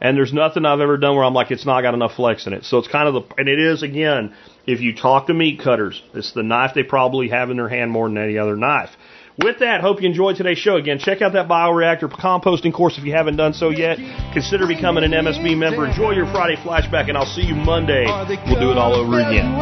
And 0.01 0.17
there's 0.17 0.33
nothing 0.33 0.65
I've 0.65 0.81
ever 0.81 0.97
done 0.97 1.15
where 1.15 1.23
I'm 1.23 1.33
like, 1.33 1.51
it's 1.51 1.65
not 1.65 1.81
got 1.81 1.93
enough 1.93 2.15
flex 2.15 2.47
in 2.47 2.53
it. 2.53 2.65
So 2.65 2.79
it's 2.79 2.87
kind 2.87 3.07
of 3.07 3.13
the, 3.13 3.35
and 3.37 3.47
it 3.47 3.59
is 3.59 3.81
again, 3.81 4.35
if 4.67 4.81
you 4.81 4.93
talk 4.93 5.27
to 5.27 5.33
meat 5.33 5.61
cutters, 5.63 6.01
it's 6.13 6.33
the 6.33 6.43
knife 6.43 6.71
they 6.75 6.83
probably 6.83 7.29
have 7.29 7.49
in 7.49 7.57
their 7.57 7.69
hand 7.69 7.91
more 7.91 8.09
than 8.09 8.17
any 8.17 8.37
other 8.37 8.57
knife. 8.57 8.89
With 9.37 9.59
that, 9.59 9.81
hope 9.81 10.01
you 10.01 10.07
enjoyed 10.07 10.37
today's 10.37 10.59
show. 10.59 10.77
Again, 10.77 10.97
check 10.97 11.21
out 11.21 11.33
that 11.33 11.49
bioreactor 11.49 12.09
composting 12.09 12.73
course 12.73 12.97
if 12.97 13.03
you 13.03 13.11
haven't 13.11 13.35
done 13.35 13.53
so 13.53 13.69
yet. 13.69 13.97
Consider 14.31 14.65
becoming 14.65 15.03
an 15.03 15.11
MSB 15.11 15.57
member. 15.57 15.85
Enjoy 15.85 16.11
your 16.11 16.25
Friday 16.31 16.55
flashback, 16.55 17.09
and 17.09 17.17
I'll 17.17 17.25
see 17.25 17.41
you 17.41 17.53
Monday. 17.53 18.05
We'll 18.47 18.61
do 18.61 18.71
it 18.71 18.77
all 18.77 18.95
over 18.95 19.19
again. 19.19 19.59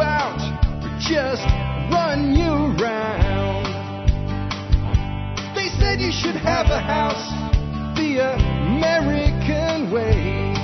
Just 1.00 1.42
run 1.90 2.34
you 2.38 2.70
round. 2.78 3.66
They 5.56 5.66
said 5.80 6.00
you 6.00 6.12
should 6.12 6.36
have 6.36 6.66
a 6.66 6.78
house 6.78 7.34
the 7.98 8.22
American 8.22 9.90
way. 9.90 10.54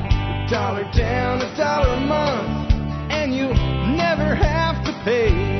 A 0.00 0.48
dollar 0.50 0.84
down, 0.96 1.42
a 1.42 1.54
dollar 1.54 1.94
a 1.94 2.00
month, 2.00 2.72
and 3.12 3.34
you'll 3.34 3.52
never 3.94 4.34
have 4.34 4.82
to 4.86 4.92
pay 5.04 5.59